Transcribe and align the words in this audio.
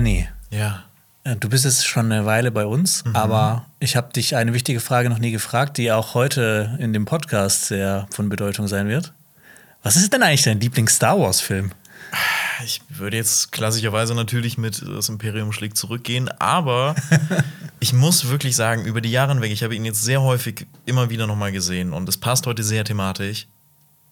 Lenny, 0.00 0.26
Ja. 0.50 0.84
äh, 1.24 1.36
du 1.36 1.50
bist 1.50 1.66
jetzt 1.66 1.86
schon 1.86 2.10
eine 2.10 2.24
Weile 2.24 2.50
bei 2.50 2.64
uns, 2.64 3.04
aber 3.12 3.66
ich 3.80 3.96
habe 3.96 4.10
dich 4.14 4.34
eine 4.34 4.54
wichtige 4.54 4.80
Frage 4.80 5.10
noch 5.10 5.18
nie 5.18 5.30
gefragt, 5.30 5.76
die 5.76 5.92
auch 5.92 6.14
heute 6.14 6.74
in 6.80 6.94
dem 6.94 7.04
Podcast 7.04 7.66
sehr 7.66 8.06
von 8.10 8.30
Bedeutung 8.30 8.66
sein 8.66 8.88
wird. 8.88 9.12
Was 9.82 9.96
ist 9.96 10.10
denn 10.14 10.22
eigentlich 10.22 10.40
dein 10.44 10.58
Lieblings-Star 10.58 11.20
Wars-Film? 11.20 11.72
Ich 12.64 12.80
würde 12.88 13.18
jetzt 13.18 13.52
klassischerweise 13.52 14.14
natürlich 14.14 14.56
mit 14.56 14.80
Das 14.80 15.10
Imperium 15.10 15.52
schlägt 15.52 15.76
zurückgehen, 15.76 16.30
aber 16.38 16.94
ich 17.78 17.92
muss 17.92 18.28
wirklich 18.30 18.56
sagen, 18.56 18.86
über 18.86 19.02
die 19.02 19.10
Jahre 19.10 19.34
hinweg, 19.34 19.52
ich 19.52 19.62
habe 19.62 19.74
ihn 19.76 19.84
jetzt 19.84 20.02
sehr 20.02 20.22
häufig 20.22 20.66
immer 20.86 21.10
wieder 21.10 21.26
nochmal 21.26 21.52
gesehen 21.52 21.92
und 21.92 22.08
es 22.08 22.16
passt 22.16 22.46
heute 22.46 22.62
sehr 22.62 22.84
thematisch. 22.84 23.48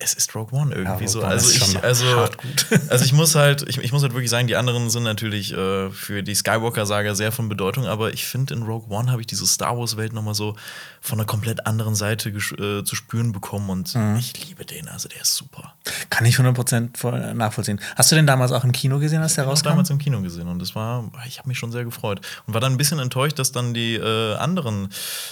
Es 0.01 0.15
ist 0.15 0.35
Rogue 0.37 0.57
One 0.57 0.73
irgendwie 0.75 1.05
Rogue 1.05 1.09
so. 1.09 1.19
One 1.21 1.29
Also 1.29 1.51
ich, 1.51 1.83
also, 1.83 2.07
also 2.89 3.05
ich 3.05 3.13
muss 3.13 3.35
halt, 3.35 3.69
ich, 3.69 3.79
ich 3.79 3.91
muss 3.93 4.03
halt 4.03 4.13
wirklich 4.13 4.31
sagen, 4.31 4.47
die 4.47 4.55
anderen 4.57 4.91
sind 4.91 5.03
natürlich 5.03 5.53
äh, 5.53 5.91
für 5.91 6.23
die 6.23 6.35
Skywalker-Saga 6.35 7.15
sehr 7.17 7.33
von 7.33 7.49
Bedeutung, 7.49 7.87
aber 7.87 8.13
ich 8.13 8.25
finde, 8.25 8.55
in 8.55 8.63
Rogue 8.63 8.95
One 8.97 9.11
habe 9.11 9.21
ich 9.21 9.27
diese 9.27 9.47
Star 9.47 9.77
Wars-Welt 9.77 10.13
nochmal 10.13 10.35
so 10.35 10.55
von 11.01 11.19
einer 11.19 11.27
komplett 11.27 11.67
anderen 11.67 11.95
Seite 11.97 12.29
äh, 12.31 12.85
zu 12.85 12.95
spüren 12.95 13.33
bekommen 13.33 13.71
und 13.71 13.95
Mhm. 13.95 14.17
ich 14.19 14.47
liebe 14.47 14.65
den, 14.65 14.87
also 14.89 15.09
der 15.09 15.23
ist 15.23 15.35
super. 15.35 15.75
Kann 16.11 16.25
ich 16.27 16.37
100% 16.37 16.97
voll 16.97 17.35
nachvollziehen. 17.35 17.81
Hast 17.97 18.13
du 18.13 18.17
den 18.17 18.27
damals 18.27 18.53
auch 18.53 18.65
im 18.65 18.73
Kino 18.73 18.99
gesehen, 18.99 19.23
als 19.23 19.35
der 19.35 19.43
Ich 19.45 19.47
habe 19.47 19.53
rauskam? 19.53 19.69
damals 19.71 19.91
im 19.91 19.99
Kino 19.99 20.21
gesehen 20.21 20.47
und 20.49 20.61
das 20.61 20.75
war, 20.75 21.11
ich 21.27 21.39
habe 21.39 21.49
mich 21.49 21.59
schon 21.59 21.73
sehr 21.73 21.85
gefreut 21.85 22.21
und 22.47 22.55
war 22.55 22.61
dann 22.61 22.73
ein 22.73 22.77
bisschen 22.79 22.99
enttäuscht, 23.01 23.39
dass 23.39 23.51
dann 23.53 23.75
die 23.75 23.95
äh, 23.97 24.35
anderen 24.37 24.91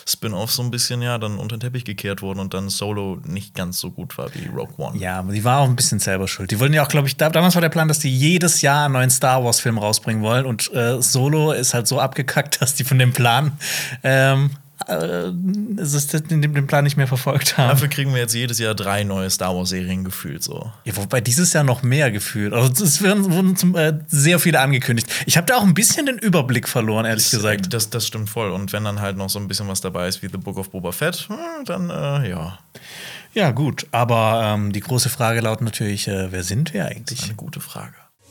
Spin-offs 0.09 0.57
so 0.57 0.63
ein 0.63 0.71
bisschen 0.71 1.03
ja 1.03 1.19
dann 1.19 1.39
unter 1.39 1.57
den 1.57 1.61
Teppich 1.61 1.85
gekehrt 1.85 2.23
wurden 2.23 2.41
und 2.41 2.55
dann 2.55 2.69
Solo 2.69 3.21
nicht 3.25 3.55
ganz 3.55 3.79
so 3.79 3.91
gut 3.91 4.17
war 4.19 4.35
wie 4.35 4.47
Rogue 4.57 4.75
One. 4.77 4.99
Ja, 4.99 5.19
aber 5.19 5.33
die 5.33 5.45
war 5.45 5.61
auch 5.61 5.69
ein 5.69 5.77
bisschen 5.77 5.99
selber 5.99 6.29
schuld. 6.29 6.51
Die 6.51 6.61
wollten 6.61 6.75
ja 6.75 6.83
auch, 6.85 6.89
glaube 6.89 7.09
ich, 7.09 7.17
da, 7.17 7.31
damals 7.31 7.55
war 7.55 7.63
der 7.63 7.69
Plan, 7.69 7.89
dass 7.89 7.99
die 7.99 8.15
jedes 8.15 8.63
Jahr 8.63 8.87
einen 8.87 8.95
neuen 8.95 9.11
Star 9.11 9.45
Wars-Film 9.45 9.79
rausbringen 9.79 10.23
wollen. 10.23 10.47
Und 10.47 10.73
äh, 10.75 11.01
Solo 11.01 11.53
ist 11.53 11.75
halt 11.75 11.87
so 11.87 12.01
abgekackt, 12.01 12.61
dass 12.61 12.75
die 12.75 12.85
von 12.85 12.99
dem 12.99 13.13
Plan 13.13 13.53
ähm, 14.03 14.51
äh, 14.89 15.33
es 15.79 15.95
ist 15.95 16.31
den, 16.31 16.67
Plan 16.67 16.85
nicht 16.85 16.97
mehr 16.97 17.07
verfolgt 17.07 17.57
haben. 17.57 17.71
Dafür 17.71 17.89
kriegen 17.89 18.13
wir 18.13 18.21
jetzt 18.21 18.35
jedes 18.35 18.59
Jahr 18.59 18.75
drei 18.75 19.05
neue 19.05 19.31
Star 19.31 19.57
Wars 19.57 19.71
Serien 19.71 20.05
gefühlt 20.05 20.43
so. 20.43 20.71
Ja, 20.85 20.97
wobei 20.97 21.21
dieses 21.21 21.53
Jahr 21.55 21.65
noch 21.65 21.83
mehr 21.83 22.11
gefühlt. 22.11 22.53
Also 22.53 22.85
es 22.85 23.03
werden, 23.03 23.33
wurden 23.33 23.57
zum, 23.57 23.75
äh, 23.75 23.95
sehr 24.07 24.39
viele 24.39 24.61
angekündigt. 24.61 25.09
Ich 25.25 25.37
habe 25.37 25.47
da 25.47 25.57
auch 25.57 25.63
ein 25.63 25.75
bisschen 25.75 26.07
den 26.07 26.19
Überblick 26.19 26.69
verloren, 26.69 27.07
ehrlich 27.07 27.31
gesagt. 27.31 27.73
Das, 27.73 27.89
das 27.89 28.07
stimmt 28.07 28.29
voll. 28.29 28.51
Und 28.51 28.73
wenn 28.73 28.85
dann 28.85 29.01
halt 29.01 29.17
noch 29.17 29.31
so 29.31 29.39
ein 29.39 29.49
bisschen 29.49 29.67
was 29.69 29.81
dabei 29.81 30.09
ist 30.09 30.23
wie 30.23 30.29
The 30.29 30.39
Book 30.39 30.59
of 30.59 30.71
Boba 30.71 30.93
Fett, 30.93 31.27
hm, 31.29 31.65
dann 31.65 31.91
äh, 31.91 32.29
ja, 32.29 32.59
Ja, 33.37 33.51
gut. 33.51 33.87
Aber 33.93 34.41
ähm, 34.43 34.73
die 34.73 34.81
große 34.81 35.11
Frage 35.11 35.41
lautet 35.41 35.61
natürlich, 35.61 36.09
äh, 36.09 36.33
wer 36.33 36.43
sind 36.43 36.73
wir 36.73 36.87
eigentlich? 36.87 37.25
eine 37.25 37.35
gute 37.35 37.61
Frage. 37.61 37.95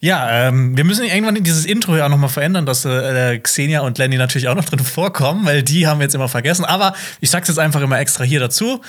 Ja, 0.00 0.48
ähm, 0.48 0.76
wir 0.76 0.84
müssen 0.84 1.04
irgendwann 1.06 1.42
dieses 1.42 1.64
Intro 1.64 1.96
ja 1.96 2.04
auch 2.04 2.10
noch 2.10 2.18
mal 2.18 2.28
verändern, 2.28 2.66
dass 2.66 2.84
äh, 2.84 3.38
Xenia 3.38 3.80
und 3.80 3.96
Lenny 3.96 4.16
natürlich 4.16 4.48
auch 4.48 4.54
noch 4.54 4.64
drin 4.64 4.80
vorkommen, 4.80 5.46
weil 5.46 5.62
die 5.62 5.86
haben 5.86 5.98
wir 5.98 6.04
jetzt 6.04 6.14
immer 6.14 6.28
vergessen. 6.28 6.64
Aber 6.64 6.94
ich 7.20 7.30
sag's 7.30 7.48
jetzt 7.48 7.58
einfach 7.58 7.80
immer 7.80 7.98
extra 7.98 8.24
hier 8.24 8.40
dazu. 8.40 8.82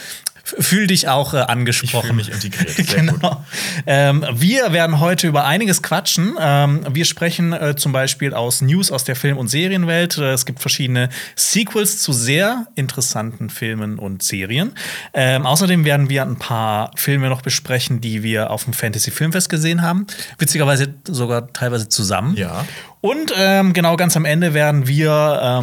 Fühl 0.45 0.85
dich 0.85 1.07
auch 1.07 1.33
äh, 1.33 1.37
angesprochen. 1.37 2.19
Ich 2.19 2.27
fühle 2.27 2.37
mich 2.37 2.45
integriert. 2.45 2.95
Genau. 2.95 3.43
Ähm, 3.87 4.23
wir 4.31 4.73
werden 4.73 4.99
heute 4.99 5.27
über 5.27 5.45
einiges 5.45 5.81
quatschen. 5.81 6.35
Ähm, 6.39 6.85
wir 6.89 7.05
sprechen 7.05 7.51
äh, 7.51 7.75
zum 7.75 7.91
Beispiel 7.91 8.33
aus 8.33 8.61
News 8.61 8.91
aus 8.91 9.03
der 9.03 9.15
Film- 9.15 9.37
und 9.37 9.47
Serienwelt. 9.47 10.19
Äh, 10.19 10.33
es 10.33 10.45
gibt 10.45 10.59
verschiedene 10.59 11.09
Sequels 11.35 11.97
zu 11.97 12.13
sehr 12.13 12.67
interessanten 12.75 13.49
Filmen 13.49 13.97
und 13.97 14.21
Serien. 14.21 14.73
Ähm, 15.15 15.47
außerdem 15.47 15.83
werden 15.83 16.09
wir 16.09 16.21
ein 16.21 16.37
paar 16.37 16.91
Filme 16.95 17.29
noch 17.29 17.41
besprechen, 17.41 17.99
die 17.99 18.21
wir 18.21 18.51
auf 18.51 18.65
dem 18.65 18.73
Fantasy 18.73 19.09
Filmfest 19.09 19.49
gesehen 19.49 19.81
haben. 19.81 20.05
Witzigerweise 20.37 20.93
sogar 21.07 21.51
teilweise 21.53 21.89
zusammen. 21.89 22.35
Ja. 22.37 22.65
Und 23.01 23.33
ähm, 23.35 23.73
genau 23.73 23.97
ganz 23.97 24.15
am 24.15 24.25
Ende 24.25 24.53
werden 24.53 24.87
wir 24.87 25.61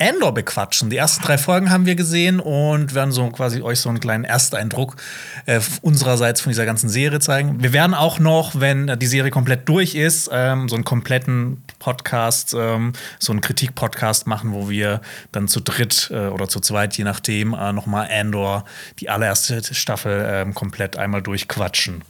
Andor 0.00 0.32
bequatschen. 0.32 0.90
Die 0.90 0.96
ersten 0.96 1.24
drei 1.24 1.38
Folgen 1.38 1.70
haben 1.70 1.84
wir 1.84 1.96
gesehen 1.96 2.38
und 2.38 2.94
werden 2.94 3.10
so 3.10 3.28
quasi 3.30 3.62
euch 3.62 3.80
so 3.80 3.88
einen 3.88 3.98
kleinen 3.98 4.24
Ersteindruck 4.24 4.96
äh, 5.46 5.60
unsererseits 5.82 6.40
von 6.40 6.50
dieser 6.50 6.66
ganzen 6.66 6.88
Serie 6.88 7.18
zeigen. 7.18 7.62
Wir 7.62 7.72
werden 7.72 7.94
auch 7.94 8.20
noch, 8.20 8.60
wenn 8.60 8.88
äh, 8.88 8.96
die 8.96 9.06
Serie 9.06 9.32
komplett 9.32 9.68
durch 9.68 9.96
ist, 9.96 10.30
ähm, 10.32 10.68
so 10.68 10.76
einen 10.76 10.84
kompletten 10.84 11.62
Podcast, 11.80 12.54
ähm, 12.56 12.92
so 13.18 13.32
einen 13.32 13.40
Kritik-Podcast 13.40 14.28
machen, 14.28 14.52
wo 14.52 14.70
wir 14.70 15.00
dann 15.32 15.48
zu 15.48 15.60
dritt 15.60 16.10
äh, 16.12 16.28
oder 16.28 16.48
zu 16.48 16.60
zweit, 16.60 16.96
je 16.96 17.04
nachdem, 17.04 17.54
äh, 17.54 17.72
noch 17.72 17.86
mal 17.86 18.08
Andor, 18.08 18.64
die 19.00 19.10
allererste 19.10 19.74
Staffel, 19.74 20.24
ähm, 20.30 20.54
komplett 20.54 20.96
einmal 20.96 21.22
durchquatschen. 21.22 22.02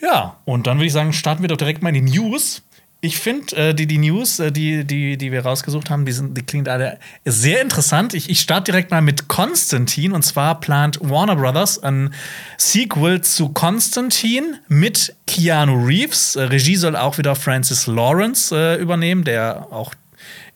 Ja, 0.00 0.36
und 0.44 0.66
dann 0.66 0.78
würde 0.78 0.86
ich 0.86 0.92
sagen, 0.92 1.12
starten 1.12 1.42
wir 1.42 1.48
doch 1.48 1.56
direkt 1.56 1.82
mal 1.82 1.94
in 1.94 2.06
die 2.06 2.18
News. 2.18 2.62
Ich 3.02 3.18
finde, 3.18 3.56
äh, 3.56 3.74
die, 3.74 3.86
die 3.86 3.96
News, 3.96 4.40
äh, 4.40 4.52
die, 4.52 4.84
die, 4.84 5.16
die 5.16 5.32
wir 5.32 5.42
rausgesucht 5.42 5.88
haben, 5.88 6.04
die, 6.04 6.12
sind, 6.12 6.36
die 6.36 6.42
klingt 6.42 6.68
alle 6.68 6.98
sehr 7.24 7.62
interessant. 7.62 8.12
Ich, 8.12 8.28
ich 8.28 8.40
starte 8.40 8.72
direkt 8.72 8.90
mal 8.90 9.00
mit 9.00 9.26
Konstantin. 9.26 10.12
Und 10.12 10.22
zwar 10.22 10.60
plant 10.60 10.98
Warner 11.00 11.36
Brothers 11.36 11.82
ein 11.82 12.12
Sequel 12.58 13.22
zu 13.22 13.50
Konstantin 13.50 14.56
mit 14.68 15.16
Keanu 15.26 15.82
Reeves. 15.86 16.36
Äh, 16.36 16.42
Regie 16.42 16.76
soll 16.76 16.94
auch 16.94 17.16
wieder 17.16 17.34
Francis 17.36 17.86
Lawrence 17.86 18.54
äh, 18.54 18.76
übernehmen, 18.76 19.24
der 19.24 19.68
auch 19.70 19.94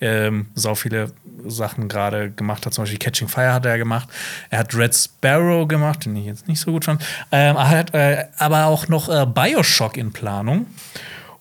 ähm, 0.02 0.48
sau 0.54 0.74
viele 0.74 1.12
Sachen 1.46 1.88
gerade 1.88 2.30
gemacht 2.30 2.66
hat. 2.66 2.74
Zum 2.74 2.82
Beispiel 2.82 2.98
Catching 2.98 3.28
Fire 3.28 3.54
hat 3.54 3.64
er 3.64 3.78
gemacht. 3.78 4.08
Er 4.50 4.58
hat 4.58 4.74
Red 4.74 4.94
Sparrow 4.94 5.66
gemacht, 5.66 6.04
den 6.04 6.14
ich 6.16 6.26
jetzt 6.26 6.46
nicht 6.46 6.60
so 6.60 6.72
gut 6.72 6.84
fand. 6.84 7.02
Ähm, 7.32 7.56
er 7.56 7.70
hat 7.70 7.94
äh, 7.94 8.26
aber 8.36 8.66
auch 8.66 8.88
noch 8.88 9.08
äh, 9.08 9.24
Bioshock 9.26 9.96
in 9.96 10.12
Planung. 10.12 10.66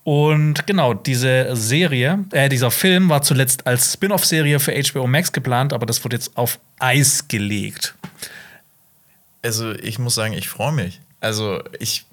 Und 0.03 0.67
genau, 0.67 0.93
diese 0.93 1.55
Serie, 1.55 2.25
äh, 2.31 2.49
dieser 2.49 2.71
Film 2.71 3.09
war 3.09 3.21
zuletzt 3.21 3.65
als 3.65 3.93
Spin-off-Serie 3.93 4.59
für 4.59 4.73
HBO 4.73 5.07
Max 5.07 5.31
geplant, 5.31 5.71
aber 5.71 5.85
das 5.85 6.03
wurde 6.03 6.17
jetzt 6.17 6.35
auf 6.35 6.59
Eis 6.79 7.27
gelegt. 7.29 7.95
Also 9.41 9.71
ich 9.71 9.99
muss 9.99 10.15
sagen, 10.15 10.33
ich 10.33 10.49
freue 10.49 10.73
mich. 10.73 10.99
Also 11.21 11.61
ich 11.79 12.05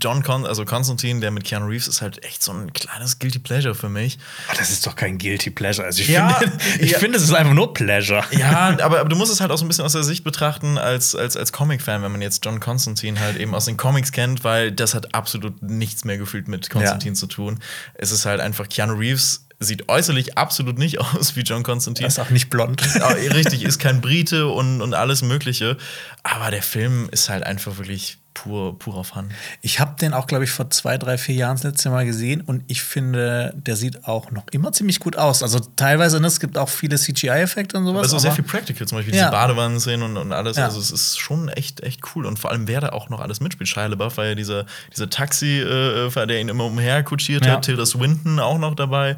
John 0.00 0.22
Con 0.22 0.46
also 0.46 0.64
Konstantin, 0.64 1.20
der 1.20 1.30
mit 1.30 1.44
Keanu 1.44 1.66
Reeves 1.66 1.88
ist 1.88 2.02
halt 2.02 2.24
echt 2.24 2.42
so 2.42 2.52
ein 2.52 2.72
kleines 2.72 3.18
guilty 3.18 3.38
pleasure 3.38 3.74
für 3.74 3.88
mich. 3.88 4.18
Ah, 4.48 4.54
das 4.58 4.70
ist 4.70 4.86
doch 4.86 4.96
kein 4.96 5.18
Guilty 5.18 5.50
Pleasure. 5.50 5.86
Also 5.86 6.02
ich 6.02 6.08
Ja, 6.08 6.34
finde, 6.34 6.58
ich 6.80 6.90
ja. 6.92 6.98
finde, 6.98 7.18
es 7.18 7.24
ist 7.24 7.32
einfach 7.32 7.54
nur 7.54 7.74
Pleasure. 7.74 8.24
Ja, 8.32 8.76
aber, 8.82 9.00
aber 9.00 9.08
du 9.08 9.16
musst 9.16 9.32
es 9.32 9.40
halt 9.40 9.50
auch 9.50 9.58
so 9.58 9.64
ein 9.64 9.68
bisschen 9.68 9.84
aus 9.84 9.92
der 9.92 10.02
Sicht 10.02 10.24
betrachten 10.24 10.78
als, 10.78 11.14
als, 11.14 11.36
als 11.36 11.52
Comic-Fan, 11.52 12.02
wenn 12.02 12.12
man 12.12 12.22
jetzt 12.22 12.44
John 12.44 12.60
Constantine 12.60 13.18
halt 13.20 13.36
eben 13.36 13.54
aus 13.54 13.64
den 13.66 13.76
Comics 13.76 14.12
kennt, 14.12 14.44
weil 14.44 14.72
das 14.72 14.94
hat 14.94 15.14
absolut 15.14 15.62
nichts 15.62 16.04
mehr 16.04 16.18
gefühlt 16.18 16.48
mit 16.48 16.68
Constantine 16.70 17.14
zu 17.14 17.26
tun. 17.26 17.60
Es 17.94 18.10
ist 18.10 18.26
halt 18.26 18.40
einfach 18.40 18.68
Keanu 18.68 18.94
Reeves 18.94 19.42
sieht 19.58 19.88
äußerlich 19.88 20.36
absolut 20.36 20.78
nicht 20.78 21.00
aus 21.00 21.36
wie 21.36 21.40
John 21.40 21.62
Constantine. 21.62 22.06
Er 22.06 22.08
ist 22.08 22.18
auch 22.18 22.30
nicht 22.30 22.50
blond. 22.50 22.82
Ah, 23.00 23.08
richtig, 23.08 23.62
ist 23.62 23.78
kein 23.78 24.00
Brite 24.00 24.48
und, 24.48 24.82
und 24.82 24.94
alles 24.94 25.22
Mögliche. 25.22 25.76
Aber 26.22 26.50
der 26.50 26.62
Film 26.62 27.08
ist 27.10 27.28
halt 27.30 27.42
einfach 27.44 27.78
wirklich 27.78 28.18
pur, 28.36 28.78
purer 28.78 29.02
Fun. 29.02 29.30
Ich 29.62 29.80
habe 29.80 29.96
den 29.98 30.12
auch, 30.12 30.26
glaube 30.26 30.44
ich, 30.44 30.50
vor 30.50 30.68
zwei, 30.70 30.98
drei, 30.98 31.16
vier 31.16 31.34
Jahren 31.34 31.56
das 31.56 31.64
letzte 31.64 31.88
Mal 31.90 32.04
gesehen 32.04 32.42
und 32.42 32.62
ich 32.66 32.82
finde, 32.82 33.54
der 33.56 33.76
sieht 33.76 34.04
auch 34.04 34.30
noch 34.30 34.44
immer 34.52 34.72
ziemlich 34.72 35.00
gut 35.00 35.16
aus. 35.16 35.42
Also 35.42 35.58
teilweise, 35.76 36.20
ne, 36.20 36.26
es 36.26 36.38
gibt 36.38 36.58
auch 36.58 36.68
viele 36.68 36.96
CGI-Effekte 36.96 37.78
und 37.78 37.86
sowas. 37.86 38.02
Also 38.02 38.18
sehr 38.18 38.30
aber- 38.30 38.36
viel 38.36 38.44
Practical, 38.44 38.86
zum 38.86 38.98
Beispiel 38.98 39.14
Ja. 39.14 39.22
diese 39.24 39.32
Badewannenszenen 39.32 40.02
und, 40.02 40.16
und 40.18 40.32
alles. 40.32 40.56
Ja. 40.58 40.66
Also 40.66 40.78
es 40.80 40.90
ist 40.90 41.18
schon 41.18 41.48
echt, 41.48 41.80
echt 41.82 42.02
cool. 42.14 42.26
Und 42.26 42.38
vor 42.38 42.50
allem, 42.50 42.68
wer 42.68 42.80
da 42.80 42.90
auch 42.90 43.08
noch 43.08 43.20
alles 43.20 43.40
mitspielt. 43.40 43.68
Shia 43.68 43.86
LaBeouf 43.86 44.16
war 44.18 44.26
ja 44.26 44.34
dieser, 44.34 44.66
dieser 44.92 45.08
Taxi-Fahrer, 45.08 46.26
der 46.26 46.40
ihn 46.40 46.48
immer 46.48 46.64
umher 46.64 47.02
kutschiert 47.02 47.46
Ja. 47.46 47.52
hat. 47.54 47.64
Tilda 47.64 47.86
Swinton 47.86 48.38
auch 48.38 48.58
noch 48.58 48.74
dabei. 48.74 49.16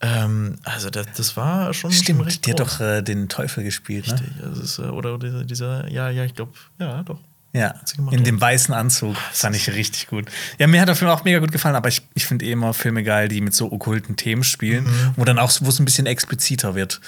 Ähm, 0.00 0.56
also 0.64 0.90
das, 0.90 1.06
das 1.16 1.36
war 1.36 1.72
schon, 1.72 1.90
schon 1.90 2.02
Stimmt, 2.04 2.26
recht 2.26 2.46
der 2.46 2.52
hat 2.54 2.60
doch 2.60 2.80
äh, 2.80 3.00
den 3.02 3.28
Teufel 3.30 3.64
gespielt, 3.64 4.06
ne? 4.08 4.12
Richtig. 4.14 4.32
Also 4.44 4.60
es 4.62 4.70
ist, 4.72 4.78
äh, 4.78 4.82
oder 4.90 5.18
dieser, 5.18 5.44
dieser, 5.44 5.88
ja, 5.90 6.10
ja, 6.10 6.24
ich 6.24 6.34
glaube, 6.34 6.52
ja, 6.78 7.02
doch. 7.02 7.18
Ja, 7.56 7.74
in 8.10 8.22
dem 8.24 8.40
weißen 8.40 8.74
Anzug. 8.74 9.16
Fand 9.32 9.56
ich 9.56 9.72
richtig 9.72 10.08
gut. 10.08 10.26
Ja, 10.58 10.66
mir 10.66 10.80
hat 10.80 10.88
der 10.88 10.96
Film 10.96 11.10
auch 11.10 11.24
mega 11.24 11.38
gut 11.38 11.52
gefallen, 11.52 11.74
aber 11.76 11.88
ich, 11.88 12.02
ich 12.14 12.26
finde 12.26 12.44
eh 12.44 12.52
immer 12.52 12.74
Filme 12.74 13.02
geil, 13.02 13.28
die 13.28 13.40
mit 13.40 13.54
so 13.54 13.72
okkulten 13.72 14.16
Themen 14.16 14.44
spielen, 14.44 14.84
Mhm. 14.84 15.12
wo 15.16 15.24
dann 15.24 15.38
auch, 15.38 15.50
wo 15.60 15.68
es 15.70 15.78
ein 15.78 15.84
bisschen 15.86 16.06
expliziter 16.06 16.74
wird. 16.74 17.00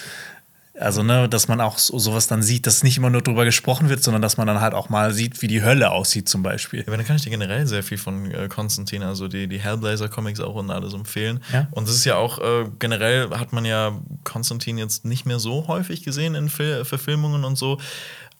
Also, 0.81 1.03
ne, 1.03 1.29
dass 1.29 1.49
man 1.49 1.61
auch 1.61 1.77
so, 1.77 1.99
sowas 1.99 2.29
dann 2.29 2.41
sieht, 2.41 2.65
dass 2.69 2.85
nicht 2.85 2.97
immer 2.99 3.11
nur 3.11 3.21
drüber 3.21 3.45
gesprochen 3.45 3.89
wird, 3.89 4.00
sondern 4.00 4.23
dass 4.23 4.37
man 4.37 4.47
dann 4.47 4.61
halt 4.61 4.75
auch 4.75 4.89
mal 4.89 5.12
sieht, 5.12 5.43
wie 5.43 5.49
die 5.49 5.61
Hölle 5.65 5.91
aussieht, 5.91 6.29
zum 6.29 6.45
Beispiel. 6.45 6.85
Ja, 6.87 6.97
dann 6.97 7.05
kann 7.05 7.17
ich 7.17 7.23
dir 7.23 7.31
generell 7.31 7.67
sehr 7.67 7.83
viel 7.83 7.99
von 7.99 8.31
äh, 8.31 8.47
Konstantin, 8.49 9.03
also 9.03 9.27
die, 9.27 9.49
die 9.49 9.59
Hellblazer-Comics 9.59 10.39
auch 10.39 10.55
und 10.55 10.71
alles 10.71 10.94
empfehlen. 10.94 11.41
Ja. 11.53 11.67
Und 11.73 11.89
das 11.89 11.97
ist 11.97 12.05
ja 12.05 12.15
auch, 12.15 12.39
äh, 12.39 12.67
generell 12.79 13.29
hat 13.31 13.53
man 13.53 13.65
ja 13.65 13.99
Konstantin 14.23 14.79
jetzt 14.79 15.05
nicht 15.05 15.27
mehr 15.27 15.41
so 15.41 15.67
häufig 15.67 16.05
gesehen 16.05 16.37
in 16.37 16.49
Fil 16.49 16.85
Verfilmungen 16.85 17.44
und 17.44 17.56
so. 17.59 17.81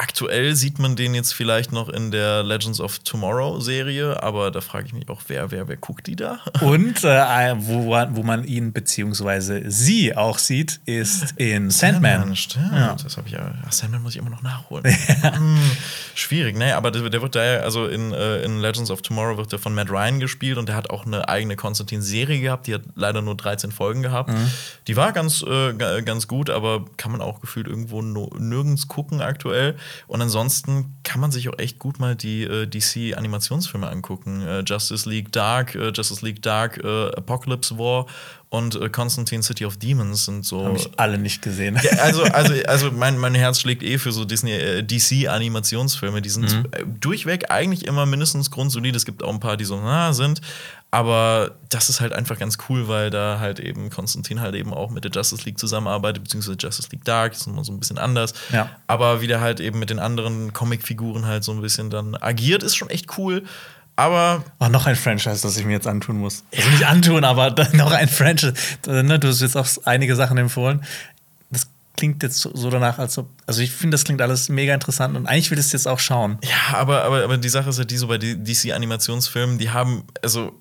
Aktuell 0.00 0.54
sieht 0.54 0.78
man 0.78 0.94
den 0.94 1.12
jetzt 1.12 1.34
vielleicht 1.34 1.72
noch 1.72 1.88
in 1.88 2.12
der 2.12 2.44
Legends 2.44 2.80
of 2.80 3.00
Tomorrow 3.00 3.58
Serie, 3.58 4.22
aber 4.22 4.52
da 4.52 4.60
frage 4.60 4.86
ich 4.86 4.92
mich 4.92 5.08
auch, 5.08 5.22
wer, 5.26 5.50
wer, 5.50 5.66
wer 5.66 5.76
guckt 5.76 6.06
die 6.06 6.14
da? 6.14 6.38
Und 6.60 7.02
äh, 7.02 7.54
wo, 7.58 7.90
wo 8.10 8.22
man 8.22 8.44
ihn 8.44 8.72
beziehungsweise 8.72 9.62
sie 9.68 10.16
auch 10.16 10.38
sieht, 10.38 10.78
ist 10.84 11.34
in 11.36 11.70
Sandman. 11.70 12.36
Stimmt, 12.36 12.70
Ja. 12.72 12.94
das 13.02 13.16
habe 13.16 13.26
ich 13.26 13.34
ja. 13.34 13.52
Ach, 13.66 13.72
Sandman 13.72 14.02
muss 14.02 14.14
ich 14.14 14.20
immer 14.20 14.30
noch 14.30 14.42
nachholen. 14.42 14.84
Hm, 15.38 15.58
schwierig, 16.14 16.56
ne? 16.56 16.76
Aber 16.76 16.92
der, 16.92 17.10
der 17.10 17.20
wird 17.20 17.34
da 17.34 17.44
ja, 17.44 17.60
also 17.62 17.86
in, 17.86 18.12
äh, 18.12 18.42
in 18.42 18.60
Legends 18.60 18.90
of 18.92 19.02
Tomorrow 19.02 19.36
wird 19.36 19.50
der 19.50 19.58
von 19.58 19.74
Matt 19.74 19.90
Ryan 19.90 20.20
gespielt 20.20 20.58
und 20.58 20.68
der 20.68 20.76
hat 20.76 20.90
auch 20.90 21.06
eine 21.06 21.28
eigene 21.28 21.56
Konstantin-Serie 21.56 22.40
gehabt. 22.40 22.68
Die 22.68 22.74
hat 22.74 22.82
leider 22.94 23.20
nur 23.20 23.36
13 23.36 23.72
Folgen 23.72 24.02
gehabt. 24.02 24.30
Die 24.86 24.96
war 24.96 25.12
ganz, 25.12 25.42
äh, 25.42 25.72
ga- 25.74 26.00
ganz 26.02 26.28
gut, 26.28 26.50
aber 26.50 26.84
kann 26.96 27.10
man 27.10 27.20
auch 27.20 27.40
gefühlt 27.40 27.66
irgendwo 27.66 28.00
no, 28.00 28.30
nirgends 28.38 28.86
gucken 28.86 29.20
aktuell. 29.20 29.76
Und 30.06 30.23
ansonsten 30.23 30.96
kann 31.02 31.20
man 31.20 31.31
sich 31.31 31.49
auch 31.49 31.58
echt 31.58 31.79
gut 31.79 31.99
mal 31.99 32.17
die 32.17 32.44
äh, 32.44 32.67
DC-Animationsfilme 32.67 33.88
angucken. 33.88 34.43
Äh, 34.43 34.62
Justice 34.67 35.08
League 35.08 35.32
Dark, 35.32 35.75
äh, 35.75 35.88
Justice 35.88 36.25
League 36.25 36.43
Dark, 36.43 36.79
äh, 36.79 37.11
Apocalypse 37.17 37.79
War 37.79 38.06
und 38.50 38.76
äh, 38.76 38.88
Constantine 38.88 39.42
City 39.42 39.66
of 39.66 39.76
Demons 39.76 40.24
sind 40.24 40.44
so. 40.44 40.64
Habe 40.64 40.76
ich 40.78 40.88
alle 40.96 41.18
nicht 41.18 41.42
gesehen. 41.42 41.78
Ja, 41.82 41.98
also, 41.98 42.22
also, 42.32 42.54
also 42.66 42.90
mein, 42.90 43.18
mein 43.18 43.34
Herz 43.34 43.60
schlägt 43.60 43.82
eh 43.82 43.98
für 43.98 44.10
so 44.10 44.24
Disney, 44.24 44.52
äh, 44.52 44.82
DC-Animationsfilme. 44.82 46.22
Die 46.22 46.30
sind 46.30 46.46
äh, 46.72 46.84
durchweg 46.86 47.50
eigentlich 47.50 47.86
immer 47.86 48.06
mindestens 48.06 48.50
grundsolid. 48.50 48.96
Es 48.96 49.04
gibt 49.04 49.22
auch 49.22 49.32
ein 49.32 49.40
paar, 49.40 49.58
die 49.58 49.64
so 49.64 49.78
na 49.78 50.14
sind. 50.14 50.40
Aber 50.90 51.56
das 51.68 51.90
ist 51.90 52.00
halt 52.00 52.14
einfach 52.14 52.38
ganz 52.38 52.56
cool, 52.68 52.88
weil 52.88 53.10
da 53.10 53.38
halt 53.38 53.60
eben 53.60 53.90
Konstantin 53.90 54.40
halt 54.40 54.54
eben 54.54 54.72
auch 54.72 54.90
mit 54.90 55.04
der 55.04 55.10
Justice 55.10 55.44
League 55.44 55.58
zusammenarbeitet, 55.58 56.24
beziehungsweise 56.24 56.56
Justice 56.58 56.88
League 56.90 57.04
Dark, 57.04 57.32
das 57.32 57.42
ist 57.42 57.46
immer 57.46 57.62
so 57.62 57.72
ein 57.72 57.78
bisschen 57.78 57.98
anders. 57.98 58.32
Ja. 58.50 58.70
Aber 58.86 59.20
wie 59.20 59.26
der 59.26 59.42
halt 59.42 59.60
eben 59.60 59.78
mit 59.78 59.90
den 59.90 59.98
anderen 59.98 60.54
Comicfiguren 60.54 61.26
halt 61.26 61.44
so 61.44 61.52
ein 61.52 61.60
bisschen 61.60 61.90
dann 61.90 62.14
agiert, 62.14 62.62
ist 62.62 62.76
schon 62.76 62.88
echt 62.88 63.18
cool. 63.18 63.42
Aber 63.98 64.44
Oh, 64.60 64.68
noch 64.68 64.86
ein 64.86 64.94
Franchise, 64.94 65.42
das 65.42 65.56
ich 65.56 65.64
mir 65.66 65.72
jetzt 65.72 65.88
antun 65.88 66.18
muss. 66.18 66.44
Also 66.56 66.70
nicht 66.70 66.86
antun, 66.86 67.24
aber 67.24 67.52
noch 67.72 67.90
ein 67.90 68.06
Franchise. 68.08 68.54
Ne, 68.86 69.18
du 69.18 69.26
hast 69.26 69.40
jetzt 69.40 69.56
auch 69.56 69.66
einige 69.86 70.14
Sachen 70.14 70.38
empfohlen. 70.38 70.84
Das 71.50 71.66
klingt 71.96 72.22
jetzt 72.22 72.38
so 72.38 72.54
so 72.54 72.70
danach, 72.70 73.00
als 73.00 73.18
ob. 73.18 73.28
Also 73.44 73.60
ich 73.60 73.72
finde, 73.72 73.96
das 73.96 74.04
klingt 74.04 74.22
alles 74.22 74.48
mega 74.50 74.72
interessant 74.72 75.16
und 75.16 75.26
eigentlich 75.26 75.50
will 75.50 75.58
ich 75.58 75.66
es 75.66 75.72
jetzt 75.72 75.88
auch 75.88 75.98
schauen. 75.98 76.38
Ja, 76.44 76.78
aber, 76.78 77.02
aber, 77.02 77.24
aber 77.24 77.38
die 77.38 77.48
Sache 77.48 77.70
ist 77.70 77.78
ja 77.80 77.84
die, 77.84 77.96
so 77.96 78.06
bei 78.06 78.18
DC-Animationsfilmen, 78.18 79.58
die 79.58 79.70
haben, 79.70 80.04
also, 80.22 80.52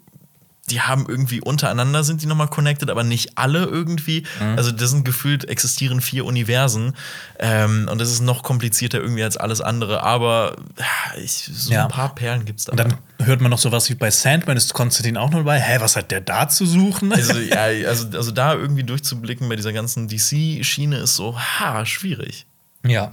die 0.70 0.82
haben 0.82 1.06
irgendwie 1.08 1.40
untereinander 1.40 2.04
sind 2.04 2.22
die 2.22 2.26
nochmal 2.26 2.50
connected, 2.50 2.90
aber 2.90 3.04
nicht 3.04 3.38
alle 3.38 3.64
irgendwie. 3.64 4.24
Also, 4.58 4.72
das 4.72 4.90
sind 4.90 5.06
gefühlt 5.06 5.48
existieren 5.48 6.02
vier 6.02 6.26
Universen. 6.26 6.94
Ähm, 7.40 7.88
und 7.90 8.00
das 8.02 8.12
ist 8.12 8.20
noch 8.22 8.44
komplizierter 8.44 9.00
irgendwie 9.00 9.24
als 9.24 9.38
alles 9.38 9.62
andere. 9.62 10.04
Aber 10.04 10.58
ja, 10.78 11.20
ich, 11.22 11.50
so 11.54 11.72
Ja. 11.72 11.84
ein 11.86 11.90
paar 11.90 12.14
Perlen 12.16 12.44
gibt's 12.44 12.66
da. 12.66 12.72
Und 12.72 12.80
dann 12.80 12.96
hört 13.24 13.40
man 13.40 13.50
noch 13.50 13.60
sowas 13.60 13.90
wie 13.90 13.96
bei 13.96 14.12
Sandman, 14.12 14.58
ist 14.58 14.74
Konstantin 14.74 15.16
auch 15.16 15.30
noch 15.30 15.40
dabei. 15.40 15.60
Hä, 15.62 15.78
was 15.80 15.96
hat 15.96 16.12
der 16.12 16.20
da 16.22 16.50
zu 16.50 16.66
suchen? 16.66 17.14
also, 17.14 17.40
ja, 17.40 17.64
also, 17.88 18.08
also 18.18 18.32
da 18.32 18.54
irgendwie 18.54 18.84
durchzublicken 18.84 19.48
bei 19.48 19.56
dieser 19.56 19.72
ganzen 19.74 20.08
DC-Schiene 20.10 20.98
ist 20.98 21.16
so, 21.16 21.40
ha, 21.40 21.86
schwierig. 21.86 22.46
Ja. 22.86 23.12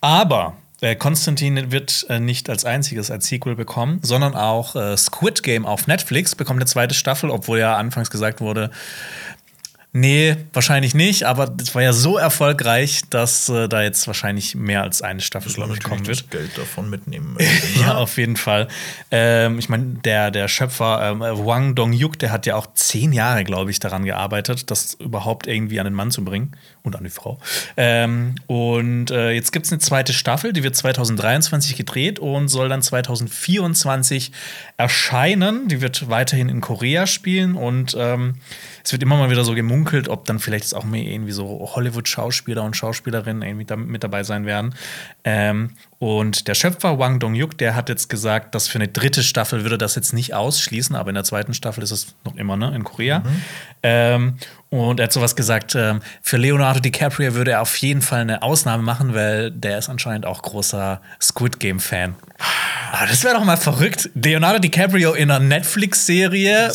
Aber 0.00 0.56
äh, 0.58 0.61
Konstantin 0.96 1.70
wird 1.70 2.06
äh, 2.08 2.18
nicht 2.18 2.50
als 2.50 2.64
einziges 2.64 3.10
als 3.10 3.28
Sequel 3.28 3.54
bekommen, 3.54 4.00
sondern 4.02 4.34
auch 4.34 4.74
äh, 4.74 4.96
Squid 4.96 5.44
Game 5.44 5.64
auf 5.64 5.86
Netflix 5.86 6.34
bekommt 6.34 6.58
eine 6.58 6.66
zweite 6.66 6.94
Staffel, 6.94 7.30
obwohl 7.30 7.60
ja 7.60 7.76
anfangs 7.76 8.10
gesagt 8.10 8.40
wurde, 8.40 8.70
nee, 9.92 10.36
wahrscheinlich 10.52 10.94
nicht, 10.94 11.24
aber 11.24 11.46
das 11.46 11.74
war 11.74 11.82
ja 11.82 11.92
so 11.92 12.18
erfolgreich, 12.18 13.02
dass 13.10 13.48
äh, 13.48 13.68
da 13.68 13.82
jetzt 13.82 14.06
wahrscheinlich 14.06 14.54
mehr 14.54 14.82
als 14.82 15.02
eine 15.02 15.20
Staffel, 15.20 15.52
glaube 15.52 15.74
ich, 15.74 15.82
kommen 15.82 16.06
wird. 16.06 16.20
das 16.22 16.30
Geld 16.30 16.56
davon 16.56 16.90
mitnehmen 16.90 17.32
möchte. 17.38 17.80
Ja, 17.80 17.86
ne? 17.86 17.96
auf 17.96 18.16
jeden 18.18 18.36
Fall. 18.36 18.68
Ähm, 19.10 19.58
ich 19.58 19.68
meine, 19.68 19.84
der, 20.04 20.30
der 20.30 20.48
Schöpfer 20.48 21.10
ähm, 21.10 21.20
Wang 21.20 21.74
Dong-yuk, 21.74 22.18
der 22.18 22.32
hat 22.32 22.46
ja 22.46 22.56
auch 22.56 22.66
zehn 22.74 23.12
Jahre, 23.12 23.44
glaube 23.44 23.70
ich, 23.70 23.80
daran 23.80 24.04
gearbeitet, 24.04 24.70
das 24.70 24.94
überhaupt 24.94 25.46
irgendwie 25.46 25.78
an 25.80 25.84
den 25.84 25.94
Mann 25.94 26.10
zu 26.10 26.24
bringen 26.24 26.52
und 26.82 26.96
an 26.96 27.04
die 27.04 27.10
Frau. 27.10 27.38
Ähm, 27.76 28.34
und 28.46 29.10
äh, 29.10 29.30
jetzt 29.30 29.52
gibt 29.52 29.66
es 29.66 29.72
eine 29.72 29.78
zweite 29.78 30.12
Staffel, 30.12 30.52
die 30.52 30.62
wird 30.62 30.74
2023 30.74 31.76
gedreht 31.76 32.18
und 32.18 32.48
soll 32.48 32.68
dann 32.68 32.82
2024 32.82 34.32
erscheinen. 34.76 35.68
Die 35.68 35.80
wird 35.80 36.08
weiterhin 36.08 36.48
in 36.48 36.60
Korea 36.60 37.06
spielen 37.06 37.54
und 37.54 37.96
ähm, 37.98 38.34
es 38.84 38.92
wird 38.92 39.02
immer 39.02 39.16
mal 39.16 39.30
wieder 39.30 39.44
so 39.44 39.54
gemunkelt, 39.82 40.08
ob 40.08 40.24
dann 40.24 40.38
vielleicht 40.38 40.74
auch 40.74 40.84
mehr 40.84 41.02
irgendwie 41.02 41.32
so 41.32 41.70
Hollywood-Schauspieler 41.74 42.62
und 42.62 42.76
Schauspielerinnen 42.76 43.42
irgendwie 43.42 43.64
da, 43.64 43.76
mit 43.76 44.04
dabei 44.04 44.22
sein 44.22 44.46
werden. 44.46 44.74
Ähm, 45.24 45.70
und 45.98 46.48
der 46.48 46.54
Schöpfer 46.54 46.98
Wang 46.98 47.20
Dong-yuk, 47.20 47.56
der 47.58 47.76
hat 47.76 47.88
jetzt 47.88 48.08
gesagt, 48.08 48.56
dass 48.56 48.66
für 48.66 48.78
eine 48.78 48.88
dritte 48.88 49.22
Staffel 49.22 49.62
würde 49.62 49.78
das 49.78 49.94
jetzt 49.94 50.12
nicht 50.12 50.34
ausschließen, 50.34 50.96
aber 50.96 51.10
in 51.10 51.14
der 51.14 51.22
zweiten 51.22 51.54
Staffel 51.54 51.84
ist 51.84 51.92
es 51.92 52.16
noch 52.24 52.34
immer 52.34 52.56
ne, 52.56 52.74
in 52.74 52.82
Korea. 52.82 53.22
Ähm, 53.84 54.34
und 54.70 54.98
er 54.98 55.04
hat 55.04 55.12
sowas 55.12 55.36
gesagt, 55.36 55.74
ähm, 55.76 56.00
für 56.22 56.38
Leonardo 56.38 56.80
DiCaprio 56.80 57.34
würde 57.34 57.52
er 57.52 57.62
auf 57.62 57.76
jeden 57.76 58.02
Fall 58.02 58.22
eine 58.22 58.42
Ausnahme 58.42 58.82
machen, 58.82 59.14
weil 59.14 59.50
der 59.52 59.78
ist 59.78 59.88
anscheinend 59.88 60.26
auch 60.26 60.42
großer 60.42 61.00
Squid 61.20 61.60
Game-Fan. 61.60 62.16
Aber 62.92 63.06
das 63.06 63.22
wäre 63.22 63.34
doch 63.34 63.44
mal 63.44 63.56
verrückt, 63.56 64.10
Leonardo 64.14 64.58
DiCaprio 64.58 65.12
in 65.12 65.30
einer 65.30 65.38
Netflix-Serie, 65.44 66.72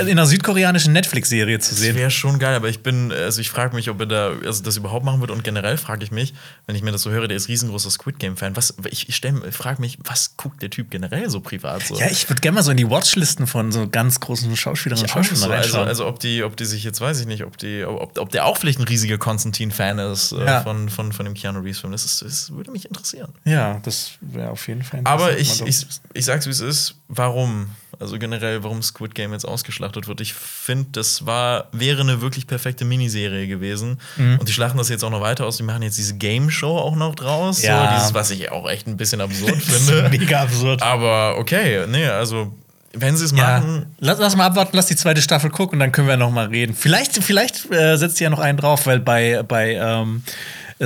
in 0.00 0.10
einer 0.10 0.26
südkoreanischen 0.26 0.92
Netflix-Serie 0.92 1.58
zu 1.58 1.70
Das 1.70 1.80
sehen. 1.80 1.96
wäre 1.96 2.10
schon 2.10 2.38
geil, 2.38 2.54
aber 2.54 2.68
ich 2.68 2.82
bin, 2.82 3.12
also 3.12 3.40
ich 3.40 3.50
frage 3.50 3.74
mich, 3.76 3.90
ob 3.90 4.00
er 4.00 4.06
da 4.06 4.32
also 4.44 4.62
das 4.62 4.76
überhaupt 4.76 5.04
machen 5.04 5.20
wird 5.20 5.30
und 5.30 5.44
generell 5.44 5.76
frage 5.76 6.02
ich 6.04 6.10
mich, 6.12 6.32
wenn 6.66 6.76
ich 6.76 6.82
mir 6.82 6.92
das 6.92 7.02
so 7.02 7.10
höre, 7.10 7.28
der 7.28 7.36
ist 7.36 7.48
riesengroßer 7.48 7.89
Squid 7.90 8.18
Game 8.18 8.36
Fan. 8.36 8.56
Was 8.56 8.74
ich, 8.90 9.08
ich 9.08 9.20
frage 9.50 9.80
mich, 9.80 9.98
was 10.04 10.36
guckt 10.36 10.62
der 10.62 10.70
Typ 10.70 10.90
generell 10.90 11.28
so 11.28 11.40
privat 11.40 11.82
so? 11.82 11.98
Ja, 11.98 12.06
ich 12.06 12.28
würde 12.28 12.40
gerne 12.40 12.54
mal 12.56 12.62
so 12.62 12.70
in 12.70 12.76
die 12.76 12.88
Watchlisten 12.88 13.46
von 13.46 13.72
so 13.72 13.88
ganz 13.88 14.20
großen 14.20 14.56
Schauspielerinnen 14.56 15.02
und 15.02 15.06
Ich 15.08 15.12
Schauspielern 15.12 15.36
so, 15.40 15.50
also, 15.50 15.62
reinschauen. 15.76 15.88
also 15.88 16.06
ob 16.06 16.18
die, 16.20 16.42
ob 16.44 16.56
die 16.56 16.64
sich 16.64 16.84
jetzt 16.84 17.00
weiß 17.00 17.20
ich 17.20 17.26
nicht, 17.26 17.44
ob 17.44 17.56
die, 17.58 17.84
ob, 17.84 18.18
ob 18.18 18.30
der 18.30 18.46
auch 18.46 18.56
vielleicht 18.56 18.78
ein 18.78 18.84
riesiger 18.84 19.18
Konstantin-Fan 19.18 19.98
ist 19.98 20.32
äh, 20.32 20.44
Ja. 20.44 20.62
von, 20.62 20.88
von, 20.88 21.12
von 21.12 21.24
dem 21.24 21.34
Keanu 21.34 21.60
Reeves-Film. 21.60 21.92
Das, 21.92 22.04
ist- 22.04 22.22
das 22.22 22.50
würde 22.52 22.70
mich 22.70 22.84
interessieren. 22.86 23.32
ja, 23.44 23.80
das 23.82 24.12
wäre 24.20 24.50
auf 24.50 24.66
jeden 24.68 24.82
Fall 24.82 25.00
Aber 25.04 25.30
interessant, 25.32 25.68
ich, 25.68 25.82
mal 25.82 25.88
ich, 25.90 26.00
ich 26.14 26.24
sag's 26.24 26.46
wie 26.46 26.50
es 26.50 26.60
ist, 26.60 26.94
warum? 27.08 27.70
Also 28.00 28.18
generell, 28.18 28.64
warum 28.64 28.82
Squid 28.82 29.14
Game 29.14 29.32
jetzt 29.32 29.44
ausgeschlachtet 29.46 30.08
wird. 30.08 30.22
Ich 30.22 30.32
finde, 30.32 30.88
das 30.92 31.26
war, 31.26 31.68
wäre 31.72 32.00
eine 32.00 32.22
wirklich 32.22 32.46
perfekte 32.46 32.86
Miniserie 32.86 33.46
gewesen. 33.46 34.00
Mhm. 34.16 34.38
Und 34.38 34.48
die 34.48 34.52
schlachten 34.54 34.78
das 34.78 34.88
jetzt 34.88 35.04
auch 35.04 35.10
noch 35.10 35.20
weiter 35.20 35.44
aus. 35.46 35.58
Die 35.58 35.62
machen 35.62 35.82
jetzt 35.82 35.98
diese 35.98 36.16
Game 36.16 36.50
Show 36.50 36.78
auch 36.78 36.96
noch 36.96 37.14
draus. 37.14 37.62
Ja. 37.62 37.90
So, 37.90 37.96
dieses, 37.98 38.14
was 38.14 38.30
ich 38.30 38.50
auch 38.50 38.68
echt 38.68 38.86
ein 38.86 38.96
bisschen 38.96 39.20
absurd 39.20 39.56
finde. 39.62 40.08
mega 40.08 40.42
absurd. 40.42 40.82
Aber 40.82 41.36
okay, 41.36 41.84
nee, 41.88 42.06
also 42.06 42.52
wenn 42.92 43.16
sie 43.16 43.24
es 43.26 43.30
Ja, 43.32 43.60
machen, 43.60 43.86
lass, 43.98 44.18
lass 44.18 44.34
mal 44.34 44.46
abwarten, 44.46 44.76
lass 44.76 44.86
die 44.86 44.96
zweite 44.96 45.22
Staffel 45.22 45.50
gucken 45.50 45.76
und 45.76 45.80
dann 45.80 45.92
können 45.92 46.08
wir 46.08 46.16
noch 46.16 46.30
mal 46.30 46.46
reden. 46.46 46.74
Vielleicht, 46.74 47.22
vielleicht 47.22 47.70
äh, 47.70 47.96
setzt 47.96 48.20
ihr 48.20 48.24
ja 48.24 48.30
noch 48.30 48.40
einen 48.40 48.58
drauf, 48.58 48.86
weil 48.86 48.98
bei, 48.98 49.42
bei 49.44 49.74
ähm, 49.74 50.22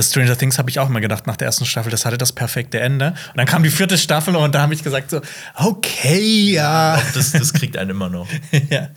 Stranger 0.01 0.37
Things 0.37 0.57
habe 0.57 0.69
ich 0.69 0.79
auch 0.79 0.89
mal 0.89 0.99
gedacht, 0.99 1.25
nach 1.27 1.37
der 1.37 1.45
ersten 1.45 1.65
Staffel, 1.65 1.89
das 1.89 2.05
hatte 2.05 2.17
das 2.17 2.33
perfekte 2.33 2.79
Ende. 2.79 3.09
Und 3.31 3.37
dann 3.37 3.45
kam 3.45 3.63
die 3.63 3.69
vierte 3.69 3.97
Staffel 3.97 4.35
und 4.35 4.53
da 4.53 4.61
habe 4.61 4.73
ich 4.73 4.83
gesagt 4.83 5.09
so, 5.09 5.21
okay, 5.55 6.53
ja. 6.53 7.01
das, 7.13 7.31
das 7.31 7.53
kriegt 7.53 7.77
einen 7.77 7.91
immer 7.91 8.09
noch. 8.09 8.27
ja. 8.69 8.89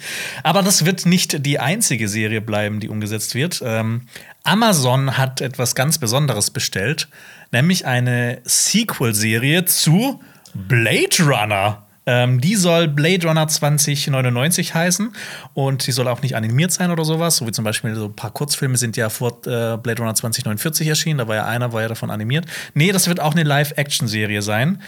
Aber 0.42 0.62
das 0.62 0.84
wird 0.84 1.06
nicht 1.06 1.46
die 1.46 1.58
einzige 1.58 2.08
Serie 2.08 2.40
bleiben, 2.40 2.80
die 2.80 2.88
umgesetzt 2.88 3.34
wird. 3.34 3.62
Ähm, 3.64 4.02
Amazon 4.42 5.16
hat 5.16 5.40
etwas 5.40 5.74
ganz 5.74 5.98
Besonderes 5.98 6.50
bestellt, 6.50 7.08
nämlich 7.52 7.86
eine 7.86 8.40
Sequel-Serie 8.44 9.64
zu 9.66 10.20
Blade 10.54 11.16
Runner. 11.20 11.87
Ähm, 12.08 12.40
die 12.40 12.54
soll 12.54 12.88
Blade 12.88 13.26
Runner 13.28 13.46
2099 13.46 14.74
heißen 14.74 15.12
und 15.52 15.86
die 15.86 15.92
soll 15.92 16.08
auch 16.08 16.22
nicht 16.22 16.36
animiert 16.36 16.72
sein 16.72 16.90
oder 16.90 17.04
sowas, 17.04 17.36
so 17.36 17.46
wie 17.46 17.52
zum 17.52 17.66
Beispiel 17.66 17.94
so 17.94 18.06
ein 18.06 18.16
paar 18.16 18.30
Kurzfilme 18.30 18.78
sind 18.78 18.96
ja 18.96 19.10
vor 19.10 19.32
äh, 19.44 19.76
Blade 19.76 19.98
Runner 19.98 20.14
2049 20.14 20.88
erschienen, 20.88 21.18
da 21.18 21.28
war 21.28 21.36
ja 21.36 21.44
einer, 21.44 21.74
war 21.74 21.82
ja 21.82 21.88
davon 21.88 22.10
animiert. 22.10 22.46
Nee, 22.72 22.92
das 22.92 23.08
wird 23.08 23.20
auch 23.20 23.32
eine 23.32 23.42
Live-Action-Serie 23.42 24.40
sein. 24.40 24.80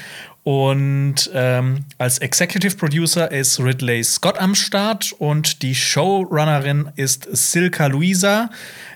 Und 0.44 1.30
ähm, 1.34 1.84
als 1.98 2.16
Executive 2.20 2.76
Producer 2.76 3.30
ist 3.30 3.60
Ridley 3.60 4.02
Scott 4.02 4.38
am 4.38 4.54
Start 4.54 5.12
und 5.18 5.60
die 5.60 5.74
Showrunnerin 5.74 6.88
ist 6.96 7.28
Silka 7.30 7.86
Luisa. 7.88 8.48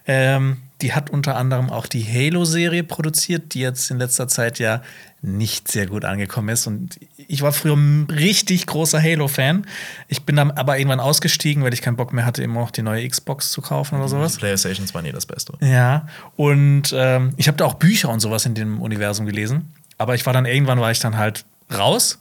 Ähm, 0.07 0.62
die 0.81 0.95
hat 0.95 1.11
unter 1.11 1.37
anderem 1.37 1.69
auch 1.71 1.87
die 1.87 2.04
Halo-Serie 2.04 2.85
produziert, 2.85 3.52
die 3.54 3.61
jetzt 3.61 3.90
in 3.90 3.99
letzter 3.99 4.28
Zeit 4.28 4.59
ja 4.59 4.83
nicht 5.25 5.71
sehr 5.71 5.87
gut 5.87 6.04
angekommen 6.04 6.50
ist. 6.50 6.66
Und 6.66 6.99
ich 7.16 7.43
war 7.43 7.52
früher 7.52 7.75
ein 7.75 8.07
richtig 8.11 8.66
großer 8.66 9.02
Halo-Fan. 9.02 9.66
Ich 10.09 10.23
bin 10.23 10.37
dann 10.37 10.50
aber 10.50 10.78
irgendwann 10.78 11.00
ausgestiegen, 11.00 11.64
weil 11.64 11.73
ich 11.73 11.83
keinen 11.83 11.97
Bock 11.97 12.12
mehr 12.12 12.26
hatte, 12.26 12.43
immer 12.43 12.61
noch 12.61 12.71
die 12.71 12.83
neue 12.83 13.09
Xbox 13.09 13.50
zu 13.50 13.62
kaufen 13.62 13.99
oder 13.99 14.09
sowas. 14.09 14.35
Die 14.35 14.38
Playstations 14.40 14.93
waren 14.95 15.04
nie 15.04 15.12
das 15.12 15.26
Beste. 15.26 15.54
Ja, 15.61 16.07
und 16.37 16.95
ähm, 16.95 17.33
ich 17.37 17.49
habe 17.49 17.57
da 17.57 17.64
auch 17.64 17.75
Bücher 17.75 18.11
und 18.11 18.21
sowas 18.21 18.47
in 18.47 18.54
dem 18.54 18.81
Universum 18.81 19.26
gelesen. 19.26 19.73
Aber 19.97 20.14
ich 20.14 20.26
war 20.26 20.33
dann 20.33 20.45
irgendwann, 20.45 20.81
war 20.81 20.90
ich 20.90 21.00
dann 21.00 21.16
halt 21.16 21.45
raus. 21.73 22.19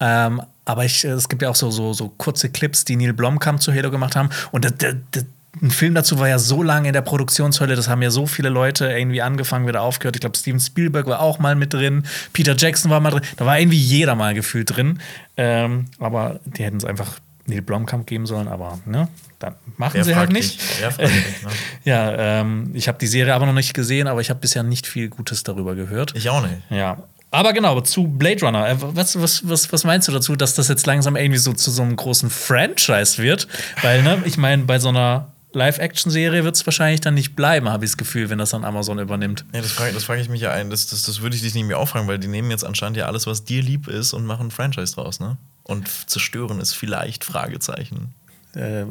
Ähm, 0.00 0.42
aber 0.64 0.84
ich, 0.84 1.04
es 1.04 1.28
gibt 1.28 1.42
ja 1.42 1.50
auch 1.50 1.56
so, 1.56 1.70
so, 1.70 1.92
so 1.92 2.08
kurze 2.08 2.50
Clips, 2.50 2.84
die 2.84 2.96
Neil 2.96 3.12
Blomkamp 3.12 3.62
zu 3.62 3.72
Halo 3.72 3.90
gemacht 3.90 4.16
haben. 4.16 4.30
Und 4.50 4.64
das, 4.64 4.74
das, 5.10 5.24
ein 5.62 5.70
Film 5.70 5.94
dazu 5.94 6.18
war 6.18 6.28
ja 6.28 6.38
so 6.38 6.62
lange 6.62 6.88
in 6.88 6.94
der 6.94 7.02
Produktionshölle, 7.02 7.76
das 7.76 7.88
haben 7.88 8.02
ja 8.02 8.10
so 8.10 8.26
viele 8.26 8.48
Leute 8.48 8.86
irgendwie 8.90 9.22
angefangen, 9.22 9.66
wieder 9.66 9.82
aufgehört. 9.82 10.16
Ich 10.16 10.20
glaube, 10.20 10.36
Steven 10.36 10.60
Spielberg 10.60 11.06
war 11.06 11.20
auch 11.20 11.38
mal 11.38 11.54
mit 11.54 11.72
drin, 11.72 12.04
Peter 12.32 12.54
Jackson 12.56 12.90
war 12.90 13.00
mal 13.00 13.10
drin, 13.10 13.22
da 13.36 13.46
war 13.46 13.58
irgendwie 13.58 13.78
jeder 13.78 14.14
mal 14.14 14.34
gefühlt 14.34 14.76
drin. 14.76 15.00
Ähm, 15.36 15.86
aber 15.98 16.40
die 16.44 16.64
hätten 16.64 16.76
es 16.78 16.84
einfach 16.84 17.18
Neil 17.46 17.62
Blomkamp 17.62 18.06
geben 18.06 18.26
sollen, 18.26 18.48
aber 18.48 18.78
ne, 18.86 19.08
dann 19.38 19.54
machen 19.76 19.94
Wer 19.94 20.04
sie 20.04 20.16
halt 20.16 20.32
nicht. 20.32 20.60
dich, 20.60 20.98
ne? 20.98 21.10
Ja, 21.84 22.40
ähm, 22.40 22.70
ich 22.74 22.88
habe 22.88 22.98
die 22.98 23.06
Serie 23.06 23.34
aber 23.34 23.46
noch 23.46 23.52
nicht 23.52 23.74
gesehen, 23.74 24.06
aber 24.06 24.20
ich 24.20 24.30
habe 24.30 24.40
bisher 24.40 24.62
nicht 24.62 24.86
viel 24.86 25.08
Gutes 25.08 25.42
darüber 25.42 25.74
gehört. 25.74 26.14
Ich 26.16 26.30
auch 26.30 26.42
nicht. 26.42 26.54
Ja. 26.70 27.02
Aber 27.30 27.52
genau, 27.52 27.80
zu 27.80 28.04
Blade 28.06 28.40
Runner. 28.46 28.68
Äh, 28.68 28.76
Was, 28.78 29.20
was, 29.20 29.46
was, 29.48 29.72
was 29.72 29.84
meinst 29.84 30.06
du 30.08 30.12
dazu, 30.12 30.36
dass 30.36 30.54
das 30.54 30.68
jetzt 30.68 30.86
langsam 30.86 31.16
irgendwie 31.16 31.38
so 31.38 31.52
zu 31.52 31.70
so 31.70 31.82
einem 31.82 31.96
großen 31.96 32.30
Franchise 32.30 33.20
wird? 33.20 33.48
Weil, 33.82 34.02
ne, 34.02 34.22
ich 34.24 34.38
meine, 34.38 34.62
bei 34.64 34.78
so 34.78 34.88
einer 34.88 35.32
Live-Action-Serie 35.54 36.44
wird 36.44 36.56
es 36.56 36.66
wahrscheinlich 36.66 37.00
dann 37.00 37.14
nicht 37.14 37.36
bleiben, 37.36 37.68
habe 37.68 37.84
ich 37.84 37.92
das 37.92 37.96
Gefühl, 37.96 38.30
wenn 38.30 38.38
das 38.38 38.50
dann 38.50 38.64
Amazon 38.64 38.98
übernimmt. 38.98 39.44
Ja, 39.52 39.60
das 39.62 39.72
frage 39.72 39.98
frag 40.00 40.18
ich 40.18 40.28
mich 40.28 40.40
ja 40.40 40.52
ein. 40.52 40.70
Das, 40.70 40.86
das, 40.86 41.02
das 41.02 41.20
würde 41.20 41.36
ich 41.36 41.42
dich 41.42 41.54
nicht 41.54 41.64
mehr 41.66 41.78
auffragen, 41.78 42.06
weil 42.08 42.18
die 42.18 42.28
nehmen 42.28 42.50
jetzt 42.50 42.64
anscheinend 42.64 42.96
ja 42.96 43.06
alles, 43.06 43.26
was 43.26 43.44
dir 43.44 43.62
lieb 43.62 43.88
ist, 43.88 44.12
und 44.12 44.26
machen 44.26 44.48
ein 44.48 44.50
Franchise 44.50 44.94
draus, 44.94 45.20
ne? 45.20 45.36
Und 45.62 45.88
zerstören 46.10 46.60
es 46.60 46.74
vielleicht, 46.74 47.24
Fragezeichen. 47.24 48.12
Äh, 48.54 48.84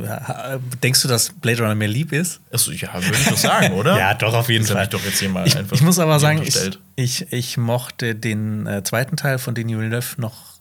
denkst 0.81 1.01
du, 1.03 1.07
dass 1.07 1.29
Blade 1.29 1.61
Runner 1.61 1.75
mir 1.75 1.87
lieb 1.87 2.11
ist? 2.11 2.41
Achso, 2.51 2.71
ja, 2.71 2.93
würde 2.93 3.17
ich 3.17 3.27
doch 3.27 3.37
sagen, 3.37 3.73
oder? 3.75 3.97
Ja, 3.97 4.13
doch, 4.13 4.33
auf 4.33 4.49
jeden 4.49 4.65
Das 4.65 4.73
Fall. 4.73 4.83
ich 4.83 4.89
doch 4.89 5.03
jetzt 5.05 5.19
hier 5.19 5.29
mal 5.29 5.47
Ich, 5.47 5.55
einfach 5.57 5.75
ich 5.75 5.81
muss 5.81 5.99
aber 5.99 6.19
sagen, 6.19 6.41
ich, 6.43 6.57
ich, 6.95 7.31
ich 7.31 7.57
mochte 7.57 8.15
den 8.15 8.67
äh, 8.67 8.83
zweiten 8.83 9.15
Teil 9.15 9.39
von 9.39 9.55
Denis 9.55 9.77
Villeneuve 9.77 10.19
noch 10.19 10.52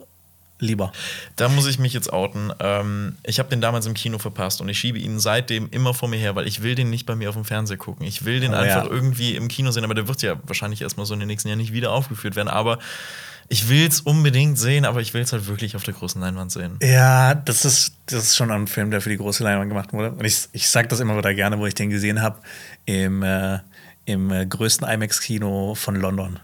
lieber. 0.63 0.93
Da 1.37 1.49
muss 1.49 1.67
ich 1.67 1.79
mich 1.79 1.93
jetzt 1.93 2.13
outen. 2.13 2.53
Ähm, 2.61 3.17
ich 3.25 3.39
habe 3.39 3.51
den 3.51 3.61
damals 3.61 3.85
im 3.87 3.95
Kino 3.95 4.19
verpasst 4.19 4.61
und 4.61 4.69
ich 4.69 4.79
schiebe 4.79 4.99
ihn 4.99 5.19
seitdem 5.21 5.69
immer 5.71 5.93
vor 5.93 6.09
mir 6.09 6.19
her, 6.19 6.35
weil 6.37 6.47
ich 6.47 6.63
will 6.63 6.75
den 6.75 6.89
nicht 6.89 7.05
bei 7.05 7.17
mir 7.17 7.29
auf 7.29 7.35
dem 7.35 7.45
Fernseher 7.45 7.77
gucken. 7.77 8.07
Ich 8.07 8.25
will 8.25 8.41
den 8.41 8.53
Oh, 8.55 8.57
einfach 8.57 8.85
ja. 8.85 8.91
irgendwie 8.91 9.35
im 9.35 9.49
Kino 9.49 9.71
sehen, 9.73 9.85
aber 9.85 9.95
der 9.95 10.09
wird 10.09 10.23
ja 10.23 10.37
wahrscheinlich 10.45 10.81
erstmal 10.83 11.05
so 11.05 11.15
in 11.15 11.21
den 11.21 11.27
nächsten 11.27 11.49
Jahren 11.49 11.59
nicht 11.59 11.73
wieder 11.73 11.93
aufgeführt 11.93 12.37
werden. 12.37 12.49
Aber 12.49 12.79
ich 13.49 13.69
will 13.69 13.87
es 13.87 14.01
unbedingt 14.01 14.59
sehen, 14.59 14.85
aber 14.85 15.01
ich 15.01 15.13
will 15.13 15.21
es 15.23 15.33
halt 15.33 15.47
wirklich 15.47 15.77
auf 15.77 15.83
der 15.83 15.95
großen 15.95 16.21
Leinwand 16.21 16.53
sehen. 16.53 16.79
Ja, 16.81 17.35
das 17.35 17.65
ist, 17.65 17.95
das 18.07 18.25
ist 18.25 18.37
schon 18.37 18.51
ein 18.51 18.67
Film, 18.67 18.91
der 18.91 19.01
für 19.01 19.11
die 19.11 19.19
große 19.19 19.43
Leinwand 19.45 19.69
gemacht 19.69 19.93
wurde. 19.93 20.13
Und 20.13 20.25
ich, 20.25 20.49
ich 20.53 20.69
sage 20.69 20.89
das 20.89 21.01
immer 21.01 21.17
wieder 21.19 21.35
gerne, 21.35 21.59
wo 21.59 21.67
ich 21.67 21.75
den 21.75 21.91
gesehen 21.91 22.23
habe, 22.23 22.39
im, 22.87 23.23
äh, 23.23 23.59
im 24.07 24.31
äh, 24.31 24.47
größten 24.47 24.89
IMAX-Kino 24.89 25.75
von 25.75 25.97
London. 25.97 26.39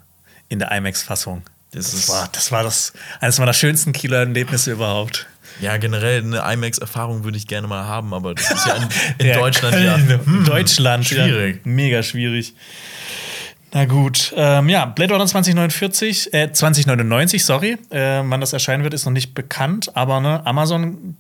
In 0.50 0.58
der 0.58 0.70
IMAX-Fassung. 0.72 1.42
Das 1.70 1.90
Das 1.92 2.08
war, 2.08 2.28
das 2.32 2.50
war 2.52 2.62
das, 2.62 2.92
eines 3.20 3.38
meiner 3.38 3.52
schönsten 3.52 3.92
Kino-Erlebnisse 3.92 4.72
überhaupt. 4.72 5.26
Ja, 5.60 5.76
generell 5.76 6.22
eine 6.22 6.38
IMAX-Erfahrung 6.54 7.24
würde 7.24 7.36
ich 7.36 7.46
gerne 7.46 7.66
mal 7.66 7.84
haben, 7.84 8.14
aber 8.14 8.34
das 8.34 8.50
ist 8.50 8.66
ja 8.66 8.74
in, 8.76 8.82
in 9.18 9.26
Der 9.26 9.38
Deutschland 9.38 9.74
ja. 9.82 9.94
Köln, 9.96 10.20
Hm, 10.24 10.44
Deutschland. 10.44 11.04
schwierig. 11.06 11.56
Ja, 11.56 11.60
mega 11.64 12.02
schwierig. 12.02 12.54
Na 13.72 13.84
gut, 13.84 14.32
ähm, 14.36 14.68
ja, 14.70 14.86
Blade 14.86 15.12
Runner 15.12 15.26
2049, 15.26 16.32
äh, 16.32 16.52
2099, 16.52 17.44
sorry. 17.44 17.76
Äh, 17.90 18.22
wann 18.24 18.40
das 18.40 18.52
erscheinen 18.54 18.82
wird, 18.82 18.94
ist 18.94 19.04
noch 19.04 19.12
nicht 19.12 19.34
bekannt, 19.34 19.90
aber 19.94 20.20
ne, 20.20 20.46
Amazon 20.46 21.16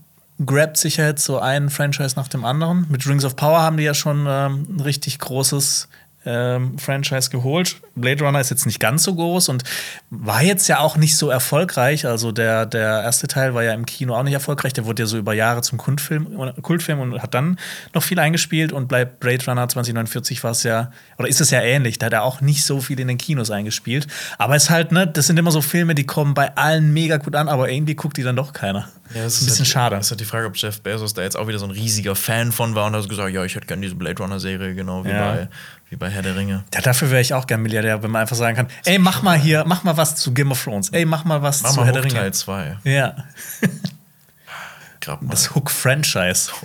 grabt 0.46 0.76
sich 0.78 0.96
ja 0.98 1.06
jetzt 1.08 1.24
so 1.24 1.40
ein 1.40 1.68
Franchise 1.68 2.14
nach 2.16 2.28
dem 2.28 2.44
anderen. 2.46 2.86
Mit 2.88 3.06
Rings 3.06 3.24
of 3.24 3.36
Power 3.36 3.60
haben 3.60 3.76
die 3.76 3.82
ja 3.82 3.92
schon 3.92 4.24
ähm, 4.28 4.66
ein 4.76 4.80
richtig 4.80 5.18
großes 5.18 5.88
ähm, 6.30 6.78
Franchise 6.78 7.30
geholt. 7.30 7.76
Blade 7.94 8.22
Runner 8.22 8.38
ist 8.38 8.50
jetzt 8.50 8.66
nicht 8.66 8.80
ganz 8.80 9.02
so 9.02 9.14
groß 9.14 9.48
und 9.48 9.64
war 10.10 10.42
jetzt 10.42 10.68
ja 10.68 10.80
auch 10.80 10.96
nicht 10.98 11.16
so 11.16 11.30
erfolgreich. 11.30 12.04
Also 12.06 12.32
der, 12.32 12.66
der 12.66 13.02
erste 13.02 13.28
Teil 13.28 13.54
war 13.54 13.62
ja 13.62 13.72
im 13.72 13.86
Kino 13.86 14.14
auch 14.14 14.22
nicht 14.22 14.34
erfolgreich. 14.34 14.74
Der 14.74 14.84
wurde 14.84 15.02
ja 15.02 15.06
so 15.06 15.16
über 15.16 15.32
Jahre 15.32 15.62
zum 15.62 15.78
Kultfilm, 15.78 16.52
Kultfilm 16.60 17.00
und 17.00 17.22
hat 17.22 17.32
dann 17.32 17.58
noch 17.94 18.02
viel 18.02 18.18
eingespielt. 18.18 18.72
Und 18.72 18.88
bei 18.88 19.06
Blade 19.06 19.44
Runner 19.46 19.66
2049 19.68 20.44
war 20.44 20.50
es 20.50 20.64
ja, 20.64 20.92
oder 21.18 21.28
ist 21.28 21.40
es 21.40 21.50
ja 21.50 21.62
ähnlich. 21.62 21.98
Da 21.98 22.06
hat 22.06 22.12
er 22.12 22.24
auch 22.24 22.42
nicht 22.42 22.62
so 22.64 22.80
viel 22.80 23.00
in 23.00 23.08
den 23.08 23.16
Kinos 23.18 23.50
eingespielt. 23.50 24.06
Aber 24.36 24.54
es 24.54 24.64
ist 24.64 24.70
halt, 24.70 24.92
ne, 24.92 25.06
das 25.06 25.26
sind 25.26 25.38
immer 25.38 25.50
so 25.50 25.62
Filme, 25.62 25.94
die 25.94 26.04
kommen 26.04 26.34
bei 26.34 26.54
allen 26.56 26.92
mega 26.92 27.16
gut 27.16 27.34
an, 27.34 27.48
aber 27.48 27.70
irgendwie 27.70 27.94
guckt 27.94 28.18
die 28.18 28.22
dann 28.22 28.36
doch 28.36 28.52
keiner. 28.52 28.88
Ja, 29.14 29.22
das 29.22 29.36
ist 29.36 29.42
ein 29.42 29.46
bisschen 29.46 29.64
halt, 29.64 29.68
schade. 29.72 29.96
Das 29.96 30.06
ist 30.06 30.10
halt 30.10 30.20
die 30.20 30.24
Frage, 30.26 30.46
ob 30.46 30.56
Jeff 30.56 30.82
Bezos 30.82 31.14
da 31.14 31.22
jetzt 31.22 31.36
auch 31.38 31.48
wieder 31.48 31.58
so 31.58 31.64
ein 31.64 31.70
riesiger 31.70 32.14
Fan 32.14 32.52
von 32.52 32.74
war 32.74 32.86
und 32.86 32.94
hat 32.94 33.08
gesagt, 33.08 33.32
ja, 33.32 33.42
ich 33.44 33.54
hätte 33.54 33.66
gerne 33.66 33.80
diese 33.80 33.94
Blade 33.94 34.22
Runner-Serie, 34.22 34.74
genau 34.74 35.02
wie, 35.06 35.08
Ja. 35.08 35.32
bei, 35.32 35.48
wie 35.90 35.96
bei 35.96 36.08
Herr 36.10 36.22
der 36.22 36.36
Ringe. 36.36 36.64
Ja, 36.74 36.80
dafür 36.80 37.10
wäre 37.10 37.20
ich 37.22 37.32
auch 37.34 37.46
gern 37.46 37.62
Milliardär, 37.62 38.02
wenn 38.02 38.10
man 38.10 38.22
einfach 38.22 38.36
sagen 38.36 38.56
kann, 38.56 38.68
ey, 38.84 38.98
mach 38.98 39.22
mal 39.22 39.38
hier, 39.38 39.64
mach 39.66 39.84
mal 39.84 39.96
was 39.96 40.16
zu 40.16 40.32
Game 40.34 40.50
of 40.52 40.62
Thrones. 40.62 40.90
Ey, 40.90 41.04
mach 41.04 41.24
mal 41.24 41.40
was 41.42 41.62
Mach 41.62 41.70
zu 41.70 41.76
mal 41.80 41.86
Herr 41.86 41.92
der 41.92 42.04
Ringe. 42.04 42.14
Teil 42.14 42.34
2. 42.34 42.78
Ja, 42.84 43.16
Grab 45.00 45.22
mal. 45.22 45.30
das 45.30 45.54
Hook-Franchise. 45.54 46.50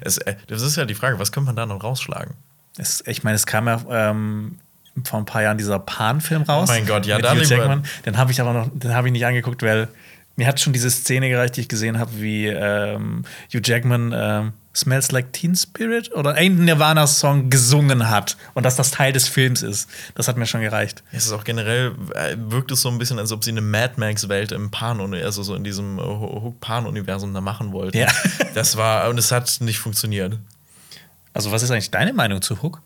Es, 0.00 0.18
äh, 0.18 0.34
das 0.48 0.60
ist 0.62 0.74
ja 0.76 0.84
die 0.86 0.94
Frage, 0.96 1.20
was 1.20 1.30
könnte 1.30 1.46
man 1.46 1.54
da 1.54 1.64
noch 1.64 1.84
rausschlagen? 1.84 2.34
Es- 2.78 3.00
Ich 3.06 3.22
meine, 3.22 3.36
es 3.36 3.46
kam 3.46 3.68
ja 3.68 3.80
ähm, 3.88 4.58
vor 5.04 5.20
ein 5.20 5.24
paar 5.24 5.40
Jahren 5.42 5.56
dieser 5.56 5.78
Pan-Film 5.78 6.42
raus. 6.42 6.68
Oh 6.68 6.72
mein 6.72 6.84
Gott, 6.84 7.06
ja, 7.06 7.14
mit 7.14 7.24
da 7.24 7.30
Hugh 7.30 7.42
lieber- 7.42 7.54
Jackman. 7.58 7.84
Den 8.04 8.16
habe 8.18 8.32
ich 8.32 8.40
aber 8.40 8.52
noch, 8.54 8.68
den 8.72 8.92
habe 8.92 9.06
ich 9.06 9.12
nicht 9.12 9.24
angeguckt, 9.24 9.62
weil 9.62 9.86
mir 10.38 10.46
hat 10.46 10.60
schon 10.60 10.72
diese 10.72 10.88
Szene 10.88 11.28
gereicht, 11.28 11.56
die 11.56 11.62
ich 11.62 11.68
gesehen 11.68 11.98
habe, 11.98 12.12
wie 12.20 12.46
ähm, 12.46 13.24
Hugh 13.52 13.60
Jackman 13.62 14.14
ähm, 14.14 14.52
Smells 14.72 15.10
Like 15.10 15.32
Teen 15.32 15.56
Spirit 15.56 16.14
oder 16.14 16.40
irgendeinen 16.40 16.66
Nirvana-Song 16.66 17.50
gesungen 17.50 18.08
hat 18.08 18.36
und 18.54 18.64
dass 18.64 18.76
das 18.76 18.92
Teil 18.92 19.12
des 19.12 19.26
Films 19.26 19.62
ist. 19.62 19.90
Das 20.14 20.28
hat 20.28 20.36
mir 20.36 20.46
schon 20.46 20.60
gereicht. 20.60 21.02
Es 21.10 21.26
ist 21.26 21.32
auch 21.32 21.42
generell, 21.42 21.96
äh, 22.14 22.36
wirkt 22.38 22.70
es 22.70 22.82
so 22.82 22.88
ein 22.88 22.98
bisschen, 22.98 23.18
als 23.18 23.32
ob 23.32 23.42
sie 23.42 23.50
eine 23.50 23.62
Mad 23.62 23.94
Max-Welt 23.96 24.52
im 24.52 24.70
Pan, 24.70 25.12
also 25.12 25.42
so 25.42 25.56
in 25.56 25.64
diesem 25.64 25.98
Hook-Pan-Universum 25.98 27.34
da 27.34 27.40
machen 27.40 27.72
wollten. 27.72 27.98
Ja. 27.98 28.06
Das 28.54 28.76
war, 28.76 29.08
und 29.08 29.18
es 29.18 29.32
hat 29.32 29.60
nicht 29.60 29.80
funktioniert. 29.80 30.38
Also, 31.32 31.50
was 31.50 31.64
ist 31.64 31.72
eigentlich 31.72 31.90
deine 31.90 32.12
Meinung 32.12 32.42
zu 32.42 32.62
Hook? 32.62 32.80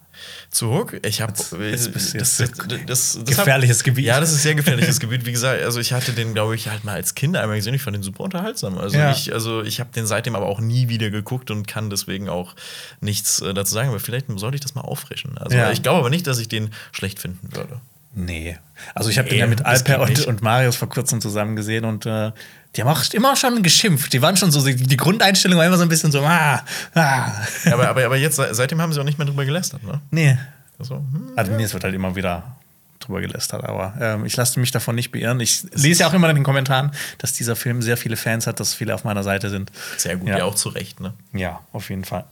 Zu 0.50 0.70
Hook? 0.72 0.98
Ich 1.06 1.20
habe 1.20 1.32
das, 1.32 1.50
jetzt 1.94 2.14
das, 2.14 2.52
das, 2.86 3.16
das 3.16 3.24
gefährliches 3.24 3.78
hab, 3.78 3.84
Gebiet. 3.84 4.04
Ja, 4.04 4.20
das 4.20 4.32
ist 4.32 4.42
sehr 4.42 4.54
gefährliches 4.54 5.00
Gebiet. 5.00 5.24
Wie 5.24 5.32
gesagt, 5.32 5.62
also 5.62 5.80
ich 5.80 5.92
hatte 5.92 6.12
den, 6.12 6.34
glaube 6.34 6.54
ich, 6.54 6.68
halt 6.68 6.84
mal 6.84 6.94
als 6.94 7.14
Kind 7.14 7.36
einmal 7.36 7.56
gesehen. 7.56 7.74
Ich 7.74 7.82
fand 7.82 7.94
den 7.96 8.02
super 8.02 8.24
unterhaltsam. 8.24 8.78
Also 8.78 8.96
Ja. 8.98 9.10
ich, 9.10 9.32
also 9.32 9.62
ich 9.62 9.80
habe 9.80 9.90
den 9.94 10.06
seitdem 10.06 10.34
aber 10.36 10.46
auch 10.46 10.60
nie 10.60 10.88
wieder 10.88 11.10
geguckt 11.10 11.50
und 11.50 11.66
kann 11.66 11.90
deswegen 11.90 12.28
auch 12.28 12.54
nichts 13.00 13.40
äh, 13.40 13.54
dazu 13.54 13.72
sagen. 13.74 13.88
Aber 13.88 14.00
vielleicht 14.00 14.26
sollte 14.36 14.54
ich 14.56 14.60
das 14.60 14.74
mal 14.74 14.82
auffrischen. 14.82 15.38
Also 15.38 15.56
Ja. 15.56 15.70
ich 15.72 15.82
glaube 15.82 15.98
aber 16.00 16.10
nicht, 16.10 16.26
dass 16.26 16.38
ich 16.38 16.48
den 16.48 16.70
schlecht 16.92 17.18
finden 17.18 17.48
würde. 17.54 17.80
Nee. 18.14 18.58
Also 18.94 19.10
ich 19.10 19.18
habe 19.18 19.26
Nee, 19.28 19.34
den 19.34 19.40
ja 19.40 19.46
mit 19.46 19.64
Alper 19.64 20.00
und, 20.00 20.26
und 20.26 20.42
Marius 20.42 20.76
vor 20.76 20.88
kurzem 20.88 21.20
zusammen 21.20 21.56
gesehen 21.56 21.84
und 21.84 22.04
äh, 22.06 22.32
die 22.76 22.82
haben 22.82 22.88
auch 22.88 23.02
immer 23.12 23.36
schon 23.36 23.62
geschimpft. 23.62 24.12
Die 24.12 24.22
waren 24.22 24.36
schon 24.36 24.50
so, 24.50 24.64
die, 24.64 24.74
die 24.74 24.96
Grundeinstellung 24.96 25.58
war 25.58 25.66
immer 25.66 25.76
so 25.76 25.82
ein 25.82 25.88
bisschen 25.88 26.10
so, 26.10 26.20
ah, 26.22 26.62
ah. 26.94 27.32
Ja, 27.64 27.72
aber, 27.72 27.88
aber, 27.88 28.04
aber 28.04 28.16
jetzt, 28.16 28.36
seitdem 28.50 28.80
haben 28.80 28.92
sie 28.92 29.00
auch 29.00 29.04
nicht 29.04 29.18
mehr 29.18 29.26
drüber 29.26 29.44
gelästert, 29.44 29.82
ne? 29.84 30.00
Nee. 30.10 30.38
Also, 30.78 30.96
hm. 30.96 31.32
Also 31.36 31.52
nee, 31.52 31.62
es 31.64 31.72
wird 31.74 31.84
halt 31.84 31.94
immer 31.94 32.16
wieder 32.16 32.56
drüber 32.98 33.20
gelästert, 33.20 33.64
aber 33.64 33.94
ähm, 34.00 34.24
ich 34.24 34.36
lasse 34.36 34.58
mich 34.60 34.70
davon 34.70 34.94
nicht 34.94 35.10
beirren. 35.10 35.40
Ich 35.40 35.64
lese 35.74 36.00
ja 36.00 36.06
auch 36.08 36.12
immer 36.14 36.28
in 36.30 36.36
den 36.36 36.44
Kommentaren, 36.44 36.92
dass 37.18 37.32
dieser 37.32 37.56
Film 37.56 37.82
sehr 37.82 37.96
viele 37.96 38.16
Fans 38.16 38.46
hat, 38.46 38.60
dass 38.60 38.74
viele 38.74 38.94
auf 38.94 39.04
meiner 39.04 39.22
Seite 39.22 39.50
sind. 39.50 39.70
Sehr 39.96 40.16
gut, 40.16 40.28
Ja. 40.28 40.38
ja, 40.38 40.44
auch 40.44 40.54
zu 40.54 40.68
Recht, 40.70 41.00
ne? 41.00 41.12
Ja, 41.32 41.60
auf 41.72 41.90
jeden 41.90 42.04
Fall. 42.04 42.24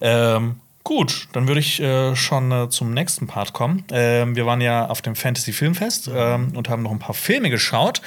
Ähm, 0.00 0.56
gut, 0.86 1.26
dann 1.32 1.48
würde 1.48 1.58
ich 1.60 1.80
äh, 1.82 2.14
schon 2.14 2.52
äh, 2.52 2.68
zum 2.70 2.94
nächsten 2.94 3.26
Part 3.26 3.52
kommen. 3.52 3.82
Ähm, 3.90 4.36
wir 4.36 4.46
waren 4.46 4.60
ja 4.60 4.86
auf 4.86 5.02
dem 5.02 5.16
Fantasy 5.16 5.52
Filmfest 5.52 6.08
ähm, 6.14 6.52
und 6.54 6.68
haben 6.68 6.84
noch 6.84 6.92
ein 6.92 7.00
paar 7.00 7.14
Filme 7.14 7.50
geschaut. 7.50 8.00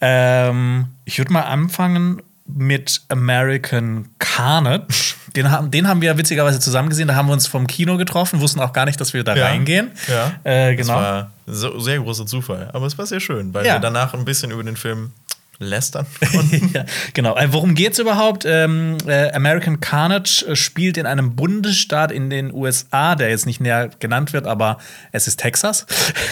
Ähm, 0.00 0.86
ich 1.04 1.18
würde 1.18 1.32
mal 1.32 1.42
anfangen 1.42 2.20
mit 2.44 3.02
American 3.08 4.08
Carnage. 4.18 5.14
Den 5.36 5.50
haben, 5.50 5.70
den 5.70 5.86
haben 5.86 6.00
wir 6.00 6.16
witzigerweise 6.16 6.58
zusammen 6.60 6.88
gesehen. 6.88 7.08
Da 7.08 7.14
haben 7.14 7.26
wir 7.28 7.34
uns 7.34 7.46
vom 7.46 7.66
Kino 7.66 7.98
getroffen, 7.98 8.40
wussten 8.40 8.58
auch 8.60 8.72
gar 8.72 8.86
nicht, 8.86 8.98
dass 9.00 9.12
wir 9.12 9.22
da 9.22 9.34
reingehen. 9.34 9.90
Ja, 10.08 10.32
Äh, 10.44 10.74
Das 10.76 10.86
genau. 10.86 10.98
war 10.98 11.30
so, 11.46 11.78
sehr 11.78 11.98
großer 12.00 12.24
Zufall. 12.24 12.70
Aber 12.72 12.86
es 12.86 12.96
war 12.96 13.04
sehr 13.06 13.20
schön, 13.20 13.52
weil 13.52 13.66
Ja. 13.66 13.74
wir 13.74 13.80
danach 13.80 14.14
ein 14.14 14.24
bisschen 14.24 14.50
über 14.50 14.64
den 14.64 14.76
Film 14.76 15.12
lästern. 15.58 16.06
ja, 16.74 16.84
genau. 17.14 17.36
Äh, 17.36 17.52
worum 17.52 17.74
geht's 17.74 17.98
überhaupt? 17.98 18.44
Ähm, 18.46 18.98
äh, 19.06 19.32
American 19.32 19.80
Carnage 19.80 20.44
äh, 20.46 20.56
spielt 20.56 20.96
in 20.96 21.06
einem 21.06 21.34
Bundesstaat 21.34 22.12
in 22.12 22.30
den 22.30 22.52
USA, 22.52 23.14
der 23.14 23.30
jetzt 23.30 23.46
nicht 23.46 23.60
näher 23.60 23.90
genannt 23.98 24.32
wird, 24.32 24.46
aber 24.46 24.78
es 25.12 25.26
ist 25.26 25.40
Texas. 25.40 25.86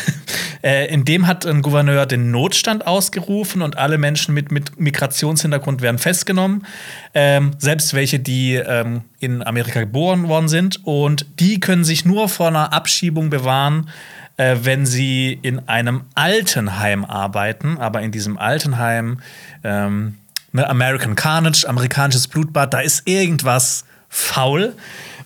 äh, 0.62 0.92
in 0.92 1.04
dem 1.04 1.26
hat 1.26 1.46
ein 1.46 1.62
Gouverneur 1.62 2.06
den 2.06 2.30
Notstand 2.30 2.86
ausgerufen 2.86 3.62
und 3.62 3.78
alle 3.78 3.98
Menschen 3.98 4.34
mit, 4.34 4.52
mit 4.52 4.78
Migrationshintergrund 4.78 5.80
werden 5.80 5.98
festgenommen. 5.98 6.66
Ähm, 7.14 7.52
selbst 7.58 7.94
welche, 7.94 8.20
die 8.20 8.54
ähm, 8.54 9.02
in 9.20 9.42
Amerika 9.42 9.80
geboren 9.80 10.28
worden 10.28 10.48
sind. 10.48 10.84
Und 10.84 11.26
die 11.40 11.60
können 11.60 11.84
sich 11.84 12.04
nur 12.04 12.28
vor 12.28 12.48
einer 12.48 12.72
Abschiebung 12.72 13.30
bewahren 13.30 13.88
äh, 14.36 14.56
wenn 14.62 14.86
sie 14.86 15.38
in 15.42 15.68
einem 15.68 16.04
Altenheim 16.14 17.04
arbeiten, 17.04 17.78
aber 17.78 18.02
in 18.02 18.12
diesem 18.12 18.38
Altenheim 18.38 19.20
ähm, 19.62 20.18
ne, 20.52 20.68
American 20.68 21.16
Carnage, 21.16 21.68
amerikanisches 21.68 22.28
Blutbad, 22.28 22.74
da 22.74 22.80
ist 22.80 23.06
irgendwas 23.06 23.84
faul. 24.08 24.74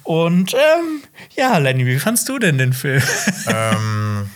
Und 0.03 0.55
ähm, 0.55 1.03
ja, 1.37 1.59
Lenny, 1.59 1.87
wie 1.87 1.99
fandst 1.99 2.29
du 2.29 2.39
denn 2.39 2.59
den 2.59 2.73
Film? 2.73 3.03
ähm, 3.47 4.31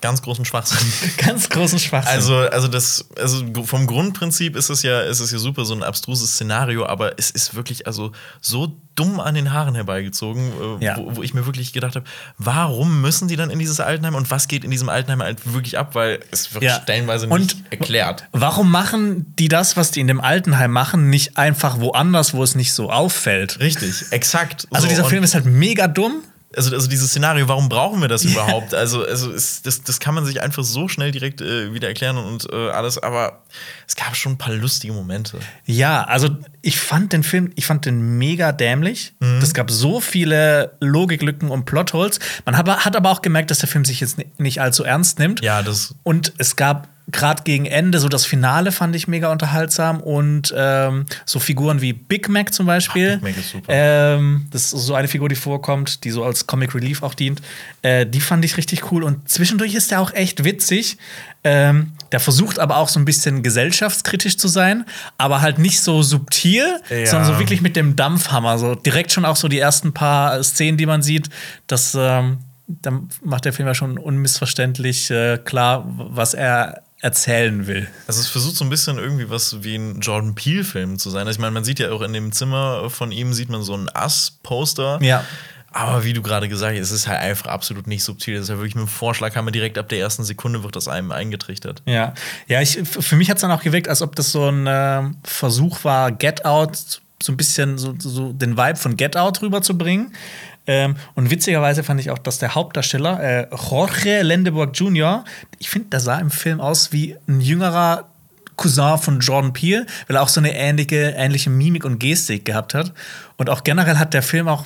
ganz 0.00 0.22
großen 0.22 0.44
Schwachsinn. 0.44 0.78
Ganz 1.16 1.48
großen 1.48 1.78
Schwachsinn. 1.78 2.12
Also, 2.12 2.36
also, 2.36 2.68
das, 2.68 3.06
also 3.18 3.42
vom 3.64 3.86
Grundprinzip 3.86 4.54
ist 4.56 4.68
es 4.70 4.82
ja, 4.82 5.00
ist 5.00 5.20
es 5.20 5.30
ja 5.32 5.38
super, 5.38 5.64
so 5.64 5.74
ein 5.74 5.82
abstruses 5.82 6.34
Szenario, 6.34 6.86
aber 6.86 7.18
es 7.18 7.30
ist 7.30 7.54
wirklich 7.54 7.86
also 7.86 8.12
so 8.40 8.76
dumm 8.94 9.20
an 9.20 9.34
den 9.34 9.52
Haaren 9.52 9.74
herbeigezogen, 9.74 10.52
äh, 10.80 10.84
Ja. 10.84 10.96
wo, 10.96 11.16
wo 11.16 11.22
ich 11.22 11.34
mir 11.34 11.44
wirklich 11.46 11.72
gedacht 11.72 11.96
habe, 11.96 12.04
warum 12.38 13.00
müssen 13.00 13.28
die 13.28 13.36
dann 13.36 13.50
in 13.50 13.58
dieses 13.58 13.80
Altenheim 13.80 14.14
und 14.14 14.30
was 14.30 14.48
geht 14.48 14.64
in 14.64 14.70
diesem 14.70 14.88
Altenheim 14.88 15.22
halt 15.22 15.52
wirklich 15.52 15.78
ab, 15.78 15.94
weil 15.94 16.20
es 16.30 16.52
wird 16.54 16.64
Ja. 16.64 16.80
stellenweise 16.82 17.26
Und- 17.28 17.40
nicht 17.40 17.56
erklärt. 17.70 18.24
Warum 18.32 18.70
machen 18.70 19.34
die 19.38 19.48
das, 19.48 19.76
was 19.76 19.90
die 19.90 20.00
in 20.00 20.06
dem 20.06 20.20
Altenheim 20.20 20.70
machen, 20.72 21.10
nicht 21.10 21.36
einfach 21.38 21.78
woanders, 21.80 22.32
wo 22.34 22.42
es 22.42 22.54
nicht 22.54 22.72
so 22.72 22.90
auffällt? 22.90 23.60
Richtig, 23.60 24.04
exakt. 24.10 24.66
Also 24.70 24.84
So, 24.84 24.88
dieser 24.90 25.04
Film 25.04 25.24
ist 25.24 25.34
halt 25.34 25.46
mega 25.46 25.88
dumm. 25.88 26.22
Also, 26.56 26.72
also 26.74 26.88
dieses 26.88 27.10
Szenario, 27.10 27.46
warum 27.48 27.68
brauchen 27.68 28.00
wir 28.00 28.08
das 28.08 28.24
überhaupt? 28.24 28.74
Also, 28.74 29.04
also 29.04 29.30
ist, 29.30 29.66
das, 29.66 29.82
das 29.82 30.00
kann 30.00 30.14
man 30.14 30.24
sich 30.24 30.40
einfach 30.42 30.64
so 30.64 30.88
schnell 30.88 31.10
direkt 31.12 31.40
äh, 31.40 31.72
wieder 31.74 31.88
erklären 31.88 32.16
und 32.16 32.48
äh, 32.52 32.70
alles, 32.70 32.98
aber 32.98 33.42
es 33.86 33.94
gab 33.96 34.16
schon 34.16 34.32
ein 34.32 34.38
paar 34.38 34.54
lustige 34.54 34.92
Momente. 34.92 35.38
Ja, 35.64 36.02
also 36.04 36.30
ich 36.62 36.78
fand 36.80 37.12
den 37.12 37.22
Film, 37.22 37.52
ich 37.54 37.66
fand 37.66 37.84
den 37.84 38.18
mega 38.18 38.52
dämlich. 38.52 39.14
Mhm. 39.20 39.38
Es 39.42 39.54
gab 39.54 39.70
so 39.70 40.00
viele 40.00 40.72
Logiklücken 40.80 41.50
und 41.50 41.64
Plotholes. 41.64 42.18
Man 42.44 42.56
hat, 42.56 42.66
hat 42.84 42.96
aber 42.96 43.10
auch 43.10 43.22
gemerkt, 43.22 43.50
dass 43.50 43.58
der 43.58 43.68
Film 43.68 43.84
sich 43.84 44.00
jetzt 44.00 44.18
ni- 44.18 44.26
nicht 44.38 44.60
allzu 44.60 44.82
ernst 44.84 45.18
nimmt. 45.18 45.42
Ja, 45.42 45.62
das 45.62 45.94
Und 46.02 46.32
es 46.38 46.56
gab 46.56 46.88
gerade 47.16 47.42
gegen 47.42 47.66
Ende 47.66 47.98
so 47.98 48.08
das 48.08 48.24
Finale 48.24 48.70
fand 48.70 48.94
ich 48.94 49.08
mega 49.08 49.32
unterhaltsam 49.32 50.00
und 50.00 50.54
ähm, 50.56 51.06
so 51.24 51.40
Figuren 51.40 51.80
wie 51.80 51.92
Big 51.92 52.28
Mac 52.28 52.54
zum 52.54 52.66
Beispiel. 52.66 53.14
Ach, 53.18 53.24
Big 53.24 53.34
Mac 53.34 53.36
ist 53.44 53.50
super. 53.50 53.66
Ähm, 53.68 54.46
das 54.52 54.72
ist 54.72 54.86
so 54.86 54.94
eine 54.94 55.08
Figur, 55.08 55.28
die 55.28 55.34
vorkommt, 55.34 56.04
die 56.04 56.10
so 56.10 56.22
als 56.24 56.46
Comic 56.46 56.74
Relief 56.74 57.02
auch 57.02 57.14
dient. 57.14 57.42
Äh, 57.82 58.06
die 58.06 58.20
fand 58.20 58.44
ich 58.44 58.56
richtig 58.56 58.92
cool 58.92 59.02
und 59.02 59.28
zwischendurch 59.28 59.74
ist 59.74 59.90
der 59.90 60.00
auch 60.00 60.12
echt 60.12 60.44
witzig. 60.44 60.98
Ähm, 61.42 61.92
der 62.12 62.20
versucht 62.20 62.58
aber 62.58 62.76
auch 62.76 62.88
so 62.88 62.98
ein 63.00 63.04
bisschen 63.04 63.42
gesellschaftskritisch 63.42 64.36
zu 64.36 64.48
sein, 64.48 64.84
aber 65.16 65.40
halt 65.40 65.58
nicht 65.58 65.80
so 65.80 66.02
subtil, 66.02 66.64
Ja. 66.90 67.06
sondern 67.06 67.32
so 67.34 67.38
wirklich 67.38 67.60
mit 67.62 67.76
dem 67.76 67.96
Dampfhammer. 67.96 68.58
So 68.58 68.74
direkt 68.74 69.12
schon 69.12 69.24
auch 69.24 69.36
so 69.36 69.48
die 69.48 69.58
ersten 69.58 69.92
paar 69.92 70.42
Szenen, 70.42 70.76
die 70.76 70.86
man 70.86 71.02
sieht, 71.02 71.28
das 71.66 71.96
ähm, 71.98 72.38
dann 72.68 73.08
macht 73.22 73.44
der 73.44 73.52
Film 73.52 73.68
ja 73.68 73.74
schon 73.74 73.96
unmissverständlich 73.96 75.10
äh, 75.10 75.38
klar, 75.38 75.84
was 75.86 76.34
er 76.34 76.82
erzählen 77.00 77.66
will. 77.66 77.88
Also 78.06 78.20
es 78.20 78.28
versucht 78.28 78.56
so 78.56 78.64
ein 78.64 78.70
bisschen 78.70 78.98
irgendwie 78.98 79.28
was 79.28 79.62
wie 79.62 79.76
ein 79.76 80.00
Jordan 80.00 80.34
Peele-Film 80.34 80.98
zu 80.98 81.10
sein. 81.10 81.26
Also 81.26 81.36
ich 81.36 81.40
meine, 81.40 81.52
man 81.52 81.64
sieht 81.64 81.78
ja 81.78 81.90
auch 81.90 82.02
in 82.02 82.12
dem 82.12 82.32
Zimmer 82.32 82.88
von 82.90 83.12
ihm, 83.12 83.32
sieht 83.34 83.50
man 83.50 83.62
so 83.62 83.74
ein 83.74 83.88
Ass-Poster. 83.92 84.98
Ja. 85.02 85.24
Aber 85.72 86.04
wie 86.04 86.14
du 86.14 86.22
gerade 86.22 86.48
gesagt 86.48 86.72
hast, 86.72 86.80
es 86.80 86.90
ist 86.90 87.06
halt 87.06 87.20
einfach 87.20 87.50
absolut 87.50 87.86
nicht 87.86 88.02
subtil. 88.02 88.36
Das 88.36 88.44
ist 88.44 88.48
ja 88.48 88.56
wirklich 88.56 88.76
mit 88.76 88.86
dem 88.86 88.88
Vorschlaghammer 88.88 89.50
direkt 89.50 89.76
ab 89.76 89.90
der 89.90 89.98
ersten 89.98 90.24
Sekunde 90.24 90.62
wird 90.62 90.74
das 90.74 90.88
einem 90.88 91.12
eingetrichtert. 91.12 91.82
Ja, 91.84 92.14
ja 92.46 92.62
ich, 92.62 92.78
für 92.82 93.16
mich 93.16 93.28
hat 93.28 93.36
es 93.36 93.42
dann 93.42 93.50
auch 93.50 93.62
gewirkt, 93.62 93.88
als 93.88 94.00
ob 94.00 94.16
das 94.16 94.32
so 94.32 94.48
ein 94.48 94.64
ähm, 94.66 95.16
Versuch 95.22 95.84
war, 95.84 96.12
Get 96.12 96.46
Out 96.46 97.00
so 97.22 97.32
ein 97.32 97.36
bisschen 97.36 97.76
so, 97.76 97.94
so 97.98 98.32
den 98.32 98.56
Vibe 98.56 98.76
von 98.76 98.96
Get 98.96 99.16
Out 99.16 99.42
rüberzubringen. 99.42 100.12
Ähm, 100.66 100.96
und 101.14 101.30
witzigerweise 101.30 101.84
fand 101.84 102.00
ich 102.00 102.10
auch, 102.10 102.18
dass 102.18 102.38
der 102.38 102.54
Hauptdarsteller, 102.54 103.22
äh, 103.22 103.48
Jorge 103.50 104.22
Lendeborg 104.22 104.76
Jr., 104.76 105.24
ich 105.58 105.70
finde, 105.70 105.90
der 105.90 106.00
sah 106.00 106.18
im 106.18 106.30
Film 106.30 106.60
aus 106.60 106.92
wie 106.92 107.16
ein 107.28 107.40
jüngerer 107.40 108.08
Cousin 108.56 108.98
von 108.98 109.20
Jordan 109.20 109.52
Peele, 109.52 109.86
weil 110.06 110.16
er 110.16 110.22
auch 110.22 110.28
so 110.28 110.40
eine 110.40 110.56
ähnliche, 110.56 111.14
ähnliche 111.16 111.50
Mimik 111.50 111.84
und 111.84 111.98
Gestik 111.98 112.44
gehabt 112.44 112.74
hat. 112.74 112.92
Und 113.36 113.50
auch 113.50 113.64
generell 113.64 113.96
hat 113.96 114.14
der 114.14 114.22
Film 114.22 114.48
auch 114.48 114.64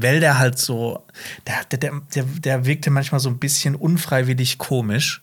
weil 0.00 0.20
der 0.20 0.38
halt 0.38 0.58
so, 0.58 1.04
der, 1.46 1.64
der, 1.70 1.78
der, 1.78 2.00
der, 2.14 2.24
der 2.24 2.66
wirkte 2.66 2.90
manchmal 2.90 3.20
so 3.20 3.28
ein 3.28 3.38
bisschen 3.38 3.74
unfreiwillig 3.74 4.58
komisch. 4.58 5.22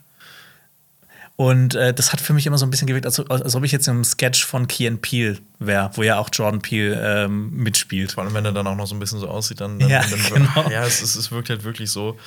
Und 1.37 1.75
äh, 1.75 1.93
das 1.93 2.13
hat 2.13 2.21
für 2.21 2.31
mich 2.33 2.47
immer 2.47 2.57
so 2.57 2.65
ein 2.65 2.69
bisschen 2.69 2.87
gewirkt, 2.87 3.05
als, 3.05 3.19
als 3.19 3.55
ob 3.55 3.63
ich 3.65 3.71
jetzt 3.73 3.87
im 3.89 4.05
Sketch 4.05 4.45
von 4.45 4.67
Key 4.67 4.87
and 4.87 5.01
Peele 5.01 5.37
wäre, 5.59 5.91
wo 5.95 6.03
ja 6.03 6.17
auch 6.17 6.29
Jordan 6.31 6.61
Peele 6.61 7.25
ähm, 7.25 7.51
mitspielt. 7.51 8.13
Vor 8.13 8.23
allem, 8.23 8.33
wenn 8.33 8.45
er 8.45 8.53
dann 8.53 8.65
auch 8.67 8.75
noch 8.75 8.87
so 8.87 8.95
ein 8.95 8.99
bisschen 8.99 9.19
so 9.19 9.27
aussieht, 9.27 9.59
dann, 9.59 9.77
dann, 9.79 9.89
Ja, 9.89 10.01
dann 10.01 10.19
genau. 10.33 10.69
ja, 10.69 10.85
es, 10.85 11.01
es, 11.01 11.15
es 11.15 11.31
wirkt 11.31 11.49
halt 11.49 11.65
wirklich 11.65 11.91
so. 11.91 12.17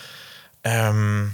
Ähm, 0.62 1.32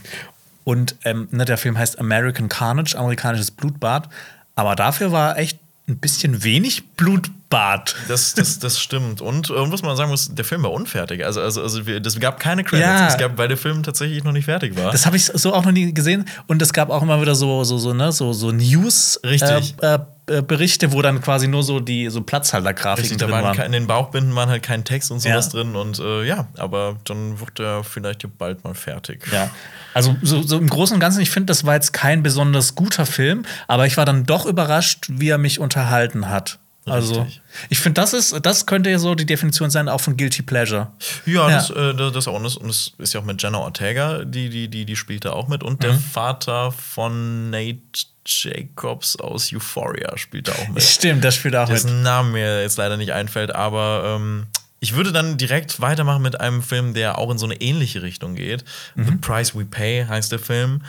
Und 0.63 0.95
ähm, 1.05 1.27
ne, 1.33 1.45
der 1.45 1.59
Film 1.59 1.77
heißt 1.77 1.99
American 1.99 2.49
Carnage, 2.49 2.97
amerikanisches 2.97 3.51
Blutbad. 3.51 4.09
Aber 4.55 4.77
dafür 4.77 5.11
war 5.11 5.37
echt 5.37 5.59
ein 5.87 5.99
bisschen 5.99 6.43
wenig 6.43 6.89
Blutbad. 6.97 7.95
Das, 8.09 8.33
das, 8.35 8.59
das 8.59 8.81
stimmt. 8.81 9.21
Und 9.21 9.51
äh, 9.51 9.73
was 9.73 9.83
man 9.83 9.97
sagen 9.97 10.11
muss, 10.11 10.35
der 10.35 10.45
Film 10.45 10.63
war 10.63 10.73
unfertig. 10.73 11.25
Also, 11.25 11.43
also, 11.43 11.63
also 11.63 11.87
wir, 11.87 12.01
das 12.01 12.19
gab 12.19 12.41
keine 12.41 12.65
Credits. 12.65 12.87
Ja. 12.87 13.09
Es 13.09 13.19
gab, 13.19 13.37
weil 13.37 13.49
der 13.49 13.59
Film 13.59 13.83
tatsächlich 13.83 14.25
noch 14.25 14.33
nicht 14.33 14.47
fertig 14.47 14.77
war. 14.77 14.93
Das 14.93 15.05
habe 15.05 15.17
ich 15.17 15.27
so 15.27 15.53
auch 15.53 15.65
noch 15.65 15.73
nie 15.73 15.93
gesehen. 15.93 16.25
Und 16.47 16.63
es 16.63 16.73
gab 16.73 16.89
auch 16.89 17.03
immer 17.03 17.21
wieder 17.21 17.35
so, 17.35 17.65
so, 17.65 17.77
so, 17.77 17.93
ne, 17.93 18.13
so, 18.13 18.33
so 18.33 18.51
News 18.51 19.21
Richtig. 19.25 19.75
Äh, 19.83 19.95
äh, 19.95 19.99
Berichte, 20.27 20.93
wo 20.93 21.03
dann 21.03 21.21
quasi 21.21 21.49
nur 21.49 21.63
so 21.63 21.81
die 21.81 22.09
so 22.09 22.23
Platzhaltergrafiken 22.23 23.03
Richtig, 23.03 23.19
da 23.19 23.27
drin 23.27 23.35
waren 23.35 23.45
waren. 23.45 23.57
kein- 23.57 23.67
in 23.67 23.73
den 23.73 23.87
Bauchbinden 23.87 24.35
waren 24.35 24.49
halt 24.49 24.63
kein 24.63 24.85
Text 24.85 25.11
und 25.11 25.21
sowas 25.21 25.47
Ja. 25.47 25.51
drin. 25.53 25.77
Und 25.77 25.99
äh, 25.99 26.25
ja, 26.25 26.49
aber 26.57 26.97
dann 27.05 27.39
wird 27.41 27.61
er 27.61 27.85
vielleicht 27.85 28.27
bald 28.39 28.65
mal 28.65 28.75
fertig. 28.75 29.27
Ja. 29.33 29.51
Also 29.93 30.17
so, 30.23 30.43
so 30.43 30.57
im 30.59 30.69
Großen 30.69 30.95
und 30.95 31.01
Ganzen, 31.01 31.21
ich 31.21 31.31
finde, 31.31 31.47
das 31.47 31.65
war 31.67 31.75
jetzt 31.75 31.93
kein 31.93 32.23
besonders 32.23 32.75
guter 32.75 33.07
Film, 33.07 33.45
aber 33.69 33.87
ich 33.87 33.97
war 33.97 34.05
dann 34.07 34.25
doch 34.25 34.47
überrascht, 34.47 35.07
wie 35.11 35.29
er 35.29 35.39
mich 35.39 35.59
unterhalten 35.61 36.29
hat. 36.29 36.59
Also, 36.87 37.23
Richtig. 37.23 37.41
ich 37.71 37.79
finde, 37.79 38.01
das 38.01 38.13
ist, 38.13 38.39
das 38.45 38.67
könnte 38.67 38.91
ja 38.91 38.99
so 38.99 39.15
die 39.15 39.25
Definition 39.25 39.71
sein, 39.71 39.89
auch 39.89 40.01
von 40.03 40.17
Guilty 40.19 40.43
Pleasure. 40.43 40.93
Ja, 41.25 41.49
Ja. 41.49 41.57
Das, 41.57 41.71
äh, 41.71 41.95
das 42.13 42.29
auch. 42.29 42.35
Und 42.35 42.45
das, 42.45 42.57
das 42.57 42.93
ist 42.99 43.15
ja 43.15 43.21
auch 43.21 43.25
mit 43.25 43.43
Jenna 43.43 43.59
Ortega, 43.59 44.25
die, 44.25 44.51
die, 44.51 44.69
die, 44.69 44.85
die 44.85 44.97
spielt 44.97 45.25
da 45.25 45.31
auch 45.33 45.49
mit. 45.49 45.63
Und 45.63 45.83
der 45.83 45.95
Mhm. 45.95 46.01
Vater 46.01 46.73
von 46.73 47.49
Nate 47.51 47.79
Jacobs 48.27 49.17
aus 49.17 49.53
Euphoria 49.53 50.17
spielt 50.19 50.49
da 50.49 50.53
auch 50.53 50.69
mit. 50.69 50.83
Stimmt, 50.83 51.25
das 51.25 51.35
spielt 51.37 51.57
auch 51.57 51.69
mit. 51.69 51.77
dessen 51.77 52.03
Name 52.03 52.31
mir 52.33 52.61
jetzt 52.63 52.77
leider 52.79 52.97
nicht 52.99 53.13
einfällt, 53.13 53.55
aber 53.55 54.17
ähm, 54.17 54.47
ich 54.81 54.95
würde 54.95 55.13
dann 55.13 55.39
direkt 55.39 55.81
weitermachen 55.81 56.21
mit 56.23 56.39
einem 56.41 56.63
Film, 56.63 56.93
der 56.93 57.17
auch 57.19 57.31
in 57.31 57.39
so 57.39 57.47
eine 57.47 57.55
ähnliche 57.63 58.03
Richtung 58.03 58.35
geht. 58.35 58.65
Mhm. 58.95 59.05
The 59.07 59.15
Price 59.17 59.55
We 59.55 59.65
Pay 59.65 60.05
heißt 60.07 60.33
der 60.33 60.39
Film. 60.39 60.83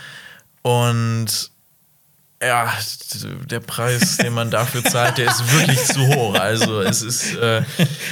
Und 0.61 1.51
ja, 2.43 2.73
der 3.49 3.59
Preis, 3.61 4.17
den 4.17 4.33
man 4.33 4.51
dafür 4.51 4.83
zahlt, 4.83 5.17
der 5.17 5.27
ist 5.31 5.51
wirklich 5.53 5.83
zu 5.85 6.05
hoch. 6.07 6.35
Also 6.35 6.81
es 6.81 7.01
ist 7.01 7.33
äh, 7.35 7.61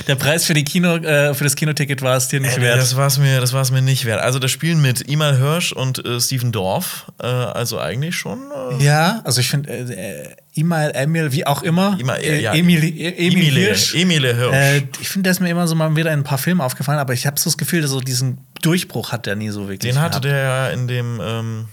Der 0.08 0.16
Preis 0.16 0.46
für, 0.46 0.54
die 0.54 0.64
Kino, 0.64 0.96
äh, 0.96 1.34
für 1.34 1.44
das 1.44 1.56
Kinoticket 1.56 2.02
war 2.02 2.16
es 2.18 2.30
dir 2.30 2.40
nicht 2.40 2.58
äh, 2.58 2.62
wert. 2.62 2.80
Das 2.80 2.96
war 2.96 3.08
es 3.08 3.18
mir, 3.18 3.42
das 3.42 3.54
war's 3.54 3.70
mir 3.72 3.82
nicht 3.82 4.06
wert. 4.06 4.22
Also 4.22 4.40
das 4.40 4.50
Spielen 4.52 4.82
mit 4.82 5.02
Imal 5.02 5.38
Hirsch 5.38 5.72
und 5.74 6.04
äh, 6.06 6.20
Steven 6.22 6.52
Dorff, 6.52 7.12
äh, 7.22 7.26
also 7.28 7.80
eigentlich 7.80 8.16
schon. 8.16 8.40
Äh, 8.80 8.84
Ja, 8.84 9.22
also 9.26 9.42
ich 9.42 9.50
finde, 9.50 10.36
Imal, 10.56 10.92
Emil, 10.96 11.32
wie 11.32 11.46
auch 11.46 11.62
immer, 11.64 11.98
Ima- 12.00 12.20
ja, 12.20 12.54
Emil, 12.54 12.84
Emil 12.84 13.14
Emile, 13.18 13.60
Hirsch. 13.60 13.94
Emile 13.96 14.36
Hirsch. 14.36 14.84
Ich 15.02 15.10
finde, 15.10 15.24
der 15.28 15.32
ist 15.32 15.40
mir 15.42 15.50
immer 15.50 15.68
so 15.68 15.76
mal 15.76 15.96
wieder 15.96 16.12
in 16.14 16.20
ein 16.20 16.24
paar 16.24 16.38
Filmen 16.38 16.62
aufgefallen, 16.62 17.00
aber 17.00 17.14
ich 17.14 17.26
habe 17.28 17.40
so 17.40 17.50
das 17.50 17.58
Gefühl, 17.58 17.82
dass 17.82 17.92
so 17.92 18.00
diesen 18.00 18.38
Durchbruch 18.62 19.12
hat 19.12 19.26
der 19.26 19.36
nie 19.36 19.50
so 19.50 19.68
wirklich. 19.68 19.92
Den 19.94 20.00
hatte 20.02 20.22
gehabt. 20.22 20.26
der 20.26 20.38
ja 20.44 20.70
in 20.70 20.88
dem 20.88 21.20
ähm, 21.22 21.66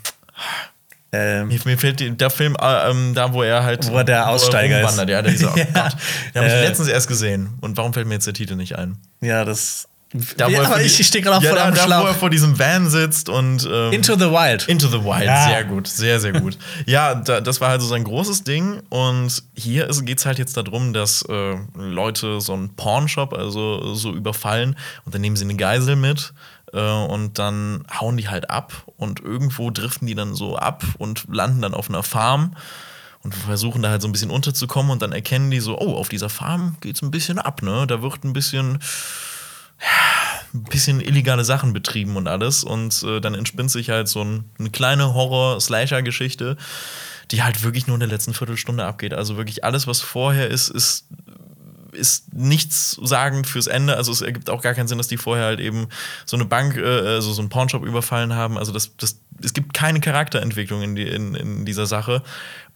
Ähm, 1.12 1.48
Mir, 1.48 1.58
mir 1.64 1.76
fehlt 1.78 2.20
der 2.20 2.30
Film, 2.30 2.56
äh, 2.60 2.90
ähm, 2.90 3.14
da 3.14 3.32
wo 3.32 3.42
er 3.42 3.64
halt. 3.64 3.88
Wo 3.90 3.96
er 3.96 4.04
der 4.04 4.28
Aussteiger 4.28 4.80
ist. 4.88 4.96
Ja, 4.96 5.04
der 5.04 5.22
dieser, 5.22 5.52
oh 5.54 5.56
Ja. 5.58 5.64
Gott. 5.64 5.96
Den 6.34 6.42
habe 6.42 6.46
ich 6.46 6.52
Äh. 6.52 6.66
letztens 6.68 6.88
erst 6.88 7.08
gesehen. 7.08 7.50
Und 7.60 7.76
warum 7.76 7.92
fällt 7.92 8.06
mir 8.06 8.14
jetzt 8.14 8.26
der 8.26 8.34
Titel 8.34 8.54
nicht 8.54 8.76
ein? 8.78 8.96
ja, 9.20 9.44
das. 9.44 9.86
Da, 10.36 10.46
wo 10.46 10.50
ja, 10.50 10.56
er 10.56 10.60
aber 10.64 10.68
vor 10.74 10.78
die- 10.80 10.86
ich 10.86 11.06
stehe 11.06 11.22
gerade 11.22 11.36
auch 11.36 11.42
ja, 11.42 11.50
voll 11.50 11.58
da, 11.60 11.68
am 11.68 11.74
da, 11.90 12.02
wo 12.02 12.06
er 12.06 12.14
vor 12.14 12.30
diesem 12.30 12.58
Van 12.58 12.90
sitzt 12.90 13.28
und. 13.28 13.64
Ähm, 13.72 13.92
Into 13.92 14.14
the 14.16 14.28
Wild. 14.30 14.66
Into 14.66 14.88
the 14.88 15.04
Wild, 15.04 15.22
Ja. 15.24 15.46
sehr 15.48 15.62
gut, 15.64 15.86
sehr, 15.86 16.18
sehr 16.18 16.32
gut. 16.32 16.58
ja, 16.86 17.14
da, 17.14 17.40
das 17.40 17.60
war 17.60 17.68
halt 17.70 17.80
so 17.80 17.86
sein 17.86 18.02
großes 18.02 18.42
Ding. 18.42 18.80
Und 18.88 19.40
hier 19.54 19.86
geht 20.02 20.18
es 20.18 20.26
halt 20.26 20.38
jetzt 20.40 20.56
darum, 20.56 20.92
dass 20.92 21.22
äh, 21.28 21.54
Leute 21.76 22.40
so 22.40 22.54
einen 22.54 22.74
Pornshop 22.74 23.32
also 23.32 23.94
so 23.94 24.12
überfallen 24.12 24.74
und 25.04 25.14
dann 25.14 25.20
nehmen 25.20 25.36
sie 25.36 25.44
eine 25.44 25.54
Geisel 25.54 25.94
mit 25.94 26.32
und 26.78 27.38
dann 27.38 27.84
hauen 27.98 28.16
die 28.16 28.28
halt 28.28 28.50
ab 28.50 28.84
und 28.96 29.20
irgendwo 29.20 29.70
driften 29.70 30.06
die 30.06 30.14
dann 30.14 30.34
so 30.34 30.56
ab 30.56 30.84
und 30.98 31.24
landen 31.28 31.62
dann 31.62 31.74
auf 31.74 31.88
einer 31.88 32.02
Farm 32.02 32.54
und 33.22 33.34
versuchen 33.34 33.82
da 33.82 33.90
halt 33.90 34.02
so 34.02 34.08
ein 34.08 34.12
bisschen 34.12 34.30
unterzukommen 34.30 34.90
und 34.90 35.02
dann 35.02 35.12
erkennen 35.12 35.50
die 35.50 35.60
so, 35.60 35.78
oh, 35.78 35.96
auf 35.96 36.08
dieser 36.08 36.28
Farm 36.28 36.76
geht's 36.80 37.02
ein 37.02 37.10
bisschen 37.10 37.38
ab, 37.38 37.62
ne? 37.62 37.86
Da 37.86 38.02
wird 38.02 38.24
ein 38.24 38.32
bisschen 38.32 38.78
ein 40.52 40.64
bisschen 40.64 41.00
illegale 41.00 41.44
Sachen 41.44 41.72
betrieben 41.72 42.16
und 42.16 42.28
alles. 42.28 42.64
Und 42.64 43.02
äh, 43.02 43.20
dann 43.20 43.34
entspinnt 43.34 43.70
sich 43.70 43.90
halt 43.90 44.08
so 44.08 44.22
ein, 44.22 44.50
eine 44.58 44.70
kleine 44.70 45.14
Horror-Slasher-Geschichte, 45.14 46.56
die 47.30 47.42
halt 47.42 47.62
wirklich 47.62 47.86
nur 47.86 47.94
in 47.94 48.00
der 48.00 48.08
letzten 48.08 48.34
Viertelstunde 48.34 48.84
abgeht. 48.84 49.14
Also 49.14 49.36
wirklich 49.36 49.64
alles, 49.64 49.86
was 49.86 50.00
vorher 50.00 50.48
ist, 50.48 50.68
ist 50.68 51.06
ist 51.92 52.32
nichts 52.32 52.98
sagend 53.02 53.46
fürs 53.46 53.66
Ende. 53.66 53.96
Also 53.96 54.12
es 54.12 54.22
ergibt 54.22 54.50
auch 54.50 54.62
gar 54.62 54.74
keinen 54.74 54.88
Sinn, 54.88 54.98
dass 54.98 55.08
die 55.08 55.16
vorher 55.16 55.46
halt 55.46 55.60
eben 55.60 55.88
so 56.26 56.36
eine 56.36 56.44
Bank, 56.44 56.76
äh, 56.76 56.84
also 56.84 57.32
so 57.32 57.42
einen 57.42 57.48
Pawnshop 57.48 57.84
überfallen 57.84 58.34
haben. 58.34 58.58
Also 58.58 58.72
das, 58.72 58.96
das, 58.96 59.20
es 59.42 59.52
gibt 59.52 59.74
keine 59.74 60.00
Charakterentwicklung 60.00 60.82
in, 60.82 60.94
die, 60.94 61.08
in, 61.08 61.34
in 61.34 61.64
dieser 61.64 61.86
Sache. 61.86 62.22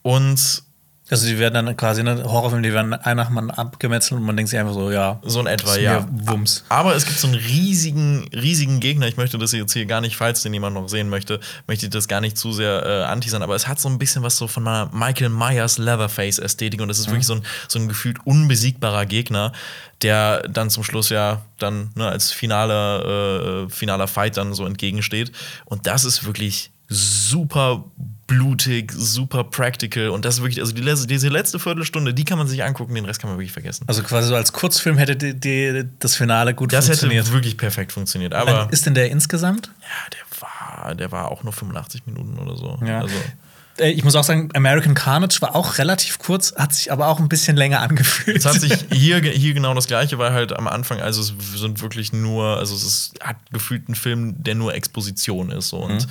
Und 0.02 0.62
Also 1.10 1.26
die 1.26 1.38
werden 1.38 1.66
dann 1.66 1.76
quasi, 1.76 2.02
ne, 2.02 2.24
Horrorfilme, 2.24 2.62
die 2.66 2.72
werden 2.72 2.94
ein 2.94 3.16
nach 3.18 3.28
Mann 3.28 3.50
abgemetzelt 3.50 4.18
und 4.18 4.26
man 4.26 4.38
denkt 4.38 4.48
sich 4.48 4.58
einfach 4.58 4.72
so, 4.72 4.90
ja. 4.90 5.20
so 5.22 5.38
in 5.40 5.46
etwa, 5.46 5.76
ja. 5.76 6.08
Wumms. 6.10 6.64
Aber 6.70 6.96
es 6.96 7.04
gibt 7.04 7.18
so 7.18 7.26
einen 7.26 7.36
riesigen, 7.36 8.26
riesigen 8.32 8.80
Gegner. 8.80 9.06
Ich 9.06 9.18
möchte 9.18 9.36
das 9.36 9.52
jetzt 9.52 9.74
hier 9.74 9.84
gar 9.84 10.00
nicht, 10.00 10.16
falls 10.16 10.42
den 10.42 10.54
jemand 10.54 10.74
noch 10.74 10.88
sehen 10.88 11.10
möchte, 11.10 11.40
möchte 11.66 11.86
ich 11.86 11.90
das 11.90 12.08
gar 12.08 12.22
nicht 12.22 12.38
zu 12.38 12.52
sehr 12.52 12.86
äh, 12.86 13.04
anteasern. 13.04 13.42
Aber 13.42 13.54
es 13.54 13.68
hat 13.68 13.78
so 13.78 13.90
ein 13.90 13.98
bisschen 13.98 14.22
was 14.22 14.38
so 14.38 14.48
von 14.48 14.62
meiner 14.62 14.88
Michael 14.94 15.28
Myers 15.28 15.76
Leatherface-Ästhetik 15.76 16.80
und 16.80 16.88
es 16.88 16.98
ist 16.98 17.08
wirklich 17.08 17.26
so 17.26 17.34
ein, 17.34 17.42
so 17.68 17.78
ein 17.78 17.88
gefühlt 17.88 18.16
unbesiegbarer 18.24 19.04
Gegner, 19.04 19.52
der 20.00 20.48
dann 20.48 20.70
zum 20.70 20.84
Schluss 20.84 21.10
ja 21.10 21.42
dann 21.58 21.90
ne, 21.96 22.08
als 22.08 22.32
finaler, 22.32 23.66
äh, 23.66 23.68
finaler 23.68 24.08
Fight 24.08 24.38
dann 24.38 24.54
so 24.54 24.64
entgegensteht. 24.64 25.32
Und 25.66 25.86
das 25.86 26.04
ist 26.04 26.24
wirklich 26.24 26.70
super 26.88 27.84
blutig, 28.26 28.90
super 28.92 29.44
practical 29.44 30.08
und 30.08 30.24
das 30.24 30.36
ist 30.36 30.40
wirklich, 30.42 30.60
also 30.60 30.72
die, 30.72 31.06
diese 31.06 31.28
letzte 31.28 31.58
Viertelstunde, 31.58 32.14
die 32.14 32.24
kann 32.24 32.38
man 32.38 32.46
sich 32.48 32.64
angucken, 32.64 32.94
den 32.94 33.04
Rest 33.04 33.20
kann 33.20 33.28
man 33.30 33.38
wirklich 33.38 33.52
vergessen. 33.52 33.84
Also 33.86 34.02
quasi 34.02 34.28
so 34.28 34.34
als 34.36 34.52
Kurzfilm 34.52 34.96
hätte 34.98 35.16
die, 35.16 35.38
die, 35.38 35.84
das 35.98 36.16
Finale 36.16 36.54
gut 36.54 36.72
Das 36.72 36.86
hätte 36.86 36.98
funktioniert. 37.00 37.32
wirklich 37.32 37.56
perfekt 37.56 37.92
funktioniert, 37.92 38.32
aber 38.34 38.68
ist 38.70 38.86
denn 38.86 38.94
der 38.94 39.10
insgesamt? 39.10 39.70
ja, 39.82 40.10
der 40.10 40.40
war, 40.40 40.94
der 40.94 41.12
war 41.12 41.30
auch 41.30 41.42
nur 41.42 41.52
85 41.52 42.06
Minuten 42.06 42.38
oder 42.38 42.56
so. 42.56 42.78
Ja. 42.86 43.00
Also, 43.00 43.14
Äh, 43.78 43.90
Ich 43.90 44.04
muss 44.04 44.14
auch 44.14 44.24
sagen, 44.24 44.48
American 44.54 44.94
Carnage 44.94 45.40
war 45.42 45.54
auch 45.54 45.78
relativ 45.78 46.18
kurz, 46.18 46.54
hat 46.56 46.72
sich 46.72 46.92
aber 46.92 47.08
auch 47.08 47.18
ein 47.18 47.28
bisschen 47.28 47.56
länger 47.56 47.80
angefühlt. 47.80 48.36
es 48.38 48.46
hat 48.46 48.60
sich 48.60 48.72
hier, 48.92 49.20
hier 49.20 49.52
genau 49.52 49.74
das 49.74 49.86
gleiche, 49.86 50.16
weil 50.18 50.32
halt 50.32 50.52
am 50.54 50.66
Anfang, 50.68 51.00
also 51.00 51.20
es 51.20 51.34
sind 51.60 51.82
wirklich 51.82 52.12
nur, 52.12 52.56
also 52.58 52.74
es 52.74 52.84
ist, 52.84 53.14
hat 53.20 53.36
gefühlt 53.52 53.88
ein 53.88 53.94
Film, 53.96 54.42
der 54.42 54.54
nur 54.54 54.74
Exposition 54.74 55.50
ist. 55.50 55.68
So. 55.70 55.78
Und 55.78 56.06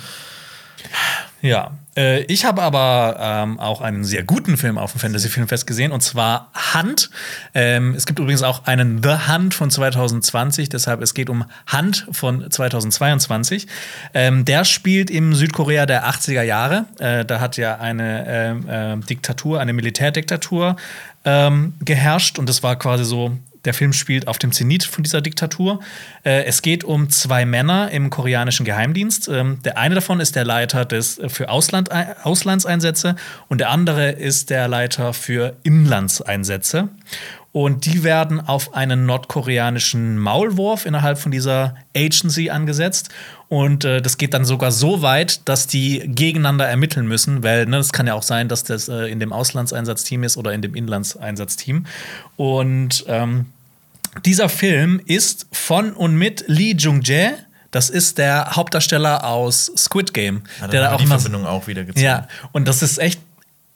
Ja, 1.42 1.72
äh, 1.96 2.22
ich 2.22 2.44
habe 2.44 2.62
aber 2.62 3.16
ähm, 3.20 3.60
auch 3.60 3.80
einen 3.80 4.04
sehr 4.04 4.24
guten 4.24 4.56
Film 4.56 4.78
auf 4.78 4.92
dem 4.92 5.00
Fantasy 5.00 5.28
Filmfest 5.28 5.66
gesehen 5.66 5.92
und 5.92 6.02
zwar 6.02 6.50
Hand. 6.54 7.10
Ähm, 7.54 7.94
es 7.94 8.06
gibt 8.06 8.18
übrigens 8.18 8.42
auch 8.42 8.64
einen 8.64 9.02
The 9.02 9.30
Hunt 9.30 9.54
von 9.54 9.70
2020, 9.70 10.68
deshalb 10.68 11.02
es 11.02 11.14
geht 11.14 11.28
um 11.28 11.44
Hand 11.66 12.06
von 12.12 12.50
2022. 12.50 13.66
Ähm, 14.14 14.44
der 14.44 14.64
spielt 14.64 15.10
im 15.10 15.34
Südkorea 15.34 15.86
der 15.86 16.08
80er 16.08 16.42
Jahre. 16.42 16.86
Äh, 16.98 17.24
da 17.24 17.40
hat 17.40 17.56
ja 17.56 17.76
eine 17.76 18.24
ähm, 18.26 18.66
ähm, 18.68 19.06
Diktatur, 19.06 19.60
eine 19.60 19.72
Militärdiktatur 19.72 20.76
ähm, 21.24 21.74
geherrscht 21.80 22.38
und 22.38 22.48
das 22.48 22.62
war 22.62 22.76
quasi 22.76 23.04
so 23.04 23.36
der 23.64 23.74
Film 23.74 23.92
spielt 23.92 24.28
auf 24.28 24.38
dem 24.38 24.52
Zenit 24.52 24.84
von 24.84 25.04
dieser 25.04 25.20
Diktatur. 25.20 25.80
Äh, 26.24 26.44
es 26.44 26.62
geht 26.62 26.84
um 26.84 27.10
zwei 27.10 27.44
Männer 27.44 27.90
im 27.90 28.10
koreanischen 28.10 28.64
Geheimdienst. 28.64 29.28
Ähm, 29.28 29.58
der 29.64 29.78
eine 29.78 29.94
davon 29.94 30.20
ist 30.20 30.36
der 30.36 30.44
Leiter 30.44 30.84
des, 30.84 31.18
äh, 31.18 31.28
für 31.28 31.48
Ausland, 31.48 31.90
Auslandseinsätze 32.22 33.16
und 33.48 33.58
der 33.58 33.70
andere 33.70 34.10
ist 34.10 34.50
der 34.50 34.68
Leiter 34.68 35.12
für 35.12 35.56
Inlandseinsätze. 35.62 36.88
Und 37.54 37.86
die 37.86 38.02
werden 38.02 38.40
auf 38.40 38.74
einen 38.74 39.06
nordkoreanischen 39.06 40.18
Maulwurf 40.18 40.86
innerhalb 40.86 41.18
von 41.18 41.30
dieser 41.30 41.76
Agency 41.96 42.50
angesetzt. 42.50 43.10
Und 43.48 43.84
äh, 43.84 44.02
das 44.02 44.18
geht 44.18 44.34
dann 44.34 44.44
sogar 44.44 44.72
so 44.72 45.02
weit, 45.02 45.48
dass 45.48 45.68
die 45.68 46.02
gegeneinander 46.04 46.66
ermitteln 46.66 47.06
müssen, 47.06 47.44
weil 47.44 47.66
ne, 47.66 47.80
kann 47.92 48.08
ja 48.08 48.14
auch 48.14 48.24
sein, 48.24 48.48
dass 48.48 48.64
das 48.64 48.88
äh, 48.88 49.06
in 49.06 49.20
dem 49.20 49.32
Auslandseinsatzteam 49.32 50.24
ist 50.24 50.36
oder 50.36 50.52
in 50.52 50.62
dem 50.62 50.74
Inlandseinsatzteam. 50.74 51.86
Und 52.34 53.04
ähm, 53.06 53.46
dieser 54.24 54.48
Film 54.48 55.00
ist 55.06 55.46
von 55.52 55.92
und 55.92 56.16
mit 56.16 56.44
Lee 56.46 56.74
Jung-jae. 56.76 57.34
Das 57.70 57.90
ist 57.90 58.18
der 58.18 58.54
Hauptdarsteller 58.54 59.24
aus 59.24 59.72
Squid 59.76 60.14
Game. 60.14 60.42
hat 60.60 60.72
der 60.72 60.82
er 60.82 60.88
da 60.88 60.94
auch 60.94 60.98
die 60.98 61.04
immer 61.04 61.18
Verbindung 61.18 61.46
auch 61.46 61.66
wieder 61.66 61.84
gezogen. 61.84 62.04
ja, 62.04 62.28
und 62.52 62.68
das 62.68 62.82
ist 62.82 62.98
echt 62.98 63.20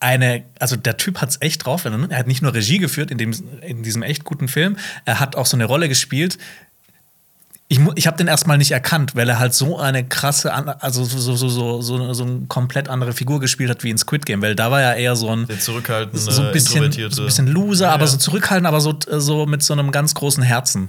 eine, 0.01 0.44
also 0.61 0.77
der 0.77 0.96
Typ 0.96 1.20
hat 1.20 1.31
es 1.31 1.38
echt 1.40 1.64
drauf. 1.64 1.85
Er 1.85 2.16
hat 2.16 2.27
nicht 2.27 2.42
nur 2.42 2.55
Regie 2.55 2.79
geführt 2.79 3.11
in, 3.11 3.18
dem, 3.18 3.33
in 3.62 3.83
diesem 3.83 4.03
echt 4.03 4.24
guten 4.24 4.46
Film, 4.48 4.77
er 5.05 5.18
hat 5.18 5.35
auch 5.35 5.46
so 5.46 5.57
eine 5.57 5.64
Rolle 5.64 5.88
gespielt. 5.88 6.38
Ich, 7.70 7.78
ich 7.96 8.07
habe 8.07 8.16
den 8.16 8.28
erstmal 8.28 8.57
nicht 8.57 8.70
erkannt, 8.70 9.14
weil 9.14 9.28
er 9.28 9.38
halt 9.38 9.52
so 9.52 9.78
eine 9.78 10.02
krasse, 10.02 10.52
also 10.81 11.04
so, 11.04 11.18
so, 11.18 11.37
so, 11.37 11.83
so, 11.83 12.14
so, 12.14 12.24
eine 12.24 12.46
komplett 12.48 12.88
andere 12.88 13.12
Figur 13.12 13.40
gespielt 13.40 13.68
hat 13.68 13.85
wie 13.85 13.90
in 13.90 13.98
Squid 13.98 14.24
Game, 14.24 14.40
weil 14.40 14.54
da 14.57 14.70
war 14.70 14.81
er 14.81 14.96
eher 14.96 15.16
so 15.16 15.28
ein 15.28 15.46
Der 15.46 15.61
zurückhaltende, 15.61 16.18
so 16.18 16.42
ein 16.42 16.52
bisschen, 16.52 16.90
so 17.11 17.22
ein 17.22 17.26
bisschen 17.26 17.46
loser, 17.46 17.87
Ja, 17.87 17.92
aber 17.92 18.04
ja. 18.04 18.09
so 18.09 18.16
zurückhaltend, 18.16 18.66
aber 18.66 18.81
so, 18.81 18.98
so 19.07 19.44
mit 19.44 19.62
so 19.62 19.74
einem 19.74 19.90
ganz 19.90 20.14
großen 20.14 20.42
Herzen. 20.42 20.88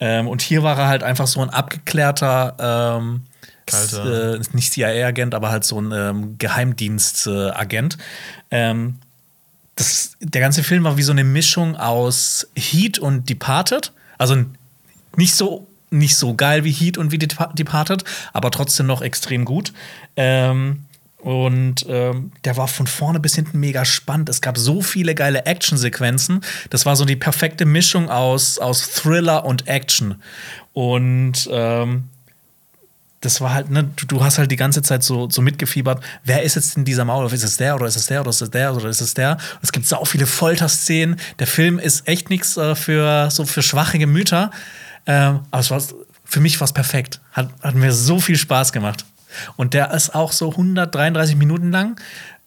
Ähm, 0.00 0.26
und 0.26 0.40
hier 0.40 0.62
war 0.62 0.78
er 0.78 0.88
halt 0.88 1.02
einfach 1.02 1.26
so 1.26 1.42
ein 1.42 1.50
abgeklärter, 1.50 2.98
ähm, 2.98 3.22
Kalter. 3.66 4.36
äh, 4.36 4.40
nicht 4.52 4.72
CIA-Agent, 4.72 5.34
aber 5.34 5.50
halt 5.50 5.64
so 5.64 5.78
ein 5.80 5.92
ähm, 5.92 6.38
Geheimdienst-Agent. 6.38 7.98
ähm, 8.50 8.98
das, 9.74 10.12
der 10.20 10.40
ganze 10.40 10.62
Film 10.62 10.84
war 10.84 10.96
wie 10.96 11.02
so 11.02 11.12
eine 11.12 11.24
Mischung 11.24 11.76
aus 11.76 12.46
Heat 12.56 12.98
und 12.98 13.28
Departed. 13.28 13.92
Also 14.16 14.36
nicht 15.16 15.34
so, 15.34 15.66
nicht 15.98 16.16
so 16.16 16.34
geil 16.34 16.64
wie 16.64 16.72
Heat 16.72 16.98
und 16.98 17.12
wie 17.12 17.18
Depa- 17.18 17.54
Departed, 17.54 18.04
aber 18.32 18.50
trotzdem 18.50 18.86
noch 18.86 19.02
extrem 19.02 19.44
gut. 19.44 19.72
Ähm, 20.16 20.84
und 21.18 21.86
ähm, 21.88 22.30
der 22.44 22.56
war 22.56 22.68
von 22.68 22.86
vorne 22.86 23.18
bis 23.18 23.34
hinten 23.34 23.58
mega 23.58 23.84
spannend. 23.84 24.28
Es 24.28 24.40
gab 24.40 24.56
so 24.56 24.80
viele 24.80 25.14
geile 25.14 25.44
Actionsequenzen. 25.44 26.40
Das 26.70 26.86
war 26.86 26.94
so 26.94 27.04
die 27.04 27.16
perfekte 27.16 27.64
Mischung 27.64 28.10
aus, 28.10 28.58
aus 28.58 28.88
Thriller 28.90 29.44
und 29.44 29.66
Action. 29.66 30.22
Und 30.72 31.48
ähm, 31.50 32.04
das 33.22 33.40
war 33.40 33.54
halt, 33.54 33.70
ne, 33.70 33.90
du, 33.96 34.06
du 34.06 34.22
hast 34.22 34.38
halt 34.38 34.52
die 34.52 34.56
ganze 34.56 34.82
Zeit 34.82 35.02
so, 35.02 35.28
so 35.28 35.42
mitgefiebert, 35.42 36.00
wer 36.22 36.42
ist 36.42 36.54
jetzt 36.54 36.76
in 36.76 36.84
dieser 36.84 37.04
Maulwurf? 37.04 37.32
Ist 37.32 37.42
es 37.42 37.56
der 37.56 37.74
oder 37.74 37.86
ist 37.86 37.96
es 37.96 38.06
der 38.06 38.20
oder 38.20 38.30
ist 38.30 38.42
es 38.42 38.50
der 38.50 38.74
oder 38.74 38.88
ist 38.88 39.00
es 39.00 39.14
der? 39.14 39.32
Und 39.32 39.62
es 39.62 39.72
gibt 39.72 39.86
sau 39.86 40.04
viele 40.04 40.26
Folterszenen. 40.26 41.18
Der 41.40 41.48
Film 41.48 41.80
ist 41.80 42.06
echt 42.06 42.30
nichts 42.30 42.56
äh, 42.56 42.76
für 42.76 43.30
so 43.32 43.46
für 43.46 43.62
schwache 43.62 43.98
Gemüter. 43.98 44.52
Ähm, 45.06 45.40
aber 45.50 45.60
es 45.60 45.70
war, 45.70 45.80
für 46.24 46.40
mich 46.40 46.58
war 46.60 46.64
es 46.66 46.72
perfekt. 46.72 47.20
Hat, 47.32 47.48
hat 47.62 47.74
mir 47.74 47.92
so 47.92 48.18
viel 48.20 48.36
Spaß 48.36 48.72
gemacht. 48.72 49.04
Und 49.56 49.74
der 49.74 49.92
ist 49.92 50.14
auch 50.14 50.32
so 50.32 50.50
133 50.50 51.36
Minuten 51.36 51.70
lang. 51.70 52.00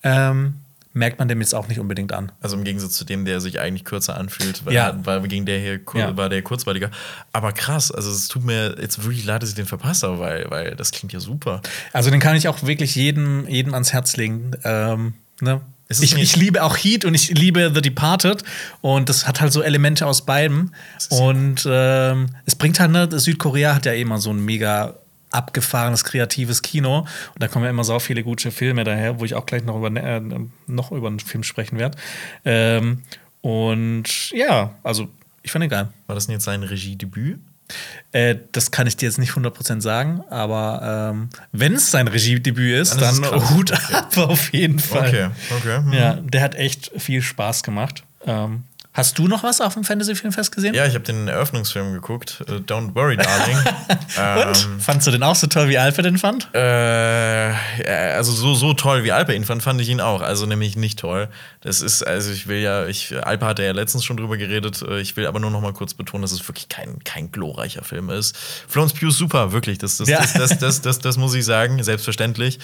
Ähm, 0.03 0.55
merkt 0.91 1.19
man 1.19 1.27
dem 1.27 1.39
jetzt 1.39 1.53
auch 1.53 1.67
nicht 1.67 1.79
unbedingt 1.79 2.11
an. 2.13 2.31
Also 2.41 2.57
im 2.57 2.63
Gegensatz 2.63 2.93
zu 2.93 3.05
dem, 3.05 3.23
der 3.23 3.39
sich 3.41 3.59
eigentlich 3.59 3.85
kürzer 3.85 4.17
anfühlt, 4.17 4.65
weil, 4.65 4.73
Ja. 4.73 4.97
weil 5.03 5.21
gegen 5.27 5.45
der 5.45 5.59
hier 5.59 5.77
kur 5.83 5.99
Ja. 6.01 6.17
war 6.17 6.29
der 6.29 6.41
kurzweiliger. 6.41 6.89
Aber 7.31 7.51
krass, 7.53 7.91
also 7.91 8.09
es 8.11 8.27
tut 8.27 8.43
mir 8.43 8.75
jetzt 8.81 9.03
wirklich 9.03 9.23
leid, 9.23 9.43
dass 9.43 9.49
ich 9.49 9.55
den 9.55 9.67
verpasst 9.67 10.01
habe, 10.03 10.19
weil, 10.19 10.49
weil 10.49 10.75
das 10.75 10.91
klingt 10.91 11.13
ja 11.13 11.19
super. 11.19 11.61
Also 11.93 12.09
den 12.09 12.19
kann 12.19 12.35
ich 12.35 12.47
auch 12.47 12.63
wirklich 12.63 12.95
jedem, 12.95 13.47
jedem 13.47 13.73
ans 13.75 13.93
Herz 13.93 14.17
legen. 14.17 14.51
Ähm, 14.63 15.13
ne? 15.41 15.61
Ich, 15.91 16.15
ich 16.15 16.35
liebe 16.35 16.63
auch 16.63 16.77
Heat 16.77 17.03
und 17.03 17.15
ich 17.15 17.31
liebe 17.31 17.71
The 17.73 17.81
Departed 17.81 18.43
und 18.81 19.09
das 19.09 19.27
hat 19.27 19.41
halt 19.41 19.51
so 19.51 19.63
Elemente 19.63 20.05
aus 20.05 20.23
beidem. 20.23 20.71
Und 21.09 21.67
ähm, 21.67 22.27
es 22.45 22.53
bringt 22.55 22.79
halt, 22.79 22.91
ne, 22.91 23.09
Südkorea 23.11 23.73
hat 23.73 23.87
ja 23.87 23.93
eh 23.93 24.01
immer 24.01 24.19
so 24.19 24.29
ein 24.29 24.45
mega 24.45 24.99
abgefahrenes, 25.31 26.03
kreatives 26.03 26.61
Kino. 26.61 26.99
Und 26.99 27.07
da 27.41 27.47
kommen 27.47 27.65
ja 27.65 27.71
immer 27.71 27.83
so 27.83 27.97
viele 27.99 28.23
gute 28.23 28.51
Filme 28.51 28.83
daher, 28.83 29.19
wo 29.19 29.25
ich 29.25 29.33
auch 29.33 29.47
gleich 29.47 29.63
noch 29.63 29.77
über, 29.77 29.89
äh, 29.99 30.21
noch 30.67 30.91
über 30.91 31.07
einen 31.07 31.19
Film 31.19 31.43
sprechen 31.43 31.79
werde. 31.79 31.97
Ähm, 32.45 33.01
und 33.41 34.29
ja, 34.31 34.75
also 34.83 35.07
ich 35.41 35.51
fand 35.51 35.63
ihn 35.65 35.69
geil. 35.69 35.89
War 36.05 36.13
das 36.13 36.27
denn 36.27 36.33
jetzt 36.33 36.45
sein 36.45 36.61
Regiedebüt? 36.61 37.39
Äh, 38.11 38.35
das 38.51 38.71
kann 38.71 38.87
ich 38.87 38.97
dir 38.97 39.05
jetzt 39.07 39.19
nicht 39.19 39.33
100% 39.33 39.81
sagen, 39.81 40.23
aber 40.29 41.11
ähm, 41.13 41.29
wenn 41.51 41.73
es 41.75 41.91
sein 41.91 42.07
Regiedebüt 42.07 42.79
ist, 42.81 42.99
Dann 42.99 43.13
ist 43.13 43.23
dann. 43.23 43.49
Hut 43.51 43.71
Okay. 43.71 43.93
ab 43.93 44.17
auf 44.17 44.51
jeden 44.53 44.79
Fall. 44.79 45.07
Okay, 45.07 45.27
okay. 45.57 45.77
hm. 45.83 45.93
Ja, 45.93 46.13
der 46.15 46.41
hat 46.41 46.55
echt 46.55 46.91
viel 46.97 47.21
Spaß 47.21 47.61
gemacht. 47.63 48.03
Ähm, 48.25 48.63
hast 48.93 49.17
du 49.19 49.27
noch 49.27 49.43
was 49.43 49.61
auf 49.61 49.75
dem 49.75 49.83
Fantasy-Filmfest 49.83 50.51
gesehen? 50.51 50.73
Ja, 50.73 50.85
ich 50.87 50.95
habe 50.95 51.05
den 51.05 51.27
Eröffnungsfilm 51.27 51.93
geguckt, 51.93 52.43
äh, 52.47 52.53
Don't 52.53 52.95
Worry, 52.95 53.15
Darling. 53.17 53.57
Und? 54.47 54.65
Ähm, 54.65 54.79
Fandst 54.79 55.05
du 55.07 55.11
den 55.11 55.21
auch 55.23 55.35
so 55.35 55.47
toll, 55.47 55.69
wie 55.69 55.77
Alfred 55.77 56.05
den 56.05 56.17
fand? 56.17 56.49
Äh, 56.53 57.53
also 58.15 58.31
so, 58.33 58.55
so 58.55 58.73
toll 58.73 59.03
wie 59.03 59.11
Alper 59.11 59.33
ihn 59.35 59.45
fand, 59.45 59.61
fand 59.63 59.79
ich 59.81 59.89
ihn 59.89 60.01
auch. 60.01 60.21
Also 60.21 60.45
nämlich 60.47 60.75
nicht 60.75 60.99
toll. 60.99 61.29
Das 61.61 61.81
ist, 61.81 62.03
also 62.03 62.31
ich 62.31 62.47
will 62.47 62.59
ja, 62.59 62.87
ich, 62.87 63.13
Alper 63.21 63.47
hatte 63.47 63.63
ja 63.65 63.73
letztens 63.73 64.05
schon 64.05 64.15
drüber 64.15 64.37
geredet. 64.37 64.81
äh, 64.81 65.01
Ich 65.01 65.17
will 65.17 65.27
aber 65.27 65.41
nur 65.41 65.51
noch 65.51 65.59
mal 65.59 65.73
kurz 65.73 65.93
betonen, 65.93 66.21
dass 66.21 66.31
es 66.31 66.47
wirklich 66.47 66.69
kein, 66.69 67.03
kein 67.03 67.33
glorreicher 67.33 67.83
Film 67.83 68.09
ist. 68.09 68.37
Florence 68.67 68.93
Pugh 68.93 69.09
ist 69.09 69.17
super, 69.17 69.51
wirklich. 69.51 69.77
Das, 69.77 69.97
das, 69.97 70.07
Ja. 70.07 70.19
das, 70.21 70.33
das, 70.33 70.57
das, 70.59 70.81
das, 70.81 70.99
das 70.99 71.17
muss 71.17 71.33
ich 71.33 71.43
sagen, 71.43 71.83
selbstverständlich. 71.83 72.59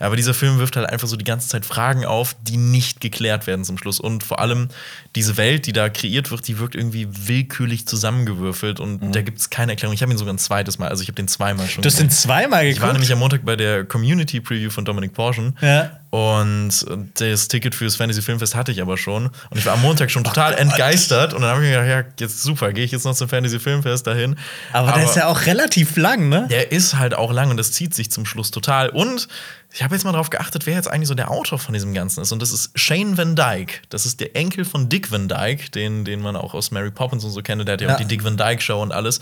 Aber 0.00 0.16
dieser 0.16 0.34
Film 0.34 0.58
wirft 0.58 0.74
halt 0.74 0.88
einfach 0.88 1.06
so 1.06 1.16
die 1.16 1.24
ganze 1.24 1.48
Zeit 1.48 1.64
Fragen 1.64 2.04
auf, 2.04 2.34
die 2.42 2.56
nicht 2.56 3.00
geklärt 3.00 3.46
werden 3.46 3.64
zum 3.64 3.78
Schluss. 3.78 4.00
Und 4.00 4.24
vor 4.24 4.40
allem 4.40 4.66
diese 5.14 5.36
Welt, 5.36 5.66
die 5.66 5.72
da 5.72 5.88
kreiert 5.88 6.32
wird, 6.32 6.48
die 6.48 6.58
wirkt 6.58 6.74
irgendwie 6.74 7.06
willkürlich 7.10 7.86
zusammengewürfelt 7.86 8.80
und 8.80 9.14
da 9.14 9.22
gibt 9.22 9.38
es 9.38 9.50
keine 9.50 9.72
Erklärung. 9.72 9.94
Ich 9.94 10.02
habe 10.02 10.10
ihn 10.12 10.18
sogar 10.18 10.34
ein 10.34 10.38
zweites 10.38 10.78
Mal, 10.78 10.88
also 10.88 11.02
ich 11.02 11.08
habe 11.08 11.14
den 11.16 11.28
zweimal 11.28 11.68
schon 11.68 11.82
Du 11.82 11.86
hast 11.88 12.00
den 12.00 12.10
zweimal 12.10 12.64
ich 12.66 12.76
war 12.76 12.88
geguckt. 12.88 12.92
nämlich 12.94 13.12
am 13.12 13.18
Montag 13.20 13.44
bei 13.44 13.54
der 13.56 13.84
Community 13.84 14.40
Preview 14.40 14.70
von 14.70 14.84
Dominik 14.84 15.12
Porschen. 15.12 15.56
Ja. 15.60 15.98
Und 16.10 16.86
das 17.14 17.46
Ticket 17.46 17.76
fürs 17.76 17.94
Fantasy 17.94 18.20
Filmfest 18.20 18.56
hatte 18.56 18.72
ich 18.72 18.82
aber 18.82 18.96
schon. 18.96 19.26
Und 19.26 19.58
ich 19.58 19.64
war 19.64 19.74
am 19.74 19.82
Montag 19.82 20.10
schon 20.10 20.24
total 20.24 20.54
entgeistert. 20.58 21.32
Und 21.32 21.42
dann 21.42 21.50
habe 21.50 21.60
ich 21.62 21.70
mir 21.70 21.80
gedacht, 21.80 22.08
ja, 22.08 22.12
jetzt 22.18 22.42
super, 22.42 22.72
gehe 22.72 22.84
ich 22.84 22.90
jetzt 22.90 23.04
noch 23.04 23.14
zum 23.14 23.28
Fantasy 23.28 23.60
Filmfest 23.60 24.08
dahin. 24.08 24.36
Aber, 24.72 24.88
aber 24.88 24.98
der 24.98 25.08
ist 25.08 25.16
ja 25.16 25.28
auch 25.28 25.46
relativ 25.46 25.96
lang, 25.96 26.28
ne? 26.28 26.48
Der 26.50 26.72
ist 26.72 26.98
halt 26.98 27.14
auch 27.14 27.32
lang 27.32 27.50
und 27.50 27.56
das 27.56 27.70
zieht 27.70 27.94
sich 27.94 28.10
zum 28.10 28.26
Schluss 28.26 28.50
total. 28.50 28.88
Und 28.88 29.28
ich 29.72 29.84
habe 29.84 29.94
jetzt 29.94 30.02
mal 30.02 30.10
darauf 30.10 30.30
geachtet, 30.30 30.66
wer 30.66 30.74
jetzt 30.74 30.90
eigentlich 30.90 31.06
so 31.06 31.14
der 31.14 31.30
Autor 31.30 31.60
von 31.60 31.74
diesem 31.74 31.94
Ganzen 31.94 32.22
ist. 32.22 32.32
Und 32.32 32.42
das 32.42 32.52
ist 32.52 32.76
Shane 32.76 33.16
Van 33.16 33.36
Dyke. 33.36 33.74
Das 33.88 34.04
ist 34.04 34.18
der 34.18 34.34
Enkel 34.34 34.64
von 34.64 34.88
Dick 34.88 35.12
Van 35.12 35.28
Dyke, 35.28 35.70
den, 35.70 36.04
den 36.04 36.20
man 36.20 36.34
auch 36.34 36.54
aus 36.54 36.72
Mary 36.72 36.90
Poppins 36.90 37.22
und 37.22 37.30
so 37.30 37.40
kennt. 37.40 37.66
Der 37.68 37.74
hat 37.74 37.80
ja, 37.80 37.86
ja. 37.86 37.94
auch 37.94 37.98
die 37.98 38.06
Dick 38.06 38.24
Van 38.24 38.36
Dyke 38.36 38.60
Show 38.60 38.82
und 38.82 38.90
alles. 38.90 39.20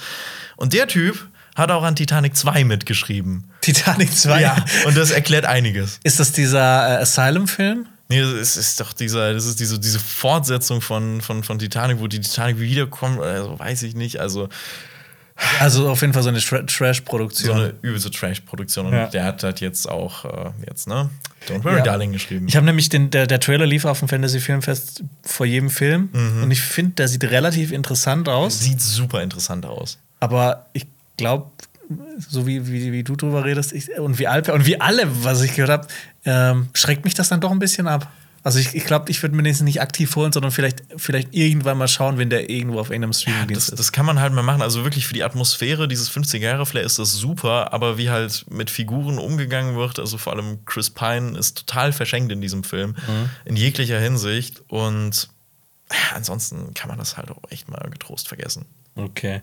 Und 0.57 0.73
der 0.73 0.87
Typ 0.87 1.29
hat 1.59 1.71
auch 1.71 1.83
an 1.83 1.97
Titanic 1.97 2.37
2 2.37 2.65
mitgeschrieben. 2.65 3.51
Titanic 3.61 4.17
2? 4.17 4.41
Ja, 4.41 4.65
und 4.87 4.97
das 4.97 5.11
erklärt 5.11 5.45
einiges. 5.45 6.01
Ist 6.05 6.21
das 6.21 6.33
dieser 6.33 6.99
äh, 6.99 7.03
Asylum-Film? 7.03 7.87
Nee, 8.11 8.23
das 8.23 8.57
ist 8.57 8.81
doch 8.81 8.95
dieser, 8.95 9.35
das 9.35 9.45
ist 9.45 9.61
diese, 9.61 9.79
diese 9.79 9.99
Fortsetzung 9.99 10.81
von, 10.81 11.21
von, 11.21 11.45
von 11.45 11.59
Titanic, 11.59 12.01
wo 12.01 12.07
die 12.07 12.21
Titanic 12.21 12.59
wiederkommt, 12.59 13.21
also 13.21 13.59
weiß 13.59 13.83
ich 13.83 13.95
nicht. 13.95 14.19
Also, 14.19 14.49
also 15.61 15.91
auf 15.91 16.01
jeden 16.01 16.15
Fall 16.15 16.23
so 16.23 16.31
eine 16.31 16.41
Trash-Produktion. 16.41 17.57
So 17.57 17.63
eine 17.63 17.75
übelste 17.83 18.11
Trash-Produktion. 18.11 18.87
Und 18.87 18.95
ja. 18.95 19.07
der 19.09 19.25
hat 19.25 19.43
halt 19.43 19.61
jetzt 19.61 19.89
auch 19.89 20.25
äh, 20.25 20.51
jetzt, 20.67 20.89
ne? 20.89 21.11
Don't 21.49 21.65
Worry, 21.65 21.79
ja. 21.79 21.83
Darling 21.83 22.13
geschrieben. 22.13 22.49
Ich 22.49 22.57
habe 22.57 22.65
nämlich 22.65 22.89
den, 22.89 23.11
der, 23.11 23.27
der 23.27 23.41
Trailer 23.41 23.67
lief 23.67 23.85
auf 23.85 23.99
dem 23.99 24.09
Fantasy 24.09 24.41
Filmfest 24.41 25.05
vor 25.23 25.45
jedem 25.45 25.69
Film. 25.69 26.09
Mhm. 26.13 26.45
Und 26.45 26.51
ich 26.51 26.63
finde, 26.63 26.93
der 26.93 27.09
sieht 27.09 27.25
relativ 27.25 27.73
interessant 27.73 28.29
aus. 28.29 28.59
Sieht 28.61 28.81
super 28.81 29.23
interessant 29.23 29.67
aus. 29.67 29.99
Aber 30.19 30.67
ich 30.73 30.87
glaube, 31.19 31.51
so 32.19 32.47
wie, 32.47 32.67
wie, 32.67 32.93
wie 32.93 33.05
du 33.05 33.17
drüber 33.17 33.45
redest 33.45 33.73
ich, 33.73 33.91
und 33.99 34.19
wie 34.19 34.27
Alper 34.27 34.55
und 34.55 34.67
wie 34.67 34.81
alle, 34.81 35.05
was 35.25 35.43
ich 35.43 35.55
gehört 35.55 35.71
habe, 35.71 35.89
ähm, 36.25 36.69
schreckt 36.75 37.05
mich 37.05 37.15
das 37.15 37.29
dann 37.29 37.41
doch 37.41 37.51
ein 37.51 37.59
bisschen 37.59 37.87
ab. 37.87 38.11
Also 38.45 38.61
ich, 38.61 38.75
ich 38.75 38.85
glaube, 38.85 39.11
ich 39.11 39.21
würde 39.23 39.35
mir 39.35 39.43
den 39.43 39.65
nicht 39.65 39.83
aktiv 39.83 40.15
holen, 40.15 40.33
sondern 40.33 40.53
vielleicht, 40.53 40.85
vielleicht 40.97 41.35
irgendwann 41.35 41.77
mal 41.77 41.89
schauen, 41.89 42.19
wenn 42.19 42.31
der 42.31 42.49
irgendwo 42.49 42.79
auf 42.79 42.91
irgendeinem 42.91 43.13
Streaming-Dienst 43.13 43.69
ja, 43.69 43.73
das, 43.73 43.81
ist. 43.81 43.89
Das 43.89 43.93
kann 43.93 44.07
man 44.07 44.21
halt 44.21 44.33
mal 44.33 44.43
machen. 44.43 44.63
Also 44.63 44.85
wirklich 44.85 45.07
für 45.07 45.15
die 45.15 45.25
Atmosphäre 45.25 45.89
dieses 45.89 46.11
50er-Jahre-Flair 46.11 46.85
ist 46.85 46.99
das 46.99 47.13
super, 47.13 47.73
aber 47.73 47.99
wie 47.99 48.11
halt 48.11 48.47
mit 48.49 48.71
Figuren 48.71 49.19
umgegangen 49.19 49.77
wird, 49.77 49.99
also 49.99 50.19
vor 50.19 50.33
allem 50.33 50.65
Chris 50.67 50.89
Pine 50.89 51.37
ist 51.37 51.59
total 51.59 51.93
verschenkt 51.93 52.31
in 52.33 52.41
diesem 52.41 52.65
Film, 52.65 52.91
mhm. 52.91 53.31
in 53.45 53.57
jeglicher 53.57 53.99
Hinsicht. 53.99 54.63
Und 54.69 55.29
ja, 55.91 56.17
ansonsten 56.17 56.75
kann 56.75 56.89
man 56.89 56.99
das 56.99 57.17
halt 57.17 57.31
auch 57.31 57.43
echt 57.51 57.69
mal 57.69 57.89
getrost 57.91 58.29
vergessen. 58.29 58.67
Okay. 58.99 59.43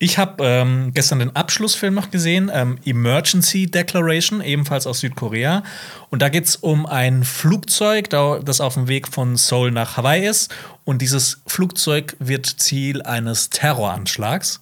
Ich 0.00 0.18
habe 0.18 0.44
ähm, 0.44 0.90
gestern 0.92 1.20
den 1.20 1.36
Abschlussfilm 1.36 1.94
noch 1.94 2.10
gesehen, 2.10 2.50
ähm, 2.52 2.76
Emergency 2.84 3.70
Declaration, 3.70 4.40
ebenfalls 4.40 4.84
aus 4.84 4.98
Südkorea. 4.98 5.62
Und 6.10 6.22
da 6.22 6.28
geht 6.28 6.46
es 6.46 6.56
um 6.56 6.86
ein 6.86 7.22
Flugzeug, 7.22 8.10
das 8.10 8.60
auf 8.60 8.74
dem 8.74 8.88
Weg 8.88 9.06
von 9.06 9.36
Seoul 9.36 9.70
nach 9.70 9.96
Hawaii 9.96 10.26
ist. 10.26 10.52
Und 10.84 11.02
dieses 11.02 11.40
Flugzeug 11.46 12.16
wird 12.18 12.46
Ziel 12.46 13.00
eines 13.02 13.48
Terroranschlags. 13.50 14.60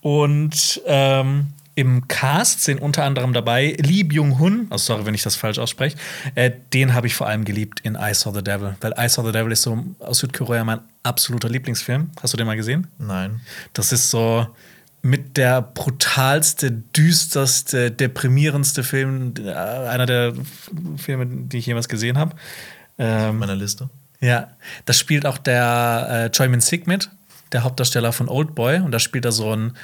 Und 0.00 0.80
ähm, 0.86 1.48
im 1.80 2.06
Cast 2.08 2.60
sind 2.62 2.82
unter 2.82 3.04
anderem 3.04 3.32
dabei 3.32 3.74
Lee 3.80 4.02
Byung-hun, 4.02 4.66
also 4.68 4.92
sorry, 4.92 5.06
wenn 5.06 5.14
ich 5.14 5.22
das 5.22 5.34
falsch 5.34 5.58
ausspreche, 5.58 5.96
äh, 6.34 6.50
den 6.74 6.92
habe 6.92 7.06
ich 7.06 7.14
vor 7.14 7.26
allem 7.26 7.46
geliebt 7.46 7.80
in 7.80 7.94
I 7.98 8.12
Saw 8.12 8.34
the 8.34 8.44
Devil, 8.44 8.76
weil 8.82 8.92
I 8.98 9.08
Saw 9.08 9.26
the 9.26 9.32
Devil 9.32 9.50
ist 9.50 9.62
so 9.62 9.82
aus 9.98 10.18
Südkorea 10.18 10.62
mein 10.62 10.80
absoluter 11.04 11.48
Lieblingsfilm. 11.48 12.10
Hast 12.22 12.34
du 12.34 12.36
den 12.36 12.46
mal 12.46 12.56
gesehen? 12.56 12.86
Nein. 12.98 13.40
Das 13.72 13.92
ist 13.92 14.10
so 14.10 14.46
mit 15.00 15.38
der 15.38 15.62
brutalste, 15.62 16.70
düsterste, 16.70 17.90
deprimierendste 17.90 18.84
Film, 18.84 19.32
äh, 19.42 19.50
einer 19.54 20.04
der 20.04 20.34
Filme, 20.98 21.26
die 21.26 21.56
ich 21.56 21.66
jemals 21.66 21.88
gesehen 21.88 22.18
habe. 22.18 22.36
Ähm, 22.98 23.38
meiner 23.38 23.56
Liste. 23.56 23.88
Ja, 24.20 24.48
da 24.84 24.92
spielt 24.92 25.24
auch 25.24 25.38
der 25.38 26.26
äh, 26.26 26.30
Choi 26.30 26.48
Min 26.48 26.60
Sik 26.60 26.86
mit, 26.86 27.08
der 27.52 27.64
Hauptdarsteller 27.64 28.12
von 28.12 28.28
Old 28.28 28.54
Boy, 28.54 28.80
und 28.80 28.90
da 28.90 28.98
spielt 28.98 29.24
er 29.24 29.32
so 29.32 29.50
einen 29.50 29.78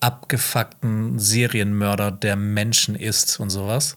abgefuckten 0.00 1.18
Serienmörder, 1.18 2.10
der 2.10 2.36
Menschen 2.36 2.94
isst 2.94 3.38
und 3.38 3.50
sowas. 3.50 3.96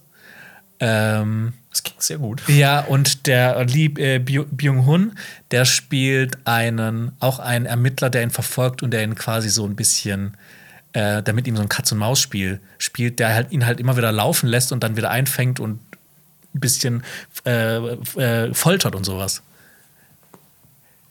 Ähm, 0.79 1.53
das 1.69 1.81
klingt 1.83 2.01
sehr 2.01 2.17
gut. 2.17 2.43
Ja, 2.47 2.81
und 2.81 3.25
der 3.25 3.63
Lee 3.65 3.85
äh, 3.97 4.19
Byung-hun, 4.19 5.13
der 5.51 5.65
spielt 5.65 6.37
einen, 6.45 7.13
auch 7.19 7.39
einen 7.39 7.65
Ermittler, 7.65 8.09
der 8.09 8.23
ihn 8.23 8.31
verfolgt 8.31 8.83
und 8.83 8.91
der 8.91 9.03
ihn 9.03 9.15
quasi 9.15 9.49
so 9.49 9.65
ein 9.65 9.75
bisschen, 9.75 10.35
äh, 10.91 11.23
der 11.23 11.33
mit 11.33 11.47
ihm 11.47 11.55
so 11.55 11.61
ein 11.61 11.69
Katz-und-Maus-Spiel 11.69 12.59
spielt, 12.77 13.19
der 13.19 13.33
halt 13.33 13.51
ihn 13.51 13.65
halt 13.65 13.79
immer 13.79 13.97
wieder 13.97 14.11
laufen 14.11 14.47
lässt 14.47 14.71
und 14.71 14.83
dann 14.83 14.97
wieder 14.97 15.09
einfängt 15.09 15.59
und 15.59 15.79
ein 16.53 16.59
bisschen 16.59 17.03
äh, 17.45 17.77
äh 17.77 18.53
foltert 18.53 18.93
und 18.93 19.05
sowas. 19.05 19.41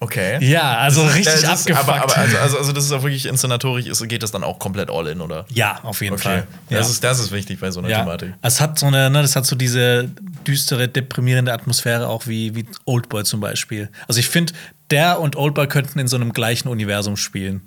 Okay. 0.03 0.45
Ja, 0.45 0.79
also 0.79 1.05
das 1.05 1.15
richtig 1.15 1.35
ist, 1.35 1.45
abgefuckt. 1.45 1.89
Aber, 1.89 2.03
aber 2.03 2.19
also, 2.19 2.37
also, 2.39 2.59
also, 2.59 2.73
das 2.73 2.87
ist 2.87 2.93
auch 2.93 3.05
wirklich 3.05 3.25
inszenatorisch, 3.25 3.87
ist, 3.87 4.07
geht 4.09 4.25
das 4.25 4.33
dann 4.33 4.43
auch 4.43 4.59
komplett 4.59 4.91
all 4.91 5.07
in, 5.07 5.21
oder? 5.21 5.47
Ja, 5.49 5.79
auf 5.85 6.01
jeden 6.01 6.15
okay. 6.15 6.23
Fall. 6.23 6.47
Ja. 6.71 6.79
Das, 6.79 6.91
ist, 6.91 7.05
das 7.05 7.21
ist 7.21 7.31
wichtig 7.31 7.61
bei 7.61 7.71
so 7.71 7.79
einer 7.79 7.89
ja. 7.89 8.01
Thematik. 8.01 8.35
Es 8.43 8.61
hat 8.61 8.81
so 8.81 8.87
eine, 8.87 9.11
ne, 9.11 9.23
das 9.23 9.37
hat 9.37 9.47
so 9.47 9.55
diese 9.55 10.11
düstere, 10.45 10.89
deprimierende 10.89 11.53
Atmosphäre, 11.53 12.09
auch 12.09 12.27
wie, 12.27 12.57
wie 12.57 12.67
Oldboy 12.85 13.23
zum 13.23 13.39
Beispiel. 13.39 13.91
Also 14.09 14.19
ich 14.19 14.29
finde, 14.29 14.55
der 14.91 15.21
und 15.21 15.37
Oldboy 15.37 15.69
könnten 15.69 16.01
in 16.01 16.09
so 16.09 16.17
einem 16.17 16.33
gleichen 16.33 16.67
Universum 16.67 17.17
spielen. 17.17 17.63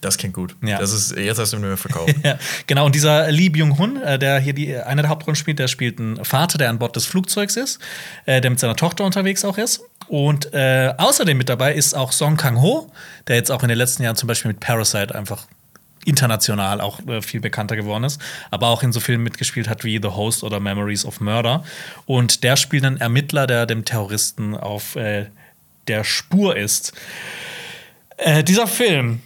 Das 0.00 0.16
klingt 0.16 0.34
gut. 0.34 0.54
Ja. 0.62 0.78
Das 0.78 0.92
ist, 0.92 1.16
jetzt 1.16 1.38
hast 1.38 1.52
du 1.52 1.58
mir 1.58 1.76
verkauft. 1.76 2.14
ja, 2.22 2.38
genau, 2.66 2.86
und 2.86 2.94
dieser 2.94 3.30
Lee 3.32 3.48
Byung-hun, 3.48 4.00
äh, 4.02 4.18
der 4.18 4.38
hier 4.38 4.52
die, 4.52 4.76
eine 4.76 5.02
der 5.02 5.10
Hauptrollen 5.10 5.36
spielt, 5.36 5.58
der 5.58 5.68
spielt 5.68 5.98
einen 5.98 6.24
Vater, 6.24 6.56
der 6.58 6.70
an 6.70 6.78
Bord 6.78 6.94
des 6.94 7.06
Flugzeugs 7.06 7.56
ist, 7.56 7.80
äh, 8.24 8.40
der 8.40 8.50
mit 8.50 8.60
seiner 8.60 8.76
Tochter 8.76 9.04
unterwegs 9.04 9.44
auch 9.44 9.58
ist. 9.58 9.80
Und 10.06 10.54
äh, 10.54 10.94
außerdem 10.96 11.36
mit 11.36 11.48
dabei 11.48 11.74
ist 11.74 11.94
auch 11.94 12.12
Song 12.12 12.36
Kang-ho, 12.36 12.90
der 13.26 13.36
jetzt 13.36 13.50
auch 13.50 13.62
in 13.62 13.68
den 13.68 13.78
letzten 13.78 14.04
Jahren 14.04 14.16
zum 14.16 14.28
Beispiel 14.28 14.50
mit 14.50 14.60
Parasite 14.60 15.14
einfach 15.14 15.46
international 16.04 16.80
auch 16.80 17.06
äh, 17.06 17.20
viel 17.20 17.40
bekannter 17.40 17.76
geworden 17.76 18.04
ist, 18.04 18.20
aber 18.50 18.68
auch 18.68 18.82
in 18.82 18.92
so 18.92 19.00
Filmen 19.00 19.24
mitgespielt 19.24 19.68
hat 19.68 19.84
wie 19.84 19.98
The 20.00 20.08
Host 20.08 20.44
oder 20.44 20.60
Memories 20.60 21.04
of 21.04 21.20
Murder. 21.20 21.64
Und 22.06 22.44
der 22.44 22.56
spielt 22.56 22.84
einen 22.84 22.98
Ermittler, 22.98 23.46
der 23.46 23.66
dem 23.66 23.84
Terroristen 23.84 24.56
auf 24.56 24.96
äh, 24.96 25.26
der 25.88 26.04
Spur 26.04 26.56
ist. 26.56 26.92
Äh, 28.16 28.42
dieser 28.44 28.66
Film 28.66 29.20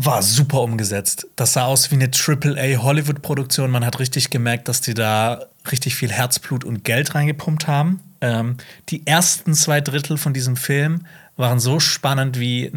war 0.00 0.22
super 0.22 0.62
umgesetzt. 0.62 1.26
Das 1.34 1.54
sah 1.54 1.64
aus 1.64 1.90
wie 1.90 1.96
eine 1.96 2.08
AAA 2.08 2.82
Hollywood-Produktion. 2.82 3.70
Man 3.70 3.84
hat 3.84 3.98
richtig 3.98 4.30
gemerkt, 4.30 4.68
dass 4.68 4.80
die 4.80 4.94
da 4.94 5.46
richtig 5.70 5.96
viel 5.96 6.10
Herzblut 6.10 6.64
und 6.64 6.84
Geld 6.84 7.14
reingepumpt 7.14 7.66
haben. 7.66 8.00
Ähm, 8.20 8.56
die 8.90 9.06
ersten 9.06 9.54
zwei 9.54 9.80
Drittel 9.80 10.16
von 10.16 10.32
diesem 10.32 10.56
Film 10.56 11.04
waren 11.36 11.58
so 11.58 11.80
spannend, 11.80 12.38
wie, 12.38 12.72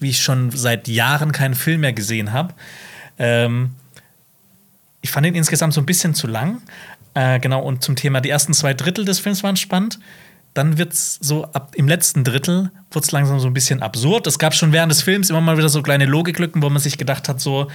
wie 0.00 0.10
ich 0.10 0.22
schon 0.22 0.50
seit 0.50 0.88
Jahren 0.88 1.32
keinen 1.32 1.54
Film 1.54 1.82
mehr 1.82 1.92
gesehen 1.92 2.32
habe. 2.32 2.54
Ähm, 3.18 3.74
ich 5.02 5.10
fand 5.10 5.26
ihn 5.26 5.34
insgesamt 5.34 5.74
so 5.74 5.80
ein 5.82 5.86
bisschen 5.86 6.14
zu 6.14 6.26
lang. 6.26 6.62
Äh, 7.14 7.38
genau, 7.38 7.62
und 7.62 7.84
zum 7.84 7.96
Thema, 7.96 8.20
die 8.20 8.30
ersten 8.30 8.54
zwei 8.54 8.72
Drittel 8.72 9.04
des 9.04 9.20
Films 9.20 9.42
waren 9.42 9.56
spannend. 9.56 9.98
Dann 10.56 10.78
wird 10.78 10.94
es 10.94 11.18
so 11.20 11.44
ab 11.44 11.72
im 11.74 11.86
letzten 11.86 12.24
Drittel 12.24 12.70
wird 12.90 13.04
es 13.04 13.12
langsam 13.12 13.38
so 13.40 13.46
ein 13.46 13.52
bisschen 13.52 13.82
absurd. 13.82 14.26
Es 14.26 14.38
gab 14.38 14.54
schon 14.54 14.72
während 14.72 14.90
des 14.90 15.02
Films 15.02 15.28
immer 15.28 15.42
mal 15.42 15.58
wieder 15.58 15.68
so 15.68 15.82
kleine 15.82 16.06
Logiklücken, 16.06 16.62
wo 16.62 16.70
man 16.70 16.80
sich 16.80 16.96
gedacht 16.96 17.28
hat, 17.28 17.40
so, 17.40 17.68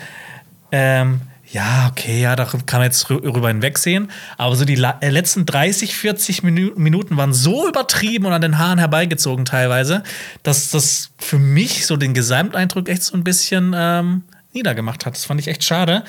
ähm, 0.72 1.22
ja, 1.52 1.90
okay, 1.92 2.22
ja, 2.22 2.36
da 2.36 2.46
kann 2.46 2.80
man 2.80 2.84
jetzt 2.84 3.10
rüber 3.10 3.50
hinwegsehen. 3.50 4.10
Aber 4.38 4.56
so 4.56 4.66
die 4.66 4.82
äh, 4.82 5.10
letzten 5.10 5.46
30, 5.46 5.96
40 5.96 6.44
Minuten 6.44 7.18
waren 7.18 7.34
so 7.34 7.68
übertrieben 7.68 8.26
und 8.26 8.34
an 8.34 8.42
den 8.42 8.58
Haaren 8.58 8.80
herbeigezogen 8.80 9.46
teilweise, 9.46 10.02
dass 10.44 10.72
das 10.72 11.12
für 11.20 11.38
mich 11.38 11.86
so 11.86 11.98
den 11.98 12.14
Gesamteindruck 12.14 12.90
echt 12.90 13.04
so 13.04 13.16
ein 13.16 13.24
bisschen 13.24 13.76
ähm, 13.78 14.24
niedergemacht 14.54 15.06
hat. 15.06 15.14
Das 15.14 15.26
fand 15.26 15.40
ich 15.40 15.48
echt 15.48 15.64
schade. 15.64 16.04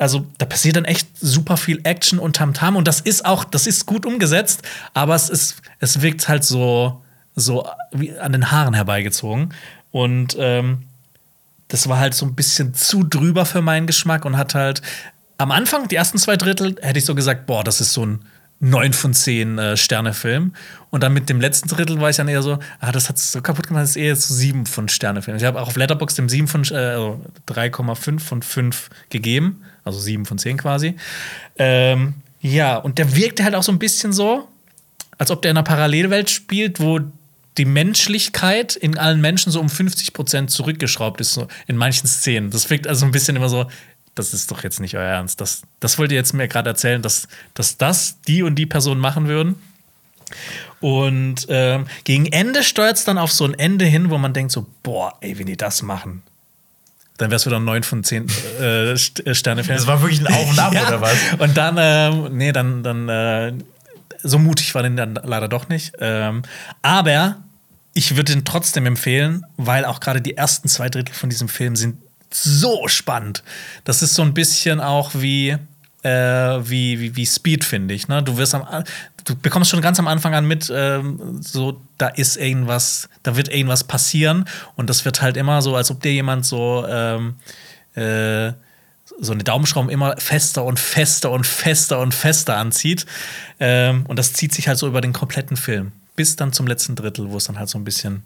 Also 0.00 0.26
da 0.38 0.46
passiert 0.46 0.76
dann 0.76 0.86
echt 0.86 1.08
super 1.20 1.58
viel 1.58 1.80
Action 1.84 2.18
und 2.18 2.36
Tamtam 2.36 2.72
-Tam 2.72 2.78
und 2.78 2.88
das 2.88 3.00
ist 3.00 3.26
auch, 3.26 3.44
das 3.44 3.66
ist 3.66 3.84
gut 3.84 4.06
umgesetzt, 4.06 4.62
aber 4.94 5.14
es 5.14 5.28
ist, 5.28 5.56
es 5.78 6.00
wirkt 6.00 6.26
halt 6.26 6.42
so, 6.42 7.02
so 7.36 7.68
wie 7.92 8.18
an 8.18 8.32
den 8.32 8.50
Haaren 8.50 8.72
herbeigezogen. 8.72 9.52
Und 9.90 10.36
ähm, 10.38 10.84
das 11.68 11.86
war 11.88 11.98
halt 11.98 12.14
so 12.14 12.24
ein 12.24 12.34
bisschen 12.34 12.72
zu 12.72 13.04
drüber 13.04 13.44
für 13.44 13.60
meinen 13.60 13.86
Geschmack 13.86 14.24
und 14.24 14.38
hat 14.38 14.54
halt 14.54 14.80
am 15.36 15.50
Anfang, 15.50 15.86
die 15.88 15.96
ersten 15.96 16.16
zwei 16.16 16.36
Drittel, 16.36 16.76
hätte 16.80 16.98
ich 16.98 17.04
so 17.04 17.14
gesagt, 17.14 17.44
boah, 17.44 17.62
das 17.62 17.82
ist 17.82 17.92
so 17.92 18.06
ein 18.06 18.20
9 18.60 18.92
von 18.92 19.14
10 19.14 19.58
äh, 19.58 19.76
Sterne-Film. 19.76 20.52
Und 20.90 21.02
dann 21.02 21.12
mit 21.12 21.28
dem 21.28 21.40
letzten 21.40 21.68
Drittel 21.68 22.00
war 22.00 22.10
ich 22.10 22.16
dann 22.16 22.28
eher 22.28 22.42
so, 22.42 22.58
ah, 22.80 22.92
das 22.92 23.08
hat 23.08 23.18
so 23.18 23.40
kaputt 23.40 23.66
gemacht, 23.66 23.84
das 23.84 23.90
ist 23.90 23.96
eher 23.96 24.14
so 24.16 24.34
7 24.34 24.66
von 24.66 24.88
Sterne-Film. 24.88 25.36
Ich 25.36 25.44
habe 25.44 25.60
auch 25.60 25.68
auf 25.68 25.76
Letterboxd 25.76 26.18
dem 26.18 26.28
7 26.28 26.46
von, 26.46 26.62
äh, 26.64 26.96
3,5 27.48 27.88
also 27.88 28.18
von 28.18 28.42
5 28.42 28.90
gegeben. 29.08 29.62
Also 29.84 29.98
7 29.98 30.26
von 30.26 30.38
10 30.38 30.58
quasi. 30.58 30.94
Ähm, 31.58 32.14
ja, 32.40 32.76
und 32.76 32.98
der 32.98 33.16
wirkte 33.16 33.44
halt 33.44 33.54
auch 33.54 33.62
so 33.62 33.72
ein 33.72 33.78
bisschen 33.78 34.12
so, 34.12 34.48
als 35.18 35.30
ob 35.30 35.42
der 35.42 35.50
in 35.50 35.56
einer 35.56 35.64
Parallelwelt 35.64 36.30
spielt, 36.30 36.80
wo 36.80 37.00
die 37.58 37.64
Menschlichkeit 37.64 38.76
in 38.76 38.96
allen 38.96 39.20
Menschen 39.20 39.50
so 39.50 39.60
um 39.60 39.68
50 39.68 40.12
Prozent 40.12 40.50
zurückgeschraubt 40.50 41.20
ist, 41.20 41.34
so 41.34 41.48
in 41.66 41.76
manchen 41.76 42.06
Szenen. 42.06 42.50
Das 42.50 42.70
wirkt 42.70 42.86
also 42.86 43.04
ein 43.04 43.12
bisschen 43.12 43.36
immer 43.36 43.48
so, 43.48 43.66
das 44.20 44.34
ist 44.34 44.50
doch 44.50 44.62
jetzt 44.62 44.80
nicht 44.80 44.96
euer 44.96 45.02
Ernst. 45.04 45.40
Das, 45.40 45.62
das 45.80 45.98
wollt 45.98 46.12
ihr 46.12 46.16
jetzt 46.18 46.32
mir 46.32 46.48
gerade 46.48 46.70
erzählen, 46.70 47.02
dass, 47.02 47.28
dass 47.54 47.76
das 47.76 48.20
die 48.22 48.42
und 48.42 48.54
die 48.56 48.66
Person 48.66 48.98
machen 48.98 49.26
würden. 49.26 49.56
Und 50.80 51.46
ähm, 51.48 51.86
gegen 52.04 52.26
Ende 52.26 52.62
steuert 52.62 52.96
es 52.96 53.04
dann 53.04 53.18
auf 53.18 53.32
so 53.32 53.44
ein 53.44 53.54
Ende 53.54 53.84
hin, 53.84 54.10
wo 54.10 54.18
man 54.18 54.32
denkt 54.32 54.52
so, 54.52 54.66
boah, 54.82 55.14
ey, 55.20 55.38
wenn 55.38 55.46
die 55.46 55.56
das 55.56 55.82
machen, 55.82 56.22
dann 57.18 57.30
wäre 57.30 57.36
es 57.36 57.44
wieder 57.44 57.58
ein 57.58 57.64
9 57.64 57.82
von 57.82 58.02
10 58.02 58.26
äh, 58.60 58.96
Sterne 58.96 59.62
Das 59.62 59.86
war 59.86 60.00
wirklich 60.00 60.20
ein 60.20 60.32
Auf 60.32 60.50
und 60.50 60.58
Ab, 60.58 60.72
ja. 60.74 60.88
oder 60.88 61.00
was? 61.00 61.16
Und 61.38 61.56
dann, 61.56 61.76
ähm, 61.78 62.36
nee, 62.36 62.52
dann, 62.52 62.82
dann 62.82 63.08
äh, 63.08 63.52
so 64.22 64.38
mutig 64.38 64.74
war 64.74 64.82
den 64.82 64.96
dann 64.96 65.18
leider 65.22 65.48
doch 65.48 65.68
nicht. 65.68 65.92
Ähm, 66.00 66.42
aber 66.80 67.36
ich 67.92 68.16
würde 68.16 68.32
den 68.32 68.44
trotzdem 68.44 68.86
empfehlen, 68.86 69.44
weil 69.56 69.84
auch 69.84 70.00
gerade 70.00 70.22
die 70.22 70.36
ersten 70.36 70.68
zwei 70.68 70.88
Drittel 70.88 71.14
von 71.14 71.28
diesem 71.28 71.48
Film 71.48 71.76
sind 71.76 71.98
so 72.32 72.88
spannend. 72.88 73.42
Das 73.84 74.02
ist 74.02 74.14
so 74.14 74.22
ein 74.22 74.34
bisschen 74.34 74.80
auch 74.80 75.10
wie, 75.14 75.56
äh, 76.02 76.08
wie, 76.08 77.00
wie, 77.00 77.16
wie 77.16 77.26
Speed, 77.26 77.64
finde 77.64 77.94
ich. 77.94 78.08
Ne? 78.08 78.22
Du 78.22 78.36
wirst 78.36 78.54
am, 78.54 78.66
du 79.24 79.36
bekommst 79.36 79.70
schon 79.70 79.80
ganz 79.80 79.98
am 79.98 80.08
Anfang 80.08 80.34
an 80.34 80.46
mit, 80.46 80.72
ähm, 80.74 81.40
so, 81.42 81.80
da 81.98 82.08
ist 82.08 82.36
irgendwas, 82.36 83.08
da 83.22 83.36
wird 83.36 83.48
irgendwas 83.48 83.84
passieren 83.84 84.46
und 84.76 84.88
das 84.88 85.04
wird 85.04 85.22
halt 85.22 85.36
immer 85.36 85.62
so, 85.62 85.76
als 85.76 85.90
ob 85.90 86.00
dir 86.00 86.12
jemand 86.12 86.46
so, 86.46 86.86
ähm, 86.88 87.34
äh, 87.94 88.52
so 89.20 89.32
eine 89.32 89.44
Daumenschrauben 89.44 89.90
immer 89.90 90.16
fester 90.18 90.64
und 90.64 90.78
fester 90.78 91.30
und 91.30 91.46
fester 91.46 92.00
und 92.00 92.14
fester 92.14 92.56
anzieht. 92.56 93.06
Ähm, 93.58 94.06
und 94.06 94.18
das 94.18 94.32
zieht 94.32 94.54
sich 94.54 94.68
halt 94.68 94.78
so 94.78 94.86
über 94.86 95.00
den 95.00 95.12
kompletten 95.12 95.56
Film. 95.56 95.92
Bis 96.16 96.36
dann 96.36 96.52
zum 96.52 96.66
letzten 96.66 96.94
Drittel, 96.94 97.30
wo 97.30 97.36
es 97.36 97.44
dann 97.44 97.58
halt 97.58 97.68
so 97.68 97.78
ein 97.78 97.84
bisschen 97.84 98.22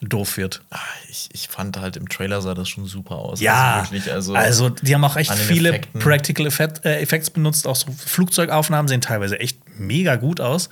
doof 0.00 0.36
wird. 0.36 0.62
Ah, 0.70 0.78
Ich, 1.10 1.28
ich 1.32 1.48
fand 1.48 1.76
halt 1.78 1.96
im 1.96 2.08
Trailer 2.08 2.40
sah 2.40 2.54
das 2.54 2.68
schon 2.68 2.86
super 2.86 3.16
aus. 3.16 3.40
Ja, 3.40 3.80
also, 3.80 3.92
wirklich, 3.92 4.12
also, 4.12 4.34
also 4.34 4.68
die 4.70 4.94
haben 4.94 5.04
auch 5.04 5.16
echt 5.16 5.32
viele 5.32 5.70
Effekten. 5.70 6.00
Practical 6.00 6.46
Effect, 6.46 6.84
äh, 6.84 7.00
Effects 7.00 7.30
benutzt. 7.30 7.66
Auch 7.66 7.76
so 7.76 7.90
Flugzeugaufnahmen 7.92 8.88
sehen 8.88 9.00
teilweise 9.00 9.40
echt 9.40 9.58
mega 9.78 10.16
gut 10.16 10.40
aus. 10.40 10.68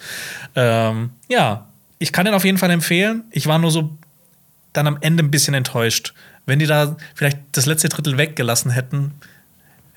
Ähm, 0.55 1.11
ja, 1.29 1.67
ich 1.99 2.12
kann 2.12 2.25
den 2.25 2.35
auf 2.35 2.45
jeden 2.45 2.59
Fall 2.59 2.71
empfehlen. 2.71 3.25
Ich 3.31 3.47
war 3.47 3.59
nur 3.59 3.71
so 3.71 3.97
dann 4.73 4.87
am 4.87 4.99
Ende 5.01 5.23
ein 5.25 5.31
bisschen 5.31 5.55
enttäuscht. 5.55 6.12
Wenn 6.45 6.59
die 6.61 6.67
da 6.67 6.97
vielleicht 7.15 7.39
das 7.53 7.67
letzte 7.67 7.89
Drittel 7.89 8.19
weggelassen 8.19 8.71
hätten, 8.71 9.15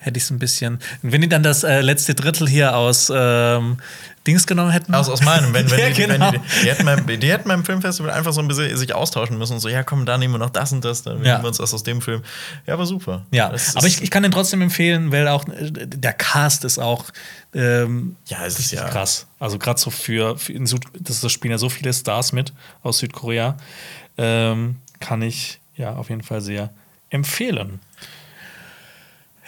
hätte 0.02 0.18
ich 0.18 0.24
es 0.24 0.30
ein 0.32 0.40
bisschen. 0.40 0.80
Wenn 1.02 1.22
die 1.22 1.30
dann 1.30 1.44
das 1.44 1.64
äh, 1.64 1.82
letzte 1.82 2.16
Drittel 2.16 2.48
hier 2.48 2.76
aus 2.76 3.12
ähm, 3.14 3.78
Dings 4.26 4.48
genommen 4.48 4.72
hätten. 4.72 4.94
Aus, 4.96 5.10
aus 5.10 5.22
meinem, 5.24 5.54
wenn, 5.54 5.70
wenn, 5.72 5.80
Ja, 5.80 5.88
die, 5.90 5.94
genau. 5.94 6.32
wenn 6.32 6.42
die, 6.42 6.62
die, 6.64 6.70
hätten 6.70 6.86
beim, 6.86 7.20
die 7.20 7.30
hätten 7.32 7.48
beim 7.50 7.66
Filmfestival 7.66 8.12
einfach 8.12 8.32
so 8.34 8.42
ein 8.42 8.48
bisschen 8.48 8.76
sich 8.78 8.94
austauschen 8.94 9.38
müssen 9.38 9.54
und 9.54 9.60
so, 9.60 9.70
ja 9.70 9.84
komm, 9.84 10.06
da 10.06 10.18
nehmen 10.18 10.34
wir 10.34 10.38
noch 10.38 10.50
das 10.52 10.72
und 10.72 10.84
das, 10.86 11.04
dann 11.04 11.18
Ja. 11.24 11.34
nehmen 11.34 11.44
wir 11.44 11.48
uns 11.50 11.58
das 11.58 11.74
aus 11.74 11.84
dem 11.84 12.02
Film. 12.02 12.22
Ja, 12.66 12.78
war 12.78 12.86
super. 12.86 13.26
Ja, 13.32 13.50
Das 13.50 13.76
aber 13.76 13.88
ich, 13.88 14.02
ich 14.02 14.10
kann 14.12 14.24
den 14.24 14.32
trotzdem 14.32 14.62
empfehlen, 14.62 15.12
weil 15.12 15.28
auch 15.28 15.46
äh, 15.48 15.72
der 15.72 16.14
Cast 16.14 16.64
ist 16.66 16.80
auch 16.80 17.06
ähm, 17.54 18.16
Ja, 18.28 18.46
es 18.46 18.54
ist 18.54 18.60
richtig 18.60 18.80
ja- 18.80 18.90
krass. 18.90 19.28
Also 19.40 19.58
gerade 19.58 19.80
so 19.80 19.90
für, 19.90 20.38
für 20.38 20.54
in 20.54 20.66
Süd, 20.66 20.84
das, 21.00 21.22
das 21.22 21.32
spielen 21.32 21.52
ja 21.52 21.58
so 21.58 21.70
viele 21.70 21.92
Stars 21.94 22.32
mit 22.32 22.54
aus 22.84 23.00
Südkorea, 23.00 23.58
ähm, 24.18 24.78
kann 25.00 25.22
ich 25.22 25.60
ja 25.76 25.94
auf 25.96 26.10
jeden 26.10 26.24
Fall 26.24 26.42
sehr 26.42 26.70
empfehlen. 27.10 27.80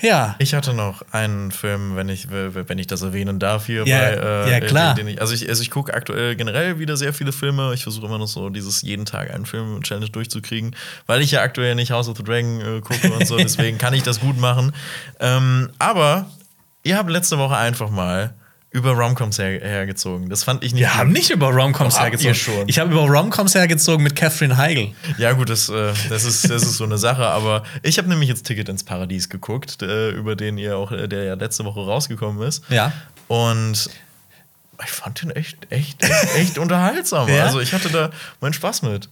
Ja, 0.01 0.35
Ich 0.39 0.53
hatte 0.53 0.73
noch 0.73 1.03
einen 1.11 1.51
Film, 1.51 1.95
wenn 1.95 2.09
ich, 2.09 2.27
wenn 2.29 2.77
ich 2.79 2.87
das 2.87 3.01
erwähnen 3.01 3.39
darf 3.39 3.67
hier. 3.67 3.85
Ja, 3.85 3.99
bei, 3.99 4.11
äh, 4.13 4.51
ja, 4.51 4.59
klar. 4.59 4.95
Den, 4.95 5.05
den 5.05 5.15
ich, 5.15 5.21
also 5.21 5.33
ich, 5.33 5.47
also 5.47 5.61
ich 5.61 5.69
gucke 5.69 5.93
aktuell 5.93 6.35
generell 6.35 6.79
wieder 6.79 6.97
sehr 6.97 7.13
viele 7.13 7.31
Filme. 7.31 7.73
Ich 7.73 7.83
versuche 7.83 8.05
immer 8.05 8.17
noch 8.17 8.27
so 8.27 8.49
dieses 8.49 8.81
jeden 8.81 9.05
Tag 9.05 9.33
einen 9.33 9.45
Film-Challenge 9.45 10.09
durchzukriegen, 10.09 10.75
weil 11.05 11.21
ich 11.21 11.31
ja 11.31 11.41
aktuell 11.41 11.75
nicht 11.75 11.91
House 11.91 12.09
of 12.09 12.17
the 12.17 12.23
Dragon 12.23 12.61
äh, 12.61 12.81
gucke 12.81 13.11
und 13.11 13.27
so. 13.27 13.37
Deswegen 13.41 13.77
kann 13.77 13.93
ich 13.93 14.03
das 14.03 14.19
gut 14.19 14.37
machen. 14.37 14.73
Ähm, 15.19 15.69
aber 15.79 16.25
ihr 16.83 16.97
habt 16.97 17.09
letzte 17.09 17.37
Woche 17.37 17.55
einfach 17.57 17.89
mal 17.89 18.33
über 18.71 18.91
Romcoms 18.91 19.37
her, 19.37 19.59
hergezogen. 19.59 20.29
Das 20.29 20.45
fand 20.45 20.63
ich 20.63 20.73
nicht. 20.73 20.79
wir 20.79 20.95
haben 20.95 21.11
nicht 21.11 21.29
über 21.29 21.49
Romcoms 21.49 21.95
habt 21.95 22.05
hergezogen. 22.05 22.35
schon. 22.35 22.69
Ich 22.69 22.79
habe 22.79 22.91
über 22.91 23.01
Romcoms 23.01 23.53
hergezogen 23.53 24.01
mit 24.01 24.15
Catherine 24.15 24.55
Heigl. 24.55 24.93
Ja, 25.17 25.33
gut, 25.33 25.49
das, 25.49 25.67
äh, 25.67 25.93
das, 26.07 26.23
ist, 26.23 26.49
das 26.49 26.63
ist 26.63 26.77
so 26.77 26.85
eine 26.85 26.97
Sache, 26.97 27.25
aber 27.25 27.63
ich 27.83 27.97
habe 27.97 28.07
nämlich 28.07 28.29
jetzt 28.29 28.45
Ticket 28.45 28.69
ins 28.69 28.83
Paradies 28.85 29.27
geguckt, 29.27 29.81
äh, 29.81 30.11
über 30.11 30.37
den 30.37 30.57
ihr 30.57 30.77
auch, 30.77 30.93
äh, 30.93 31.07
der 31.07 31.25
ja 31.25 31.33
letzte 31.33 31.65
Woche 31.65 31.81
rausgekommen 31.81 32.47
ist. 32.47 32.63
Ja. 32.69 32.93
Und 33.27 33.89
ich 34.83 34.91
fand 34.91 35.21
den 35.21 35.31
echt, 35.31 35.57
echt, 35.69 36.01
echt, 36.03 36.35
echt 36.35 36.57
unterhaltsam. 36.57 37.27
Ja? 37.27 37.45
Also 37.45 37.59
ich 37.59 37.73
hatte 37.73 37.89
da 37.89 38.09
meinen 38.39 38.53
Spaß 38.53 38.83
mit. 38.83 39.09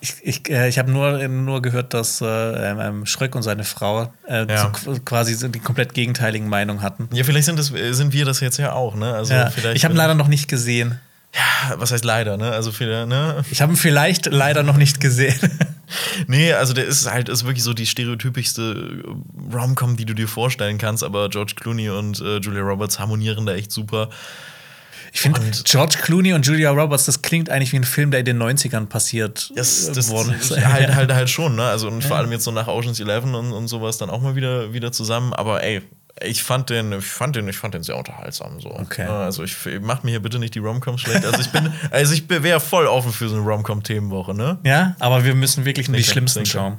Ich, 0.00 0.14
ich, 0.22 0.48
äh, 0.50 0.68
ich 0.68 0.78
habe 0.78 0.90
nur, 0.90 1.26
nur 1.28 1.62
gehört, 1.62 1.94
dass 1.94 2.20
äh, 2.20 2.26
ähm, 2.26 3.06
Schröck 3.06 3.34
und 3.34 3.42
seine 3.42 3.64
Frau 3.64 4.12
äh, 4.28 4.46
Ja. 4.48 4.58
so 4.58 4.68
qu- 4.92 5.04
quasi 5.04 5.50
die 5.50 5.58
komplett 5.60 5.94
gegenteiligen 5.94 6.48
Meinungen 6.48 6.82
hatten. 6.82 7.08
Ja, 7.12 7.24
vielleicht 7.24 7.46
sind, 7.46 7.58
das, 7.58 7.66
sind 7.68 8.12
wir 8.12 8.24
das 8.24 8.40
jetzt 8.40 8.58
ja 8.58 8.72
auch, 8.72 8.94
ne? 8.94 9.14
Also 9.14 9.32
Ja, 9.34 9.50
vielleicht, 9.50 9.76
ich 9.76 9.84
habe 9.84 9.94
ihn 9.94 9.98
leider 9.98 10.14
noch 10.14 10.28
nicht 10.28 10.48
gesehen. 10.48 10.98
Ja, 11.34 11.78
was 11.78 11.90
heißt 11.92 12.04
leider, 12.04 12.36
ne? 12.36 12.50
Also 12.52 12.72
viele, 12.72 13.06
ne? 13.06 13.44
Ich 13.50 13.60
habe 13.60 13.72
ihn 13.72 13.76
vielleicht 13.76 14.26
leider 14.26 14.62
noch 14.62 14.76
nicht 14.76 15.00
gesehen. 15.00 15.38
Nee, 16.26 16.52
also 16.52 16.72
der 16.72 16.84
ist 16.84 17.08
halt 17.08 17.28
ist 17.28 17.44
wirklich 17.46 17.62
so 17.62 17.72
die 17.72 17.86
stereotypischste 17.86 19.04
Rom-Com, 19.54 19.96
die 19.96 20.04
du 20.04 20.14
dir 20.14 20.26
vorstellen 20.26 20.78
kannst, 20.78 21.04
aber 21.04 21.28
George 21.28 21.52
Clooney 21.54 21.90
und 21.90 22.20
äh, 22.20 22.38
Julia 22.38 22.62
Roberts 22.62 22.98
harmonieren 22.98 23.46
da 23.46 23.54
echt 23.54 23.70
super. 23.70 24.10
Ich 25.16 25.22
finde, 25.22 25.40
George 25.64 25.96
Clooney 26.02 26.34
und 26.34 26.46
Julia 26.46 26.70
Roberts, 26.70 27.06
das 27.06 27.22
klingt 27.22 27.48
eigentlich 27.48 27.72
wie 27.72 27.76
ein 27.76 27.84
Film, 27.84 28.10
der 28.10 28.20
in 28.20 28.26
den 28.26 28.42
90ern 28.42 28.84
passiert 28.84 29.50
Das, 29.56 29.90
das, 29.90 30.10
worden 30.10 30.34
ist. 30.38 30.50
halt, 30.66 30.94
halt, 30.94 31.14
halt 31.14 31.30
schon, 31.30 31.56
ne? 31.56 31.64
Also 31.64 31.88
und 31.88 32.04
vor 32.04 32.18
allem 32.18 32.32
jetzt 32.32 32.44
so 32.44 32.50
nach 32.50 32.68
Ocean's 32.68 33.00
Eleven 33.00 33.34
und, 33.34 33.54
und 33.54 33.66
sowas 33.66 33.96
dann 33.96 34.10
auch 34.10 34.20
mal 34.20 34.36
wieder, 34.36 34.74
wieder 34.74 34.92
zusammen. 34.92 35.32
Aber 35.32 35.62
ey, 35.62 35.80
ich 36.22 36.42
fand 36.42 36.68
den, 36.68 36.92
ich 36.92 37.06
fand 37.06 37.34
den, 37.34 37.48
ich 37.48 37.56
fand 37.56 37.72
den 37.72 37.82
sehr 37.82 37.96
unterhaltsam. 37.96 38.60
So. 38.60 38.68
Okay. 38.68 39.06
Ja, 39.06 39.20
Also 39.20 39.42
ich 39.42 39.56
mach 39.80 40.02
mir 40.02 40.10
hier 40.10 40.20
bitte 40.20 40.38
nicht 40.38 40.54
die 40.54 40.58
Romcoms 40.58 41.00
schlecht. 41.00 41.24
Also 41.24 41.40
ich 41.40 41.50
bin, 41.50 41.72
also 41.90 42.12
ich 42.12 42.28
wäre 42.28 42.60
voll 42.60 42.86
offen 42.86 43.10
für 43.10 43.30
so 43.30 43.36
eine 43.36 43.44
Romcom-Themenwoche, 43.46 44.34
ne? 44.34 44.58
Ja, 44.64 44.96
aber 44.98 45.24
wir 45.24 45.34
müssen 45.34 45.64
wirklich 45.64 45.88
nur 45.88 45.96
die 45.96 46.04
schlimmsten 46.04 46.44
schauen. 46.44 46.76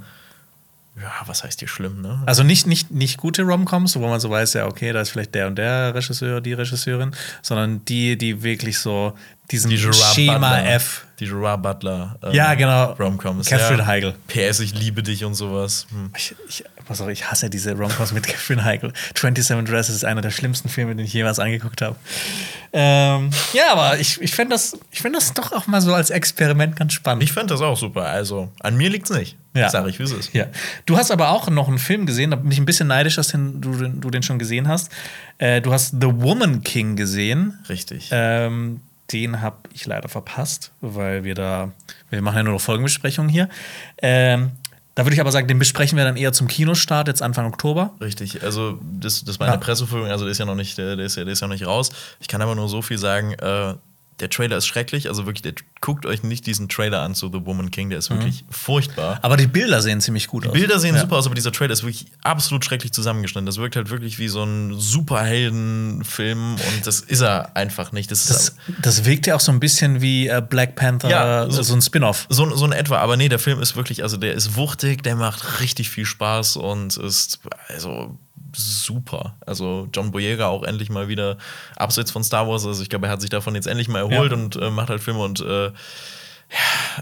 Ja, 0.99 1.12
was 1.27 1.43
heißt 1.43 1.60
hier 1.60 1.67
schlimm, 1.67 2.01
ne? 2.01 2.23
Also 2.25 2.41
nicht, 2.41 2.65
nicht, 2.65 2.89
nicht 2.89 3.17
gute 3.17 3.43
Romcoms, 3.43 3.95
wo 3.95 4.07
man 4.07 4.19
so 4.19 4.31
weiß, 4.31 4.53
ja, 4.53 4.65
okay, 4.65 4.91
da 4.93 5.01
ist 5.01 5.12
vielleicht 5.12 5.36
der 5.36 5.47
und 5.47 5.55
der 5.55 5.93
Regisseur, 5.93 6.41
die 6.41 6.53
Regisseurin, 6.53 7.12
sondern 7.43 7.86
die, 7.86 8.17
die 8.17 8.41
wirklich 8.41 8.79
so 8.79 9.13
diesen 9.51 9.69
Die 9.69 9.77
Schema 9.77 10.33
Butler. 10.55 10.69
F. 10.73 11.03
Die 11.19 11.25
Gerard 11.25 11.63
Butler. 11.63 12.15
ähm, 12.21 12.31
Ja, 12.33 12.53
genau. 12.53 12.91
Romcoms. 12.93 13.47
Catherine 13.47 13.79
ja. 13.79 13.86
Heigl. 13.88 14.13
PS, 14.27 14.60
ich 14.60 14.75
liebe 14.75 15.01
dich 15.01 15.23
und 15.25 15.33
sowas. 15.33 15.88
Hm. 15.89 16.12
Ich, 16.15 16.36
ich, 16.47 16.63
pass 16.86 17.01
auf, 17.01 17.10
ich 17.10 17.31
hasse 17.31 17.49
diese 17.49 17.73
Romcoms 17.75 18.12
mit 18.12 18.23
Catherine 18.27 18.63
Heigl. 18.63 18.93
27 19.17 19.67
Dresses 19.67 19.95
ist 19.95 20.05
einer 20.05 20.21
der 20.21 20.29
schlimmsten 20.29 20.69
Filme, 20.69 20.95
den 20.95 21.05
ich 21.05 21.13
jemals 21.13 21.39
angeguckt 21.39 21.81
habe. 21.81 21.95
Ähm, 22.73 23.31
ja, 23.53 23.71
aber 23.71 23.97
ich, 23.97 24.21
ich 24.21 24.31
finde 24.31 24.53
das, 24.53 24.77
ich 24.91 25.01
find 25.01 25.15
das 25.15 25.33
doch 25.33 25.51
auch 25.53 25.65
mal 25.65 25.81
so 25.81 25.93
als 25.93 26.12
Experiment 26.12 26.75
ganz 26.75 26.93
spannend. 26.93 27.23
Ich 27.23 27.31
fand 27.31 27.49
das 27.49 27.62
auch 27.62 27.77
super. 27.77 28.05
Also, 28.05 28.51
an 28.60 28.75
mir 28.77 28.89
liegt's 28.91 29.10
nicht. 29.10 29.38
Ja. 29.55 29.69
Sag 29.69 29.88
ich, 29.88 29.97
wie 29.97 30.03
es 30.03 30.12
ist. 30.12 30.33
Ja. 30.36 30.45
Du 30.86 30.97
hast 30.97 31.10
aber 31.10 31.29
auch 31.29 31.49
noch 31.49 31.67
einen 31.67 31.79
Film 31.79 32.05
gesehen, 32.05 32.29
da 32.29 32.38
bin 32.38 32.51
ich 32.51 32.60
ein 32.60 32.65
bisschen 32.65 32.89
neidisch, 32.89 33.15
dass 33.15 33.29
den, 33.29 33.60
du, 33.60 33.71
den- 33.75 34.01
du 34.01 34.12
den 34.12 34.21
schon 34.21 34.38
gesehen 34.38 34.67
hast. 34.67 34.91
Äh, 35.39 35.62
du 35.62 35.73
hast 35.73 35.95
The 35.99 36.10
Woman 36.21 36.62
King 36.62 36.95
gesehen. 36.95 37.57
Richtig. 37.69 38.10
Ähm, 38.12 38.81
den 39.12 39.41
habe 39.41 39.58
ich 39.74 39.86
leider 39.86 40.10
verpasst, 40.10 40.72
weil 40.82 41.24
wir 41.24 41.36
da, 41.36 41.72
wir 42.10 42.22
machen 42.22 42.38
ja 42.38 42.43
nur 42.43 42.54
noch 42.54 42.62
Folgenbesprechungen 42.62 43.30
hier. 43.30 43.48
Ähm, 44.02 44.52
da 44.96 45.06
würde 45.06 45.13
ich 45.13 45.22
aber 45.22 45.32
sagen, 45.32 45.48
den 45.48 45.60
besprechen 45.60 45.96
wir 45.98 46.06
dann 46.06 46.17
eher 46.17 46.34
zum 46.34 46.48
Kinostart, 46.48 47.08
jetzt 47.08 47.22
Anfang 47.22 47.46
Oktober. 47.46 47.91
Richtig, 48.02 48.41
also 48.43 48.80
das, 48.82 49.24
das 49.24 49.39
war 49.39 49.46
Ja. 49.48 49.54
eine 49.54 49.62
Presseführung, 49.62 50.08
also 50.10 50.26
der 50.26 50.32
ist 50.32 50.39
ja 50.39 50.46
noch 50.46 50.56
nicht, 50.56 50.78
der, 50.78 50.96
der 50.96 51.06
ist 51.06 51.15
ja, 51.17 51.24
der 51.24 51.34
ist 51.34 51.39
ja 51.41 51.48
noch 51.48 51.54
nicht 51.54 51.67
raus. 51.67 51.91
Ich 52.20 52.28
kann 52.28 52.41
aber 52.41 52.56
nur 52.56 52.67
so 52.67 52.82
viel 52.82 52.98
sagen, 52.98 53.34
äh, 53.34 53.76
der 54.19 54.30
Trailer 54.32 54.58
ist 54.58 54.65
schrecklich, 54.65 55.08
also 55.10 55.25
wirklich, 55.27 55.43
der, 55.43 55.53
guckt 55.80 56.06
euch 56.08 56.23
nicht 56.23 56.47
diesen 56.47 56.69
Trailer 56.69 57.01
an 57.01 57.13
zu 57.13 57.27
The 57.32 57.45
Woman 57.45 57.69
King, 57.69 57.89
der 57.91 57.99
ist 57.99 58.10
wirklich 58.10 58.45
furchtbar. 58.49 59.19
Aber 59.21 59.38
die 59.38 59.45
Bilder 59.45 59.82
sehen 59.82 60.01
ziemlich 60.01 60.27
gut 60.27 60.47
aus. 60.47 60.53
Bilder 60.53 60.80
sehen 60.80 60.95
ja. 60.95 61.01
super 61.01 61.17
aus, 61.17 61.27
aber 61.27 61.36
dieser 61.36 61.51
Trailer 61.51 61.73
ist 61.73 61.84
wirklich 61.84 62.08
absolut 62.23 62.65
schrecklich 62.65 62.91
zusammengeschnitten. 62.93 63.45
Das 63.45 63.58
wirkt 63.58 63.75
halt 63.75 63.89
wirklich 63.91 64.17
wie 64.17 64.27
so 64.27 64.43
ein 64.43 64.73
Superheldenfilm 64.80 66.53
und 66.56 66.86
das 66.88 67.01
ist 67.01 67.21
er 67.21 67.56
einfach 67.56 67.91
nicht. 67.91 68.12
Das 68.12 68.25
Das, 68.27 68.56
das 68.82 69.06
wirkt 69.06 69.27
ja 69.27 69.36
auch 69.36 69.39
so 69.39 69.51
ein 69.51 69.60
bisschen 69.60 70.01
wie 70.01 70.27
äh, 70.27 70.41
Black 70.47 70.75
Panther, 70.75 71.10
Ja, 71.10 71.45
äh, 71.45 71.51
so- 71.51 71.62
so 71.63 71.73
ein 71.75 71.82
Spin-off. 71.82 72.25
So, 72.30 72.56
so 72.56 72.65
in 72.65 72.71
etwa, 72.71 72.97
aber 72.97 73.17
nee, 73.17 73.30
der 73.30 73.39
Film 73.39 73.60
ist 73.62 73.75
wirklich, 73.75 74.03
also 74.03 74.17
der 74.17 74.34
ist 74.34 74.56
wuchtig, 74.56 75.03
der 75.03 75.15
macht 75.15 75.60
richtig 75.62 75.89
viel 75.89 76.06
Spaß 76.06 76.58
und 76.58 76.97
ist 76.97 77.39
also 77.67 78.17
super. 78.58 79.36
Also 79.46 79.88
John 79.93 80.12
Boyega 80.12 80.48
auch 80.48 80.63
endlich 80.63 80.89
mal 80.89 81.08
wieder 81.08 81.38
abseits 81.76 82.12
von 82.12 82.24
Star 82.24 82.48
Wars, 82.48 82.65
also 82.65 82.82
ich 82.84 82.89
glaube, 82.89 83.08
er 83.08 83.12
hat 83.13 83.22
sich 83.22 83.30
davon 83.30 83.56
jetzt 83.56 83.67
endlich 83.67 83.88
mal 83.88 84.00
erholt 84.00 84.32
Ja. 84.32 84.38
und 84.38 84.56
äh, 84.56 84.70
macht 84.70 84.89
halt 84.89 85.02
Filme 85.02 85.20
und 85.20 85.39
äh, 85.41 85.67
ja, 85.67 85.74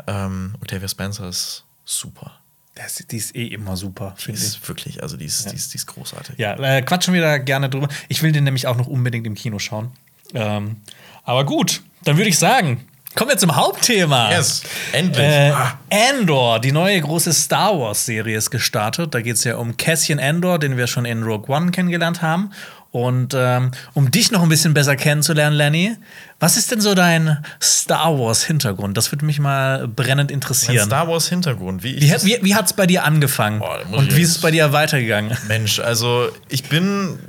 ähm, 0.08 0.56
Octavia 0.62 0.88
Spencer 0.88 1.28
ist 1.30 1.64
super. 1.86 2.32
Das, 2.74 2.96
die 2.96 3.16
ist 3.18 3.36
eh 3.36 3.48
immer 3.48 3.78
super, 3.78 4.16
Die 4.20 4.24
finde 4.24 4.40
ich. 4.42 4.46
ist 4.48 4.68
wirklich, 4.68 5.02
also 5.02 5.16
die 5.18 5.26
ist, 5.26 5.50
die 5.50 5.56
ist, 5.56 5.74
die 5.74 5.78
ist 5.78 5.86
großartig. 5.86 6.38
Ja, 6.38 6.56
äh, 6.60 6.82
quatschen 6.82 7.14
wir 7.14 7.22
da 7.22 7.38
gerne 7.38 7.70
drüber. 7.70 7.88
Ich 8.10 8.22
will 8.22 8.32
den 8.34 8.44
nämlich 8.44 8.68
auch 8.68 8.76
noch 8.76 8.88
unbedingt 8.88 9.26
im 9.28 9.36
Kino 9.36 9.60
schauen. 9.60 9.92
Ähm, 10.34 10.78
aber 11.24 11.46
gut, 11.46 11.84
dann 12.04 12.18
würde 12.18 12.30
ich 12.30 12.38
sagen, 12.38 12.86
Kommen 13.16 13.30
wir 13.30 13.38
zum 13.38 13.56
Hauptthema. 13.56 14.32
Yes, 14.32 14.64
endlich. 14.92 15.26
Äh. 15.26 15.54
Andor, 15.90 16.60
die 16.60 16.72
neue 16.72 17.00
große 17.00 17.34
Star 17.34 17.80
Wars-Serie 17.80 18.38
ist 18.38 18.52
gestartet. 18.52 19.14
Da 19.14 19.22
geht 19.22 19.38
es 19.38 19.44
ja 19.46 19.56
um 19.56 19.78
Cassian 19.78 20.20
Andor, 20.20 20.60
den 20.60 20.76
wir 20.76 20.88
schon 20.88 21.06
in 21.06 21.24
Rogue 21.24 21.54
One 21.54 21.72
kennengelernt 21.72 22.22
haben. 22.22 22.52
Und 22.92 23.34
ähm, 23.36 23.72
um 23.94 24.10
dich 24.10 24.32
noch 24.32 24.42
ein 24.42 24.48
bisschen 24.48 24.74
besser 24.74 24.96
kennenzulernen, 24.96 25.58
Lenny, 25.58 25.98
was 26.40 26.56
ist 26.56 26.72
denn 26.72 26.80
so 26.80 26.94
dein 26.94 27.44
Star 27.62 28.18
Wars-Hintergrund? 28.18 28.96
Das 28.96 29.12
würde 29.12 29.26
mich 29.26 29.40
mal 29.40 29.86
brennend 29.88 30.30
Mein 30.30 30.36
interessieren. 30.36 30.86
Star 30.86 31.08
Wars 31.08 31.28
Hintergrund, 31.28 31.84
wie 31.84 31.96
ich 31.96 32.24
Wie, 32.24 32.38
wie, 32.38 32.44
wie 32.44 32.56
hat 32.56 32.68
es 32.68 32.74
bei 32.74 32.88
dir 32.88 33.04
angefangen? 33.04 33.60
Boah, 33.60 33.80
Und 33.92 34.16
wie 34.16 34.22
ist 34.22 34.30
es 34.32 34.38
bei 34.40 34.52
dir 34.52 34.72
weitergegangen? 34.72 35.38
Mensch, 35.48 35.80
also 35.80 36.30
ich 36.48 36.70
bin 36.70 37.20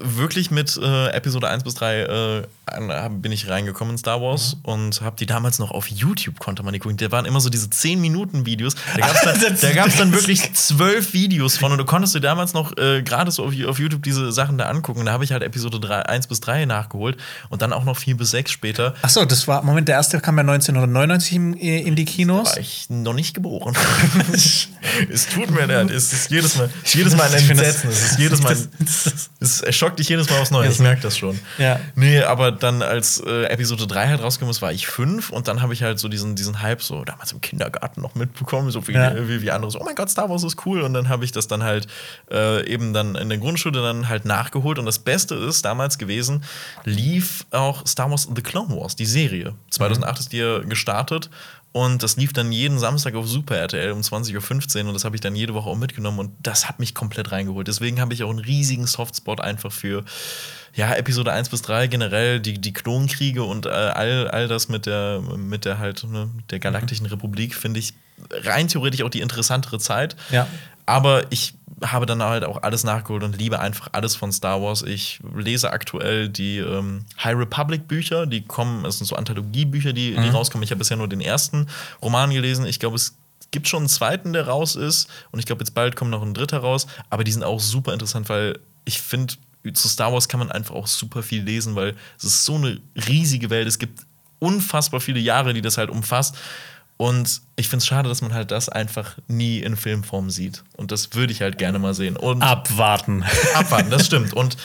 wirklich 0.00 0.50
mit 0.50 0.76
äh, 0.76 1.08
Episode 1.08 1.48
1 1.48 1.64
bis 1.64 1.74
3 1.74 2.00
äh, 2.02 2.42
bin 3.10 3.30
ich 3.30 3.48
reingekommen 3.48 3.94
in 3.94 3.98
Star 3.98 4.20
Wars 4.20 4.56
und 4.62 5.00
habe 5.00 5.16
die 5.16 5.26
damals 5.26 5.58
noch 5.58 5.70
auf 5.70 5.88
YouTube 5.88 6.40
konnte 6.40 6.62
man 6.64 6.72
die 6.72 6.80
gucken. 6.80 6.96
Da 6.96 7.12
waren 7.12 7.24
immer 7.24 7.40
so 7.40 7.48
diese 7.48 7.70
10 7.70 8.00
Minuten 8.00 8.44
Videos. 8.44 8.74
Da 8.96 9.06
gab 9.06 9.14
es 9.14 9.40
dann, 9.40 9.56
da 9.60 9.72
gab's 9.72 9.96
dann 9.96 10.12
wirklich 10.12 10.52
zwölf 10.54 11.12
Videos 11.12 11.56
von 11.58 11.72
und 11.72 11.78
du 11.78 11.84
konntest 11.84 12.14
dir 12.14 12.20
damals 12.20 12.54
noch 12.54 12.76
äh, 12.76 13.02
gerade 13.02 13.30
so 13.30 13.44
auf, 13.44 13.54
auf 13.66 13.78
YouTube 13.78 14.02
diese 14.02 14.32
Sachen 14.32 14.58
da 14.58 14.68
angucken. 14.68 15.06
Da 15.06 15.12
habe 15.12 15.24
ich 15.24 15.32
halt 15.32 15.42
Episode 15.42 15.78
3, 15.78 16.06
1 16.06 16.26
bis 16.26 16.40
3 16.40 16.64
nachgeholt 16.66 17.16
und 17.50 17.62
dann 17.62 17.72
auch 17.72 17.84
noch 17.84 17.96
4 17.96 18.16
bis 18.16 18.32
6 18.32 18.50
später. 18.50 18.94
Achso, 19.02 19.24
das 19.24 19.46
war, 19.46 19.62
Moment, 19.62 19.86
der 19.88 19.96
erste 19.96 20.20
kam 20.20 20.36
ja 20.36 20.40
1999 20.40 21.34
in, 21.34 21.54
in 21.54 21.96
die 21.96 22.04
Kinos. 22.04 22.50
War 22.50 22.58
ich 22.58 22.86
noch 22.88 23.14
nicht 23.14 23.34
geboren. 23.34 23.76
es 24.32 25.28
tut 25.32 25.50
mir 25.50 25.66
leid. 25.66 25.90
Es 25.90 26.12
ist 26.12 26.30
jedes 26.30 26.56
Mal, 26.56 26.68
es 26.82 26.88
ist 26.88 26.94
jedes 26.94 27.16
Mal 27.16 27.32
ein 27.32 27.48
Entsetzen. 27.48 27.90
Es 27.90 28.10
ist 28.10 28.18
jedes 28.18 28.42
Mal. 28.42 28.56
Es 29.40 29.62
schockt 29.86 29.98
dich 29.98 30.08
jedes 30.08 30.28
Mal 30.30 30.40
aufs 30.40 30.50
Neue. 30.50 30.68
Ich 30.68 30.78
merke 30.78 31.02
das 31.02 31.16
schon. 31.16 31.38
Ja. 31.58 31.78
Nee, 31.94 32.20
aber 32.22 32.52
dann, 32.52 32.82
als 32.82 33.20
äh, 33.20 33.44
Episode 33.44 33.86
3 33.86 34.08
halt 34.08 34.22
rausgekommen 34.22 34.50
ist, 34.50 34.62
war 34.62 34.72
ich 34.72 34.86
fünf 34.86 35.30
und 35.30 35.48
dann 35.48 35.62
habe 35.62 35.72
ich 35.72 35.82
halt 35.82 35.98
so 35.98 36.08
diesen, 36.08 36.34
diesen 36.36 36.62
Hype 36.62 36.82
so 36.82 37.04
damals 37.04 37.32
im 37.32 37.40
Kindergarten 37.40 38.00
noch 38.02 38.14
mitbekommen, 38.14 38.70
so 38.70 38.86
wie, 38.88 38.92
Ja. 38.92 39.14
wie, 39.28 39.42
wie 39.42 39.50
andere 39.50 39.70
so, 39.70 39.80
oh 39.80 39.84
mein 39.84 39.94
Gott, 39.94 40.10
Star 40.10 40.28
Wars 40.28 40.42
ist 40.44 40.66
cool. 40.66 40.82
Und 40.82 40.94
dann 40.94 41.08
habe 41.08 41.24
ich 41.24 41.32
das 41.32 41.46
dann 41.48 41.62
halt 41.62 41.86
äh, 42.30 42.66
eben 42.66 42.92
dann 42.92 43.14
in 43.14 43.28
der 43.28 43.38
Grundschule 43.38 43.80
dann 43.82 44.08
halt 44.08 44.24
nachgeholt. 44.24 44.78
Und 44.78 44.86
das 44.86 44.98
Beste 44.98 45.34
ist 45.34 45.64
damals 45.64 45.98
gewesen, 45.98 46.44
lief 46.84 47.46
auch 47.50 47.86
Star 47.86 48.10
Wars 48.10 48.28
The 48.34 48.42
Clone 48.42 48.76
Wars, 48.76 48.96
die 48.96 49.06
Serie. 49.06 49.54
2008 49.70 50.20
ist 50.20 50.32
die 50.32 50.38
ja 50.38 50.58
gestartet. 50.60 51.30
Und 51.76 52.02
das 52.02 52.16
lief 52.16 52.32
dann 52.32 52.52
jeden 52.52 52.78
Samstag 52.78 53.14
auf 53.16 53.28
Super 53.28 53.58
RTL 53.58 53.92
um 53.92 54.00
20.15 54.00 54.80
Uhr 54.80 54.88
und 54.88 54.94
das 54.94 55.04
habe 55.04 55.14
ich 55.14 55.20
dann 55.20 55.36
jede 55.36 55.52
Woche 55.52 55.68
auch 55.68 55.76
mitgenommen 55.76 56.20
und 56.20 56.30
das 56.42 56.70
hat 56.70 56.78
mich 56.78 56.94
komplett 56.94 57.32
reingeholt. 57.32 57.68
Deswegen 57.68 58.00
habe 58.00 58.14
ich 58.14 58.24
auch 58.24 58.30
einen 58.30 58.38
riesigen 58.38 58.86
Softspot 58.86 59.42
einfach 59.42 59.70
für 59.70 60.02
ja, 60.74 60.94
Episode 60.94 61.34
1 61.34 61.50
bis 61.50 61.60
3 61.60 61.88
generell, 61.88 62.40
die, 62.40 62.58
die 62.58 62.72
Klonkriege 62.72 63.42
und 63.42 63.66
äh, 63.66 63.68
all, 63.68 64.26
all 64.28 64.48
das 64.48 64.70
mit 64.70 64.86
der, 64.86 65.20
mit 65.36 65.66
der 65.66 65.78
halt, 65.78 66.04
ne, 66.04 66.30
der 66.48 66.60
Galaktischen 66.60 67.04
Republik, 67.04 67.54
finde 67.54 67.80
ich 67.80 67.92
rein 68.30 68.68
theoretisch 68.68 69.02
auch 69.02 69.10
die 69.10 69.20
interessantere 69.20 69.78
Zeit. 69.78 70.16
Ja. 70.30 70.46
Aber 70.86 71.24
ich 71.28 71.52
habe 71.84 72.06
dann 72.06 72.22
halt 72.22 72.44
auch 72.44 72.62
alles 72.62 72.84
nachgeholt 72.84 73.22
und 73.22 73.36
liebe 73.36 73.60
einfach 73.60 73.88
alles 73.92 74.16
von 74.16 74.32
Star 74.32 74.62
Wars. 74.62 74.82
Ich 74.82 75.20
lese 75.34 75.70
aktuell 75.70 76.28
die 76.28 76.58
ähm, 76.58 77.04
High 77.22 77.36
Republic 77.36 77.86
Bücher, 77.86 78.26
die 78.26 78.42
kommen, 78.42 78.84
es 78.84 78.98
sind 78.98 79.06
so 79.06 79.16
Anthologiebücher, 79.16 79.92
die, 79.92 80.14
die 80.14 80.28
rauskommen. 80.28 80.62
Ich 80.62 80.70
habe 80.70 80.78
bisher 80.78 80.96
nur 80.96 81.08
den 81.08 81.20
ersten 81.20 81.66
Roman 82.02 82.30
gelesen. 82.30 82.66
Ich 82.66 82.78
glaube, 82.78 82.96
es 82.96 83.16
gibt 83.50 83.68
schon 83.68 83.80
einen 83.80 83.88
zweiten, 83.88 84.32
der 84.32 84.48
raus 84.48 84.74
ist. 84.76 85.08
Und 85.30 85.38
ich 85.38 85.46
glaube, 85.46 85.62
jetzt 85.62 85.72
bald 85.74 85.96
kommt 85.96 86.10
noch 86.10 86.22
ein 86.22 86.34
dritter 86.34 86.58
raus. 86.58 86.86
Aber 87.10 87.24
die 87.24 87.32
sind 87.32 87.44
auch 87.44 87.60
super 87.60 87.92
interessant, 87.92 88.28
weil 88.28 88.58
ich 88.84 89.00
finde, 89.00 89.34
zu 89.72 89.88
Star 89.88 90.12
Wars 90.12 90.28
kann 90.28 90.38
man 90.38 90.50
einfach 90.50 90.74
auch 90.74 90.86
super 90.86 91.22
viel 91.22 91.42
lesen, 91.42 91.74
weil 91.74 91.94
es 92.18 92.24
ist 92.24 92.44
so 92.44 92.54
eine 92.54 92.80
riesige 93.08 93.50
Welt. 93.50 93.66
Es 93.66 93.78
gibt 93.78 94.06
unfassbar 94.38 95.00
viele 95.00 95.20
Jahre, 95.20 95.54
die 95.54 95.62
das 95.62 95.78
halt 95.78 95.90
umfasst. 95.90 96.36
Und 96.96 97.42
ich 97.56 97.68
finde 97.68 97.82
es 97.82 97.86
schade, 97.86 98.08
dass 98.08 98.22
man 98.22 98.32
halt 98.32 98.50
das 98.50 98.68
einfach 98.68 99.16
nie 99.28 99.58
in 99.58 99.76
Filmform 99.76 100.30
sieht. 100.30 100.64
Und 100.76 100.92
das 100.92 101.14
würde 101.14 101.32
ich 101.32 101.42
halt 101.42 101.58
gerne 101.58 101.78
mal 101.78 101.94
sehen. 101.94 102.16
Und 102.16 102.42
Abwarten. 102.42 103.24
abwarten, 103.54 103.90
das 103.90 104.06
stimmt. 104.06 104.32
Und 104.32 104.56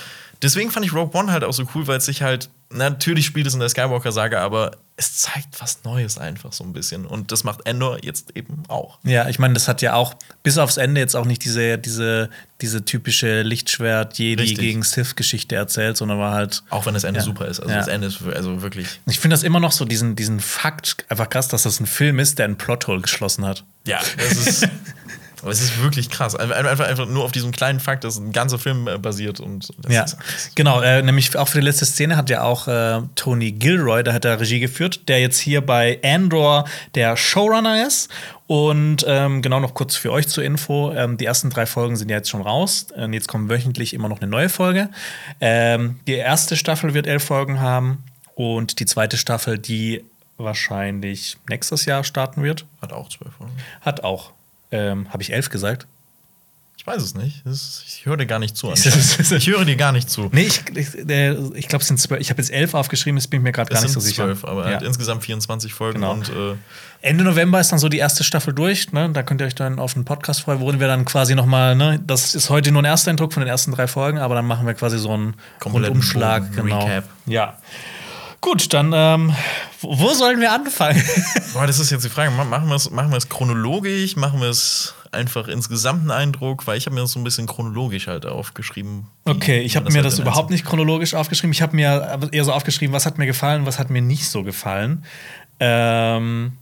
deswegen 0.41 0.71
fand 0.71 0.85
ich 0.85 0.93
Rogue 0.93 1.17
One 1.19 1.31
halt 1.31 1.43
auch 1.43 1.53
so 1.53 1.65
cool, 1.75 1.87
weil 1.87 1.97
es 1.97 2.05
sich 2.05 2.21
halt, 2.21 2.49
natürlich 2.73 3.25
spielt 3.25 3.47
es 3.47 3.53
in 3.53 3.59
der 3.59 3.69
Skywalker-Saga, 3.69 4.39
aber 4.41 4.71
es 4.97 5.17
zeigt 5.17 5.59
was 5.61 5.83
Neues 5.83 6.17
einfach 6.17 6.53
so 6.53 6.63
ein 6.63 6.73
bisschen. 6.73 7.05
Und 7.05 7.31
das 7.31 7.43
macht 7.43 7.65
Endor 7.65 8.03
jetzt 8.03 8.35
eben 8.35 8.63
auch. 8.67 8.99
Ja, 9.03 9.27
ich 9.29 9.39
meine, 9.39 9.53
das 9.55 9.67
hat 9.67 9.81
ja 9.81 9.93
auch 9.93 10.13
bis 10.43 10.57
aufs 10.57 10.77
Ende 10.77 11.01
jetzt 11.01 11.15
auch 11.15 11.25
nicht 11.25 11.43
diese, 11.43 11.77
diese, 11.79 12.29
diese 12.61 12.85
typische 12.85 13.41
Lichtschwert-Jedi 13.41 14.41
Richtig. 14.41 14.59
gegen 14.59 14.83
Sith-Geschichte 14.83 15.55
erzählt, 15.55 15.97
sondern 15.97 16.19
war 16.19 16.33
halt. 16.33 16.63
Auch 16.69 16.85
wenn 16.85 16.93
das 16.93 17.03
Ende 17.03 17.19
Ja. 17.21 17.25
super 17.25 17.47
ist. 17.47 17.59
Also 17.59 17.71
Ja. 17.71 17.79
das 17.79 17.87
Ende 17.87 18.07
ist 18.07 18.21
also 18.21 18.61
wirklich. 18.61 18.99
Ich 19.07 19.19
finde 19.19 19.33
das 19.33 19.43
immer 19.43 19.59
noch 19.59 19.71
so, 19.71 19.85
diesen, 19.85 20.15
diesen 20.15 20.39
Fakt 20.39 21.05
einfach 21.09 21.29
krass, 21.29 21.47
dass 21.47 21.63
das 21.63 21.79
ein 21.79 21.87
Film 21.87 22.19
ist, 22.19 22.37
der 22.37 22.45
einen 22.45 22.57
Plothole 22.57 23.01
geschlossen 23.01 23.45
hat. 23.45 23.63
Ja, 23.85 23.99
das 24.17 24.33
ist. 24.47 24.67
aber 25.41 25.51
es 25.51 25.61
ist 25.61 25.81
wirklich 25.81 26.09
krass. 26.09 26.35
Einfach, 26.35 26.87
einfach, 26.87 27.07
nur 27.07 27.23
auf 27.23 27.31
diesem 27.31 27.51
kleinen 27.51 27.79
Fakt, 27.79 28.03
dass 28.03 28.17
ein 28.17 28.31
ganzer 28.31 28.59
Film 28.59 28.87
äh, 28.87 28.97
basiert. 28.97 29.39
Und 29.39 29.69
Ja, 29.89 30.05
genau. 30.55 30.81
Äh, 30.81 31.01
nämlich 31.01 31.35
auch 31.35 31.47
für 31.47 31.59
die 31.59 31.65
letzte 31.65 31.85
Szene 31.85 32.17
hat 32.17 32.29
ja 32.29 32.43
auch 32.43 32.67
äh, 32.67 33.01
Tony 33.15 33.51
Gilroy, 33.51 34.03
der 34.03 34.13
hat 34.13 34.25
da 34.25 34.35
Regie 34.35 34.59
geführt, 34.59 35.07
der 35.07 35.19
jetzt 35.19 35.39
hier 35.39 35.61
bei 35.61 35.99
Andor 36.03 36.65
der 36.95 37.17
Showrunner 37.17 37.85
ist. 37.87 38.09
Und 38.47 39.05
ähm, 39.07 39.41
genau 39.41 39.59
noch 39.59 39.73
kurz 39.73 39.95
für 39.95 40.11
euch 40.11 40.27
zur 40.27 40.43
Info: 40.43 40.91
ähm, 40.93 41.17
Die 41.17 41.25
ersten 41.25 41.49
drei 41.49 41.65
Folgen 41.65 41.95
sind 41.95 42.09
ja 42.09 42.17
jetzt 42.17 42.29
schon 42.29 42.41
raus. 42.41 42.87
Und 42.95 43.13
jetzt 43.13 43.27
kommt 43.27 43.49
wöchentlich 43.49 43.93
immer 43.93 44.09
noch 44.09 44.21
eine 44.21 44.29
neue 44.29 44.49
Folge. 44.49 44.89
Ähm, 45.39 45.99
die 46.05 46.15
erste 46.15 46.55
Staffel 46.57 46.93
wird 46.93 47.07
elf 47.07 47.23
Folgen 47.23 47.59
haben. 47.59 48.03
Und 48.35 48.79
die 48.79 48.85
zweite 48.85 49.17
Staffel, 49.17 49.57
die 49.57 50.03
wahrscheinlich 50.37 51.37
nächstes 51.49 51.85
Jahr 51.85 52.03
starten 52.03 52.43
wird, 52.43 52.65
Hat 52.81 52.93
auch 52.93 53.09
zwölf 53.09 53.33
Folgen. 53.35 53.53
hat 53.81 54.03
auch. 54.03 54.31
Ähm, 54.71 55.07
Habe 55.11 55.21
ich 55.23 55.33
elf 55.33 55.49
gesagt? 55.49 55.85
Ich 56.77 56.87
weiß 56.87 57.03
es 57.03 57.13
nicht. 57.13 57.45
Ist, 57.45 57.83
ich 57.87 58.07
höre 58.07 58.17
dir 58.17 58.25
gar 58.25 58.39
nicht 58.39 58.57
zu. 58.57 58.73
Ich 58.73 59.47
höre 59.47 59.65
dir 59.65 59.75
gar 59.75 59.91
nicht 59.91 60.09
zu. 60.09 60.29
Nee, 60.31 60.43
ich, 60.43 60.63
ich, 60.75 60.95
äh, 61.07 61.33
ich 61.53 61.67
glaube, 61.67 61.81
es 61.83 61.87
sind 61.87 61.99
zwölf. 61.99 62.19
Ich 62.21 62.31
habe 62.31 62.41
jetzt 62.41 62.49
elf 62.51 62.73
aufgeschrieben, 62.73 63.17
das 63.17 63.27
bin 63.27 63.41
ich 63.41 63.43
mir 63.43 63.51
gerade 63.51 63.71
gar 63.71 63.81
nicht 63.83 63.91
so 63.91 63.99
sicher. 63.99 64.23
zwölf, 64.23 64.43
aber 64.45 64.65
Ja. 64.65 64.77
halt 64.77 64.81
insgesamt 64.87 65.23
24 65.23 65.75
Folgen 65.75 65.99
Genau. 65.99 66.13
und 66.13 66.29
äh, 66.29 66.55
Ende 67.01 67.23
November 67.23 67.59
ist 67.59 67.71
dann 67.71 67.77
so 67.77 67.87
die 67.87 67.99
erste 67.99 68.23
Staffel 68.23 68.53
durch. 68.55 68.91
Ne? 68.93 69.11
Da 69.13 69.21
könnt 69.21 69.41
ihr 69.41 69.47
euch 69.47 69.53
dann 69.53 69.77
auf 69.77 69.93
den 69.93 70.05
Podcast 70.05 70.41
freuen, 70.41 70.59
wo 70.59 70.71
wir 70.73 70.87
dann 70.87 71.05
quasi 71.05 71.35
noch 71.35 71.45
mal, 71.45 71.75
ne? 71.75 71.99
das 72.07 72.33
ist 72.33 72.49
heute 72.49 72.71
nur 72.71 72.81
ein 72.81 72.85
erster 72.85 73.11
Eindruck 73.11 73.33
von 73.33 73.41
den 73.41 73.49
ersten 73.49 73.71
drei 73.73 73.87
Folgen, 73.87 74.17
aber 74.17 74.33
dann 74.33 74.47
machen 74.47 74.65
wir 74.65 74.73
quasi 74.73 74.97
so 74.97 75.11
einen 75.13 75.35
Kompletten 75.59 75.89
Rundumschlag. 75.89 76.51
Genau. 76.55 76.83
Recap. 76.83 77.03
Ja. 77.27 77.57
Gut, 78.41 78.73
dann 78.73 78.91
ähm, 78.95 79.35
wo 79.81 80.13
sollen 80.13 80.39
wir 80.41 80.51
anfangen? 80.51 81.01
Boah, 81.53 81.67
das 81.67 81.77
ist 81.79 81.91
jetzt 81.91 82.03
die 82.03 82.09
Frage. 82.09 82.31
Ma- 82.31 82.43
Machen 82.43 82.67
wir 82.67 82.75
es 82.75 82.89
machen 82.89 83.15
chronologisch? 83.29 84.15
Machen 84.15 84.41
wir 84.41 84.49
es 84.49 84.95
einfach 85.11 85.47
insgesamt 85.47 86.01
einen 86.01 86.11
Eindruck? 86.11 86.65
Weil 86.65 86.77
ich 86.77 86.87
habe 86.87 86.95
mir 86.95 87.01
das 87.01 87.11
so 87.11 87.19
ein 87.19 87.23
bisschen 87.23 87.45
chronologisch 87.45 88.07
halt 88.07 88.25
aufgeschrieben. 88.25 89.05
Okay, 89.25 89.61
ich 89.61 89.75
habe 89.75 89.89
mir 89.91 89.97
halt 89.97 90.05
das 90.05 90.17
überhaupt 90.19 90.49
nicht 90.49 90.65
chronologisch 90.65 91.13
aufgeschrieben. 91.13 91.51
Ich 91.53 91.61
habe 91.61 91.75
mir 91.75 92.09
aber 92.11 92.33
eher 92.33 92.43
so 92.43 92.51
aufgeschrieben, 92.51 92.93
was 92.93 93.05
hat 93.05 93.19
mir 93.19 93.27
gefallen, 93.27 93.65
was 93.67 93.77
hat 93.77 93.91
mir 93.91 94.01
nicht 94.01 94.27
so 94.27 94.41
gefallen. 94.43 95.05
Ähm, 95.59 96.53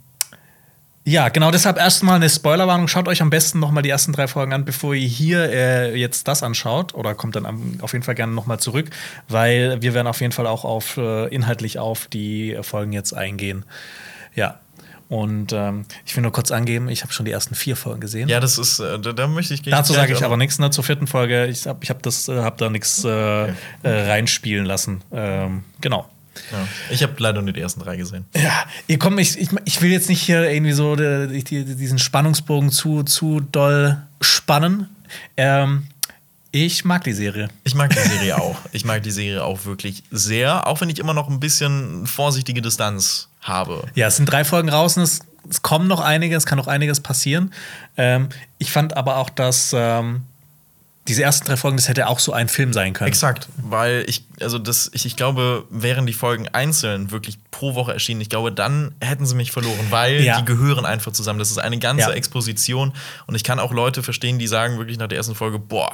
ja, 1.10 1.30
genau 1.30 1.50
deshalb 1.50 1.78
erstmal 1.78 2.18
eine 2.18 2.30
Spoilerwarnung. 2.30 2.88
Schaut 2.88 3.08
euch 3.08 3.22
am 3.22 3.30
besten 3.32 3.60
noch 3.60 3.72
mal 3.72 3.82
die 3.82 3.90
ersten 3.90 4.14
drei 4.14 4.28
Folgen 4.28 4.54
an, 4.54 4.64
bevor 4.64 4.94
ihr 4.94 5.08
hier 5.08 5.50
äh, 5.52 5.96
jetzt 5.96 6.28
das 6.28 6.44
anschaut. 6.44 6.94
Oder 6.94 7.16
kommt 7.16 7.36
dann 7.36 7.46
am, 7.48 7.80
auf 7.82 7.94
jeden 7.94 8.04
Fall 8.04 8.16
gerne 8.16 8.34
noch 8.34 8.46
mal 8.46 8.60
zurück, 8.60 8.90
weil 9.28 9.82
wir 9.82 9.94
werden 9.96 10.08
auf 10.08 10.22
jeden 10.22 10.34
Fall 10.34 10.46
auch 10.46 10.66
auf, 10.66 10.98
äh, 10.98 11.28
inhaltlich 11.34 11.80
auf 11.80 12.06
die 12.08 12.58
Folgen 12.62 12.94
jetzt 12.94 13.14
eingehen. 13.14 13.66
Ja. 14.36 14.60
Und 15.08 15.54
ähm, 15.54 15.86
ich 16.06 16.16
will 16.16 16.22
nur 16.22 16.32
kurz 16.32 16.52
angeben, 16.52 16.88
ich 16.88 17.02
habe 17.02 17.12
schon 17.12 17.26
die 17.26 17.32
ersten 17.32 17.56
vier 17.56 17.76
Folgen 17.76 18.00
gesehen. 18.00 18.30
Ja, 18.30 18.40
das 18.40 18.60
ist, 18.60 18.78
äh, 18.80 19.00
da, 19.00 19.12
da 19.12 19.28
möchte 19.28 19.56
ich 19.56 19.64
Dazu 19.64 19.94
gleich- 19.94 20.04
sage 20.04 20.14
ich 20.14 20.24
aber 20.24 20.38
nichts 20.38 20.60
ne, 20.60 20.70
zur 20.70 20.84
vierten 20.84 21.08
Folge. 21.08 21.48
Ich 21.48 21.66
habe 21.66 21.80
ich 21.82 21.90
hab 21.90 22.04
das, 22.04 22.28
äh, 22.28 22.44
hab 22.44 22.60
da 22.60 22.70
nichts 22.70 23.04
äh, 23.04 23.10
äh, 23.48 23.54
reinspielen 23.84 24.66
lassen. 24.66 25.04
Ähm, 25.12 25.64
genau. 25.82 26.08
Ja. 26.52 26.68
Ich 26.90 27.04
habe 27.04 27.14
leider 27.18 27.42
nur 27.42 27.54
die 27.54 27.62
ersten 27.62 27.80
drei 27.82 27.98
gesehen. 27.98 28.26
Ja, 28.36 28.66
ihr 28.88 29.00
kommt, 29.00 29.20
ich, 29.20 29.38
ich, 29.40 29.50
ich 29.66 29.82
will 29.82 29.92
jetzt 29.92 30.10
nicht 30.10 30.22
hier 30.22 30.50
irgendwie 30.50 30.74
so 30.74 30.96
die, 30.96 31.44
die, 31.44 31.76
diesen 31.76 32.00
Spannungsbogen 32.00 32.72
zu, 32.72 33.04
zu 33.04 33.40
doll 33.40 33.98
spannen. 34.22 34.90
Ähm, 35.38 35.88
ich 36.52 36.84
mag 36.84 37.04
die 37.04 37.14
Serie. 37.14 37.50
Ich 37.64 37.76
mag 37.76 37.92
die 37.92 38.10
Serie 38.10 38.38
auch. 38.40 38.58
Ich 38.72 38.84
mag 38.84 39.04
die 39.04 39.12
Serie 39.12 39.44
auch 39.44 39.66
wirklich 39.66 40.04
sehr, 40.10 40.66
auch 40.66 40.82
wenn 40.82 40.90
ich 40.90 40.98
immer 40.98 41.14
noch 41.14 41.30
ein 41.30 41.40
bisschen 41.40 42.08
vorsichtige 42.08 42.62
Distanz 42.62 43.30
habe. 43.42 43.84
Ja, 43.94 44.08
es 44.08 44.18
sind 44.18 44.26
drei 44.26 44.44
Folgen 44.44 44.70
raus 44.70 44.98
und 44.98 45.04
es, 45.04 45.20
es 45.50 45.62
kommen 45.62 45.88
noch 45.88 46.00
einige, 46.00 46.36
es 46.36 46.46
kann 46.46 46.58
noch 46.58 46.68
einiges 46.68 47.02
passieren. 47.02 47.54
Ähm, 47.98 48.30
ich 48.58 48.72
fand 48.72 48.98
aber 48.98 49.18
auch, 49.18 49.30
dass 49.30 49.76
ähm, 49.78 50.24
diese 51.10 51.24
ersten 51.24 51.46
drei 51.48 51.58
Folgen, 51.58 51.76
das 51.76 51.90
hätte 51.90 52.08
auch 52.08 52.20
so 52.20 52.32
ein 52.32 52.48
Film 52.48 52.72
sein 52.72 52.94
können. 52.94 53.10
Exakt, 53.10 53.50
weil 53.62 54.06
ich, 54.08 54.24
also 54.40 54.58
das, 54.60 54.90
ich, 54.94 55.06
ich 55.06 55.16
glaube, 55.18 55.66
wären 55.70 56.06
die 56.06 56.14
Folgen 56.14 56.48
einzeln 56.48 57.12
wirklich 57.12 57.38
pro 57.52 57.76
Woche 57.76 57.92
erschienen, 57.92 58.22
ich 58.22 58.30
glaube, 58.30 58.52
dann 58.54 58.96
hätten 59.02 59.26
sie 59.26 59.36
mich 59.36 59.52
verloren, 59.52 59.88
weil 59.90 60.22
Ja. 60.22 60.40
die 60.40 60.46
gehören 60.46 60.86
einfach 60.86 61.12
zusammen. 61.12 61.40
Das 61.40 61.52
ist 61.52 61.58
eine 61.58 61.80
ganze 61.80 62.10
Ja. 62.10 62.14
Exposition 62.16 62.94
und 63.28 63.36
ich 63.36 63.44
kann 63.44 63.60
auch 63.60 63.74
Leute 63.74 64.04
verstehen, 64.04 64.40
die 64.40 64.48
sagen 64.48 64.78
wirklich 64.78 64.98
nach 64.98 65.08
der 65.08 65.18
ersten 65.18 65.36
Folge, 65.36 65.60
boah, 65.60 65.92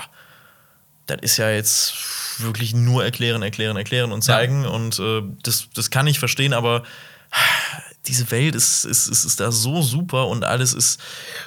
das 1.07 1.17
ist 1.21 1.37
ja 1.37 1.49
jetzt 1.49 1.93
wirklich 2.39 2.73
nur 2.73 3.03
erklären, 3.03 3.41
erklären, 3.41 3.77
erklären 3.77 4.11
und 4.11 4.21
zeigen 4.21 4.65
und 4.65 4.99
äh, 4.99 5.21
das, 5.43 5.67
das 5.73 5.89
kann 5.89 6.05
ich 6.07 6.19
verstehen, 6.19 6.53
aber 6.53 6.83
diese 8.07 8.31
Welt 8.31 8.55
ist, 8.55 8.85
ist, 8.85 9.07
ist, 9.07 9.25
ist 9.25 9.39
da 9.39 9.51
so 9.51 9.81
super 9.81 10.27
und 10.27 10.43
alles 10.45 10.73
ist 10.73 10.99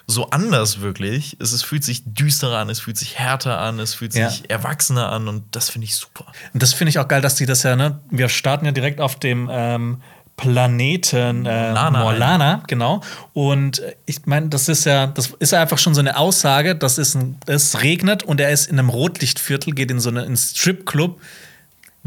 so 0.06 0.30
anders 0.30 0.80
wirklich. 0.80 1.36
Es, 1.40 1.52
es 1.52 1.62
fühlt 1.62 1.84
sich 1.84 2.02
düsterer 2.04 2.58
an, 2.58 2.68
es 2.70 2.80
fühlt 2.80 2.96
sich 2.96 3.18
härter 3.18 3.58
an, 3.60 3.78
es 3.78 3.94
fühlt 3.94 4.12
sich 4.12 4.22
Ja. 4.22 4.32
erwachsener 4.48 5.10
an 5.12 5.28
und 5.28 5.44
das 5.52 5.70
finde 5.70 5.86
ich 5.86 5.94
super. 5.96 6.26
Und 6.52 6.62
das 6.62 6.72
finde 6.72 6.90
ich 6.90 6.98
auch 6.98 7.08
geil, 7.08 7.20
dass 7.20 7.36
die 7.36 7.46
das 7.46 7.62
ja, 7.62 7.76
ne? 7.76 8.00
Wir 8.10 8.28
starten 8.28 8.66
ja 8.66 8.72
direkt 8.72 9.00
auf 9.00 9.16
dem 9.18 9.48
ähm, 9.50 10.02
Planeten 10.36 11.46
äh, 11.46 11.72
Morlana 11.72 11.98
Morlana, 12.00 12.62
genau. 12.66 13.02
Und 13.32 13.82
ich 14.06 14.24
meine, 14.26 14.48
das 14.48 14.68
ist 14.68 14.84
ja, 14.84 15.06
das 15.08 15.32
ist 15.38 15.52
ja 15.52 15.60
einfach 15.60 15.78
schon 15.78 15.94
so 15.94 16.00
eine 16.00 16.16
Aussage, 16.16 16.74
das 16.76 16.96
ist 16.98 17.14
ein, 17.16 17.36
es 17.46 17.82
regnet 17.82 18.22
und 18.22 18.40
er 18.40 18.50
ist 18.50 18.66
in 18.68 18.78
einem 18.78 18.88
Rotlichtviertel, 18.88 19.74
geht 19.74 19.90
in 19.90 20.00
so 20.00 20.10
einen 20.10 20.36
Stripclub. 20.36 21.20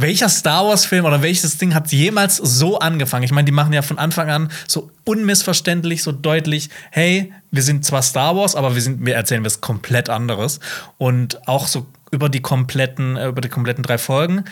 Welcher 0.01 0.29
Star 0.29 0.65
Wars-Film 0.65 1.05
oder 1.05 1.21
welches 1.21 1.57
Ding 1.57 1.75
hat 1.75 1.91
jemals 1.91 2.37
so 2.37 2.79
angefangen? 2.79 3.23
Ich 3.23 3.31
meine, 3.31 3.45
die 3.45 3.51
machen 3.51 3.71
ja 3.71 3.83
von 3.83 3.99
Anfang 3.99 4.29
an 4.29 4.49
so 4.67 4.89
unmissverständlich, 5.05 6.01
so 6.01 6.11
deutlich, 6.11 6.69
hey, 6.89 7.31
wir 7.51 7.61
sind 7.61 7.85
zwar 7.85 8.01
Star 8.01 8.35
Wars, 8.35 8.55
aber 8.55 8.73
wir, 8.73 8.81
sind, 8.81 9.05
wir 9.05 9.15
erzählen 9.15 9.45
was 9.45 9.61
komplett 9.61 10.09
anderes. 10.09 10.59
Und 10.97 11.47
auch 11.47 11.67
so 11.67 11.85
über 12.09 12.29
die 12.29 12.41
kompletten, 12.41 13.15
äh, 13.15 13.27
über 13.27 13.41
die 13.41 13.49
kompletten 13.49 13.83
drei 13.83 13.97
Folgen, 13.97 14.45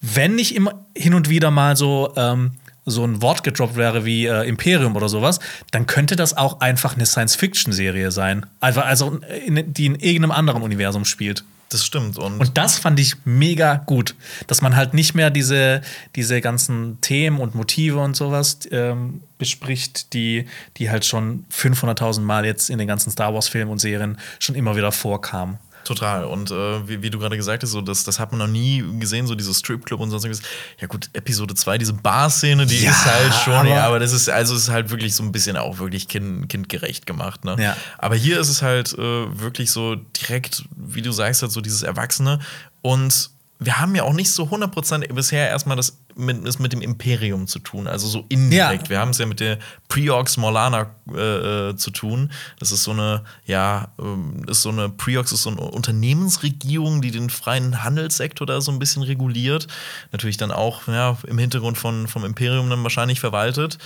wenn 0.00 0.34
nicht 0.34 0.56
immer 0.56 0.84
hin 0.96 1.14
und 1.14 1.28
wieder 1.28 1.50
mal 1.50 1.76
so, 1.76 2.12
ähm, 2.16 2.52
so 2.86 3.04
ein 3.04 3.22
Wort 3.22 3.44
gedroppt 3.44 3.76
wäre 3.76 4.04
wie 4.04 4.26
äh, 4.26 4.48
Imperium 4.48 4.96
oder 4.96 5.08
sowas, 5.08 5.38
dann 5.70 5.86
könnte 5.86 6.16
das 6.16 6.36
auch 6.36 6.60
einfach 6.60 6.96
eine 6.96 7.06
Science-Fiction-Serie 7.06 8.10
sein. 8.10 8.46
Einfach, 8.60 8.86
also 8.86 9.20
in, 9.46 9.72
die 9.72 9.86
in 9.86 9.94
irgendeinem 9.96 10.32
anderen 10.32 10.62
Universum 10.62 11.04
spielt. 11.04 11.44
Das 11.70 11.86
stimmt. 11.86 12.18
Und, 12.18 12.40
Und 12.40 12.58
das 12.58 12.78
fand 12.78 12.98
ich 12.98 13.14
mega 13.24 13.76
gut, 13.76 14.16
dass 14.48 14.60
man 14.60 14.74
halt 14.74 14.92
nicht 14.92 15.14
mehr 15.14 15.30
diese, 15.30 15.82
diese 16.16 16.40
ganzen 16.40 17.00
Themen 17.00 17.38
und 17.38 17.54
Motive 17.54 17.98
und 18.00 18.16
sowas 18.16 18.58
ähm, 18.72 19.22
bespricht, 19.38 20.12
die, 20.12 20.46
die 20.76 20.90
halt 20.90 21.04
schon 21.04 21.44
500.000 21.52 22.22
Mal 22.22 22.44
jetzt 22.44 22.70
in 22.70 22.78
den 22.78 22.88
ganzen 22.88 23.10
Star 23.12 23.32
Wars-Filmen 23.32 23.70
und 23.70 23.78
Serien 23.78 24.18
schon 24.40 24.56
immer 24.56 24.76
wieder 24.76 24.90
vorkamen. 24.90 25.58
Total. 25.94 26.24
Und 26.24 26.52
äh, 26.52 26.88
wie, 26.88 27.02
wie 27.02 27.10
du 27.10 27.18
gerade 27.18 27.36
gesagt 27.36 27.64
hast, 27.64 27.70
so, 27.72 27.80
das, 27.80 28.04
das 28.04 28.20
hat 28.20 28.30
man 28.30 28.38
noch 28.38 28.46
nie 28.46 28.84
gesehen, 29.00 29.26
so 29.26 29.34
dieses 29.34 29.58
Stripclub 29.58 29.98
und 29.98 30.10
sonstiges. 30.10 30.40
Ja, 30.80 30.86
gut, 30.86 31.10
Episode 31.14 31.54
2, 31.56 31.78
diese 31.78 31.92
Bar-Szene, 31.94 32.64
die 32.66 32.78
Ja, 32.84 32.90
ist 32.92 33.04
halt 33.04 33.34
schon, 33.44 33.52
aber- 33.54 33.68
ja, 33.68 33.86
aber 33.86 33.98
das 33.98 34.12
ist, 34.12 34.28
also 34.30 34.54
ist 34.54 34.68
halt 34.68 34.90
wirklich 34.90 35.16
so 35.16 35.24
ein 35.24 35.32
bisschen 35.32 35.56
auch 35.56 35.78
wirklich 35.78 36.06
kind, 36.06 36.48
kindgerecht 36.48 37.06
gemacht, 37.06 37.44
ne? 37.44 37.56
Ja. 37.58 37.76
Aber 37.98 38.14
hier 38.14 38.38
ist 38.38 38.48
es 38.48 38.62
halt 38.62 38.92
äh, 38.94 38.98
wirklich 39.40 39.72
so 39.72 39.96
direkt, 39.96 40.62
wie 40.76 41.02
du 41.02 41.10
sagst, 41.10 41.42
halt 41.42 41.50
so 41.50 41.60
dieses 41.60 41.82
Erwachsene. 41.82 42.38
Und 42.82 43.30
wir 43.58 43.78
haben 43.80 43.94
ja 43.94 44.04
auch 44.04 44.14
nicht 44.14 44.30
so 44.30 44.44
100% 44.44 45.12
bisher 45.12 45.48
erstmal 45.48 45.76
das 45.76 45.98
mit, 46.16 46.46
das 46.46 46.58
mit 46.58 46.72
dem 46.72 46.82
Imperium 46.82 47.46
zu 47.46 47.58
tun, 47.58 47.86
also 47.86 48.06
so 48.06 48.24
indirekt. 48.28 48.84
Ja. 48.84 48.90
Wir 48.90 48.98
haben 49.00 49.10
es 49.10 49.18
ja 49.18 49.26
mit 49.26 49.40
der 49.40 49.58
Preox 49.88 50.36
Morlana 50.36 50.90
äh, 51.14 51.70
äh, 51.70 51.76
zu 51.76 51.90
tun. 51.90 52.30
Das 52.58 52.72
ist 52.72 52.84
so 52.84 52.92
eine, 52.92 53.24
ja, 53.46 53.88
ähm, 53.98 54.44
ist 54.48 54.62
so 54.62 54.70
eine 54.70 54.88
Preox 54.88 55.32
ist 55.32 55.42
so 55.42 55.50
eine 55.50 55.60
Unternehmensregierung, 55.60 57.02
die 57.02 57.10
den 57.10 57.30
freien 57.30 57.82
Handelssektor 57.82 58.46
da 58.46 58.60
so 58.60 58.72
ein 58.72 58.78
bisschen 58.78 59.02
reguliert. 59.02 59.66
Natürlich 60.12 60.36
dann 60.36 60.52
auch 60.52 60.86
ja, 60.88 61.18
im 61.26 61.38
Hintergrund 61.38 61.78
von, 61.78 62.08
vom 62.08 62.24
Imperium 62.24 62.70
dann 62.70 62.82
wahrscheinlich 62.82 63.20
verwaltet. 63.20 63.78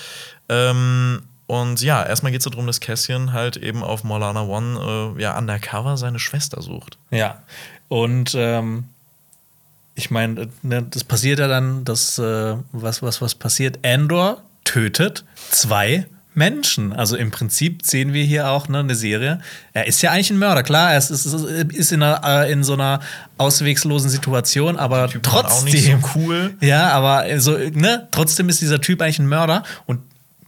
Ähm, 0.49 1.22
und 1.47 1.83
ja, 1.83 2.03
erstmal 2.05 2.33
geht 2.33 2.41
es 2.41 2.51
darum, 2.51 2.66
dass 2.66 2.81
Cassian 2.81 3.33
halt 3.33 3.57
eben 3.57 3.83
auf 3.83 4.03
Morlana 4.03 4.43
One 4.43 5.14
äh, 5.18 5.22
ja 5.22 5.37
undercover 5.37 5.97
seine 5.97 6.18
Schwester 6.18 6.62
sucht. 6.62 6.99
Ja. 7.11 7.43
Und 7.89 8.35
ähm, 8.37 8.85
ich 9.95 10.11
meine, 10.11 10.49
ne, 10.63 10.87
das 10.89 11.05
passiert 11.05 11.39
ja 11.39 11.49
dann, 11.49 11.85
dass 11.85 12.19
äh, 12.19 12.57
was, 12.73 13.03
was, 13.03 13.21
was 13.21 13.35
passiert? 13.35 13.85
Andor 13.85 14.43
tötet 14.65 15.25
zwei 15.51 16.07
Menschen. 16.35 16.93
Also 16.93 17.17
im 17.17 17.31
Prinzip 17.31 17.85
sehen 17.87 18.13
wir 18.13 18.25
hier 18.25 18.51
auch 18.51 18.69
ne, 18.69 18.81
eine 18.81 18.97
Serie. 18.97 19.41
Er 19.73 19.87
ist 19.87 20.03
ja 20.03 20.11
eigentlich 20.11 20.31
ein 20.31 20.39
Mörder, 20.39 20.65
klar, 20.65 20.93
er 20.93 20.99
ist, 20.99 21.11
ist, 21.11 21.27
ist 21.27 21.93
in, 21.93 22.03
einer, 22.03 22.21
äh, 22.25 22.53
in 22.53 22.65
so 22.65 22.73
einer 22.73 23.01
auswegslosen 23.39 24.11
Situation, 24.11 24.77
aber 24.77 25.09
trotzdem. 25.23 26.01
so 26.03 26.09
cool. 26.17 26.55
Ja, 26.61 26.91
aber 26.91 27.41
so, 27.41 27.57
ne, 27.57 28.09
trotzdem 28.11 28.49
ist 28.49 28.61
dieser 28.61 28.81
Typ 28.81 29.01
eigentlich 29.01 29.21
ein 29.21 29.29
Mörder 29.29 29.63
und 29.87 30.01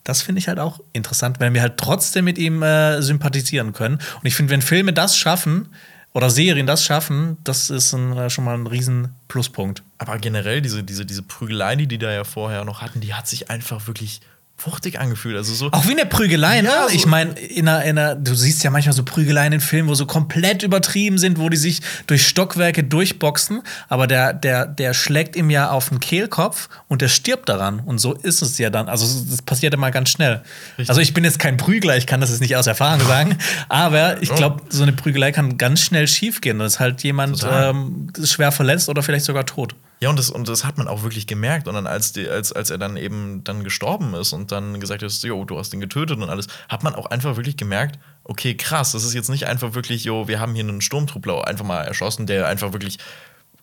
das 0.03 0.23
finde 0.23 0.39
ich 0.39 0.47
halt 0.47 0.61
auch 0.61 0.81
interessant, 0.93 1.41
wenn 1.41 1.53
wir 1.53 1.63
halt 1.63 1.79
trotzdem 1.79 2.25
mit 2.25 2.39
ihm 2.39 2.63
äh, 2.63 3.03
sympathisieren 3.03 3.73
können. 3.73 3.97
Und 3.97 4.27
ich 4.27 4.37
finde, 4.37 4.53
wenn 4.53 4.63
Filme 4.63 4.93
das 4.93 5.17
schaffen 5.17 5.69
oder 6.17 6.31
Serien 6.31 6.67
das 6.67 6.83
schaffen, 6.83 7.37
das 7.45 7.69
ist 7.69 7.93
ein, 7.93 8.17
äh, 8.17 8.31
schon 8.31 8.45
mal 8.45 8.55
ein 8.55 8.67
riesen 8.67 9.15
Pluspunkt. 9.29 9.83
Aber 9.99 10.17
generell, 10.17 10.63
diese, 10.63 10.83
diese, 10.83 11.05
diese 11.05 11.23
Prügelei, 11.23 11.77
die 11.77 11.87
die 11.87 11.99
da 11.99 12.11
ja 12.11 12.25
vorher 12.25 12.65
noch 12.65 12.81
hatten, 12.81 13.03
die 13.03 13.13
hat 13.13 13.29
sich 13.29 13.51
einfach 13.51 13.87
wirklich 13.87 14.23
wuchtig 14.59 14.99
angefühlt. 14.99 15.37
Also 15.37 15.55
so. 15.55 15.71
Auch 15.73 15.87
wie 15.87 15.93
eine 15.93 16.07
Prügelei, 16.07 16.63
ne? 16.63 16.69
Ja, 16.69 16.89
so- 16.89 16.95
ich 16.95 17.07
meine, 17.07 17.33
in 17.39 17.69
einer, 17.69 17.85
in 17.85 17.99
einer, 17.99 18.15
du 18.15 18.35
siehst 18.35 18.65
ja 18.65 18.71
manchmal 18.71 18.95
so 18.95 19.05
Prügeleien 19.05 19.53
in 19.53 19.61
Filmen, 19.61 19.89
wo 19.89 19.95
so 19.95 20.07
komplett 20.07 20.63
übertrieben 20.63 21.19
sind, 21.19 21.39
wo 21.39 21.49
die 21.49 21.57
sich 21.59 21.83
durch 22.07 22.27
Stockwerke 22.27 22.83
durchboxen, 22.83 23.63
aber 23.89 24.07
der, 24.07 24.33
der, 24.33 24.67
der 24.67 24.95
schlägt 24.95 25.37
ihm 25.37 25.51
ja 25.51 25.71
auf 25.71 25.91
den 25.91 26.01
Kehlkopf 26.01 26.69
und 26.89 27.03
der 27.03 27.09
stirbt 27.09 27.49
daran. 27.49 27.81
Und 27.81 27.99
so 27.99 28.15
ist 28.15 28.41
es 28.43 28.57
ja 28.59 28.71
dann. 28.71 28.89
Also, 28.89 29.07
das 29.31 29.43
passiert 29.43 29.77
mal 29.77 29.91
ganz 29.91 30.09
schnell. 30.11 30.43
Richtig. 30.79 30.89
Also, 30.89 31.01
ich 31.01 31.13
bin 31.13 31.25
jetzt 31.25 31.39
kein 31.39 31.57
Prügler, 31.59 31.97
ich 31.97 32.07
kann 32.07 32.21
das 32.21 32.31
jetzt 32.31 32.41
nicht 32.41 32.57
aus 32.57 32.67
Erfahrung 32.67 33.01
sagen, 33.07 33.37
aber 33.69 34.23
ich 34.23 34.35
glaube, 34.35 34.63
so 34.71 34.83
eine 34.83 34.93
Prügelei 34.93 35.33
kann 35.33 35.59
ganz 35.59 35.83
schnell 35.83 36.09
schiefgehen. 36.09 36.59
dass 36.59 36.81
halt 36.81 37.03
jemand 37.03 37.47
ähm, 37.51 38.09
schwer 38.25 38.53
verletzt 38.53 38.89
oder 38.89 39.03
vielleicht 39.03 39.27
sogar 39.27 39.45
tot. 39.45 39.75
Ja, 40.01 40.11
und 40.11 40.19
das, 40.19 40.29
und 40.29 40.47
das 40.49 40.65
hat 40.65 40.77
man 40.77 40.89
auch 40.89 41.03
wirklich 41.03 41.27
gemerkt. 41.27 41.69
Und 41.69 41.75
dann, 41.75 41.87
als, 41.87 42.13
die, 42.13 42.29
als, 42.29 42.53
als 42.53 42.71
er 42.71 42.79
dann 42.79 42.97
eben 42.97 43.45
dann 43.45 43.65
gestorben 43.65 44.15
ist 44.15 44.33
und 44.33 44.53
dann 44.53 44.79
gesagt 44.79 45.03
hat, 45.03 45.11
jo, 45.23 45.45
du 45.45 45.59
hast 45.59 45.73
ihn 45.73 45.81
getötet 45.81 46.19
und 46.19 46.29
alles, 46.29 46.49
hat 46.69 46.83
man 46.83 46.95
auch 46.95 47.07
einfach 47.07 47.37
wirklich 47.37 47.57
gemerkt, 47.57 47.99
okay, 48.25 48.55
krass, 48.55 48.93
das 48.93 49.05
ist 49.05 49.15
jetzt 49.15 49.31
nicht 49.31 49.47
einfach 49.47 49.75
wirklich, 49.75 50.05
jo, 50.05 50.29
wir 50.29 50.39
haben 50.39 50.55
hier 50.55 50.65
einen 50.65 50.83
Sturmtruppler 50.83 51.47
einfach 51.47 51.65
mal 51.65 51.83
erschossen, 51.83 52.27
der 52.27 52.47
einfach 52.47 52.73
wirklich 52.73 52.99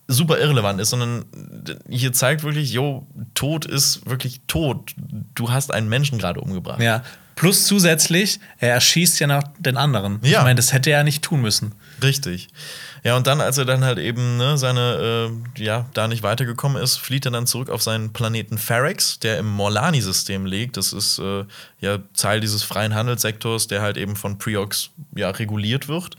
super 0.08 0.38
irrelevant 0.38 0.80
ist, 0.80 0.90
sondern 0.90 1.24
hier 1.88 2.12
zeigt 2.12 2.42
wirklich, 2.42 2.72
jo, 2.72 3.06
Tod 3.34 3.64
ist 3.64 4.08
wirklich 4.08 4.42
tot. 4.46 4.92
Du 5.34 5.50
hast 5.50 5.72
einen 5.72 5.88
Menschen 5.88 6.18
gerade 6.18 6.40
umgebracht. 6.40 6.80
Ja. 6.80 7.02
Plus 7.36 7.66
zusätzlich, 7.66 8.38
er 8.58 8.74
erschießt 8.74 9.18
ja 9.20 9.26
noch 9.26 9.42
den 9.58 9.76
anderen. 9.76 10.20
Ja. 10.22 10.38
Ich 10.38 10.44
meine, 10.44 10.56
das 10.56 10.72
hätte 10.72 10.90
er 10.90 11.04
nicht 11.04 11.22
tun 11.24 11.40
müssen. 11.40 11.74
Richtig. 12.02 12.48
Ja, 13.04 13.18
und 13.18 13.26
dann, 13.26 13.42
als 13.42 13.58
er 13.58 13.66
dann 13.66 13.84
halt 13.84 13.98
eben 13.98 14.38
ne, 14.38 14.56
seine, 14.56 15.30
äh, 15.58 15.62
ja, 15.62 15.84
da 15.92 16.08
nicht 16.08 16.22
weitergekommen 16.22 16.82
ist, 16.82 16.96
flieht 16.96 17.26
er 17.26 17.32
dann 17.32 17.46
zurück 17.46 17.68
auf 17.68 17.82
seinen 17.82 18.14
Planeten 18.14 18.56
Pharax, 18.56 19.18
der 19.18 19.38
im 19.38 19.46
Morlani-System 19.46 20.46
liegt. 20.46 20.78
Das 20.78 20.94
ist 20.94 21.18
äh, 21.18 21.44
ja 21.80 21.98
Teil 22.16 22.40
dieses 22.40 22.62
freien 22.62 22.94
Handelssektors, 22.94 23.66
der 23.66 23.82
halt 23.82 23.98
eben 23.98 24.16
von 24.16 24.38
Preox 24.38 24.90
ja, 25.14 25.28
reguliert 25.30 25.86
wird. 25.86 26.16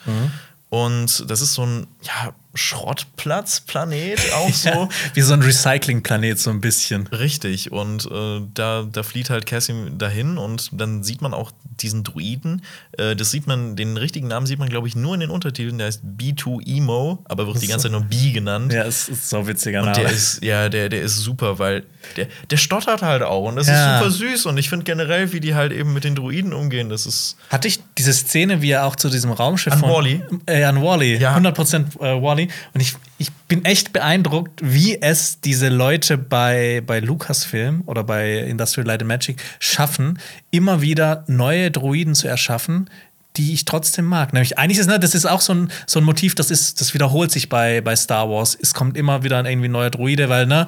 Und 0.70 1.30
das 1.30 1.42
ist 1.42 1.56
so 1.56 1.66
ein 1.66 1.88
ja, 2.04 2.34
Schrottplatz-Planet 2.56 4.20
auch 4.34 4.50
so. 4.54 4.70
Ja, 4.70 4.90
wie 5.14 5.22
so 5.22 5.34
ein 5.34 5.42
Recyclingplanet, 5.42 6.40
so 6.40 6.50
ein 6.50 6.62
bisschen. 6.62 7.08
Richtig, 7.08 7.72
und 7.72 8.06
äh, 8.12 8.42
da, 8.54 8.88
da 8.92 9.04
flieht 9.04 9.30
halt 9.30 9.46
Cassim 9.46 9.98
dahin 9.98 10.38
und 10.38 10.70
dann 10.74 11.04
sieht 11.04 11.22
man 11.22 11.34
auch 11.34 11.52
diesen 11.82 12.04
Druiden. 12.04 12.62
Äh, 12.98 13.16
das 13.16 13.32
sieht 13.32 13.48
man, 13.48 13.76
den 13.76 13.98
richtigen 13.98 14.28
Namen 14.28 14.46
sieht 14.46 14.60
man, 14.60 14.70
glaube 14.70 14.88
ich, 14.88 14.96
nur 14.96 15.14
in 15.14 15.20
den 15.20 15.30
Untertiteln. 15.30 15.78
Der 15.78 15.88
heißt 15.88 16.02
B2Emo, 16.18 17.20
aber 17.26 17.48
wird 17.48 17.62
die 17.62 17.68
ganze 17.68 17.84
Zeit 17.84 17.92
nur 17.92 18.02
B 18.02 18.32
genannt. 18.32 18.72
Ja, 18.74 18.84
es 18.84 19.10
ist 19.10 19.30
so 19.30 19.38
ein 19.40 19.48
witziger 19.48 19.80
Und 19.82 19.88
Name. 19.92 20.04
der 20.04 20.12
ist, 20.12 20.44
ja, 20.44 20.70
der, 20.70 20.90
der 20.90 21.02
ist 21.02 21.18
super, 21.18 21.60
weil 21.60 21.84
der, 22.18 22.28
der 22.50 22.58
stottert 22.58 23.02
halt 23.02 23.24
auch 23.24 23.44
und 23.48 23.56
das 23.56 23.68
Ja. 23.68 23.98
ist 24.00 24.00
super 24.00 24.12
süß. 24.12 24.46
Und 24.46 24.58
ich 24.58 24.70
finde 24.70 24.84
generell, 24.86 25.34
wie 25.34 25.40
die 25.40 25.56
halt 25.56 25.72
eben 25.74 25.94
mit 25.94 26.04
den 26.04 26.16
Druiden 26.16 26.54
umgehen, 26.54 26.90
das 26.90 27.06
ist. 27.06 27.36
Hatte 27.50 27.68
ich 27.68 27.80
diese 27.98 28.14
Szene, 28.14 28.62
wie 28.62 28.72
er 28.72 28.86
auch 28.86 28.96
zu 28.96 29.10
diesem 29.10 29.32
Raumschiff 29.32 29.74
An 29.74 29.80
von 29.80 29.90
Wall-E? 29.90 30.22
Äh, 30.46 30.64
an 30.64 30.82
Wally. 30.82 31.18
Ja. 31.18 31.36
100% 31.38 32.00
äh, 32.00 32.22
Wally. 32.22 32.45
Und 32.74 32.82
ich, 32.82 32.94
ich 33.18 33.32
bin 33.48 33.66
echt 33.66 33.94
beeindruckt, 33.94 34.60
wie 34.64 35.02
es 35.02 35.40
diese 35.42 35.70
Leute 35.70 36.18
bei, 36.18 36.82
bei 36.86 37.00
Lucasfilm 37.00 37.84
oder 37.86 38.04
bei 38.04 38.40
Industrial 38.40 38.88
Light 38.88 39.02
and 39.02 39.08
Magic 39.08 39.42
schaffen, 39.60 40.20
immer 40.52 40.82
wieder 40.82 41.24
neue 41.28 41.72
Droiden 41.72 42.16
zu 42.16 42.28
erschaffen, 42.28 42.90
die 43.38 43.54
ich 43.54 43.66
trotzdem 43.66 44.06
mag. 44.06 44.34
Nämlich, 44.34 44.58
eigentlich 44.58 44.78
ist 44.78 44.88
ne, 44.88 45.00
das 45.00 45.16
ist 45.16 45.26
auch 45.26 45.42
so 45.42 45.54
ein, 45.54 45.72
so 45.88 46.00
ein 46.00 46.06
Motiv, 46.06 46.36
das, 46.36 46.52
ist, 46.52 46.80
das 46.82 46.94
wiederholt 46.94 47.32
sich 47.32 47.50
bei, 47.50 47.82
bei 47.82 47.96
Star 47.96 48.30
Wars. 48.30 48.58
Es 48.60 48.74
kommt 48.74 48.98
immer 48.98 49.24
wieder 49.24 49.38
ein 49.38 49.46
irgendwie 49.46 49.70
neuer 49.70 49.90
Droide, 49.90 50.30
weil, 50.30 50.46
ne, 50.46 50.68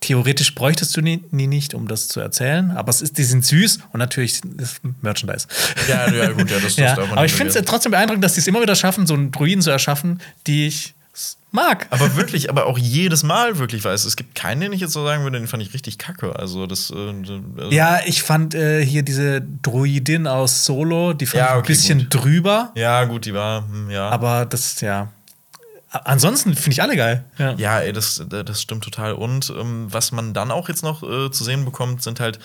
theoretisch 0.00 0.54
bräuchtest 0.54 0.96
du 0.96 1.00
die, 1.02 1.22
die 1.30 1.46
nicht, 1.46 1.74
um 1.74 1.86
das 1.86 2.08
zu 2.08 2.20
erzählen, 2.20 2.70
aber 2.72 2.90
es 2.90 3.02
ist, 3.02 3.18
die 3.18 3.24
sind 3.24 3.44
süß 3.44 3.80
und 3.92 3.98
natürlich 3.98 4.40
ist 4.58 4.80
Merchandise. 5.02 5.46
Ja, 5.88 6.10
ja, 6.10 6.30
gut, 6.32 6.50
ja, 6.50 6.58
das, 6.58 6.76
Ja, 6.76 6.94
darf 6.96 7.08
man 7.08 7.18
aber 7.18 7.26
ich 7.26 7.32
finde 7.34 7.56
es 7.56 7.64
trotzdem 7.66 7.92
beeindruckend, 7.92 8.24
dass 8.24 8.34
die 8.34 8.40
es 8.40 8.46
immer 8.46 8.62
wieder 8.62 8.74
schaffen, 8.76 9.06
so 9.06 9.14
einen 9.14 9.30
Druiden 9.30 9.62
zu 9.62 9.70
erschaffen, 9.70 10.20
die 10.46 10.66
ich 10.66 10.94
mag. 11.52 11.86
Aber 11.90 12.16
wirklich, 12.16 12.48
aber 12.48 12.66
auch 12.66 12.78
jedes 12.78 13.22
Mal 13.24 13.58
wirklich 13.58 13.84
weiß. 13.84 14.04
Es 14.04 14.16
gibt 14.16 14.34
keinen, 14.34 14.60
den 14.60 14.72
ich 14.72 14.80
jetzt 14.80 14.92
so 14.92 15.04
sagen 15.04 15.22
würde, 15.24 15.38
den 15.38 15.48
fand 15.48 15.62
ich 15.62 15.74
richtig 15.74 15.98
kacke. 15.98 16.34
Also 16.36 16.66
das. 16.66 16.90
Äh, 16.90 16.94
also 16.94 17.40
ja, 17.70 18.00
ich 18.06 18.22
fand 18.22 18.54
äh, 18.54 18.84
hier 18.84 19.02
diese 19.02 19.42
Druidin 19.62 20.26
aus 20.26 20.64
Solo, 20.64 21.12
die 21.12 21.26
fand 21.26 21.40
Ja, 21.40 21.46
ich 21.46 21.52
ein 21.52 21.58
okay, 21.58 21.72
bisschen 21.72 21.98
gut. 22.00 22.14
drüber, 22.14 22.72
Ja, 22.76 23.04
gut, 23.04 23.26
die 23.26 23.34
war, 23.34 23.66
hm, 23.68 23.90
ja. 23.90 24.08
aber 24.08 24.46
das, 24.46 24.80
ja. 24.80 25.08
Ansonsten 25.90 26.54
finde 26.54 26.70
ich 26.72 26.82
alle 26.82 26.96
geil. 26.96 27.24
Ja. 27.38 27.54
ja, 27.54 27.80
ey, 27.80 27.92
das, 27.92 28.24
das 28.28 28.62
stimmt 28.62 28.84
total. 28.84 29.12
Und 29.14 29.50
ähm, 29.58 29.86
was 29.92 30.12
man 30.12 30.32
dann 30.34 30.50
auch 30.50 30.68
jetzt 30.68 30.82
noch 30.82 31.02
äh, 31.02 31.30
zu 31.30 31.42
sehen 31.44 31.64
bekommt, 31.64 32.02
sind 32.02 32.20
halt 32.20 32.38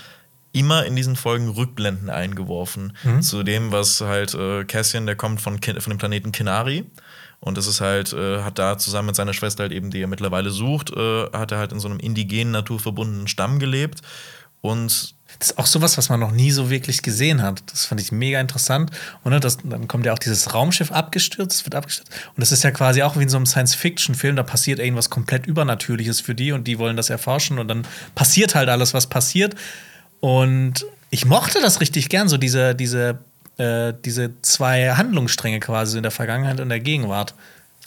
immer 0.51 0.85
in 0.85 0.95
diesen 0.95 1.15
Folgen 1.15 1.49
Rückblenden 1.49 2.09
eingeworfen 2.09 2.93
Mhm. 3.03 3.21
zu 3.21 3.43
dem, 3.43 3.71
was 3.71 4.01
halt 4.01 4.33
äh, 4.33 4.63
Cassian, 4.63 5.05
der 5.05 5.15
kommt 5.15 5.41
von, 5.41 5.59
Kin- 5.59 5.79
von 5.81 5.91
dem 5.91 5.97
Planeten 5.99 6.31
Kinari. 6.31 6.85
Und 7.41 7.57
das 7.57 7.67
ist 7.67 7.81
halt, 7.81 8.13
äh, 8.13 8.41
hat 8.41 8.57
da 8.57 8.77
zusammen 8.77 9.07
mit 9.07 9.15
seiner 9.15 9.33
Schwester 9.33 9.63
halt 9.63 9.73
eben, 9.73 9.91
die 9.91 10.01
er 10.01 10.07
mittlerweile 10.07 10.49
sucht, 10.49 10.91
äh, 10.91 11.25
hat 11.31 11.51
er 11.51 11.57
halt 11.59 11.71
in 11.73 11.79
so 11.79 11.87
einem 11.89 11.99
indigenen, 11.99 12.51
naturverbundenen 12.51 13.27
Stamm 13.27 13.59
gelebt. 13.59 14.01
Und 14.61 15.14
Das 15.39 15.51
ist 15.51 15.57
auch 15.57 15.65
sowas, 15.65 15.97
was 15.97 16.09
man 16.09 16.19
noch 16.19 16.31
nie 16.31 16.51
so 16.51 16.69
wirklich 16.69 17.01
gesehen 17.01 17.41
hat. 17.41 17.61
Das 17.71 17.85
fand 17.85 17.99
ich 18.01 18.11
mega 18.11 18.39
interessant. 18.39 18.91
Und 19.23 19.31
ne, 19.31 19.39
das, 19.39 19.57
dann 19.63 19.87
kommt 19.87 20.05
ja 20.05 20.13
auch 20.13 20.19
dieses 20.19 20.53
Raumschiff 20.53 20.91
abgestürzt, 20.91 21.65
wird 21.65 21.75
abgestürzt. 21.75 22.11
Und 22.29 22.41
das 22.41 22.51
ist 22.51 22.63
ja 22.63 22.71
quasi 22.71 23.01
auch 23.03 23.17
wie 23.17 23.23
in 23.23 23.29
so 23.29 23.37
einem 23.37 23.45
Science-Fiction-Film. 23.45 24.35
Da 24.35 24.43
passiert 24.43 24.79
irgendwas 24.79 25.09
komplett 25.09 25.45
Übernatürliches 25.45 26.21
für 26.21 26.35
die 26.35 26.51
und 26.51 26.65
die 26.67 26.79
wollen 26.79 26.95
das 26.97 27.09
erforschen. 27.09 27.59
Und 27.59 27.67
dann 27.67 27.85
passiert 28.15 28.55
halt 28.55 28.69
alles, 28.69 28.93
was 28.93 29.07
passiert. 29.07 29.55
Und 30.19 30.85
ich 31.09 31.25
mochte 31.25 31.59
das 31.61 31.81
richtig 31.81 32.09
gern, 32.09 32.27
so 32.29 32.37
diese, 32.37 32.73
diese, 32.75 33.19
äh, 33.57 33.93
diese 34.03 34.31
zwei 34.41 34.93
Handlungsstränge 34.95 35.59
quasi 35.59 35.97
in 35.97 36.03
der 36.03 36.11
Vergangenheit 36.11 36.59
und 36.59 36.69
der 36.69 36.79
Gegenwart. 36.79 37.35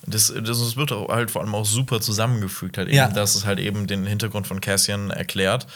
Das, 0.06 0.28
das, 0.32 0.44
das 0.60 0.76
wird 0.76 0.92
auch 0.92 1.08
halt 1.08 1.30
vor 1.30 1.42
allem 1.42 1.54
auch 1.54 1.66
super 1.66 2.00
zusammengefügt, 2.00 2.78
halt 2.78 2.88
eben, 2.88 2.96
Ja. 2.96 3.08
dass 3.08 3.34
es 3.34 3.44
halt 3.44 3.58
eben 3.58 3.86
den 3.86 4.06
Hintergrund 4.06 4.46
von 4.46 4.60
Cassian 4.60 5.10
erklärt. 5.10 5.66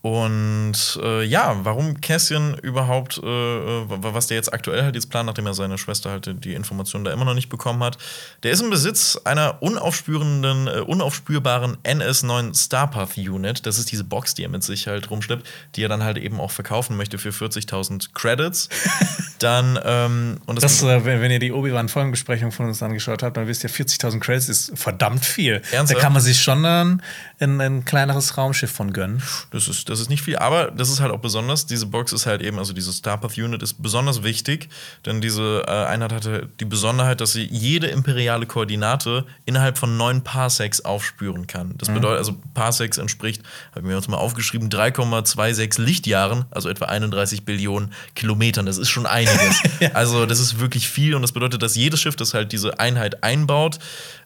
Und 0.00 1.00
äh, 1.02 1.24
ja, 1.24 1.56
warum 1.64 2.00
Cassian 2.00 2.56
überhaupt, 2.58 3.18
äh, 3.18 3.26
äh, 3.26 3.84
was 3.88 4.28
der 4.28 4.36
jetzt 4.36 4.52
aktuell 4.52 4.84
halt 4.84 4.94
jetzt 4.94 5.10
plant, 5.10 5.26
nachdem 5.26 5.46
er 5.46 5.54
seine 5.54 5.76
Schwester 5.76 6.10
halt 6.10 6.44
die 6.44 6.54
Informationen 6.54 7.04
da 7.04 7.12
immer 7.12 7.24
noch 7.24 7.34
nicht 7.34 7.48
bekommen 7.48 7.82
hat, 7.82 7.98
der 8.44 8.52
ist 8.52 8.60
im 8.60 8.70
Besitz 8.70 9.18
einer 9.24 9.60
unaufspürenden, 9.60 10.68
äh, 10.68 10.80
unaufspürbaren 10.82 11.78
NS9 11.82 12.56
Starpath 12.56 13.18
Unit. 13.18 13.66
Das 13.66 13.78
ist 13.78 13.90
diese 13.90 14.04
Box, 14.04 14.34
die 14.34 14.44
er 14.44 14.48
mit 14.50 14.62
sich 14.62 14.86
halt 14.86 15.10
rumschleppt, 15.10 15.44
die 15.74 15.82
er 15.82 15.88
dann 15.88 16.04
halt 16.04 16.16
eben 16.16 16.38
auch 16.38 16.52
verkaufen 16.52 16.96
möchte 16.96 17.18
für 17.18 17.30
40.000 17.30 18.10
Credits. 18.14 18.68
dann, 19.40 19.80
ähm, 19.84 20.38
und 20.46 20.62
Das, 20.62 20.80
äh, 20.84 21.04
wenn, 21.04 21.30
ihr 21.32 21.40
die 21.40 21.50
Obi-Wan-Folgenbesprechung 21.50 22.52
von 22.52 22.66
uns 22.66 22.80
angeschaut 22.84 23.24
habt, 23.24 23.36
dann 23.36 23.48
wisst 23.48 23.64
ihr, 23.64 23.70
40.000 23.70 24.20
Credits 24.20 24.48
ist 24.48 24.72
verdammt 24.78 25.24
viel. 25.24 25.54
Ernsthaft? 25.72 25.90
Da 25.90 25.94
kann 26.00 26.12
man 26.12 26.22
sich 26.22 26.40
schon 26.40 26.64
ein, 26.64 27.02
ein, 27.40 27.60
ein 27.60 27.84
kleineres 27.84 28.36
Raumschiff 28.36 28.70
von 28.70 28.92
gönnen. 28.92 29.22
Das 29.50 29.68
ist, 29.68 29.88
das 29.88 30.00
ist 30.00 30.08
nicht 30.08 30.22
viel, 30.22 30.36
aber 30.36 30.70
das 30.70 30.90
ist 30.90 31.00
halt 31.00 31.12
auch 31.12 31.20
besonders. 31.20 31.66
Diese 31.66 31.86
Box 31.86 32.12
ist 32.12 32.26
halt 32.26 32.42
eben, 32.42 32.58
also 32.58 32.72
diese 32.72 32.92
Starpath 32.92 33.38
Unit 33.38 33.62
ist 33.62 33.82
besonders 33.82 34.22
wichtig, 34.22 34.68
denn 35.06 35.20
diese 35.20 35.64
äh, 35.66 35.70
Einheit 35.70 36.12
hatte 36.12 36.48
die 36.60 36.64
Besonderheit, 36.64 37.20
dass 37.20 37.32
sie 37.32 37.44
jede 37.44 37.86
imperiale 37.86 38.46
Koordinate 38.46 39.24
innerhalb 39.44 39.78
von 39.78 39.96
neun 39.96 40.22
Parsecs 40.22 40.80
aufspüren 40.80 41.46
kann. 41.46 41.74
Das 41.78 41.88
bedeutet, 41.88 42.18
also 42.18 42.36
Parsecs 42.54 42.98
entspricht, 42.98 43.42
haben 43.74 43.88
wir 43.88 43.96
uns 43.96 44.08
mal 44.08 44.16
aufgeschrieben, 44.16 44.68
3,26 44.68 45.80
Lichtjahren, 45.80 46.44
also 46.50 46.68
etwa 46.68 46.86
31 46.86 47.44
Billionen 47.44 47.92
Kilometern. 48.14 48.66
Das 48.66 48.78
ist 48.78 48.88
schon 48.88 49.06
einiges. 49.06 49.62
Also, 49.94 50.26
das 50.26 50.38
ist 50.38 50.60
wirklich 50.60 50.88
viel 50.88 51.14
und 51.14 51.22
das 51.22 51.32
bedeutet, 51.32 51.62
dass 51.62 51.74
jedes 51.74 52.00
Schiff, 52.00 52.14
das 52.14 52.34
halt 52.34 52.52
diese 52.52 52.78
Einheit 52.78 53.22
einbaut, 53.22 53.78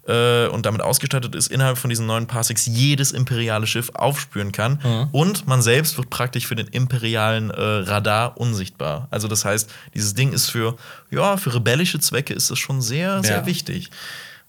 äh, 0.06 0.46
und 0.48 0.66
damit 0.66 0.80
ausgestattet 0.82 1.34
ist, 1.34 1.48
innerhalb 1.48 1.78
von 1.78 1.90
diesen 1.90 2.06
neuen 2.06 2.26
Parsecs 2.26 2.66
jedes 2.66 3.12
imperiale 3.12 3.66
Schiff 3.66 3.90
aufspüren 3.94 4.52
kann. 4.52 5.08
Und 5.12 5.46
man 5.46 5.62
selbst 5.62 5.96
wird 5.96 6.10
praktisch 6.10 6.46
für 6.46 6.56
den 6.56 6.66
imperialen 6.68 7.50
äh, 7.50 7.60
Radar 7.60 8.36
unsichtbar. 8.36 9.08
Also 9.10 9.28
das 9.28 9.44
heißt, 9.44 9.70
dieses 9.94 10.14
Ding 10.14 10.32
ist 10.32 10.50
für, 10.50 10.76
ja, 11.10 11.36
für 11.36 11.54
rebellische 11.54 12.00
Zwecke 12.00 12.34
ist 12.34 12.50
das 12.50 12.58
schon 12.58 12.82
sehr, 12.82 13.22
sehr 13.22 13.38
Ja. 13.38 13.46
wichtig. 13.46 13.90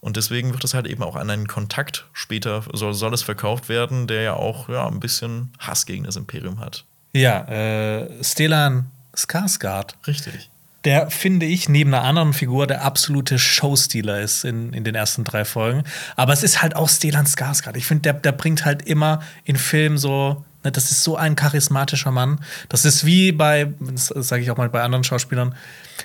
Und 0.00 0.16
deswegen 0.18 0.52
wird 0.52 0.62
es 0.64 0.74
halt 0.74 0.86
eben 0.86 1.02
auch 1.02 1.16
an 1.16 1.30
einen 1.30 1.46
Kontakt 1.48 2.04
später, 2.12 2.62
soll, 2.74 2.92
soll 2.92 3.14
es 3.14 3.22
verkauft 3.22 3.70
werden, 3.70 4.06
der 4.06 4.20
ja 4.22 4.34
auch 4.34 4.68
ja, 4.68 4.86
ein 4.86 5.00
bisschen 5.00 5.50
Hass 5.58 5.86
gegen 5.86 6.04
das 6.04 6.16
Imperium 6.16 6.60
hat. 6.60 6.84
Ja, 7.14 7.44
äh, 7.48 8.22
Stellan 8.22 8.90
Skarsgård, 9.16 9.94
Richtig. 10.06 10.50
Der 10.84 11.10
finde 11.10 11.46
ich 11.46 11.68
neben 11.68 11.94
einer 11.94 12.04
anderen 12.04 12.32
Figur 12.32 12.66
der 12.66 12.82
absolute 12.84 13.38
Showstealer 13.38 14.20
ist 14.20 14.44
in, 14.44 14.72
in 14.72 14.84
den 14.84 14.94
ersten 14.94 15.24
drei 15.24 15.44
Folgen. 15.44 15.84
Aber 16.16 16.32
es 16.32 16.42
ist 16.42 16.62
halt 16.62 16.76
auch 16.76 16.88
Stellan 16.88 17.26
Skarsgård. 17.26 17.76
Ich 17.76 17.86
finde, 17.86 18.02
der, 18.02 18.12
der 18.14 18.32
bringt 18.32 18.64
halt 18.64 18.82
immer 18.82 19.20
in 19.44 19.56
Filmen 19.56 19.96
so. 19.96 20.44
ne, 20.62 20.72
Das 20.72 20.90
ist 20.90 21.02
so 21.02 21.16
ein 21.16 21.36
charismatischer 21.36 22.10
Mann. 22.10 22.40
Das 22.68 22.84
ist 22.84 23.06
wie 23.06 23.32
bei, 23.32 23.72
das 23.80 24.08
sage 24.08 24.42
ich 24.42 24.50
auch 24.50 24.56
mal 24.56 24.68
bei 24.68 24.82
anderen 24.82 25.04
Schauspielern, 25.04 25.54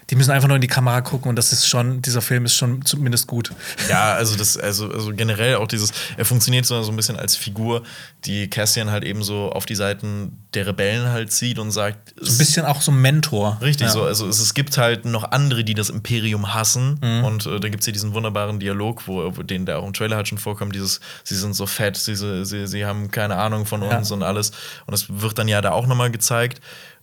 die 0.09 0.15
müssen 0.15 0.31
einfach 0.31 0.47
nur 0.47 0.55
in 0.55 0.61
die 0.61 0.67
Kamera 0.67 1.01
gucken 1.01 1.29
und 1.29 1.35
das 1.35 1.51
ist 1.53 1.67
schon, 1.67 2.01
dieser 2.01 2.21
Film 2.21 2.45
ist 2.45 2.55
schon 2.55 2.83
zumindest 2.85 3.27
gut. 3.27 3.51
Ja, 3.89 4.13
also 4.13 4.35
das, 4.35 4.57
also, 4.57 4.91
also 4.91 5.11
generell 5.13 5.55
auch 5.55 5.67
dieses, 5.67 5.91
er 6.17 6.25
funktioniert 6.25 6.65
so, 6.65 6.81
so 6.83 6.91
ein 6.91 6.95
bisschen 6.95 7.17
als 7.17 7.35
Figur, 7.35 7.83
die 8.25 8.49
Cassian 8.49 8.91
halt 8.91 9.03
eben 9.03 9.23
so 9.23 9.51
auf 9.51 9.65
die 9.65 9.75
Seiten 9.75 10.37
der 10.53 10.65
Rebellen 10.67 11.07
halt 11.09 11.31
zieht 11.31 11.59
und 11.59 11.71
sagt, 11.71 12.13
Ein 12.19 12.37
bisschen 12.37 12.65
auch 12.65 12.81
so 12.81 12.91
ein 12.91 13.01
Mentor. 13.01 13.57
Richtig, 13.61 13.87
ja. 13.87 13.93
so. 13.93 14.03
Also 14.03 14.27
es, 14.27 14.39
es 14.39 14.53
gibt 14.53 14.77
halt 14.77 15.05
noch 15.05 15.31
andere, 15.31 15.63
die 15.63 15.75
das 15.75 15.89
Imperium 15.89 16.53
hassen. 16.53 16.99
Mhm. 17.01 17.23
Und 17.23 17.45
äh, 17.45 17.59
da 17.59 17.69
gibt 17.69 17.81
es 17.81 17.85
hier 17.85 17.93
diesen 17.93 18.13
wunderbaren 18.13 18.59
Dialog, 18.59 19.07
wo, 19.07 19.37
wo 19.37 19.43
den 19.43 19.65
der 19.67 19.77
auch 19.79 19.85
im 19.85 19.93
Trailer 19.93 20.15
halt 20.15 20.27
schon 20.27 20.39
vorkommt, 20.39 20.73
dieses, 20.73 20.99
sie 21.23 21.35
sind 21.35 21.53
so 21.55 21.67
fett, 21.67 21.97
sie, 21.97 22.15
sie, 22.15 22.67
sie 22.67 22.85
haben 22.85 23.11
keine 23.11 23.35
Ahnung 23.35 23.65
von 23.65 23.83
Ja. 23.83 23.97
uns 23.97 24.11
und 24.11 24.23
alles. 24.23 24.49
Und 24.87 24.91
das 24.91 25.05
wird 25.09 25.37
dann 25.37 25.47
ja 25.47 25.61
da 25.61 25.71
auch 25.71 25.85
nochmal 25.85 26.09
gezeigt. 26.11 26.61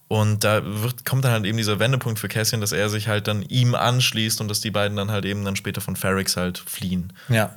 Und 0.08 0.44
da 0.44 0.62
wird, 0.64 1.04
kommt 1.04 1.24
dann 1.24 1.32
halt 1.32 1.44
eben 1.46 1.56
dieser 1.56 1.80
Wendepunkt 1.80 2.18
für 2.18 2.28
Cassian, 2.28 2.60
dass 2.60 2.72
er 2.72 2.88
sich 2.88 3.08
halt 3.08 3.26
dann 3.26 3.42
ihm 3.42 3.74
anschließt 3.74 4.40
und 4.40 4.48
dass 4.48 4.60
die 4.60 4.70
beiden 4.70 4.96
dann 4.96 5.10
halt 5.10 5.24
eben 5.24 5.44
dann 5.44 5.56
später 5.56 5.80
von 5.80 5.96
Ferrix 5.96 6.36
halt 6.36 6.58
fliehen. 6.58 7.12
Ja. 7.28 7.54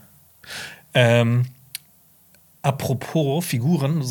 Ähm, 0.95 1.45
apropos 2.61 3.45
Figuren, 3.45 4.01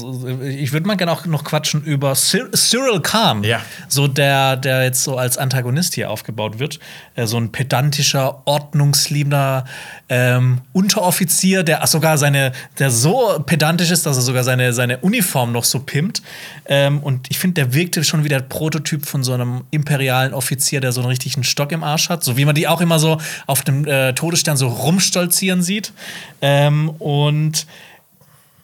ich 0.43 0.73
würde 0.73 0.87
mal 0.87 0.97
gerne 0.97 1.13
auch 1.13 1.27
noch 1.27 1.45
quatschen 1.45 1.83
über 1.83 2.15
Cyr 2.15 2.51
Cyril 2.53 3.01
Khan. 3.01 3.45
Ja. 3.45 3.61
So 3.89 4.09
der, 4.09 4.57
der 4.57 4.85
jetzt 4.85 5.05
so 5.05 5.19
als 5.19 5.37
Antagonist 5.37 5.95
hier 5.95 6.11
aufgebaut 6.11 6.59
wird. 6.59 6.81
Äh, 7.15 7.27
so 7.27 7.37
ein 7.37 7.53
pedantischer, 7.53 8.41
ordnungsliebender 8.47 9.67
ähm, 10.09 10.63
Unteroffizier, 10.73 11.63
der 11.63 11.87
sogar 11.87 12.17
seine, 12.17 12.53
der 12.79 12.91
so 12.91 13.39
pedantisch 13.45 13.91
ist, 13.91 14.07
dass 14.07 14.17
er 14.17 14.23
sogar 14.23 14.45
seine, 14.45 14.73
seine 14.73 14.97
Uniform 14.99 15.53
noch 15.53 15.65
so 15.65 15.81
pimmt. 15.81 16.23
Ähm, 16.65 17.01
und 17.01 17.31
ich 17.31 17.39
finde, 17.39 17.55
der 17.55 17.75
wirkte 17.75 18.03
schon 18.03 18.25
wie 18.25 18.31
der 18.31 18.41
Prototyp 18.41 19.05
von 19.05 19.25
so 19.25 19.35
einem 19.35 19.65
imperialen 19.73 20.33
Offizier, 20.33 20.81
der 20.81 20.93
so 20.93 21.03
einen 21.03 21.11
richtigen 21.11 21.45
Stock 21.45 21.71
im 21.71 21.85
Arsch 21.85 22.09
hat. 22.09 22.25
So 22.25 22.39
wie 22.39 22.47
man 22.47 22.55
die 22.55 22.67
auch 22.67 22.81
immer 22.81 22.99
so 22.99 23.21
auf 23.47 23.63
dem 23.63 23.85
äh, 23.85 24.15
Todesstern 24.15 24.57
so 24.57 24.69
rumstolzieren 24.69 25.61
sieht. 25.61 25.93
Ähm, 26.41 26.89
und 26.99 27.67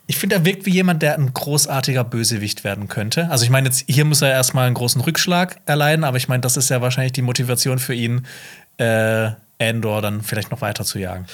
ich 0.07 0.19
finde, 0.19 0.37
er 0.37 0.45
wirkt 0.45 0.67
wie 0.67 0.71
jemand, 0.71 1.03
der 1.03 1.15
ein 1.15 1.33
großartiger 1.33 2.05
Bösewicht 2.05 2.63
werden 2.65 2.89
könnte. 2.89 3.31
Also 3.31 3.45
ich 3.45 3.51
meine, 3.51 3.69
jetzt 3.69 3.85
hier 3.89 4.05
muss 4.05 4.23
er 4.23 4.31
erstmal 4.31 4.67
einen 4.67 4.75
großen 4.75 5.01
Rückschlag 5.01 5.61
erleiden, 5.67 6.05
aber 6.05 6.19
ich 6.19 6.29
meine, 6.29 6.43
das 6.43 6.57
ist 6.57 6.69
ja 6.69 6.83
wahrscheinlich 6.83 7.13
die 7.13 7.23
Motivation 7.23 7.79
für 7.79 7.95
ihn, 7.95 8.27
äh, 8.77 9.31
Andor 9.61 10.03
dann 10.03 10.23
vielleicht 10.23 10.51
noch 10.51 10.61
weiter 10.61 10.85
zu 10.85 10.99
jagen. 10.99 11.27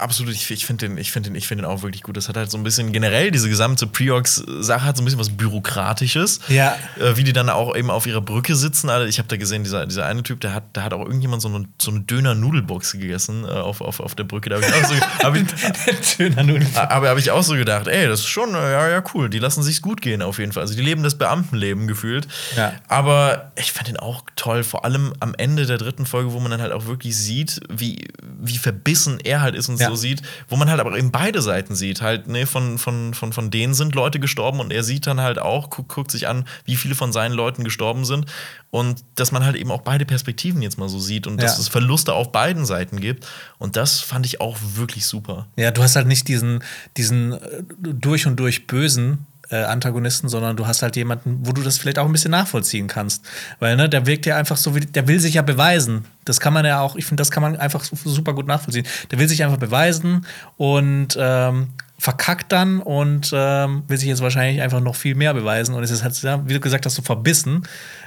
Absolut, 0.00 0.32
ich, 0.34 0.50
ich 0.50 0.66
finde 0.66 0.88
den, 0.88 0.98
ich 0.98 1.12
find 1.12 1.26
den, 1.26 1.34
ich 1.34 1.46
find 1.46 1.60
den 1.60 1.64
auch 1.66 1.82
wirklich 1.82 2.02
gut. 2.02 2.16
Das 2.16 2.28
hat 2.28 2.36
halt 2.36 2.50
so 2.50 2.56
ein 2.58 2.64
bisschen 2.64 2.92
generell, 2.92 3.30
diese 3.30 3.48
gesamte 3.48 3.86
Preox-Sache 3.86 4.84
hat 4.84 4.96
so 4.96 5.02
ein 5.02 5.04
bisschen 5.04 5.20
was 5.20 5.30
Bürokratisches. 5.30 6.40
Ja. 6.48 6.76
Äh, 6.98 7.16
wie 7.16 7.24
die 7.24 7.32
dann 7.32 7.48
auch 7.48 7.76
eben 7.76 7.90
auf 7.90 8.06
ihrer 8.06 8.20
Brücke 8.20 8.56
sitzen. 8.56 8.88
Alle. 8.88 9.08
Ich 9.08 9.18
habe 9.18 9.28
da 9.28 9.36
gesehen, 9.36 9.62
dieser, 9.62 9.86
dieser 9.86 10.06
eine 10.06 10.22
Typ, 10.22 10.40
der 10.40 10.54
hat, 10.54 10.64
da 10.72 10.82
hat 10.82 10.92
auch 10.92 11.04
irgendjemand 11.04 11.42
so 11.42 11.48
eine, 11.48 11.66
so 11.80 11.90
eine 11.90 12.00
Döner-Nudelbox 12.00 12.92
gegessen 12.92 13.44
äh, 13.44 13.48
auf, 13.48 13.80
auf, 13.80 14.00
auf 14.00 14.14
der 14.14 14.24
Brücke. 14.24 14.50
Da 14.50 14.56
habe 14.56 14.66
ich, 14.66 14.72
auch 14.72 14.88
so, 14.88 14.94
hab 15.24 15.36
ich, 15.36 16.06
Schöner 16.16 16.42
Nudel. 16.42 16.66
aber 16.74 17.08
habe 17.08 17.20
ich 17.20 17.30
auch 17.30 17.42
so 17.42 17.54
gedacht, 17.54 17.86
ey, 17.86 18.08
das 18.08 18.20
ist 18.20 18.26
schon, 18.26 18.54
äh, 18.54 18.72
ja, 18.72 18.88
ja, 18.88 19.04
cool. 19.14 19.28
Die 19.28 19.38
lassen 19.38 19.62
sich's 19.62 19.82
gut 19.82 20.00
gehen 20.00 20.22
auf 20.22 20.38
jeden 20.38 20.52
Fall. 20.52 20.62
Also 20.62 20.74
die 20.74 20.82
leben 20.82 21.02
das 21.02 21.16
Beamtenleben 21.18 21.86
gefühlt. 21.86 22.26
Ja. 22.56 22.72
Aber 22.88 23.52
ich 23.56 23.72
fand 23.72 23.88
den 23.88 23.96
auch 23.98 24.22
toll, 24.36 24.64
vor 24.64 24.84
allem 24.84 25.12
am 25.20 25.34
Ende 25.34 25.66
der 25.66 25.78
dritten 25.78 26.06
Folge, 26.06 26.32
wo 26.32 26.40
man 26.40 26.50
dann 26.50 26.62
halt 26.62 26.72
auch 26.72 26.86
wirklich 26.86 27.16
sieht, 27.16 27.60
wie, 27.68 28.08
wie 28.40 28.56
verbissen 28.56 29.18
er 29.20 29.42
halt 29.42 29.54
ist 29.54 29.68
und 29.68 29.78
Ja. 29.80 29.89
So 29.90 29.96
sieht, 29.96 30.22
wo 30.48 30.56
man 30.56 30.70
halt 30.70 30.80
aber 30.80 30.96
eben 30.96 31.10
beide 31.10 31.42
Seiten 31.42 31.74
sieht. 31.74 32.00
Halt, 32.00 32.28
ne, 32.28 32.46
von, 32.46 32.78
von, 32.78 33.14
von, 33.14 33.32
von 33.32 33.50
denen 33.50 33.74
sind 33.74 33.94
Leute 33.94 34.20
gestorben 34.20 34.60
und 34.60 34.72
er 34.72 34.82
sieht 34.84 35.06
dann 35.06 35.20
halt 35.20 35.38
auch, 35.38 35.70
guckt, 35.70 35.88
guckt 35.88 36.10
sich 36.10 36.28
an, 36.28 36.44
wie 36.64 36.76
viele 36.76 36.94
von 36.94 37.12
seinen 37.12 37.32
Leuten 37.32 37.64
gestorben 37.64 38.04
sind. 38.04 38.26
Und 38.70 39.02
dass 39.16 39.32
man 39.32 39.44
halt 39.44 39.56
eben 39.56 39.70
auch 39.72 39.82
beide 39.82 40.04
Perspektiven 40.06 40.62
jetzt 40.62 40.78
mal 40.78 40.88
so 40.88 41.00
sieht 41.00 41.26
und 41.26 41.42
dass 41.42 41.54
Ja. 41.56 41.60
es 41.60 41.68
Verluste 41.68 42.14
auf 42.14 42.30
beiden 42.32 42.64
Seiten 42.66 43.00
gibt. 43.00 43.26
Und 43.58 43.76
das 43.76 44.00
fand 44.00 44.26
ich 44.26 44.40
auch 44.40 44.56
wirklich 44.76 45.06
super. 45.06 45.46
Ja, 45.56 45.70
du 45.72 45.82
hast 45.82 45.96
halt 45.96 46.06
nicht 46.06 46.28
diesen, 46.28 46.62
diesen 46.96 47.32
äh, 47.32 47.38
durch 47.80 48.26
und 48.26 48.36
durch 48.36 48.66
bösen 48.68 49.26
äh, 49.50 49.64
Antagonisten, 49.64 50.28
sondern 50.28 50.56
du 50.56 50.66
hast 50.66 50.82
halt 50.82 50.96
jemanden, 50.96 51.38
wo 51.42 51.52
du 51.52 51.62
das 51.62 51.78
vielleicht 51.78 51.98
auch 51.98 52.06
ein 52.06 52.12
bisschen 52.12 52.30
nachvollziehen 52.30 52.86
kannst. 52.88 53.24
Weil, 53.58 53.76
ne, 53.76 53.88
der 53.88 54.06
wirkt 54.06 54.26
ja 54.26 54.36
einfach 54.36 54.56
so, 54.56 54.74
wie, 54.74 54.80
der 54.80 55.08
will 55.08 55.20
sich 55.20 55.34
ja 55.34 55.42
beweisen. 55.42 56.04
Das 56.24 56.40
kann 56.40 56.52
man 56.52 56.64
ja 56.64 56.80
auch, 56.80 56.96
ich 56.96 57.04
finde, 57.04 57.20
das 57.20 57.30
kann 57.30 57.42
man 57.42 57.56
einfach 57.56 57.84
su- 57.84 57.96
super 58.04 58.34
gut 58.34 58.46
nachvollziehen. 58.46 58.86
Der 59.10 59.18
will 59.18 59.28
sich 59.28 59.42
einfach 59.42 59.58
beweisen 59.58 60.26
und 60.56 61.16
ähm, 61.18 61.68
verkackt 61.98 62.50
dann 62.50 62.80
und 62.80 63.30
ähm, 63.34 63.82
will 63.86 63.98
sich 63.98 64.08
jetzt 64.08 64.22
wahrscheinlich 64.22 64.62
einfach 64.62 64.80
noch 64.80 64.96
viel 64.96 65.14
mehr 65.14 65.34
beweisen. 65.34 65.74
Und 65.74 65.82
es 65.82 65.90
ist 65.90 66.02
halt, 66.02 66.22
wie 66.48 66.54
du 66.54 66.60
gesagt 66.60 66.86
hast, 66.86 66.94
so 66.94 67.02
verbissen, 67.02 67.64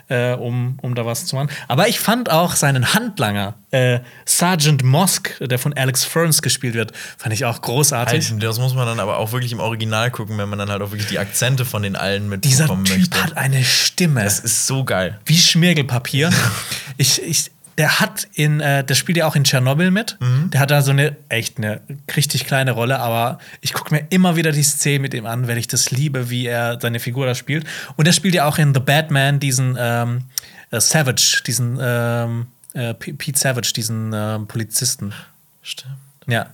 äh, 0.10 0.34
um, 0.34 0.78
um 0.82 0.96
da 0.96 1.06
was 1.06 1.26
zu 1.26 1.36
machen. 1.36 1.50
Aber 1.68 1.88
ich 1.88 2.00
fand 2.00 2.30
auch 2.30 2.56
seinen 2.56 2.94
Handlanger, 2.94 3.56
äh, 3.72 4.00
Sergeant 4.26 4.84
Mosk, 4.84 5.38
der 5.40 5.60
von 5.60 5.74
Alex 5.74 6.04
Ferns 6.04 6.42
gespielt 6.42 6.74
wird, 6.74 6.92
fand 7.18 7.34
ich 7.34 7.46
auch 7.46 7.62
großartig. 7.62 8.32
Halt, 8.32 8.44
das 8.44 8.60
muss 8.60 8.74
man 8.74 8.86
dann 8.86 9.00
aber 9.00 9.18
auch 9.18 9.32
wirklich 9.32 9.52
im 9.52 9.60
Original 9.60 10.12
gucken, 10.12 10.38
wenn 10.38 10.50
man 10.50 10.60
dann 10.60 10.70
halt 10.70 10.82
auch 10.82 10.92
wirklich 10.92 11.08
die 11.08 11.20
Akzente 11.20 11.66
von 11.66 11.84
den 11.84 11.96
allen 11.96 12.30
mitbekommen 12.30 12.84
Dieser 12.84 12.96
Typ 12.96 13.10
möchte. 13.10 13.24
hat 13.24 13.38
eine 13.38 13.64
Stimme. 13.64 14.24
Das 14.24 14.40
ist 14.40 14.68
so 14.68 14.84
geil. 14.84 15.20
Wie 15.26 15.38
Schmirgelpapier. 15.38 16.32
ich, 16.98 17.22
ich, 17.22 17.52
der 17.78 18.00
hat 18.00 18.28
in, 18.34 18.60
äh, 18.60 18.84
der 18.84 18.96
spielt 18.96 19.18
ja 19.18 19.26
auch 19.26 19.36
in 19.36 19.44
Tschernobyl 19.44 19.92
mit. 19.92 20.18
Mhm. 20.20 20.50
Der 20.52 20.62
hat 20.62 20.72
da 20.72 20.82
so 20.82 20.92
eine 20.92 21.16
echt 21.30 21.58
eine 21.58 21.82
richtig 22.16 22.46
kleine 22.46 22.72
Rolle, 22.72 23.00
aber 23.00 23.40
ich 23.62 23.74
gucke 23.74 23.94
mir 23.94 24.06
immer 24.10 24.36
wieder 24.36 24.52
die 24.52 24.64
Szene 24.64 25.00
mit 25.00 25.14
ihm 25.14 25.26
an, 25.26 25.48
weil 25.48 25.58
ich 25.58 25.68
das 25.68 25.92
liebe, 25.92 26.30
wie 26.30 26.46
er 26.46 26.80
seine 26.80 27.00
Figur 27.00 27.26
da 27.26 27.36
spielt. 27.36 27.66
Und 27.96 28.08
er 28.08 28.14
spielt 28.14 28.36
ja 28.36 28.46
auch 28.46 28.58
in 28.58 28.74
The 28.74 28.80
Batman 28.80 29.40
diesen 29.40 29.78
ähm, 29.80 30.24
äh, 30.72 30.80
Savage, 30.80 31.42
diesen 31.46 31.80
ähm, 31.82 32.48
äh, 32.74 32.94
Pete 32.94 33.40
Savage, 33.40 33.74
diesen 33.76 34.12
ähm, 34.14 34.48
Polizisten. 34.48 35.14
Stimmt. 35.62 35.96
Ja. 36.28 36.48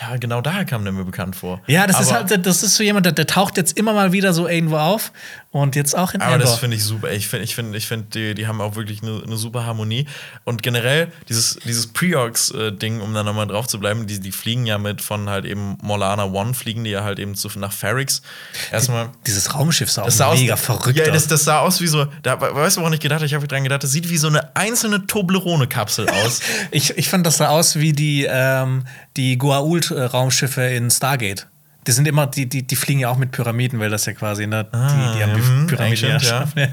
Ja, 0.00 0.16
genau 0.16 0.40
daher 0.40 0.64
kam 0.64 0.84
der 0.84 0.94
mir 0.94 1.04
bekannt 1.04 1.36
vor. 1.36 1.60
Ja, 1.66 1.86
das 1.86 1.96
aber 1.96 2.04
ist 2.04 2.12
halt, 2.32 2.46
das 2.46 2.62
ist 2.62 2.76
so 2.76 2.82
jemand, 2.82 3.04
der, 3.04 3.12
der, 3.12 3.26
taucht 3.26 3.58
jetzt 3.58 3.76
immer 3.76 3.92
mal 3.92 4.12
wieder 4.12 4.32
so 4.32 4.48
irgendwo 4.48 4.78
auf 4.78 5.12
und 5.52 5.74
jetzt 5.74 5.96
auch 5.96 6.14
in 6.14 6.20
Aber 6.20 6.34
Endor. 6.34 6.48
das 6.48 6.60
finde 6.60 6.76
ich 6.76 6.84
super. 6.84 7.10
Ich 7.10 7.26
finde, 7.26 7.44
ich 7.44 7.56
finde, 7.56 7.76
ich 7.76 7.88
finde, 7.88 8.06
die, 8.14 8.34
die 8.36 8.46
haben 8.46 8.60
auch 8.60 8.76
wirklich 8.76 9.02
eine, 9.02 9.20
eine 9.24 9.36
super 9.36 9.66
Harmonie. 9.66 10.06
Und 10.44 10.62
generell, 10.62 11.08
dieses, 11.28 11.58
dieses 11.64 11.88
Preorx-Ding, 11.88 13.00
um 13.00 13.12
da 13.14 13.24
nochmal 13.24 13.48
drauf 13.48 13.66
zu 13.66 13.80
bleiben, 13.80 14.06
die, 14.06 14.20
die 14.20 14.30
fliegen 14.30 14.64
ja 14.66 14.78
mit 14.78 15.02
von 15.02 15.28
halt 15.28 15.44
eben 15.44 15.76
Molana 15.82 16.26
One, 16.26 16.54
fliegen 16.54 16.84
die 16.84 16.90
ja 16.90 17.02
halt 17.02 17.18
eben 17.18 17.34
zu, 17.34 17.48
nach 17.58 17.72
Ferrix. 17.72 18.22
Erstmal. 18.70 19.06
Die, 19.06 19.10
dieses 19.26 19.52
Raumschiff 19.52 19.90
sah 19.90 20.08
sah 20.08 20.32
mega 20.34 20.54
aus, 20.54 20.60
verrückt 20.60 20.96
Ja, 20.96 21.10
das, 21.10 21.26
das, 21.26 21.42
sah 21.42 21.58
aus 21.58 21.80
wie 21.80 21.88
so, 21.88 22.06
da 22.22 22.40
weißt 22.40 22.76
du, 22.76 22.82
woran 22.82 22.92
ich 22.92 23.00
gedacht 23.00 23.18
habe? 23.18 23.26
Ich 23.26 23.34
habe 23.34 23.48
dran 23.48 23.64
gedacht, 23.64 23.82
das 23.82 23.90
sieht 23.90 24.08
wie 24.08 24.18
so 24.18 24.28
eine 24.28 24.54
einzelne 24.54 25.08
Toblerone-Kapsel 25.08 26.08
aus. 26.10 26.42
ich, 26.70 26.96
ich 26.96 27.08
fand, 27.08 27.26
das 27.26 27.38
sah 27.38 27.48
aus 27.48 27.74
wie 27.74 27.92
die, 27.92 28.24
ähm, 28.30 28.84
die 29.16 29.36
Goa'uld-Raumschiffe 29.36 30.62
in 30.62 30.92
Stargate. 30.92 31.48
Die 31.86 31.92
sind 31.92 32.06
immer, 32.06 32.26
die, 32.26 32.46
die, 32.46 32.66
die 32.66 32.76
fliegen 32.76 33.00
ja 33.00 33.08
auch 33.08 33.16
mit 33.16 33.32
Pyramiden, 33.32 33.80
weil 33.80 33.88
das 33.88 34.04
ja 34.04 34.12
quasi, 34.12 34.46
ne, 34.46 34.66
ah, 34.72 34.88
die, 34.88 35.18
die 35.18 35.24
haben 35.24 35.62
mhm, 35.62 35.66
Pyramiden 35.66 36.20
ja. 36.20 36.46
ja. 36.54 36.68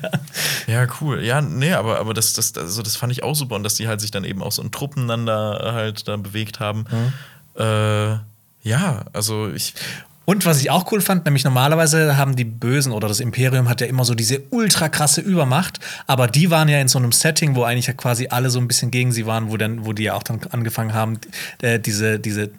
ja, 0.67 0.87
cool. 0.99 1.23
Ja, 1.23 1.41
nee, 1.41 1.71
aber, 1.71 1.99
aber 1.99 2.13
das, 2.13 2.33
das, 2.33 2.55
also 2.57 2.81
das 2.81 2.97
fand 2.97 3.13
ich 3.13 3.23
auch 3.23 3.35
super 3.35 3.55
und 3.55 3.63
dass 3.63 3.75
die 3.75 3.87
halt 3.87 4.01
sich 4.01 4.11
dann 4.11 4.25
eben 4.25 4.43
auch 4.43 4.51
so 4.51 4.61
in 4.61 4.71
Truppen 4.71 5.07
dann 5.07 5.25
da 5.25 5.71
halt 5.73 6.07
da 6.07 6.17
bewegt 6.17 6.59
haben. 6.59 6.85
Mhm. 6.91 7.13
Äh, 7.63 8.17
ja, 8.63 9.05
also 9.13 9.49
ich. 9.49 9.73
Und 10.25 10.45
was 10.45 10.59
ich 10.59 10.69
auch 10.69 10.91
cool 10.91 10.99
fand, 10.99 11.23
nämlich 11.23 11.45
normalerweise 11.45 12.17
haben 12.17 12.35
die 12.35 12.43
Bösen 12.43 12.91
oder 12.91 13.07
das 13.07 13.21
Imperium 13.21 13.69
hat 13.69 13.79
ja 13.79 13.87
immer 13.87 14.03
so 14.03 14.13
diese 14.13 14.41
ultra 14.49 14.89
krasse 14.89 15.21
Übermacht, 15.21 15.79
aber 16.05 16.27
die 16.27 16.51
waren 16.51 16.67
ja 16.67 16.81
in 16.81 16.89
so 16.89 16.99
einem 16.99 17.13
Setting, 17.13 17.55
wo 17.55 17.63
eigentlich 17.63 17.87
ja 17.87 17.93
quasi 17.93 18.27
alle 18.27 18.49
so 18.49 18.59
ein 18.59 18.67
bisschen 18.67 18.91
gegen 18.91 19.13
sie 19.13 19.25
waren, 19.25 19.49
wo 19.49 19.55
dann, 19.55 19.85
wo 19.85 19.93
die 19.93 20.03
ja 20.03 20.15
auch 20.15 20.23
dann 20.23 20.41
angefangen 20.51 20.93
haben, 20.93 21.17
äh, 21.61 21.79
diese, 21.79 22.19
diese 22.19 22.51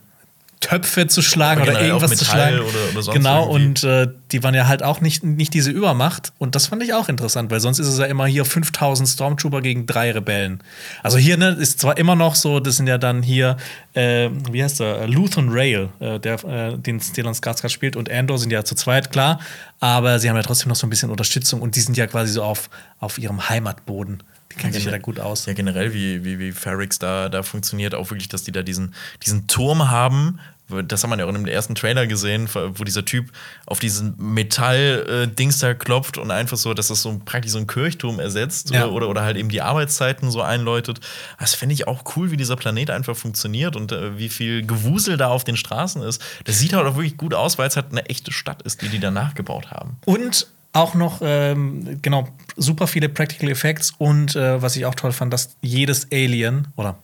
Töpfe 0.61 1.07
zu 1.07 1.23
schlagen 1.23 1.63
oder, 1.63 1.73
oder 1.73 1.83
irgendwas 1.83 2.17
zu 2.17 2.25
schlagen. 2.25 2.61
Oder, 2.61 2.99
oder 2.99 3.13
genau, 3.13 3.53
irgendwie. 3.53 3.65
und 3.65 3.85
äh, 3.85 4.09
die 4.33 4.43
waren 4.43 4.55
ja 4.55 4.67
halt 4.67 4.83
auch 4.83 5.01
nicht, 5.01 5.23
nicht 5.25 5.55
diese 5.55 5.71
Übermacht. 5.71 6.33
Und 6.39 6.55
das 6.55 6.67
fand 6.67 6.83
ich 6.83 6.95
auch 6.95 7.09
interessant, 7.09 7.51
weil 7.51 7.61
sonst 7.61 7.79
ist 7.79 7.87
es 7.87 7.99
ja 7.99 8.07
immer 8.07 8.27
hier 8.27 8.45
5000 8.45 9.09
Stormtrooper 9.09 9.61
gegen 9.61 9.87
drei 9.87 10.11
Rebellen. 10.11 10.61
Also 11.03 11.19
hier 11.19 11.37
ne, 11.37 11.51
ist 11.51 11.81
zwar 11.81 11.97
immer 11.97 12.17
noch 12.17 12.35
so, 12.35 12.61
das 12.61 12.77
sind 12.77 12.87
ja 12.87 12.99
dann 12.99 13.23
hier, 13.23 13.57
äh, 13.95 14.31
wie 14.51 14.63
heißt 14.63 14.81
der, 14.81 15.07
Lutheran 15.07 15.49
Rail, 15.51 15.89
äh, 16.01 16.19
der, 16.19 16.43
äh, 16.45 16.77
den 16.77 17.01
Stellan 17.01 17.35
Skarsgård 17.35 17.71
spielt, 17.71 17.97
und 17.97 18.11
Andor 18.11 18.39
sind 18.39 18.51
ja 18.51 18.65
zu 18.65 18.75
zweit, 18.75 19.13
klar. 19.13 19.41
Aber 19.81 20.19
sie 20.19 20.29
haben 20.29 20.37
ja 20.37 20.43
trotzdem 20.43 20.69
noch 20.69 20.77
so 20.77 20.87
ein 20.87 20.91
bisschen 20.91 21.11
Unterstützung 21.11 21.61
und 21.63 21.77
die 21.77 21.81
sind 21.81 21.97
ja 21.97 22.07
quasi 22.07 22.33
so 22.33 22.43
auf, 22.43 22.69
auf 22.99 23.19
ihrem 23.19 23.49
Heimatboden. 23.49 24.23
Die 24.59 24.63
kennen 24.63 24.75
sich 24.75 24.85
ja 24.85 24.91
da 24.91 24.99
gut 24.99 25.21
aus. 25.21 25.47
Ja, 25.47 25.53
generell, 25.53 25.95
wie, 25.95 26.25
wie, 26.25 26.39
wie 26.39 26.53
Ferrix 26.53 26.99
da, 26.99 27.29
da 27.29 27.43
funktioniert, 27.43 27.95
auch 27.95 28.11
wirklich, 28.11 28.29
dass 28.29 28.43
die 28.43 28.53
da 28.53 28.63
diesen, 28.63 28.95
diesen 29.25 29.47
Turm 29.47 29.91
haben, 29.91 30.39
das 30.69 31.03
hat 31.03 31.09
man 31.09 31.19
ja 31.19 31.25
auch 31.25 31.31
in 31.31 31.35
dem 31.35 31.47
ersten 31.47 31.75
Trailer 31.75 32.07
gesehen, 32.07 32.49
wo 32.53 32.85
dieser 32.85 33.05
Typ 33.05 33.33
auf 33.67 33.79
diesen 33.79 34.15
Metall-Dings 34.19 35.59
da 35.59 35.73
klopft 35.73 36.19
und 36.19 36.31
einfach 36.31 36.59
so, 36.59 36.75
dass 36.75 36.89
das 36.89 37.01
so 37.01 37.21
praktisch 37.25 37.53
so 37.53 37.59
ein 37.59 37.67
Kirchturm 37.67 38.21
ersetzt 38.21 38.71
ja. 38.71 38.87
oder, 38.87 39.09
oder, 39.09 39.23
halt 39.23 39.37
eben 39.37 39.49
die 39.49 39.63
Arbeitszeiten 39.63 40.31
so 40.31 40.43
einläutet. 40.43 41.01
Das 41.41 41.55
finde 41.55 41.73
ich 41.73 41.89
auch 41.89 42.05
cool, 42.17 42.31
wie 42.31 42.37
dieser 42.37 42.57
Planet 42.57 42.91
einfach 42.91 43.17
funktioniert 43.17 43.77
und 43.77 43.93
äh, 43.93 44.19
wie 44.19 44.29
viel 44.29 44.67
Gewusel 44.67 45.17
da 45.17 45.29
auf 45.29 45.45
den 45.45 45.57
Straßen 45.57 46.03
ist. 46.03 46.23
Das 46.45 46.59
sieht 46.59 46.75
halt 46.75 46.87
auch 46.87 46.97
wirklich 46.97 47.17
gut 47.17 47.33
aus, 47.33 47.57
weil 47.57 47.69
es 47.69 47.77
halt 47.77 47.87
eine 47.91 48.05
echte 48.07 48.33
Stadt 48.33 48.63
ist, 48.63 48.83
die 48.83 48.89
die 48.89 49.01
da 49.01 49.11
nachgebaut 49.11 49.71
haben. 49.71 49.97
Und 50.05 50.49
auch 50.73 50.95
noch, 50.95 51.21
ähm, 51.23 51.99
genau, 52.03 52.29
super 52.57 52.87
viele 52.87 53.09
Practical 53.09 53.49
Effects 53.51 53.93
und 53.99 54.37
äh, 54.37 54.61
was 54.61 54.77
ich 54.77 54.87
auch 54.87 54.95
toll 54.95 55.13
fand, 55.13 55.33
dass 55.33 55.57
jedes 55.61 56.09
Alien 56.13 56.69
oder 56.77 56.99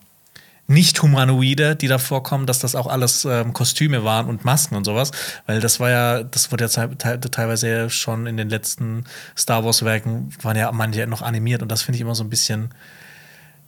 nicht-Humanoide, 0.67 1.75
die 1.75 1.87
da 1.87 1.99
vorkommen, 1.99 2.47
dass 2.47 2.59
das 2.59 2.75
auch 2.75 2.87
alles 2.87 3.25
ähm, 3.25 3.53
Kostüme 3.53 4.03
waren 4.03 4.27
und 4.27 4.45
Masken 4.45 4.75
und 4.75 4.83
sowas. 4.83 5.11
Weil 5.45 5.59
das 5.59 5.79
war 5.79 5.89
ja, 5.89 6.23
das 6.23 6.51
wurde 6.51 6.65
ja 6.65 6.87
te 6.87 7.19
teilweise 7.19 7.89
schon 7.89 8.25
in 8.25 8.37
den 8.37 8.49
letzten 8.49 9.03
Star 9.37 9.63
Wars-Werken, 9.63 10.29
waren 10.41 10.57
ja 10.57 10.71
manche 10.71 11.05
noch 11.05 11.21
animiert 11.21 11.61
und 11.61 11.71
das 11.71 11.83
finde 11.83 11.97
ich 11.97 12.01
immer 12.01 12.15
so 12.15 12.23
ein 12.23 12.29
bisschen, 12.29 12.69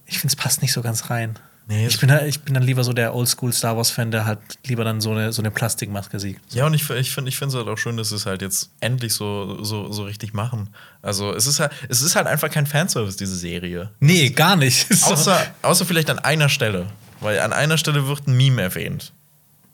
ich 0.05 0.19
finde 0.19 0.31
es 0.31 0.35
passt 0.35 0.61
nicht 0.61 0.73
so 0.73 0.81
ganz 0.81 1.09
rein. 1.09 1.37
Nee, 1.69 1.85
ich, 1.85 1.99
bin, 1.99 2.09
ich 2.25 2.41
bin 2.43 2.53
dann 2.53 2.63
lieber 2.63 2.85
so 2.85 2.93
der 2.93 3.13
Oldschool 3.13 3.51
Star 3.51 3.75
Wars-Fan, 3.75 4.09
der 4.11 4.25
halt 4.25 4.39
lieber 4.65 4.85
dann 4.85 5.01
so 5.01 5.11
eine, 5.11 5.33
so 5.33 5.41
eine 5.41 5.51
Plastikmaske 5.51 6.17
sieht. 6.17 6.39
Ja, 6.51 6.65
und 6.65 6.73
ich, 6.73 6.89
ich 6.89 7.11
finde 7.11 7.29
es 7.29 7.53
halt 7.55 7.67
auch 7.67 7.77
schön, 7.77 7.97
dass 7.97 8.09
sie 8.09 8.15
es 8.15 8.25
halt 8.25 8.41
jetzt 8.41 8.71
endlich 8.79 9.13
so, 9.13 9.61
so, 9.65 9.91
so 9.91 10.03
richtig 10.03 10.33
machen. 10.33 10.69
Also 11.01 11.33
es 11.33 11.45
ist 11.45 11.59
halt, 11.59 11.73
es 11.89 12.01
ist 12.01 12.15
halt 12.15 12.25
einfach 12.25 12.49
kein 12.49 12.67
Fanservice, 12.67 13.17
diese 13.17 13.35
Serie. 13.35 13.91
Nee, 13.99 14.29
gar 14.29 14.55
nicht. 14.55 14.87
außer, 15.03 15.45
außer 15.61 15.85
vielleicht 15.85 16.09
an 16.09 16.19
einer 16.19 16.47
Stelle. 16.47 16.87
Weil 17.19 17.39
an 17.41 17.51
einer 17.51 17.77
Stelle 17.77 18.07
wird 18.07 18.27
ein 18.27 18.37
Meme 18.37 18.61
erwähnt. 18.61 19.11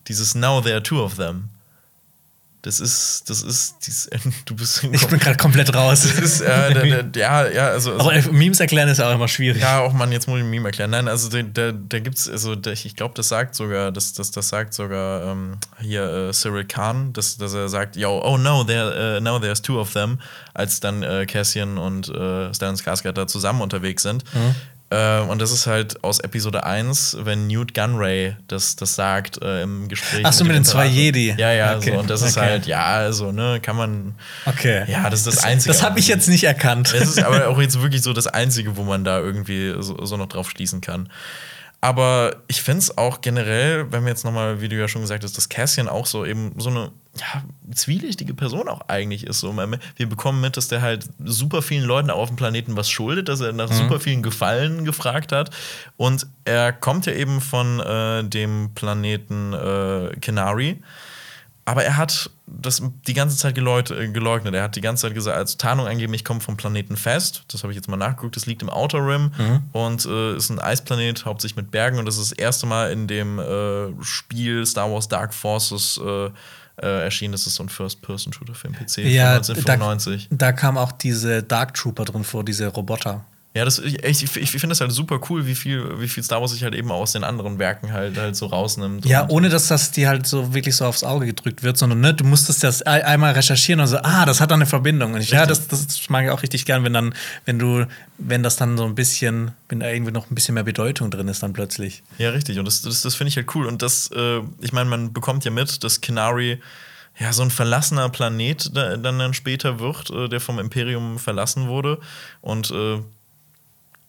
Dieses 0.08 0.34
Now 0.34 0.62
there 0.62 0.76
are 0.76 0.84
two 0.84 1.00
of 1.00 1.16
them. 1.18 1.50
Das 2.64 2.80
ist, 2.80 3.30
das 3.30 3.44
ist, 3.44 3.76
dies, 3.86 4.10
du 4.46 4.56
bist. 4.56 4.86
Ich 4.86 5.08
bin 5.08 5.20
gerade 5.20 5.36
komplett 5.36 5.76
raus. 5.76 6.04
Das 6.04 6.18
ist, 6.18 6.40
äh, 6.40 6.74
der, 6.74 7.04
der, 7.04 7.22
ja, 7.22 7.48
ja, 7.50 7.68
also, 7.68 7.92
also, 7.92 8.10
Aber 8.10 8.32
Memes 8.32 8.62
erklären 8.62 8.88
ist 8.88 9.02
auch 9.02 9.14
immer 9.14 9.28
schwierig. 9.28 9.62
Ja, 9.62 9.82
auch 9.82 9.92
man, 9.92 10.14
jetzt 10.14 10.30
muss 10.30 10.38
ich 10.38 10.46
ein 10.46 10.50
Meme 10.50 10.70
erklären. 10.70 10.92
Nein, 10.92 11.10
also 11.10 11.28
da 11.28 11.74
der 11.74 12.02
gibt's, 12.02 12.30
also 12.30 12.56
der, 12.56 12.72
ich 12.72 12.96
glaube, 12.96 13.16
das 13.16 13.28
sagt 13.28 13.56
sogar, 13.56 13.92
das, 13.92 14.14
das, 14.14 14.32
das 14.32 14.48
sagt 14.48 14.74
sogar 14.74 15.26
ähm, 15.26 15.58
hier 15.82 16.30
äh, 16.30 16.32
Cyril 16.32 16.64
Khan, 16.64 17.12
dass, 17.12 17.36
dass 17.36 17.54
er 17.54 17.68
sagt, 17.68 17.98
yo, 17.98 18.22
oh 18.24 18.38
no, 18.38 18.64
there, 18.64 19.18
uh, 19.18 19.20
now 19.20 19.40
there's 19.40 19.62
two 19.62 19.78
of 19.78 19.92
them, 19.92 20.20
als 20.54 20.80
dann 20.80 21.04
äh, 21.04 21.26
Cassian 21.26 21.78
und 21.78 22.08
äh, 22.08 22.54
Stellan 22.54 22.76
Skarsgård 22.76 23.12
da 23.12 23.28
zusammen 23.28 23.60
unterwegs 23.60 24.04
sind. 24.04 24.24
Mhm. 24.34 24.56
Äh, 24.94 25.22
und 25.22 25.42
das 25.42 25.52
ist 25.52 25.66
halt 25.66 26.04
aus 26.04 26.20
Episode 26.20 26.66
1, 26.66 27.18
wenn 27.22 27.48
Newt 27.48 27.74
Gunray 27.74 28.36
das, 28.48 28.76
das 28.76 28.94
sagt 28.94 29.42
äh, 29.42 29.64
im 29.64 29.88
Gespräch. 29.88 30.24
Achso, 30.24 30.44
mit, 30.44 30.50
mit 30.50 30.58
den 30.58 30.66
zwei 30.66 30.86
Jedi. 30.86 31.34
Ja, 31.36 31.52
ja, 31.52 31.76
okay. 31.76 31.94
so. 31.94 32.00
Und 32.00 32.10
das 32.12 32.22
okay. 32.22 32.30
ist 32.30 32.38
halt, 32.38 32.66
ja, 32.68 32.86
also, 32.86 33.32
ne, 33.32 33.60
kann 33.60 33.76
man. 33.76 34.14
Okay. 34.46 34.86
Ja, 34.88 35.10
das 35.10 35.22
ist 35.22 35.28
das, 35.28 35.36
das 35.38 35.44
Einzige. 35.46 35.74
Das 35.74 35.82
habe 35.82 36.00
ich 36.00 36.08
jetzt 36.08 36.30
nicht 36.30 36.44
erkannt. 36.44 36.94
Das 36.94 37.10
ist 37.10 37.24
aber 37.24 37.48
auch 37.48 37.60
jetzt 37.60 37.82
wirklich 37.82 38.04
so 38.04 38.14
das 38.14 38.28
Einzige, 38.28 38.78
wo 38.78 38.84
man 38.84 39.04
da 39.04 39.20
irgendwie 39.20 39.74
so, 39.80 40.06
so 40.06 40.16
noch 40.16 40.28
drauf 40.28 40.52
schließen 40.52 40.80
kann. 40.80 41.10
Aber 41.82 42.36
ich 42.48 42.62
finde 42.62 42.80
es 42.80 42.96
auch 42.96 43.22
generell, 43.22 43.92
wenn 43.92 44.04
wir 44.04 44.10
jetzt 44.10 44.24
nochmal, 44.24 44.62
wie 44.62 44.70
du 44.70 44.78
ja 44.78 44.88
schon 44.88 45.02
gesagt 45.02 45.24
hast, 45.24 45.36
dass 45.36 45.50
Cassian 45.50 45.90
auch 45.90 46.06
so 46.06 46.24
eben 46.24 46.54
so 46.58 46.70
eine 46.70 46.92
ja, 47.20 47.44
zwielichtige 47.74 48.34
Person 48.34 48.68
auch 48.68 48.82
eigentlich 48.88 49.26
ist. 49.28 49.40
So, 49.40 49.56
wir 49.56 50.10
bekommen 50.10 50.42
mit, 50.42 50.58
dass 50.58 50.68
der 50.68 50.82
halt 50.82 51.08
super 51.24 51.62
vielen 51.62 51.86
Leuten 51.86 52.10
auf 52.10 52.30
dem 52.30 52.36
Planeten 52.36 52.76
was 52.76 52.90
schuldet, 52.90 53.30
dass 53.30 53.40
er 53.40 53.54
nach 53.54 53.70
mhm. 53.70 53.76
super 53.76 54.00
vielen 54.00 54.24
Gefallen 54.24 54.84
gefragt 54.84 55.32
hat. 55.32 55.52
Und 55.96 56.26
er 56.46 56.74
kommt 56.74 57.06
ja 57.06 57.14
eben 57.14 57.40
von 57.40 57.80
äh, 57.80 58.24
dem 58.24 58.72
Planeten 58.74 59.54
äh, 59.54 60.16
Kenari. 60.22 60.82
Aber 61.66 61.84
er 61.84 61.96
hat 61.96 62.30
das 62.46 62.82
die 63.08 63.14
ganze 63.14 63.38
Zeit 63.38 63.58
äh, 63.58 64.08
geleugnet. 64.10 64.54
Er 64.54 64.64
hat 64.64 64.76
die 64.76 64.82
ganze 64.82 65.04
Zeit 65.04 65.14
gesagt, 65.14 65.38
als 65.38 65.58
Tarnung 65.58 65.88
angegeben, 65.88 66.14
ich 66.14 66.26
komme 66.26 66.42
vom 66.42 66.58
Planeten 66.58 66.98
Fest. 66.98 67.44
Das 67.48 67.64
habe 67.64 67.72
ich 67.72 67.78
jetzt 67.78 67.88
mal 67.88 67.96
nachgeguckt. 67.96 68.36
Das 68.36 68.48
liegt 68.48 68.64
im 68.64 68.70
Outer 68.70 69.06
Rim 69.06 69.32
mhm. 69.38 69.64
und 69.72 70.06
äh, 70.06 70.36
ist 70.36 70.50
ein 70.50 70.60
Eisplanet, 70.60 71.26
hauptsächlich 71.26 71.56
mit 71.56 71.72
Bergen. 71.72 72.00
Und 72.00 72.06
das 72.06 72.18
ist 72.18 72.32
das 72.32 72.38
erste 72.38 72.66
Mal 72.66 72.92
in 72.92 73.08
dem 73.08 73.40
äh, 73.40 74.04
Spiel 74.04 74.66
Star 74.66 74.92
Wars 74.92 75.08
Dark 75.08 75.34
Forces 75.34 76.00
äh, 76.04 76.32
äh, 76.82 77.04
erschienen. 77.04 77.34
Das 77.34 77.48
ist 77.48 77.56
so 77.56 77.64
ein 77.64 77.70
First-Person-Shooter 77.70 78.56
für 78.56 78.68
den 78.68 78.76
PC 78.76 79.00
ja, 79.00 79.42
von 79.42 79.56
1995. 79.56 80.28
Da, 80.30 80.38
da 80.38 80.52
kam 80.52 80.78
auch 80.78 80.92
diese 80.92 81.44
Dark 81.44 81.74
Trooper 81.74 82.06
drin 82.06 82.24
vor, 82.24 82.44
diese 82.44 82.68
Roboter. 82.68 83.26
Ja, 83.56 83.66
das, 83.66 83.78
ich, 83.78 84.04
ich, 84.04 84.36
ich 84.36 84.50
finde 84.50 84.70
das 84.70 84.82
halt 84.82 84.92
super 84.92 85.20
cool, 85.30 85.46
wie 85.46 85.54
viel, 85.54 86.00
wie 86.00 86.08
viel 86.08 86.24
Star 86.24 86.42
Wars 86.42 86.52
sich 86.52 86.64
halt 86.64 86.74
eben 86.74 86.92
aus 86.92 87.12
den 87.12 87.24
anderen 87.24 87.60
Werken 87.60 87.94
halt, 87.94 88.18
halt 88.18 88.36
so 88.36 88.48
rausnimmt. 88.48 89.06
Ja, 89.06 89.30
ohne 89.30 89.50
dass 89.50 89.68
das 89.68 89.92
dir 89.92 90.08
halt 90.08 90.26
so 90.26 90.56
wirklich 90.56 90.76
so 90.76 90.86
aufs 90.86 91.04
Auge 91.04 91.28
gedrückt 91.28 91.62
wird, 91.62 91.78
sondern 91.78 92.02
ne, 92.02 92.16
du 92.16 92.24
musstest 92.24 92.64
das 92.64 92.82
einmal 92.82 93.34
recherchieren 93.34 93.80
und 93.80 93.86
so, 93.86 93.98
ah, 93.98 94.26
das 94.26 94.42
hat 94.42 94.50
dann 94.50 94.58
eine 94.58 94.66
Verbindung. 94.66 95.14
Und 95.14 95.22
ich, 95.22 95.30
ja, 95.30 95.46
das, 95.46 95.68
das 95.68 96.10
mag 96.10 96.26
ich 96.26 96.32
auch 96.32 96.42
richtig 96.42 96.66
gern, 96.66 96.84
wenn 96.84 96.94
dann, 96.94 97.14
wenn 97.46 97.60
du, 97.60 97.86
wenn 98.18 98.42
das 98.42 98.56
dann 98.56 98.76
so 98.76 98.86
ein 98.86 98.96
bisschen, 98.96 99.52
wenn 99.70 99.82
da 99.82 99.90
irgendwie 99.90 100.12
noch 100.12 100.32
ein 100.32 100.36
bisschen 100.36 100.56
mehr 100.56 100.64
Bedeutung 100.64 101.12
drin 101.12 101.28
ist, 101.28 101.44
dann 101.44 101.54
plötzlich. 101.54 102.02
Ja, 102.18 102.32
richtig. 102.32 102.58
Und 102.58 102.66
das, 102.66 102.82
das, 102.82 103.04
das 103.04 103.14
finde 103.14 103.30
ich 103.30 103.36
halt 103.36 103.54
cool. 103.54 103.68
Und 103.68 103.84
das, 103.84 104.10
äh, 104.16 104.40
ich 104.62 104.74
meine, 104.74 104.90
man 104.90 105.14
bekommt 105.14 105.46
ja 105.46 105.52
mit, 105.52 105.84
dass 105.84 106.02
Kenari 106.02 106.60
ja, 107.20 107.32
so 107.32 107.44
ein 107.44 107.52
verlassener 107.52 108.10
Planet 108.10 108.76
dann, 108.76 109.04
dann 109.04 109.34
später 109.36 109.80
wird, 109.80 110.10
äh, 110.10 110.28
der 110.28 110.40
vom 110.40 110.58
Imperium 110.58 111.20
verlassen 111.20 111.68
wurde. 111.68 112.00
Und 112.42 112.72
äh, 112.72 113.00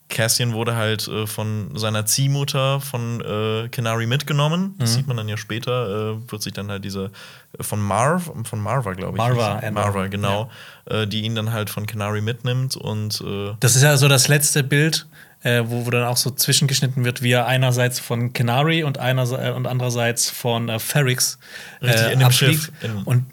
Cassian 0.09 0.53
wurde 0.53 0.75
halt 0.75 1.07
äh, 1.07 1.25
von 1.25 1.75
seiner 1.75 2.05
Ziehmutter 2.05 2.79
von 2.79 3.21
äh, 3.21 3.67
Kenari 3.69 4.05
mitgenommen. 4.05 4.75
Das 4.77 4.91
mhm. 4.91 4.95
sieht 4.95 5.07
man 5.07 5.17
dann 5.17 5.27
ja 5.27 5.37
später. 5.37 6.13
Äh, 6.13 6.31
wird 6.31 6.41
sich 6.41 6.53
dann 6.53 6.69
halt 6.69 6.85
diese 6.85 7.11
äh, 7.57 7.63
von 7.63 7.81
Marv, 7.81 8.31
von 8.43 8.59
Marva, 8.59 8.93
glaube 8.93 9.17
ich. 9.17 9.17
Marva, 9.17 9.61
Marva, 9.71 10.07
genau. 10.07 10.49
Ja. 10.89 11.01
Äh, 11.01 11.07
die 11.07 11.21
ihn 11.21 11.35
dann 11.35 11.51
halt 11.51 11.69
von 11.69 11.87
Kenari 11.87 12.21
mitnimmt 12.21 12.75
und. 12.75 13.21
Äh, 13.21 13.53
das 13.59 13.75
ist 13.75 13.81
ja 13.81 13.97
so 13.97 14.07
das 14.07 14.27
letzte 14.27 14.63
Bild, 14.63 15.07
wo, 15.43 15.85
wo 15.85 15.91
dann 15.91 16.05
auch 16.05 16.17
so 16.17 16.31
zwischengeschnitten 16.31 17.05
wird, 17.05 17.21
wie 17.21 17.31
er 17.31 17.45
einerseits 17.45 17.99
von 17.99 18.33
Kenari 18.33 18.83
und, 18.83 18.97
einer, 18.97 19.55
und 19.55 19.67
andererseits 19.67 20.27
von 20.27 20.69
äh, 20.69 20.79
Ferrix 20.79 21.37
Richtig, 21.83 22.13
in 22.13 22.19
dem 22.19 22.31
Schiff. 22.31 22.71
In 22.81 23.03
und 23.03 23.25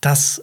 das 0.00 0.42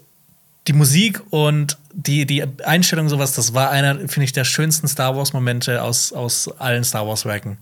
die 0.69 0.73
Musik 0.73 1.23
und 1.31 1.79
die, 1.93 2.27
die 2.27 2.43
Einstellung, 2.63 3.09
sowas, 3.09 3.33
das 3.33 3.55
war 3.55 3.71
einer, 3.71 3.95
finde 4.07 4.23
ich, 4.25 4.33
der 4.33 4.43
schönsten 4.43 4.87
Star 4.87 5.17
Wars-Momente 5.17 5.81
aus, 5.81 6.13
aus 6.13 6.47
allen 6.59 6.83
Star 6.83 7.07
Wars-Werken. 7.07 7.57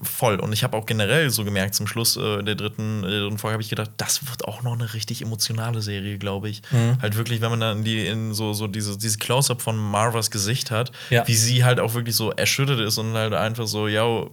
Voll. 0.00 0.36
Und 0.36 0.54
ich 0.54 0.64
habe 0.64 0.74
auch 0.74 0.86
generell 0.86 1.28
so 1.28 1.44
gemerkt, 1.44 1.74
zum 1.74 1.86
Schluss 1.86 2.16
äh, 2.16 2.42
der, 2.42 2.54
dritten, 2.54 3.02
der 3.02 3.20
dritten 3.20 3.36
Folge 3.36 3.52
habe 3.52 3.62
ich 3.62 3.68
gedacht, 3.68 3.90
das 3.98 4.26
wird 4.26 4.48
auch 4.48 4.62
noch 4.62 4.72
eine 4.72 4.94
richtig 4.94 5.20
emotionale 5.20 5.82
Serie, 5.82 6.16
glaube 6.16 6.48
ich. 6.48 6.62
Mhm. 6.70 6.96
Halt 7.02 7.18
wirklich, 7.18 7.42
wenn 7.42 7.50
man 7.50 7.60
dann 7.60 7.84
die 7.84 8.06
in 8.06 8.32
so, 8.32 8.54
so 8.54 8.66
diese, 8.66 8.96
diese 8.96 9.18
Close-Up 9.18 9.60
von 9.60 9.76
Marvas 9.76 10.30
Gesicht 10.30 10.70
hat, 10.70 10.90
ja. 11.10 11.28
wie 11.28 11.34
sie 11.34 11.62
halt 11.62 11.78
auch 11.78 11.92
wirklich 11.92 12.16
so 12.16 12.30
erschüttert 12.30 12.80
ist 12.80 12.96
und 12.96 13.12
halt 13.12 13.34
einfach 13.34 13.66
so, 13.66 13.86
ja, 13.86 14.26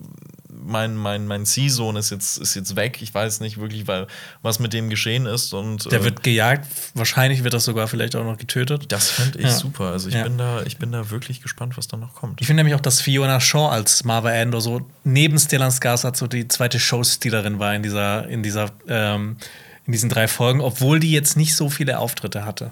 mein, 0.67 0.95
mein, 0.95 1.25
mein 1.25 1.45
Ziehsohn 1.45 1.95
ist 1.95 2.11
jetzt, 2.11 2.37
ist 2.37 2.55
jetzt 2.55 2.75
weg. 2.75 2.99
Ich 3.01 3.13
weiß 3.13 3.39
nicht 3.39 3.57
wirklich, 3.57 3.87
weil, 3.87 4.07
was 4.41 4.59
mit 4.59 4.73
dem 4.73 4.89
geschehen 4.89 5.25
ist. 5.25 5.53
Und, 5.53 5.91
Der 5.91 6.01
äh, 6.01 6.03
wird 6.03 6.23
gejagt, 6.23 6.67
wahrscheinlich 6.93 7.43
wird 7.43 7.53
das 7.53 7.65
sogar 7.65 7.87
vielleicht 7.87 8.15
auch 8.15 8.23
noch 8.23 8.37
getötet. 8.37 8.91
Das 8.91 9.09
fände 9.09 9.39
ich 9.39 9.45
ja. 9.45 9.51
super. 9.51 9.85
Also 9.85 10.09
ich, 10.09 10.15
ja. 10.15 10.23
bin 10.23 10.37
da, 10.37 10.61
ich 10.63 10.77
bin 10.77 10.91
da 10.91 11.09
wirklich 11.09 11.41
gespannt, 11.41 11.77
was 11.77 11.87
da 11.87 11.97
noch 11.97 12.13
kommt. 12.13 12.41
Ich 12.41 12.47
finde 12.47 12.63
nämlich 12.63 12.75
auch, 12.75 12.81
dass 12.81 13.01
Fiona 13.01 13.39
Shaw 13.39 13.69
als 13.69 14.03
Marva 14.03 14.31
Endor 14.31 14.61
so 14.61 14.87
neben 15.03 15.39
Stellan 15.39 15.71
Skarsgård 15.71 16.15
so 16.15 16.27
die 16.27 16.47
zweite 16.47 16.79
Showstealerin 16.79 17.59
war 17.59 17.73
in 17.73 17.83
dieser, 17.83 18.27
in 18.27 18.43
dieser, 18.43 18.71
ähm, 18.87 19.37
in 19.85 19.93
diesen 19.93 20.09
drei 20.09 20.27
Folgen, 20.27 20.61
obwohl 20.61 20.99
die 20.99 21.11
jetzt 21.11 21.37
nicht 21.37 21.55
so 21.55 21.69
viele 21.69 21.99
Auftritte 21.99 22.45
hatte. 22.45 22.71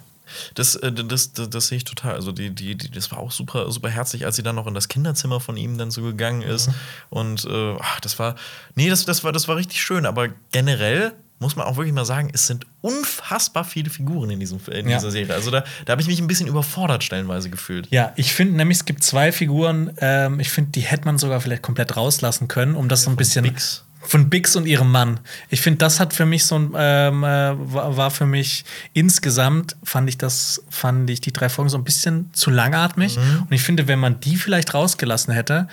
Das, 0.54 0.76
äh, 0.76 0.92
das, 0.92 1.34
das, 1.34 1.50
das, 1.50 1.68
sehe 1.68 1.78
ich 1.78 1.84
total. 1.84 2.16
Also 2.16 2.32
die, 2.32 2.50
die, 2.50 2.76
die, 2.76 2.92
das 2.92 3.12
war 3.12 3.20
auch 3.20 3.32
super, 3.32 3.72
super 3.72 3.90
herzlich, 3.90 4.26
als 4.26 4.36
sie 4.36 4.44
dann 4.44 4.56
noch 4.56 4.68
in 4.68 4.74
das 4.74 4.88
Kinderzimmer 4.88 5.40
von 5.40 5.58
ihm 5.58 5.78
dann 5.78 5.92
so 5.92 6.02
gegangen 6.02 6.42
ist. 6.42 6.68
Mhm. 6.68 6.74
Und 7.10 7.46
äh, 7.46 7.76
ach, 7.80 8.00
das 8.00 8.20
war, 8.20 8.36
nee, 8.76 8.90
das, 8.90 9.06
das, 9.06 9.24
war, 9.24 9.32
das 9.32 9.48
war 9.48 9.56
richtig 9.56 9.82
schön. 9.82 10.06
Aber 10.06 10.30
generell 10.52 11.14
muss 11.40 11.56
man 11.56 11.66
auch 11.68 11.76
wirklich 11.76 11.94
mal 11.94 12.06
sagen, 12.06 12.30
es 12.34 12.48
sind 12.48 12.66
unfassbar 12.82 13.66
viele 13.66 13.90
Figuren 13.90 14.30
in, 14.30 14.40
diesem, 14.40 14.60
in 14.72 14.88
ja. 14.88 14.98
dieser 14.98 15.12
Serie. 15.12 15.34
Also 15.34 15.52
da, 15.52 15.64
da 15.86 15.92
habe 15.92 16.02
ich 16.02 16.08
mich 16.08 16.20
ein 16.20 16.28
bisschen 16.28 16.48
überfordert 16.48 17.04
stellenweise 17.04 17.50
gefühlt. 17.50 17.88
Ja, 17.92 18.14
ich 18.16 18.34
finde 18.34 18.56
nämlich, 18.56 18.80
es 18.80 18.86
gibt 18.86 19.04
zwei 19.04 19.32
Figuren, 19.32 19.92
ähm, 20.00 20.40
ich 20.40 20.50
finde, 20.50 20.72
die 20.72 20.82
hätte 20.82 21.06
man 21.06 21.18
sogar 21.18 21.42
vielleicht 21.42 21.62
komplett 21.62 21.98
rauslassen 21.98 22.48
können, 22.48 22.76
um 22.76 22.88
das 22.88 23.02
ja, 23.02 23.06
so 23.06 23.10
ein 23.12 23.16
bisschen. 23.18 23.44
Bix 23.44 23.86
von 24.08 24.30
Bix 24.30 24.56
und 24.56 24.66
ihrem 24.66 24.92
Mann. 24.92 25.20
Ich 25.50 25.62
finde, 25.62 25.80
das 25.80 26.00
hat 26.00 26.14
für 26.14 26.26
mich 26.26 26.46
so 26.46 26.58
ein, 26.58 26.74
ähm, 26.78 27.24
äh, 27.24 27.54
war 27.58 28.12
für 28.12 28.26
mich 28.26 28.66
insgesamt 28.94 29.76
fand 29.84 30.10
ich 30.10 30.18
das, 30.18 30.64
fand 30.70 31.10
ich 31.10 31.22
die 31.22 31.34
drei 31.34 31.50
Folgen 31.50 31.70
so 31.70 31.78
ein 31.78 31.84
bisschen 31.84 32.30
zu 32.34 32.50
langatmig. 32.50 33.18
Mhm. 33.18 33.44
Und 33.44 33.52
ich 33.52 33.64
finde, 33.64 33.88
wenn 33.88 34.00
man 34.00 34.20
die 34.20 34.36
vielleicht 34.36 34.74
rausgelassen 34.74 35.34
hätte, 35.34 35.68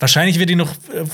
Wahrscheinlich 0.00 0.38
wird 0.38 0.48
die 0.48 0.56
noch 0.56 0.72
äh, 0.72 1.04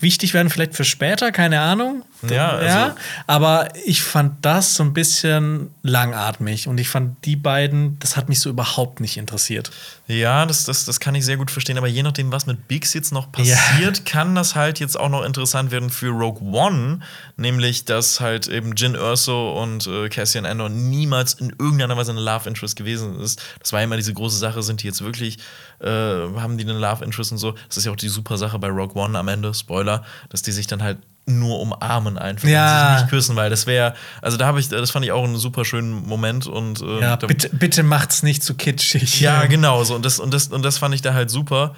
wichtig 0.00 0.32
werden, 0.32 0.48
vielleicht 0.48 0.74
für 0.74 0.84
später, 0.84 1.32
keine 1.32 1.60
Ahnung. 1.60 2.02
Ja, 2.28 2.50
also 2.50 2.66
ja, 2.66 2.96
aber 3.26 3.68
ich 3.84 4.02
fand 4.02 4.44
das 4.44 4.74
so 4.74 4.84
ein 4.84 4.94
bisschen 4.94 5.70
langatmig 5.82 6.68
und 6.68 6.78
ich 6.78 6.88
fand 6.88 7.24
die 7.26 7.36
beiden, 7.36 7.98
das 7.98 8.16
hat 8.16 8.28
mich 8.28 8.40
so 8.40 8.48
überhaupt 8.48 9.00
nicht 9.00 9.16
interessiert. 9.16 9.70
Ja, 10.06 10.46
das, 10.46 10.64
das, 10.64 10.84
das 10.84 11.00
kann 11.00 11.14
ich 11.14 11.24
sehr 11.24 11.36
gut 11.36 11.50
verstehen, 11.50 11.78
aber 11.78 11.88
je 11.88 12.02
nachdem, 12.02 12.32
was 12.32 12.46
mit 12.46 12.68
Biggs 12.68 12.94
jetzt 12.94 13.12
noch 13.12 13.30
passiert, 13.32 13.98
ja. 13.98 14.04
kann 14.04 14.34
das 14.34 14.54
halt 14.54 14.78
jetzt 14.80 14.98
auch 14.98 15.08
noch 15.08 15.24
interessant 15.24 15.70
werden 15.70 15.90
für 15.90 16.08
Rogue 16.08 16.42
One, 16.42 17.00
nämlich 17.36 17.84
dass 17.84 18.20
halt 18.20 18.46
eben 18.48 18.74
Jin 18.76 18.96
Urso 18.96 19.60
und 19.60 19.86
äh, 19.86 20.08
Cassian 20.08 20.46
Andor 20.46 20.68
niemals 20.68 21.34
in 21.34 21.50
irgendeiner 21.50 21.96
Weise 21.96 22.12
eine 22.12 22.20
Love 22.20 22.48
Interest 22.48 22.76
gewesen 22.76 23.20
ist. 23.20 23.42
Das 23.60 23.72
war 23.72 23.82
immer 23.82 23.96
diese 23.96 24.14
große 24.14 24.38
Sache, 24.38 24.62
sind 24.62 24.82
die 24.82 24.86
jetzt 24.86 25.02
wirklich, 25.02 25.38
äh, 25.82 26.40
haben 26.40 26.58
die 26.58 26.64
eine 26.64 26.78
Love 26.78 27.04
Interest 27.04 27.32
und 27.32 27.38
so. 27.38 27.52
Das 27.68 27.76
ist 27.76 27.84
ja 27.84 27.92
auch 27.92 27.96
die 27.96 28.08
super 28.08 28.38
Sache 28.38 28.58
bei 28.58 28.68
Rogue 28.68 29.00
One 29.00 29.18
am 29.18 29.28
Ende, 29.28 29.52
Spoiler, 29.54 30.04
dass 30.28 30.42
die 30.42 30.52
sich 30.52 30.66
dann 30.66 30.82
halt 30.82 30.98
nur 31.26 31.60
umarmen 31.60 32.18
einfach 32.18 32.48
ja. 32.48 32.64
und 32.64 32.94
sich 32.94 33.02
nicht 33.02 33.10
küssen, 33.10 33.36
weil 33.36 33.48
das 33.48 33.66
wäre, 33.66 33.94
also 34.20 34.36
da 34.36 34.46
habe 34.46 34.58
ich, 34.58 34.68
das 34.68 34.90
fand 34.90 35.04
ich 35.04 35.12
auch 35.12 35.24
einen 35.24 35.36
super 35.36 35.64
schönen 35.64 36.06
Moment 36.06 36.46
und 36.46 36.80
äh, 36.80 37.00
ja, 37.00 37.16
bitte, 37.16 37.48
bitte 37.50 37.82
macht's 37.84 38.22
nicht 38.22 38.42
zu 38.42 38.54
kitschig. 38.54 39.20
Ja, 39.20 39.46
genau 39.46 39.84
so 39.84 39.94
und 39.94 40.04
das 40.04 40.18
und 40.18 40.34
das 40.34 40.48
und 40.48 40.62
das 40.62 40.78
fand 40.78 40.94
ich 40.94 41.02
da 41.02 41.14
halt 41.14 41.30
super, 41.30 41.76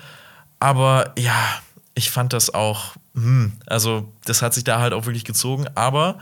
aber 0.61 1.13
ja, 1.19 1.37
ich 1.95 2.11
fand 2.11 2.33
das 2.33 2.55
auch, 2.55 2.95
hm, 3.15 3.53
also 3.67 4.11
das 4.25 4.41
hat 4.41 4.55
sich 4.55 4.65
da 4.65 4.81
halt 4.81 4.95
auch 4.95 5.05
wirklich 5.05 5.25
gezogen, 5.25 5.67
aber 5.75 6.19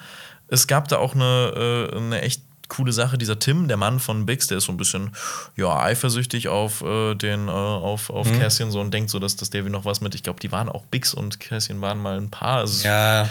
es 0.49 0.67
gab 0.67 0.89
da 0.89 0.99
auch 0.99 1.15
eine, 1.15 1.91
äh, 1.93 1.97
eine 1.97 2.23
echt 2.23 2.43
coole 2.69 2.93
Sache. 2.93 3.19
Dieser 3.19 3.39
Tim, 3.39 3.69
der 3.69 3.77
Mann 3.77 4.01
von 4.01 4.27
Bix, 4.27 4.47
der 4.47 4.59
ist 4.59 4.65
so 4.65 4.73
ein 4.73 4.77
bisschen 4.77 5.11
ja, 5.57 5.79
eifersüchtig 5.79 6.49
auf 6.49 6.83
äh, 6.83 7.15
den, 7.15 7.49
äh, 7.49 7.51
auf, 7.51 8.11
auf 8.11 8.31
mhm. 8.31 8.39
Cassian 8.39 8.71
so 8.71 8.81
und 8.81 8.93
denkt 8.93 9.11
so, 9.11 9.19
dass, 9.19 9.37
dass 9.37 9.51
Davy 9.51 9.71
noch 9.71 9.85
was 9.85 10.01
mit. 10.01 10.15
Ich 10.15 10.23
glaube, 10.23 10.41
die 10.41 10.53
waren 10.53 10.69
auch 10.69 10.85
Bix 10.87 11.15
und 11.15 11.41
Cassian 11.41 11.81
waren 11.81 11.99
mal 11.99 12.17
ein 12.17 12.31
Paar. 12.31 12.59
Also 12.59 12.87
ja, 12.87 13.29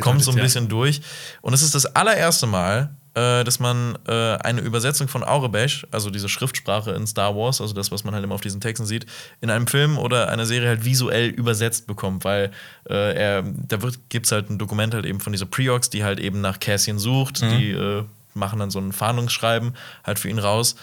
kommt 0.00 0.22
so 0.22 0.30
ein 0.30 0.36
bisschen 0.36 0.64
ja. 0.64 0.70
durch. 0.70 1.00
Und 1.40 1.54
es 1.54 1.62
ist 1.62 1.74
das 1.74 1.86
allererste 1.86 2.46
Mal, 2.46 2.90
äh, 3.14 3.44
dass 3.44 3.60
man 3.60 3.98
äh, 4.06 4.36
eine 4.38 4.62
Übersetzung 4.62 5.06
von 5.06 5.22
Aurebesh, 5.22 5.86
also 5.90 6.08
diese 6.08 6.30
Schriftsprache 6.30 6.92
in 6.92 7.06
Star 7.06 7.36
Wars, 7.36 7.60
also 7.60 7.74
das, 7.74 7.92
was 7.92 8.04
man 8.04 8.14
halt 8.14 8.24
immer 8.24 8.34
auf 8.34 8.40
diesen 8.40 8.60
Texten 8.60 8.86
sieht, 8.86 9.04
in 9.42 9.50
einem 9.50 9.66
Film 9.66 9.98
oder 9.98 10.30
einer 10.30 10.46
Serie 10.46 10.68
halt 10.68 10.84
visuell 10.86 11.28
übersetzt 11.28 11.86
bekommt, 11.86 12.24
weil 12.24 12.52
äh, 12.88 13.14
er, 13.14 13.42
da 13.42 13.78
gibt 14.08 14.26
es 14.26 14.32
halt 14.32 14.48
ein 14.48 14.58
Dokument 14.58 14.94
halt 14.94 15.04
eben 15.04 15.20
von 15.20 15.32
dieser 15.32 15.44
Preox, 15.44 15.90
die 15.90 16.04
halt 16.04 16.20
eben 16.20 16.40
nach 16.40 16.58
Cassian 16.58 16.98
sucht, 16.98 17.42
mhm. 17.42 17.58
die 17.58 17.70
äh, 17.72 18.04
machen 18.34 18.58
dann 18.58 18.70
so 18.70 18.78
ein 18.78 18.92
Fahndungsschreiben 18.92 19.74
halt 20.04 20.18
für 20.18 20.28
ihn 20.28 20.38
raus. 20.38 20.76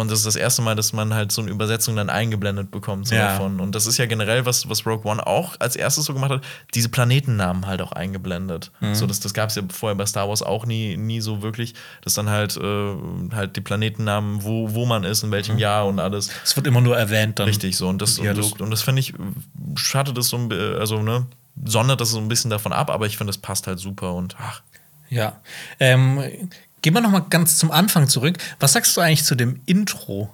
Und 0.00 0.10
das 0.10 0.18
ist 0.18 0.26
das 0.26 0.34
erste 0.34 0.60
Mal, 0.60 0.74
dass 0.74 0.92
man 0.92 1.14
halt 1.14 1.30
so 1.30 1.40
eine 1.40 1.52
Übersetzung 1.52 1.94
dann 1.94 2.10
eingeblendet 2.10 2.72
bekommt 2.72 3.06
so 3.06 3.14
ja. 3.14 3.28
davon. 3.28 3.60
Und 3.60 3.76
das 3.76 3.86
ist 3.86 3.96
ja 3.96 4.06
generell, 4.06 4.44
was, 4.44 4.68
was 4.68 4.84
Rogue 4.84 5.08
One 5.08 5.24
auch 5.24 5.54
als 5.60 5.76
erstes 5.76 6.06
so 6.06 6.14
gemacht 6.14 6.32
hat, 6.32 6.42
diese 6.74 6.88
Planetennamen 6.88 7.66
halt 7.66 7.80
auch 7.80 7.92
eingeblendet. 7.92 8.72
Mhm. 8.80 8.96
So, 8.96 9.06
das, 9.06 9.20
das 9.20 9.34
gab 9.34 9.50
es 9.50 9.54
ja 9.54 9.62
vorher 9.72 9.94
bei 9.94 10.04
Star 10.04 10.28
Wars 10.28 10.42
auch 10.42 10.66
nie, 10.66 10.96
nie 10.96 11.20
so 11.20 11.42
wirklich, 11.42 11.74
dass 12.02 12.14
dann 12.14 12.28
halt, 12.28 12.56
äh, 12.56 12.96
halt 13.32 13.54
die 13.54 13.60
Planetennamen, 13.60 14.42
wo, 14.42 14.74
wo 14.74 14.84
man 14.84 15.04
ist, 15.04 15.22
in 15.22 15.30
welchem 15.30 15.54
mhm. 15.54 15.60
Jahr 15.60 15.86
und 15.86 16.00
alles. 16.00 16.28
Es 16.42 16.56
wird 16.56 16.66
immer 16.66 16.80
nur 16.80 16.96
erwähnt 16.96 17.38
dann. 17.38 17.46
Richtig, 17.46 17.76
so. 17.76 17.86
Und 17.86 18.02
das, 18.02 18.18
und 18.18 18.26
das, 18.36 18.52
und 18.54 18.70
das 18.72 18.82
finde 18.82 18.98
ich, 18.98 19.14
schattet 19.76 20.18
das 20.18 20.26
so, 20.26 20.48
also, 20.76 21.04
ne, 21.04 21.26
sondert 21.64 22.00
das 22.00 22.10
so 22.10 22.18
ein 22.18 22.26
bisschen 22.26 22.50
davon 22.50 22.72
ab, 22.72 22.90
aber 22.90 23.06
ich 23.06 23.16
finde, 23.16 23.30
das 23.30 23.38
passt 23.38 23.68
halt 23.68 23.78
super 23.78 24.12
und 24.14 24.34
ach. 24.40 24.60
Ja. 25.08 25.40
Ähm, 25.78 26.20
Gehen 26.84 26.92
wir 26.92 27.00
noch 27.00 27.10
mal 27.10 27.24
ganz 27.30 27.56
zum 27.56 27.70
Anfang 27.70 28.08
zurück. 28.10 28.36
Was 28.60 28.74
sagst 28.74 28.94
du 28.94 29.00
eigentlich 29.00 29.24
zu 29.24 29.34
dem 29.34 29.58
Intro? 29.64 30.28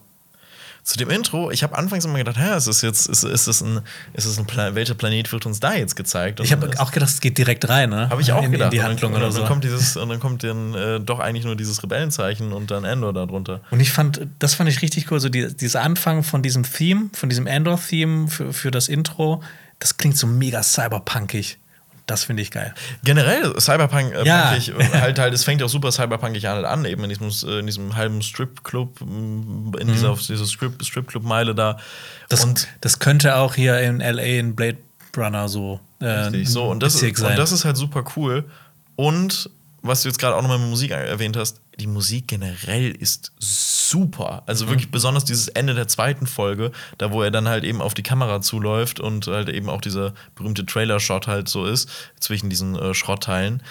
Zu 0.83 0.99
dem 0.99 1.09
Intro, 1.09 1.53
ich 1.53 1.63
habe 1.63 1.79
anfangs 1.79 2.05
immer 2.05 2.19
gedacht, 2.19 2.39
hä, 2.41 2.57
ist 2.57 2.67
es 2.67 2.83
jetzt, 2.83 3.09
ist, 3.09 3.23
ist 3.23 3.47
es 3.47 3.61
ein, 3.61 3.83
ist 4.15 4.25
es 4.25 4.37
ein 4.37 4.47
Plan 4.47 4.75
welcher 4.75 4.95
Planet 4.95 5.31
wird 5.31 5.47
uns 5.47 5.61
da 5.61 5.75
jetzt 5.75 5.95
gezeigt? 5.95 6.41
Und 6.41 6.47
ich 6.47 6.51
habe 6.51 6.69
auch 6.81 6.91
gedacht, 6.91 7.11
es 7.11 7.21
geht 7.21 7.39
direkt 7.39 7.69
rein, 7.69 7.91
ne? 7.91 8.11
Habe 8.11 8.21
ich 8.21 8.33
auch 8.33 8.43
in, 8.43 8.51
gedacht. 8.51 8.73
In 8.73 8.79
die 8.81 8.83
Handlung 8.83 9.13
und 9.13 9.21
dann, 9.21 9.29
oder 9.29 9.31
so. 9.31 9.43
Und 9.43 9.45
dann 9.45 9.49
kommt 9.49 9.63
dieses, 9.63 9.97
und 9.97 10.09
dann 10.09 10.19
kommt 10.19 10.43
dann 10.43 10.75
äh, 10.75 10.99
doch 10.99 11.21
eigentlich 11.21 11.45
nur 11.45 11.55
dieses 11.55 11.85
Rebellenzeichen 11.85 12.53
und 12.53 12.73
dann 12.73 12.83
Endor 12.83 13.13
darunter. 13.13 13.61
Und 13.71 13.79
ich 13.79 13.93
fand, 13.93 14.27
das 14.41 14.55
fand 14.55 14.69
ich 14.69 14.83
richtig 14.83 15.09
cool, 15.13 15.21
so 15.21 15.29
die, 15.29 15.57
dieser 15.57 15.83
Anfang 15.83 16.25
von 16.25 16.43
diesem 16.43 16.65
Theme, 16.65 17.11
von 17.13 17.29
diesem 17.29 17.47
Endor-Theme 17.47 18.27
für, 18.27 18.53
für 18.53 18.73
das 18.73 18.89
Intro, 18.89 19.41
das 19.79 19.99
klingt 19.99 20.17
so 20.17 20.27
mega 20.27 20.65
cyberpunkig. 20.65 21.59
Das 22.11 22.25
finde 22.25 22.43
ich 22.43 22.51
geil. 22.51 22.75
Generell 23.05 23.55
Cyberpunk 23.61 24.13
äh, 24.13 24.25
ja. 24.27 24.57
ich, 24.57 24.73
halt 24.75 25.21
halt, 25.21 25.33
es 25.33 25.45
fängt 25.45 25.63
auch 25.63 25.69
super 25.69 25.93
Cyberpunkig 25.93 26.49
an, 26.49 26.85
eben 26.85 27.05
in 27.05 27.09
diesem, 27.09 27.49
äh, 27.49 27.61
in 27.61 27.67
diesem 27.67 27.95
halben 27.95 28.21
Strip-Club, 28.21 29.01
mm, 29.01 29.75
in 29.79 29.87
mhm. 29.87 29.93
dieser, 29.93 30.17
dieser 30.17 30.45
Strip-Club-Meile 30.45 31.55
da. 31.55 31.79
Das, 32.29 32.45
und 32.45 32.67
das 32.81 32.99
könnte 32.99 33.37
auch 33.37 33.55
hier 33.55 33.79
in 33.79 34.01
LA 34.01 34.23
in 34.23 34.57
Blade 34.57 34.79
Runner 35.17 35.49
so. 35.49 35.79
Äh, 36.01 36.07
richtig, 36.07 36.49
so 36.49 36.65
und 36.65 36.83
das, 36.83 37.01
ist, 37.01 37.21
und 37.21 37.39
das 37.39 37.53
ist 37.53 37.65
halt 37.65 37.77
super 37.77 38.03
cool. 38.17 38.45
Und 38.97 39.49
was 39.83 40.03
du 40.03 40.09
jetzt 40.09 40.19
gerade 40.19 40.35
auch 40.35 40.43
nochmal 40.43 40.59
mit 40.59 40.69
Musik 40.69 40.91
erwähnt 40.91 41.37
hast, 41.37 41.61
die 41.81 41.87
Musik 41.87 42.29
generell 42.29 42.91
ist 42.91 43.33
super. 43.39 44.43
Also 44.47 44.69
wirklich 44.69 44.91
besonders 44.91 45.25
dieses 45.25 45.49
Ende 45.49 45.75
der 45.75 45.89
zweiten 45.89 46.27
Folge, 46.27 46.71
da 46.99 47.11
wo 47.11 47.23
er 47.23 47.31
dann 47.31 47.49
halt 47.49 47.65
eben 47.65 47.81
auf 47.81 47.95
die 47.95 48.03
Kamera 48.03 48.41
zuläuft 48.41 49.01
und 49.01 49.27
halt 49.27 49.49
eben 49.49 49.69
auch 49.69 49.81
dieser 49.81 50.13
berühmte 50.35 50.67
Trailer-Shot 50.67 51.27
halt 51.27 51.49
so 51.49 51.65
ist, 51.65 51.89
zwischen 52.21 52.51
diesen 52.51 52.77
äh, 52.77 52.95
Schrottteilen. 52.95 53.63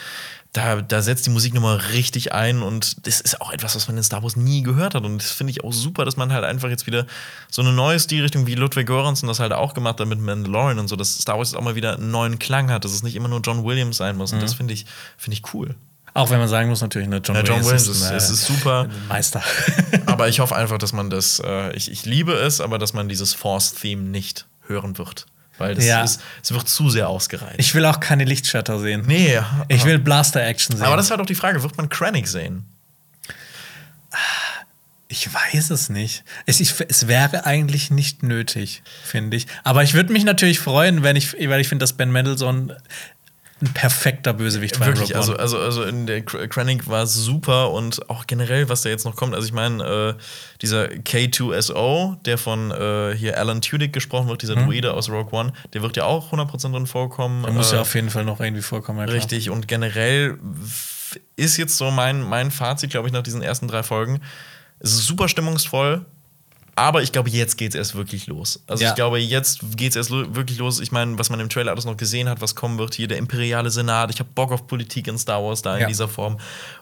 Da, 0.52 0.82
da 0.82 1.04
setzt 1.04 1.28
die 1.28 1.30
Musik 1.30 1.54
nochmal 1.54 1.78
richtig 1.78 2.34
ein 2.34 2.64
und 2.64 3.06
das 3.06 3.22
ist 3.22 3.40
auch 3.40 3.54
etwas, 3.54 3.76
was 3.76 3.88
man 3.88 3.98
in 3.98 4.04
Star 4.04 4.24
Wars 4.24 4.36
nie 4.36 4.64
gehört 4.64 4.96
hat. 4.96 5.06
Und 5.06 5.20
das 5.20 5.32
finde 5.32 5.52
ich 5.52 5.64
auch 5.64 5.72
super, 5.72 6.06
dass 6.06 6.18
man 6.18 6.34
halt 6.34 6.44
einfach 6.44 6.70
jetzt 6.70 6.88
wieder 6.88 7.06
so 7.52 7.62
eine 7.62 7.72
neue 7.72 8.00
Stilrichtung 8.00 8.48
wie 8.48 8.56
Ludwig 8.56 8.88
Göransson 8.88 9.28
das 9.28 9.40
halt 9.40 9.54
auch 9.54 9.76
gemacht 9.76 10.00
hat 10.00 10.08
mit 10.08 10.20
Mandalorian 10.20 10.80
und 10.80 10.88
so, 10.88 10.96
dass 10.96 11.20
Star 11.20 11.38
Wars 11.38 11.52
jetzt 11.52 11.60
auch 11.60 11.64
mal 11.64 11.76
wieder 11.76 11.94
einen 11.94 12.10
neuen 12.10 12.40
Klang 12.40 12.72
hat, 12.72 12.84
dass 12.84 12.94
es 12.94 13.04
nicht 13.04 13.16
immer 13.16 13.28
nur 13.28 13.42
John 13.42 13.64
Williams 13.64 13.98
sein 13.98 14.18
muss. 14.18 14.34
Und 14.34 14.42
das 14.42 14.56
finde 14.56 14.74
ich, 14.74 14.88
finde 15.18 15.38
ich 15.38 15.54
cool. 15.54 15.76
Auch 16.14 16.30
wenn 16.30 16.40
man 16.40 16.48
sagen 16.48 16.70
muss, 16.70 16.82
natürlich, 16.82 17.08
ne, 17.08 17.22
John, 17.24 17.36
Ja, 17.36 17.44
John 17.44 17.64
Williams 17.64 17.88
ist, 17.88 17.98
ist, 17.98 18.04
ein, 18.08 18.14
äh, 18.14 18.18
es 18.18 18.30
ist 18.30 18.46
super. 18.46 18.88
Meister. 19.08 19.44
aber 20.06 20.28
ich 20.28 20.40
hoffe 20.40 20.56
einfach, 20.56 20.78
dass 20.78 20.94
man 20.94 21.10
das, 21.10 21.40
äh, 21.46 21.76
ich, 21.76 21.92
ich 21.92 22.06
liebe 22.06 22.34
es, 22.34 22.62
aber 22.62 22.78
dass 22.78 22.94
man 22.94 23.08
dieses 23.10 23.34
Force-Theme 23.34 24.02
nicht 24.04 24.48
hören 24.68 24.98
wird. 24.98 25.26
Weil 25.58 25.76
das 25.76 25.86
Ja. 25.86 26.04
ist, 26.04 26.22
es 26.42 26.54
wird 26.54 26.70
zu 26.70 26.90
sehr 26.90 27.10
ausgereizt. 27.10 27.56
Ich 27.58 27.76
will 27.76 27.84
auch 27.86 28.00
keine 28.00 28.24
Lichtschwerter 28.24 28.80
sehen. 28.80 29.04
nee, 29.06 29.40
Ich 29.68 29.84
will 29.84 30.00
Blaster-Action 30.00 30.78
sehen. 30.78 30.86
aber 30.86 30.96
das 30.96 31.06
ist 31.08 31.12
halt 31.12 31.20
auch 31.20 31.26
die 31.26 31.36
Frage, 31.36 31.62
wird 31.64 31.76
man 31.78 31.90
Krennic 31.90 32.28
sehen? 32.28 32.66
Ich 35.12 35.34
weiß 35.34 35.72
es 35.72 35.90
nicht. 35.90 36.24
Es, 36.46 36.60
ich, 36.60 36.76
es 36.88 37.08
wäre 37.08 37.46
eigentlich 37.48 37.90
nicht 37.90 38.22
nötig, 38.22 38.84
finde 39.04 39.38
ich. 39.38 39.48
Aber 39.64 39.82
ich 39.84 39.96
würde 39.96 40.14
mich 40.14 40.24
natürlich 40.24 40.60
freuen, 40.60 41.02
wenn 41.02 41.16
ich, 41.16 41.34
weil 41.34 41.60
ich 41.60 41.68
finde, 41.68 41.82
dass 41.84 41.94
Ben 41.94 42.12
Mendelssohn 42.12 42.72
ein 43.62 43.74
perfekter 43.74 44.34
Bösewicht 44.34 44.80
war. 44.80 44.88
Wirklich, 44.88 45.16
also, 45.16 45.36
also, 45.36 45.60
also 45.60 45.84
in 45.84 46.08
der 46.08 46.26
Kr- 46.26 46.48
Krennic 46.48 46.88
war 46.88 47.06
super 47.08 47.72
und 47.72 48.10
auch 48.10 48.26
generell, 48.28 48.70
was 48.70 48.82
da 48.84 48.90
jetzt 48.90 49.04
noch 49.06 49.16
kommt. 49.16 49.36
Also 49.36 49.48
ich 49.48 49.54
meine, 49.54 50.16
äh, 50.18 50.22
dieser 50.62 50.86
K2SO, 50.86 52.22
der 52.24 52.38
von 52.38 52.72
äh, 52.72 53.16
hier 53.18 53.38
Alan 53.38 53.62
Tudyk 53.62 53.92
gesprochen 53.94 54.28
wird, 54.30 54.42
dieser 54.42 54.56
Druide 54.56 54.94
aus 54.94 55.10
Rogue 55.10 55.38
One, 55.38 55.54
der 55.74 55.82
wird 55.82 55.98
ja 55.98 56.06
auch 56.06 56.32
100% 56.32 56.72
drin 56.72 56.88
vorkommen. 56.88 57.44
Da 57.44 57.52
muss 57.52 57.72
Äh, 57.72 57.76
ja 57.76 57.82
auf 57.82 57.94
jeden 57.96 58.10
Fall 58.10 58.24
noch 58.26 58.40
irgendwie 58.40 58.62
vorkommen. 58.62 59.00
Ja. 59.00 59.14
Richtig, 59.14 59.50
und 59.50 59.68
generell 59.68 60.38
ist 61.36 61.58
jetzt 61.58 61.78
so 61.78 61.92
mein, 61.92 62.22
mein 62.22 62.52
Fazit, 62.52 62.92
glaube 62.92 63.08
ich, 63.08 63.14
nach 63.14 63.24
diesen 63.24 63.42
ersten 63.42 63.68
drei 63.68 63.84
Folgen. 63.84 64.22
Es 64.80 64.92
ist 64.94 65.06
super 65.06 65.28
stimmungsvoll, 65.28 66.06
aber 66.80 67.04
ich 67.04 67.12
glaube, 67.12 67.30
jetzt 67.30 67.58
geht 67.58 67.70
es 67.70 67.76
erst 67.76 67.96
wirklich 67.96 68.28
los. 68.28 68.62
Also 68.68 68.84
Ja. 68.84 68.90
ich 68.90 68.96
glaube, 68.96 69.20
jetzt 69.20 69.60
geht 69.78 69.92
es 69.92 69.96
erst 69.96 70.10
lo 70.10 70.36
wirklich 70.36 70.58
los. 70.58 70.80
Ich 70.80 70.92
meine, 70.92 71.18
was 71.20 71.30
man 71.30 71.40
im 71.40 71.50
Trailer 71.50 71.72
alles 71.72 71.86
noch 71.86 71.98
gesehen 71.98 72.28
hat, 72.30 72.42
was 72.42 72.56
kommen 72.56 72.78
wird, 72.78 72.94
hier 72.96 73.08
der 73.08 73.18
imperiale 73.18 73.70
Senat. 73.70 74.10
Ich 74.12 74.20
habe 74.20 74.30
Bock 74.34 74.52
auf 74.52 74.68
Politik 74.68 75.08
in 75.08 75.18
Star 75.18 75.44
Wars 75.44 75.62
da 75.62 75.76
in 75.76 75.82
Ja. 75.82 75.88
dieser 75.88 76.08
Form. 76.08 76.40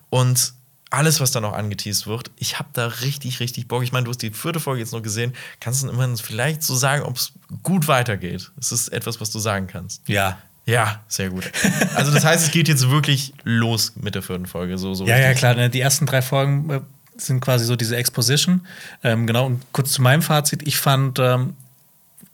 Und 0.10 0.54
alles, 0.90 1.20
was 1.20 1.32
da 1.32 1.42
noch 1.42 1.52
angeteased 1.54 2.08
wird, 2.08 2.32
ich 2.38 2.60
habe 2.60 2.70
da 2.74 2.88
richtig, 2.88 3.40
richtig 3.42 3.68
Bock. 3.68 3.84
Ich 3.84 3.92
meine, 3.92 4.06
du 4.06 4.12
hast 4.12 4.22
die 4.22 4.32
vierte 4.32 4.60
Folge 4.62 4.80
jetzt 4.82 4.94
noch 4.94 5.02
gesehen. 5.04 5.34
Kannst 5.60 5.84
du 5.84 5.90
immerhin 5.90 6.16
vielleicht 6.16 6.64
so 6.64 6.76
sagen, 6.76 7.04
ob 7.04 7.18
es 7.18 7.34
gut 7.64 7.88
weitergeht? 7.90 8.52
Es 8.58 8.72
ist 8.72 8.88
etwas, 8.90 9.20
was 9.20 9.30
du 9.32 9.40
sagen 9.40 9.68
kannst. 9.68 10.08
Ja. 10.08 10.38
Ja, 10.66 11.02
sehr 11.08 11.30
gut. 11.30 11.50
Also 11.96 12.12
das 12.12 12.26
heißt, 12.26 12.46
es 12.46 12.52
geht 12.52 12.68
jetzt 12.68 12.90
wirklich 12.90 13.34
los 13.46 13.94
mit 13.96 14.16
der 14.16 14.22
vierten 14.22 14.46
Folge. 14.48 14.78
So, 14.78 14.94
so 14.94 15.06
Ja, 15.06 15.12
ja, 15.18 15.28
richtig. 15.28 15.40
klar. 15.40 15.56
Ne? 15.56 15.70
Die 15.70 15.80
ersten 15.80 16.06
drei 16.06 16.22
Folgen 16.22 16.70
äh, 16.70 16.82
sind 17.22 17.42
quasi 17.42 17.66
so 17.66 17.76
diese 17.76 17.96
Exposition. 17.96 18.62
Ähm, 19.04 19.28
genau, 19.28 19.46
und 19.46 19.62
kurz 19.72 19.92
zu 19.92 20.02
meinem 20.02 20.22
Fazit. 20.22 20.66
Ich 20.68 20.78
fand 20.78 21.20
ähm, 21.20 21.56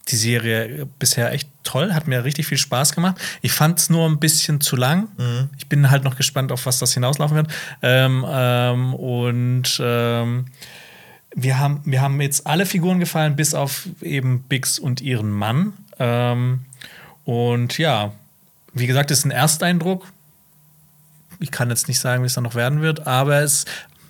die 0.10 0.16
Serie 0.16 0.88
bisher 1.00 1.32
echt 1.32 1.50
toll, 1.64 1.94
hat 1.94 2.08
mir 2.08 2.24
richtig 2.24 2.48
viel 2.48 2.58
Spaß 2.58 2.94
gemacht. 2.94 3.16
Ich 3.42 3.52
fand 3.52 3.80
es 3.80 3.90
nur 3.90 4.08
ein 4.08 4.20
bisschen 4.20 4.62
zu 4.62 4.76
lang. 4.76 5.08
Mhm. 5.18 5.50
Ich 5.58 5.68
bin 5.68 5.90
halt 5.90 6.04
noch 6.04 6.16
gespannt, 6.16 6.52
auf 6.52 6.66
was 6.66 6.80
das 6.80 6.94
hinauslaufen 6.94 7.38
wird. 7.38 7.48
Ähm, 7.82 8.26
ähm, 8.28 8.94
und 8.94 9.80
ähm, 9.82 10.46
wir, 11.36 11.60
haben, 11.60 11.82
wir 11.86 12.02
haben 12.02 12.20
jetzt 12.22 12.46
alle 12.46 12.66
Figuren 12.66 13.00
gefallen, 13.00 13.36
bis 13.36 13.54
auf 13.54 13.88
eben 14.02 14.44
Bix 14.44 14.78
und 14.78 15.02
ihren 15.02 15.32
Mann. 15.32 15.74
Ähm, 16.00 16.66
und 17.24 17.78
ja, 17.78 18.12
wie 18.74 18.88
gesagt, 18.88 19.12
ist 19.12 19.26
ein 19.26 19.32
Ersteindruck 19.32 20.08
ich 21.44 21.52
kann 21.52 21.70
jetzt 21.70 21.90
nicht 21.90 22.00
sagen, 22.00 22.24
wie 22.24 22.28
es 22.28 22.34
dann 22.34 22.46
noch 22.46 22.56
werden 22.56 22.82
wird, 22.82 23.06
aber 23.06 23.42
es 23.42 23.66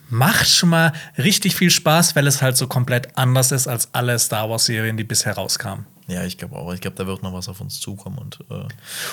macht 0.10 0.50
schon 0.50 0.70
mal 0.70 0.94
richtig 1.18 1.56
viel 1.56 1.70
Spaß, 1.70 2.16
weil 2.16 2.28
es 2.28 2.42
halt 2.42 2.58
so 2.58 2.68
komplett 2.68 3.18
anders 3.18 3.52
ist 3.52 3.68
als 3.68 3.90
alle 3.94 4.18
Star 4.20 4.50
Wars-Serien, 4.50 4.98
die 4.98 5.04
bisher 5.04 5.34
rauskamen. 5.34 5.86
Ja, 6.08 6.24
ich 6.24 6.38
glaube 6.38 6.58
auch. 6.58 6.74
Ich 6.74 6.82
glaube, 6.82 6.98
da 6.98 7.08
wird 7.08 7.24
noch 7.24 7.34
was 7.34 7.48
auf 7.48 7.62
uns 7.62 7.80
zukommen. 7.80 8.18
Und 8.18 8.40
äh, 8.50 8.66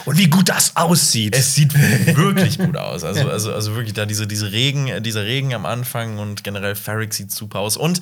Und 0.04 0.18
wie 0.18 0.28
gut 0.28 0.48
das 0.48 0.76
aussieht. 0.76 1.36
es 1.36 1.54
sieht 1.54 1.72
wirklich 2.16 2.58
gut 2.58 2.76
aus. 2.76 3.04
Also, 3.04 3.28
also, 3.28 3.52
also 3.52 3.74
wirklich 3.74 3.94
da 3.94 4.06
diese, 4.06 4.26
diese 4.26 4.50
Regen, 4.50 4.88
äh, 4.88 5.00
dieser 5.00 5.24
Regen 5.24 5.54
am 5.54 5.66
Anfang 5.66 6.18
und 6.18 6.42
generell 6.42 6.74
Ferric 6.74 7.14
sieht 7.14 7.30
super 7.30 7.60
aus. 7.60 7.76
Und 7.76 8.00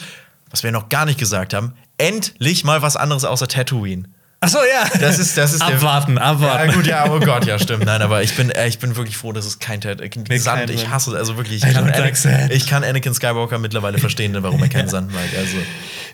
was 0.51 0.63
wir 0.63 0.73
noch 0.73 0.89
gar 0.89 1.05
nicht 1.05 1.19
gesagt 1.19 1.53
haben, 1.53 1.75
endlich 1.99 2.65
mal 2.65 2.81
was 2.81 2.97
anderes 2.97 3.25
außer 3.25 3.49
Tatooine. 3.49 4.05
Ach 4.41 4.49
so, 4.49 4.59
ja. 4.59 4.89
Das 5.01 5.19
ist, 5.19 5.37
das 5.37 5.53
ist 5.53 5.61
der- 5.67 5.75
abwarten, 5.77 6.17
abwarten. 6.17 6.69
Ja, 6.71 6.75
gut, 6.77 6.87
ja, 6.87 7.11
oh 7.11 7.19
Gott, 7.19 7.45
ja, 7.45 7.59
stimmt. 7.59 7.85
Nein, 7.85 8.01
aber 8.03 8.23
ich 8.23 8.37
bin, 8.37 8.51
äh, 8.51 8.69
ich 8.69 8.79
bin 8.79 8.95
wirklich 8.95 9.17
froh, 9.17 9.33
dass 9.33 9.45
es 9.45 9.59
kein 9.59 9.81
Tat, 9.81 10.01
äh, 10.01 10.09
Sand, 10.15 10.29
kein 10.29 10.69
ich 10.71 10.83
Sand. 10.83 10.91
hasse 10.93 11.11
es, 11.11 11.17
also 11.17 11.37
wirklich. 11.37 11.65
Ich 11.65 11.73
kann, 11.75 11.85
Anakin, 11.91 12.15
sand. 12.15 12.53
ich 12.53 12.67
kann 12.69 12.85
Anakin 12.85 13.13
Skywalker 13.15 13.59
mittlerweile 13.59 13.99
verstehen, 13.99 14.37
warum 14.41 14.63
er 14.63 14.69
keinen 14.69 14.89
Sand 14.91 15.13
mag. 15.13 15.25
Also, 15.37 15.57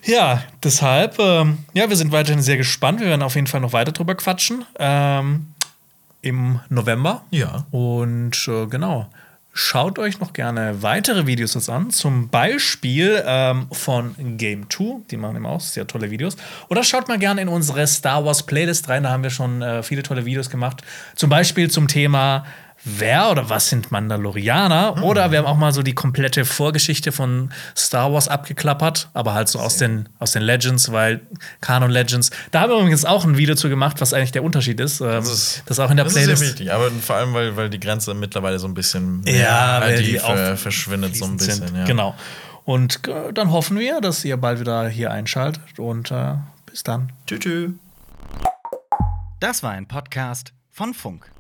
Ja, 0.05 0.43
deshalb, 0.63 1.19
ähm, 1.19 1.59
ja, 1.75 1.89
wir 1.91 1.97
sind 1.97 2.13
weiterhin 2.13 2.41
sehr 2.41 2.57
gespannt. 2.57 3.01
Wir 3.01 3.09
werden 3.09 3.23
auf 3.23 3.35
jeden 3.35 3.47
Fall 3.47 3.61
noch 3.61 3.75
weiter 3.75 3.93
drüber 3.93 4.15
quatschen. 4.15 4.65
Ähm, 4.79 5.49
Im 6.23 6.61
November. 6.71 7.23
Ja. 7.31 7.67
Und 7.73 8.49
äh, 8.49 8.67
genau. 8.67 9.11
Schaut 9.57 10.01
euch 10.01 10.19
noch 10.19 10.33
gerne 10.33 10.83
weitere 10.83 11.29
Videos 11.29 11.55
jetzt 11.55 11.71
an, 11.71 11.91
zum 11.91 12.29
Beispiel 12.29 13.23
ähm, 13.25 13.69
von 13.71 14.37
Game 14.37 14.69
2, 14.69 15.03
die 15.13 15.17
machen 15.17 15.37
immer 15.37 15.51
auch 15.51 15.61
sehr 15.61 15.87
tolle 15.87 16.11
Videos. 16.11 16.37
Oder 16.69 16.83
schaut 16.83 17.07
mal 17.07 17.21
gerne 17.21 17.43
in 17.43 17.47
unsere 17.47 17.87
Star 17.87 18.25
Wars 18.25 18.43
Playlist 18.43 18.89
rein, 18.89 19.05
da 19.05 19.11
haben 19.11 19.23
wir 19.23 19.31
schon 19.31 19.63
äh, 19.63 19.85
viele 19.85 20.03
tolle 20.03 20.25
Videos 20.25 20.51
gemacht. 20.51 20.83
Zum 21.15 21.31
Beispiel 21.31 21.71
zum 21.71 21.87
Thema 21.87 22.45
Wer 22.87 23.31
oder 23.31 23.49
was 23.49 23.71
sind 23.71 23.91
Mandalorianer? 23.91 25.03
Oder 25.03 25.31
wir 25.31 25.39
haben 25.39 25.47
auch 25.47 25.57
mal 25.57 25.73
so 25.73 25.83
die 25.83 25.95
komplette 25.95 26.45
Vorgeschichte 26.45 27.13
von 27.13 27.51
Star 27.75 28.13
Wars 28.13 28.29
abgeklappert, 28.29 29.09
aber 29.15 29.33
halt 29.33 29.49
so 29.49 29.59
aus 29.59 29.79
den, 29.79 30.09
aus 30.19 30.33
den 30.33 30.43
Legends, 30.43 30.93
weil 30.93 31.23
Canon 31.63 31.91
Legends. 31.91 32.31
Da 32.51 32.61
haben 32.61 32.71
wir 32.71 32.79
übrigens 32.79 33.07
auch 33.07 33.25
ein 33.25 33.39
Video 33.39 33.55
zu 33.55 33.71
gemacht, 33.71 34.01
was 34.03 34.13
eigentlich 34.13 34.33
der 34.33 34.45
Unterschied 34.45 34.81
ist. 34.81 35.01
Ähm, 35.01 35.07
das, 35.25 35.63
ist- 35.67 35.81
auch 35.81 35.91
in 35.91 35.97
der 35.97 36.05
das 36.05 36.13
Playlist. 36.15 36.33
ist 36.35 36.39
sehr 36.41 36.49
wichtig, 36.59 36.73
aber 36.73 36.91
vor 36.91 37.17
allem, 37.17 37.33
weil, 37.33 37.57
weil 37.57 37.71
die 37.71 37.81
Grenze 37.81 38.13
mittlerweile 38.13 38.59
so 38.59 38.67
ein 38.69 38.75
bisschen 38.75 39.23
Ja, 39.27 39.81
weil 39.81 39.97
die 40.03 40.13
die 40.13 40.19
ver 40.19 40.57
verschwindet 40.59 41.17
so 41.17 41.25
ein 41.25 41.39
bisschen. 41.39 41.67
sind. 41.69 41.77
Ja. 41.77 41.85
Genau. 41.85 42.15
Und 42.65 43.09
äh, 43.09 43.33
dann 43.33 43.51
hoffen 43.51 43.79
wir, 43.79 44.01
dass 44.03 44.25
ihr 44.27 44.37
bald 44.37 44.61
wieder 44.61 44.89
hier 44.89 45.11
einschaltet. 45.11 45.79
Und 45.79 46.11
äh, 46.11 46.35
bis 46.67 46.83
dann. 46.83 47.13
Tschüss. 47.27 47.71
Das 49.41 49.63
war 49.63 49.71
ein 49.73 49.87
Podcast 49.89 50.53
von 50.71 50.93
Funk. 50.95 51.31